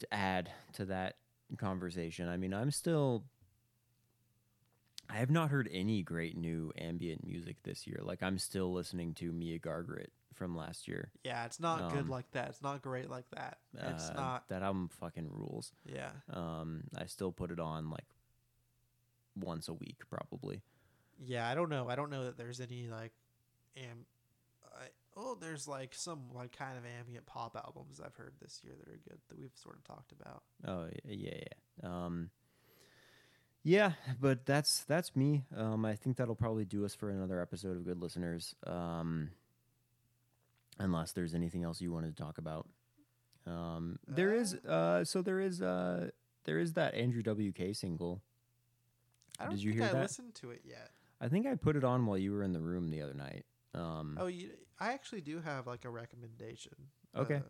to 0.00 0.12
add 0.12 0.50
to 0.72 0.86
that 0.86 1.14
conversation. 1.56 2.28
I 2.28 2.36
mean, 2.36 2.52
I'm 2.52 2.72
still. 2.72 3.24
I 5.08 5.16
have 5.16 5.30
not 5.30 5.50
heard 5.50 5.68
any 5.70 6.02
great 6.02 6.36
new 6.36 6.72
ambient 6.76 7.24
music 7.24 7.58
this 7.62 7.86
year. 7.86 8.00
Like 8.02 8.22
I'm 8.22 8.38
still 8.38 8.72
listening 8.72 9.14
to 9.14 9.30
Mia 9.30 9.58
Gargaret 9.58 10.10
from 10.42 10.56
last 10.56 10.88
year. 10.88 11.12
Yeah, 11.22 11.44
it's 11.44 11.60
not 11.60 11.92
good 11.92 12.00
Um, 12.00 12.08
like 12.08 12.30
that. 12.32 12.48
It's 12.48 12.62
not 12.62 12.82
great 12.82 13.08
like 13.08 13.30
that. 13.30 13.58
It's 13.74 14.10
Uh, 14.10 14.14
not. 14.14 14.48
that 14.48 14.62
album 14.62 14.88
fucking 14.88 15.28
rules. 15.30 15.72
Yeah. 15.86 16.10
Um, 16.30 16.84
I 16.96 17.06
still 17.06 17.30
put 17.30 17.50
it 17.52 17.60
on 17.60 17.90
like 17.90 18.06
once 19.36 19.68
a 19.68 19.72
week, 19.74 20.02
probably. 20.10 20.62
Yeah, 21.18 21.48
I 21.48 21.54
don't 21.54 21.68
know. 21.68 21.88
I 21.88 21.94
don't 21.94 22.10
know 22.10 22.24
that 22.24 22.36
there's 22.36 22.60
any 22.60 22.88
like 22.88 23.12
am 23.76 24.04
I, 24.64 24.86
oh, 25.16 25.36
there's 25.40 25.68
like 25.68 25.94
some 25.94 26.30
like 26.34 26.50
kind 26.56 26.76
of 26.76 26.84
ambient 26.98 27.26
pop 27.26 27.54
albums 27.56 28.00
I've 28.04 28.16
heard 28.16 28.34
this 28.40 28.60
year 28.64 28.74
that 28.78 28.88
are 28.88 28.98
good 29.08 29.20
that 29.28 29.38
we've 29.38 29.52
sort 29.54 29.76
of 29.76 29.84
talked 29.84 30.10
about. 30.12 30.42
Oh 30.66 30.88
yeah, 31.04 31.38
yeah. 31.82 31.88
Um, 31.88 32.30
yeah, 33.62 33.92
but 34.20 34.44
that's 34.44 34.82
that's 34.84 35.14
me. 35.14 35.44
Um, 35.56 35.84
I 35.84 35.94
think 35.94 36.16
that'll 36.16 36.34
probably 36.34 36.64
do 36.64 36.84
us 36.84 36.94
for 36.94 37.10
another 37.10 37.40
episode 37.40 37.76
of 37.76 37.84
Good 37.84 38.00
Listeners. 38.02 38.56
Um, 38.66 39.30
unless 40.82 41.12
there's 41.12 41.34
anything 41.34 41.62
else 41.64 41.80
you 41.80 41.92
wanted 41.92 42.16
to 42.16 42.22
talk 42.22 42.38
about. 42.38 42.68
Um, 43.46 43.98
there 44.06 44.32
is 44.34 44.54
uh, 44.54 45.04
so 45.04 45.22
there 45.22 45.40
is 45.40 45.62
uh, 45.62 46.10
there 46.44 46.58
is 46.58 46.74
that 46.74 46.94
Andrew 46.94 47.22
WK 47.22 47.74
single. 47.74 48.22
I 49.38 49.44
don't 49.44 49.54
Did 49.54 49.62
you 49.64 49.70
think 49.72 49.80
hear 49.82 49.90
I 49.90 49.92
that? 49.94 50.02
listened 50.02 50.34
to 50.36 50.50
it 50.50 50.62
yet. 50.64 50.90
I 51.20 51.28
think 51.28 51.46
I 51.46 51.54
put 51.54 51.76
it 51.76 51.84
on 51.84 52.06
while 52.06 52.18
you 52.18 52.32
were 52.32 52.42
in 52.42 52.52
the 52.52 52.60
room 52.60 52.90
the 52.90 53.02
other 53.02 53.14
night. 53.14 53.44
Um, 53.74 54.18
Oh, 54.20 54.26
you, 54.26 54.50
I 54.78 54.92
actually 54.92 55.20
do 55.22 55.40
have 55.40 55.66
like 55.66 55.84
a 55.84 55.90
recommendation. 55.90 56.72
Okay. 57.16 57.40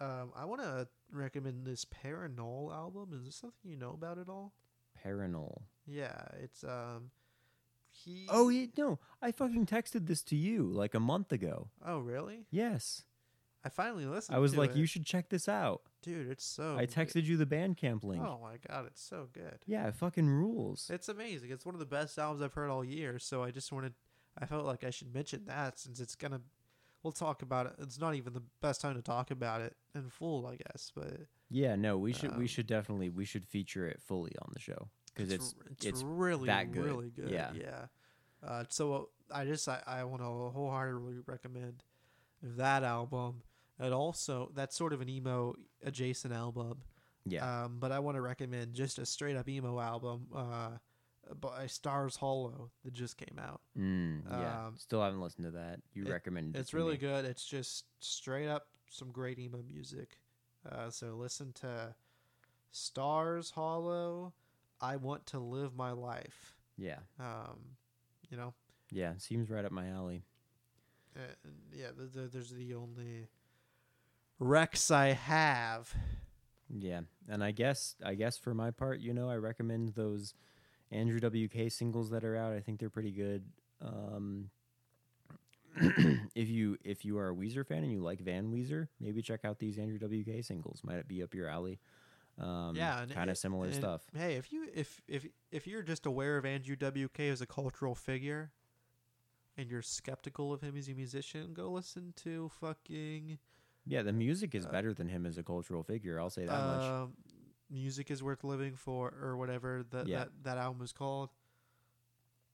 Uh, 0.00 0.04
um, 0.04 0.32
I 0.34 0.44
want 0.44 0.60
to 0.62 0.88
recommend 1.12 1.64
this 1.64 1.84
Paranoul 1.84 2.72
album. 2.72 3.10
Is 3.14 3.24
this 3.24 3.36
something 3.36 3.70
you 3.70 3.76
know 3.76 3.92
about 3.92 4.18
at 4.18 4.28
all? 4.28 4.52
Paranoul. 5.04 5.62
Yeah, 5.86 6.20
it's 6.42 6.64
um, 6.64 7.10
he. 7.94 8.26
Oh 8.28 8.48
yeah, 8.48 8.66
no, 8.76 8.98
I 9.22 9.32
fucking 9.32 9.66
texted 9.66 10.06
this 10.06 10.22
to 10.24 10.36
you 10.36 10.64
like 10.64 10.94
a 10.94 11.00
month 11.00 11.32
ago. 11.32 11.68
Oh, 11.84 12.00
really? 12.00 12.46
Yes, 12.50 13.04
I 13.64 13.68
finally 13.68 14.04
listened. 14.06 14.36
I 14.36 14.40
was 14.40 14.56
like, 14.56 14.70
it. 14.70 14.76
you 14.76 14.86
should 14.86 15.06
check 15.06 15.28
this 15.30 15.48
out. 15.48 15.82
dude. 16.02 16.28
It's 16.28 16.44
so. 16.44 16.76
I 16.76 16.86
good. 16.86 16.90
texted 16.90 17.24
you 17.24 17.36
the 17.36 17.46
Bandcamp 17.46 18.04
link. 18.04 18.22
Oh 18.22 18.38
my 18.42 18.56
god, 18.68 18.86
it's 18.86 19.02
so 19.02 19.28
good. 19.32 19.58
Yeah, 19.66 19.86
it 19.88 19.94
fucking 19.94 20.28
rules. 20.28 20.90
It's 20.92 21.08
amazing. 21.08 21.50
It's 21.50 21.64
one 21.64 21.74
of 21.74 21.78
the 21.78 21.86
best 21.86 22.18
albums 22.18 22.42
I've 22.42 22.52
heard 22.54 22.70
all 22.70 22.84
year. 22.84 23.18
So 23.18 23.42
I 23.42 23.50
just 23.50 23.72
wanted, 23.72 23.94
I 24.38 24.46
felt 24.46 24.66
like 24.66 24.84
I 24.84 24.90
should 24.90 25.14
mention 25.14 25.44
that 25.46 25.78
since 25.78 26.00
it's 26.00 26.14
gonna. 26.14 26.40
We'll 27.02 27.12
talk 27.12 27.42
about 27.42 27.66
it. 27.66 27.74
It's 27.80 28.00
not 28.00 28.14
even 28.14 28.32
the 28.32 28.42
best 28.62 28.80
time 28.80 28.94
to 28.94 29.02
talk 29.02 29.30
about 29.30 29.60
it 29.60 29.76
in 29.94 30.08
full, 30.08 30.46
I 30.46 30.56
guess. 30.56 30.90
But 30.94 31.26
Yeah, 31.50 31.76
no, 31.76 31.98
we 31.98 32.14
should 32.14 32.30
we 32.36 32.44
Um, 32.44 32.46
should 32.46 32.66
definitely 32.66 33.10
we 33.10 33.26
should 33.26 33.46
feature 33.46 33.86
it 33.86 34.00
fully 34.02 34.32
on 34.40 34.50
the 34.54 34.58
show 34.60 34.88
because 35.14 35.32
it's 35.32 35.54
it's, 35.70 35.84
it's 35.86 36.02
really 36.02 36.46
that 36.46 36.72
good. 36.72 36.84
really 36.84 37.10
good. 37.10 37.30
Yeah. 37.30 37.50
yeah. 37.54 37.86
Uh, 38.46 38.64
so 38.68 38.92
uh, 39.30 39.34
I 39.34 39.44
just 39.44 39.68
I, 39.68 39.80
I 39.86 40.04
want 40.04 40.20
to 40.22 40.26
wholeheartedly 40.26 41.16
recommend 41.26 41.82
that 42.42 42.82
album, 42.84 43.42
and 43.78 43.94
also 43.94 44.50
that's 44.54 44.76
sort 44.76 44.92
of 44.92 45.00
an 45.00 45.08
emo 45.08 45.54
adjacent 45.82 46.34
album. 46.34 46.78
yeah 47.26 47.64
Um, 47.64 47.78
but 47.80 47.90
I 47.92 48.00
want 48.00 48.16
to 48.16 48.20
recommend 48.20 48.74
just 48.74 48.98
a 48.98 49.06
straight 49.06 49.36
up 49.36 49.48
emo 49.48 49.80
album 49.80 50.26
uh, 50.34 50.70
by 51.40 51.66
Stars 51.68 52.16
Hollow 52.16 52.70
that 52.84 52.92
just 52.92 53.16
came 53.16 53.38
out. 53.38 53.62
mm, 53.78 54.20
yeah. 54.30 54.66
um, 54.66 54.74
Still 54.76 55.00
haven't 55.02 55.22
listened 55.22 55.46
to 55.46 55.52
that. 55.52 55.80
You 55.94 56.04
it- 56.04 56.10
recommended 56.10 56.60
It's 56.60 56.74
really 56.74 56.92
me. 56.92 56.98
good. 56.98 57.24
It's 57.24 57.46
just 57.46 57.86
straight 58.00 58.48
up 58.48 58.66
some 58.90 59.10
great 59.10 59.38
emo 59.38 59.62
music. 59.66 60.18
Uh, 60.70 60.90
so 60.90 61.14
listen 61.14 61.52
to 61.54 61.94
Stars 62.70 63.50
Hollow. 63.52 64.32
I 64.84 64.96
want 64.96 65.26
to 65.28 65.38
live 65.38 65.74
my 65.74 65.92
life. 65.92 66.56
Yeah, 66.76 66.98
Um, 67.20 67.58
you 68.28 68.36
know, 68.36 68.52
yeah. 68.90 69.14
Seems 69.18 69.48
right 69.48 69.64
up 69.64 69.72
my 69.72 69.88
alley. 69.88 70.24
uh, 71.16 71.20
yeah. 71.72 71.88
The, 71.96 72.04
the, 72.04 72.26
there's 72.26 72.50
the 72.50 72.74
only 72.74 73.28
Rex 74.38 74.90
I 74.90 75.08
have. 75.12 75.94
Yeah, 76.68 77.02
and 77.28 77.44
I 77.44 77.52
guess 77.52 77.94
I 78.04 78.14
guess 78.14 78.36
for 78.36 78.52
my 78.54 78.70
part, 78.72 79.00
you 79.00 79.14
know, 79.14 79.30
I 79.30 79.36
recommend 79.36 79.94
those 79.94 80.34
Andrew 80.90 81.20
WK 81.20 81.70
singles 81.70 82.10
that 82.10 82.24
are 82.24 82.36
out. 82.36 82.52
I 82.52 82.60
think 82.60 82.80
they're 82.80 82.90
pretty 82.90 83.12
good. 83.12 83.44
Um, 83.80 84.50
if 86.34 86.48
you 86.48 86.76
if 86.84 87.04
you 87.04 87.18
are 87.18 87.30
a 87.30 87.34
Weezer 87.34 87.66
fan 87.66 87.84
and 87.84 87.92
you 87.92 88.00
like 88.00 88.20
Van 88.20 88.50
Weezer, 88.52 88.88
maybe 89.00 89.22
check 89.22 89.44
out 89.44 89.58
these 89.58 89.78
Andrew 89.78 89.98
WK 89.98 90.44
singles. 90.44 90.80
Might 90.84 90.96
it 90.96 91.08
be 91.08 91.22
up 91.22 91.34
your 91.34 91.48
alley. 91.48 91.78
Um, 92.38 92.74
yeah, 92.74 93.04
kind 93.12 93.30
of 93.30 93.38
similar 93.38 93.66
and, 93.66 93.74
stuff. 93.74 94.02
Hey, 94.16 94.34
if 94.34 94.52
you 94.52 94.66
if 94.74 95.00
if 95.06 95.26
if 95.52 95.66
you're 95.66 95.82
just 95.82 96.04
aware 96.06 96.36
of 96.36 96.44
Andrew 96.44 96.74
WK 96.76 97.20
as 97.20 97.40
a 97.40 97.46
cultural 97.46 97.94
figure, 97.94 98.50
and 99.56 99.70
you're 99.70 99.82
skeptical 99.82 100.52
of 100.52 100.60
him 100.60 100.76
as 100.76 100.88
a 100.88 100.94
musician, 100.94 101.54
go 101.54 101.70
listen 101.70 102.12
to 102.16 102.50
fucking 102.60 103.38
Yeah, 103.86 104.02
the 104.02 104.12
music 104.12 104.54
is 104.54 104.66
uh, 104.66 104.70
better 104.70 104.92
than 104.92 105.08
him 105.08 105.26
as 105.26 105.38
a 105.38 105.42
cultural 105.44 105.84
figure. 105.84 106.18
I'll 106.20 106.30
say 106.30 106.44
that 106.46 106.50
much. 106.66 106.82
um, 106.82 107.12
music 107.70 108.10
is 108.10 108.20
worth 108.22 108.42
living 108.42 108.74
for, 108.74 109.14
or 109.22 109.36
whatever 109.36 109.84
that 109.90 110.08
Yeah. 110.08 110.18
that 110.18 110.28
that 110.42 110.58
album 110.58 110.82
is 110.82 110.92
called. 110.92 111.30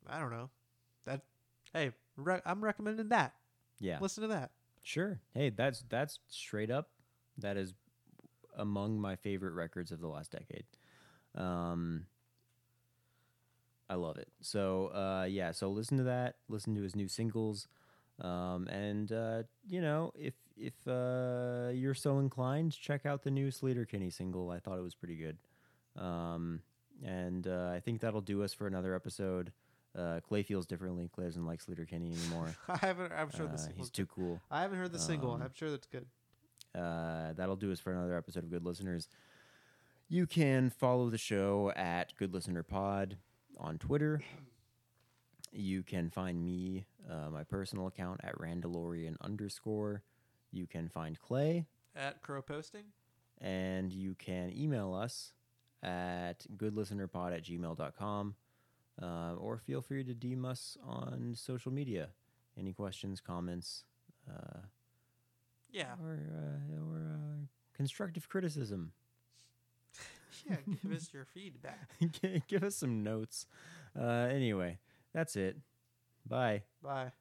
I 0.07 0.19
don't 0.19 0.31
know. 0.31 0.51
That 1.07 1.23
hey, 1.73 1.93
re- 2.16 2.43
I'm 2.44 2.62
recommending 2.62 3.09
that. 3.09 3.35
Yeah, 3.78 3.98
Listen 3.98 4.23
to 4.23 4.28
that. 4.28 4.51
sure. 4.82 5.20
Hey, 5.32 5.48
that's 5.48 5.85
that's 5.89 6.19
straight 6.28 6.70
up. 6.70 6.90
That 7.39 7.57
is 7.57 7.73
among 8.56 9.01
my 9.01 9.16
favorite 9.16 9.52
records 9.55 9.90
of 9.93 10.01
the 10.01 10.09
last 10.09 10.31
decade. 10.31 10.64
Um, 11.35 12.06
I 13.89 13.94
love 13.94 14.18
it. 14.18 14.28
So 14.40 14.86
uh, 14.89 15.27
yeah, 15.28 15.51
so 15.52 15.68
listen 15.70 15.97
to 15.98 16.05
that. 16.05 16.36
Listen 16.48 16.74
to 16.77 16.82
his 16.82 16.94
new 16.94 17.09
singles, 17.09 17.66
um, 18.20 18.68
and 18.68 19.10
uh, 19.10 19.43
you 19.68 19.81
know 19.81 20.12
if 20.16 20.35
if 20.56 20.74
uh, 20.86 21.70
you're 21.72 21.94
so 21.94 22.18
inclined, 22.18 22.72
check 22.78 23.06
out 23.06 23.22
the 23.22 23.31
new 23.31 23.48
Sleater-Kinney 23.48 24.10
single. 24.10 24.51
I 24.51 24.59
thought 24.60 24.78
it 24.78 24.82
was 24.82 24.94
pretty 24.94 25.16
good. 25.16 25.39
Um, 25.97 26.60
and 27.05 27.47
uh, 27.48 27.70
I 27.74 27.81
think 27.81 28.01
that'll 28.02 28.20
do 28.20 28.43
us 28.43 28.52
for 28.52 28.66
another 28.66 28.94
episode. 28.94 29.52
Uh, 29.98 30.20
Clay 30.20 30.43
feels 30.43 30.66
differently. 30.66 31.09
Clay 31.12 31.24
doesn't 31.24 31.47
like 31.47 31.64
Sleater-Kinney 31.64 32.12
anymore. 32.12 32.55
I 32.68 32.77
haven't. 32.77 33.10
I'm 33.12 33.31
sure 33.31 33.47
the 33.47 33.55
Uh, 33.55 33.56
single. 33.56 33.78
he's 33.78 33.90
too 33.90 34.06
cool. 34.06 34.39
I 34.51 34.60
haven't 34.62 34.78
heard 34.78 34.93
the 34.93 34.98
single. 34.98 35.32
um, 35.32 35.43
I'm 35.43 35.52
sure 35.55 35.70
that's 35.70 35.86
good. 35.86 36.06
Uh, 36.76 37.32
that'll 37.34 37.56
do 37.56 37.72
us 37.72 37.80
for 37.80 37.92
another 37.92 38.16
episode 38.16 38.44
of 38.44 38.51
Good 38.51 38.64
Listeners. 38.64 39.09
You 40.09 40.26
can 40.26 40.70
follow 40.70 41.09
the 41.10 41.18
show 41.18 41.72
at 41.76 42.16
Good 42.16 42.32
Listener 42.34 42.62
Pod 42.62 43.16
on 43.59 43.78
Twitter. 43.78 44.22
You 45.52 45.82
can 45.82 46.10
find 46.10 46.44
me, 46.44 46.86
uh, 47.10 47.30
my 47.30 47.44
personal 47.44 47.86
account 47.86 48.20
at 48.22 48.36
Randalorian 48.38 49.16
underscore. 49.20 50.02
You 50.52 50.66
can 50.66 50.88
find 50.88 51.18
Clay, 51.20 51.66
At 51.94 52.22
Crow 52.22 52.42
Posting. 52.42 52.84
and 53.40 53.92
you 53.92 54.14
can 54.14 54.52
email 54.56 54.94
us 54.94 55.32
at 55.82 56.44
goodlistenerpod 56.56 57.34
at 57.34 57.44
gmail.com. 57.44 58.34
Uh, 59.01 59.34
or 59.38 59.56
feel 59.59 59.80
free 59.80 60.05
to 60.05 60.12
DM 60.14 60.44
us 60.44 60.76
on 60.84 61.34
social 61.34 61.72
media. 61.72 62.10
Any 62.59 62.72
questions, 62.72 63.20
comments, 63.20 63.84
uh, 64.28 64.59
Yeah. 65.72 65.94
or 66.02 66.18
uh, 66.34 66.76
or 66.94 66.98
uh, 66.98 67.47
constructive 67.74 68.28
criticism. 68.28 68.92
Yeah. 70.48 70.56
Give 70.82 70.92
us 70.97 71.10
your 71.12 71.26
feedback. 71.26 71.90
Give 72.48 72.64
us 72.64 72.76
some 72.76 73.02
notes. 73.02 73.47
Uh, 73.98 74.28
anyway, 74.30 74.78
that's 75.12 75.36
it. 75.36 75.59
Bye. 76.26 76.62
Bye. 76.82 77.12